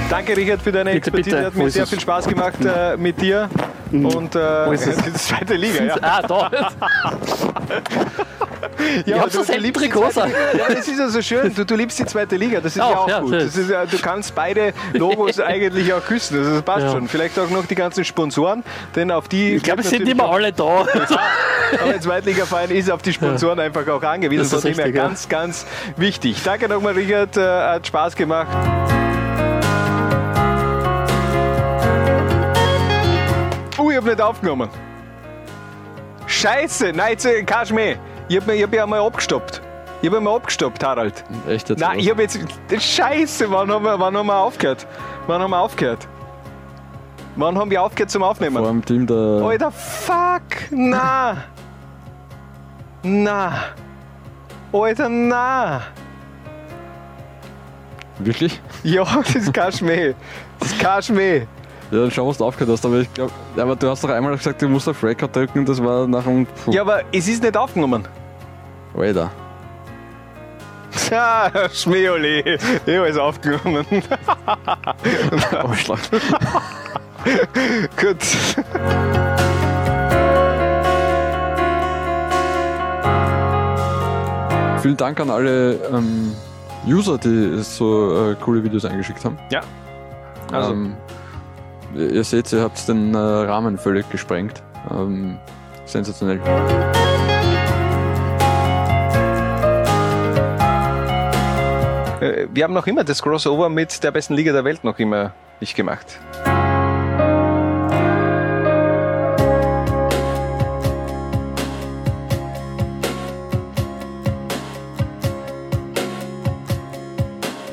Danke, 0.09 0.35
Richard, 0.37 0.61
für 0.61 0.71
deine 0.71 0.91
Bitte, 0.91 0.97
Expertise. 1.07 1.35
bitte. 1.35 1.45
Hat 1.45 1.55
mir 1.55 1.69
sehr 1.69 1.87
viel 1.87 1.99
Spaß 1.99 2.27
gemacht 2.27 2.59
äh, 2.65 2.97
mit 2.97 3.21
dir. 3.21 3.49
Und 3.91 4.35
äh, 4.35 4.67
Wo 4.67 4.71
ist 4.71 4.87
es? 4.87 4.97
die 4.97 5.13
zweite 5.13 5.55
Liga, 5.55 5.83
ja. 5.83 5.95
Ah, 6.01 6.21
da. 6.21 6.51
Ich 9.05 9.13
hab 9.13 9.29
so 9.31 9.43
Trikots 9.43 10.17
an. 10.17 10.31
Ja, 10.57 10.67
das 10.73 10.87
ist 10.87 10.99
ja 10.99 11.09
so 11.09 11.21
schön. 11.21 11.53
Du, 11.53 11.65
du 11.65 11.75
liebst 11.75 11.99
die 11.99 12.05
zweite 12.05 12.35
Liga, 12.35 12.59
das 12.61 12.75
ist 12.75 12.81
Auch, 12.81 12.89
ja 12.91 12.97
auch 12.97 13.07
ja, 13.09 13.19
gut. 13.19 13.33
ist 13.33 13.69
ja, 13.69 13.85
du 13.85 13.97
kannst 13.97 14.33
beide 14.35 14.73
Logos 14.93 15.39
eigentlich 15.39 15.91
auch 15.93 16.03
küssen, 16.03 16.39
also 16.39 16.53
das 16.55 16.61
passt 16.61 16.85
Ja. 16.85 16.91
schon. 16.91 17.07
Vielleicht 17.07 17.37
auch 17.39 17.49
noch 17.49 17.65
die 17.65 17.75
ganzen 17.75 18.05
Sponsoren, 18.05 18.63
denn 18.95 19.11
auf 19.11 19.27
die... 19.27 19.55
Ich 19.55 19.63
glaube, 19.63 19.81
es 19.81 19.89
sind 19.89 20.07
immer 20.07 20.29
alle 20.29 20.51
da. 20.53 20.63
aber 20.63 21.93
ein 21.93 22.01
Zweitligaverein 22.01 22.71
ist 22.71 22.89
auf 22.89 23.01
die 23.01 23.13
Sponsoren 23.13 23.59
einfach 23.59 23.87
auch 23.87 24.03
angewiesen. 24.03 24.43
Das 24.43 24.53
ist 24.53 24.61
Von 24.61 24.71
dem 24.71 24.77
her 24.77 24.87
ja. 24.87 25.03
ganz, 25.07 25.27
ganz 25.29 25.65
wichtig. 25.95 26.41
Danke 26.43 26.67
nochmal, 26.69 26.93
Richard. 26.93 27.37
Äh, 27.37 27.41
hat 27.41 27.87
Spaß 27.87 28.15
gemacht. 28.15 28.47
Ich 33.97 34.03
hab 34.03 34.05
nicht 34.05 34.21
aufgenommen. 34.21 34.69
Scheiße, 36.27 36.91
nein, 36.93 37.11
jetzt 37.11 37.25
äh, 37.25 37.43
kannst 37.43 37.71
du 37.71 37.75
mehr. 37.75 37.95
Ich 38.27 38.37
hab, 38.37 38.45
mir- 38.47 38.53
ich 38.55 38.63
hab 38.63 38.73
ja 38.73 38.83
einmal 38.83 38.99
abgestoppt. 38.99 39.61
Ich 40.01 40.09
hab 40.09 40.17
einmal 40.17 40.35
abgestoppt, 40.35 40.83
Harald. 40.83 41.23
Echt 41.47 41.69
jetzt? 41.69 41.79
Nein, 41.79 41.99
ich 41.99 42.09
hab 42.09 42.19
jetzt. 42.19 42.37
Scheiße, 42.77 43.49
wann 43.49 43.71
haben, 43.71 43.83
wir, 43.85 43.99
wann 43.99 44.15
haben 44.15 44.27
wir 44.27 44.35
aufgehört? 44.35 44.85
Wann 45.25 45.41
haben 45.41 45.51
wir 45.51 45.59
aufgehört? 45.59 46.07
Wann 47.35 47.57
haben 47.57 47.71
wir 47.71 47.81
aufgehört 47.81 48.11
zum 48.11 48.23
Aufnehmen? 48.23 48.57
Vor 48.57 48.67
dem 48.67 48.83
Team 48.85 49.07
der. 49.07 49.15
Alter, 49.43 49.71
fuck! 49.71 50.41
Na! 50.71 51.37
Na! 53.03 53.53
Alter, 54.73 55.07
na! 55.09 55.81
Wirklich? 58.19 58.59
Ja, 58.83 59.03
das 59.03 59.35
ist 59.35 59.53
kein 59.53 59.71
Schmäh. 59.71 60.13
Das 60.59 60.71
ist 60.71 60.79
kein 60.79 61.01
Schmäh. 61.03 61.47
Ja, 61.89 62.01
dann 62.01 62.11
schau, 62.11 62.27
was 62.27 62.37
du 62.37 62.45
aufgehört 62.45 62.73
hast. 62.73 62.85
Aber 62.85 62.99
ich 62.99 63.13
glaube, 63.13 63.31
aber 63.55 63.75
du 63.75 63.89
hast 63.89 64.03
doch 64.03 64.09
einmal 64.09 64.35
gesagt, 64.35 64.61
du 64.61 64.67
musst 64.67 64.89
auf 64.89 65.01
Record 65.03 65.33
drücken. 65.35 65.65
Das 65.65 65.81
war 65.81 66.05
nach 66.07 66.23
dem. 66.23 66.45
Puh. 66.45 66.71
Ja, 66.71 66.81
aber 66.81 67.01
es 67.13 67.27
ist 67.27 67.41
nicht 67.41 67.55
aufgenommen. 67.55 68.05
Alter. 68.95 69.31
Tja, 70.91 71.51
Schmähole. 71.73 72.39
Ich 72.39 72.61
habe 72.97 73.07
es 73.07 73.17
aufgenommen. 73.17 73.85
Ausschlag. 75.63 75.99
Gut. 77.99 78.23
Vielen 84.81 84.97
Dank 84.97 85.19
an 85.19 85.29
alle 85.29 85.73
ähm, 85.91 86.33
User, 86.85 87.17
die 87.17 87.61
so 87.61 88.31
äh, 88.31 88.35
coole 88.35 88.63
Videos 88.63 88.85
eingeschickt 88.85 89.23
haben. 89.23 89.37
Ja. 89.51 89.61
Also. 90.51 90.71
Ähm, 90.73 90.95
ihr 91.97 92.23
seht, 92.23 92.51
ihr 92.53 92.61
habt 92.61 92.87
den 92.87 93.13
äh, 93.13 93.17
Rahmen 93.17 93.77
völlig 93.77 94.09
gesprengt. 94.09 94.61
Ähm, 94.91 95.37
sensationell. 95.85 96.39
Äh, 102.21 102.47
wir 102.53 102.63
haben 102.63 102.73
noch 102.73 102.87
immer 102.87 103.03
das 103.03 103.21
Crossover 103.21 103.69
mit 103.69 104.03
der 104.03 104.11
besten 104.11 104.33
Liga 104.33 104.53
der 104.53 104.63
Welt 104.63 104.83
noch 104.83 104.99
immer 104.99 105.33
nicht 105.59 105.75
gemacht. 105.75 106.19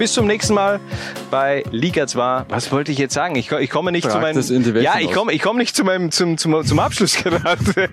Bis 0.05 0.13
zum 0.13 0.27
nächsten 0.27 0.53
Mal 0.53 0.81
bei 1.31 1.65
Liga 1.71 2.07
2. 2.07 2.45
Was 2.51 2.71
wollte 2.71 2.93
ich 2.93 2.99
jetzt 2.99 3.15
sagen? 3.15 3.37
Ich, 3.37 3.51
ich 3.51 3.71
komme 3.71 3.91
nicht 3.91 4.03
zu 4.05 4.11
Tragt 4.11 4.21
meinem. 4.23 4.37
es 4.37 4.51
in 4.51 4.63
die 4.63 4.75
Welt 4.75 4.85
ja, 4.85 4.97
ich 4.97 4.99
hinaus. 5.09 5.15
komme 5.15 5.33
ich 5.33 5.41
komme 5.41 5.59
nicht 5.61 5.75
zu 5.75 5.83
meinem 5.83 6.11
zum, 6.11 6.37
zum, 6.37 6.63
zum 6.63 6.79
Abschluss 6.79 7.15
gerade. 7.17 7.89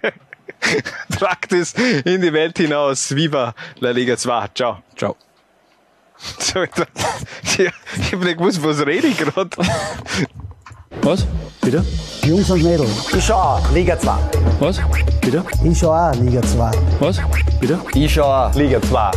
Tragt 1.17 1.53
es 1.53 1.71
in 1.71 2.19
die 2.19 2.33
Welt 2.33 2.57
hinaus. 2.57 3.15
Viva 3.15 3.55
la 3.79 3.91
Liga 3.91 4.17
2. 4.17 4.47
Ciao. 4.53 4.79
Ciao. 4.97 5.15
So, 6.37 6.65
da- 6.65 6.85
ja, 7.63 7.71
ich 7.97 8.11
habe 8.11 8.25
nicht 8.25 8.37
gewusst, 8.39 8.61
was 8.61 8.85
rede 8.85 9.07
ich 9.07 9.17
gerade. 9.17 9.49
Was? 11.03 11.25
Bitte? 11.61 11.85
Jungs 12.25 12.49
und 12.49 12.61
Mädels. 12.61 13.13
Ich 13.15 13.23
schau 13.23 13.35
auch 13.35 13.71
Liga 13.71 13.97
2. 13.97 14.11
Was? 14.59 14.81
Bitte? 15.21 15.45
Ich 15.63 15.79
schau 15.79 15.93
auch 15.93 16.13
Liga 16.15 16.41
2. 16.41 16.71
Was? 16.99 17.21
Bitte? 17.61 17.79
Ich 17.93 18.13
schau 18.13 18.25
auch 18.25 18.53
Liga 18.53 18.81
2. 18.81 19.11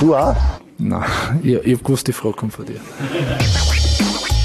Du 0.00 0.16
auch? 0.16 0.34
Nein, 0.80 1.04
ich, 1.42 1.54
ich 1.54 1.74
hab 1.74 1.84
gewusst, 1.84 2.08
die 2.08 2.12
Frage 2.12 2.36
kommt 2.36 2.54
von 2.54 2.64
dir. 2.64 2.80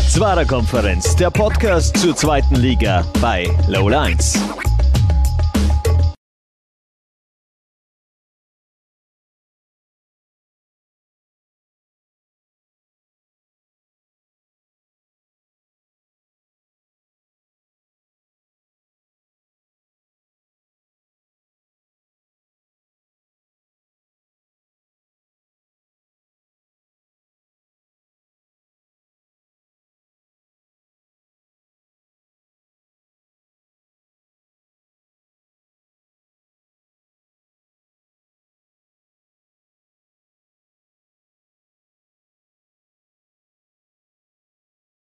Zwarer 0.10 0.46
Konferenz, 0.46 1.16
der 1.16 1.30
Podcast 1.30 1.96
zur 1.98 2.16
zweiten 2.16 2.56
Liga 2.56 3.06
bei 3.22 3.50
Low 3.70 3.88
Lines. 3.88 4.38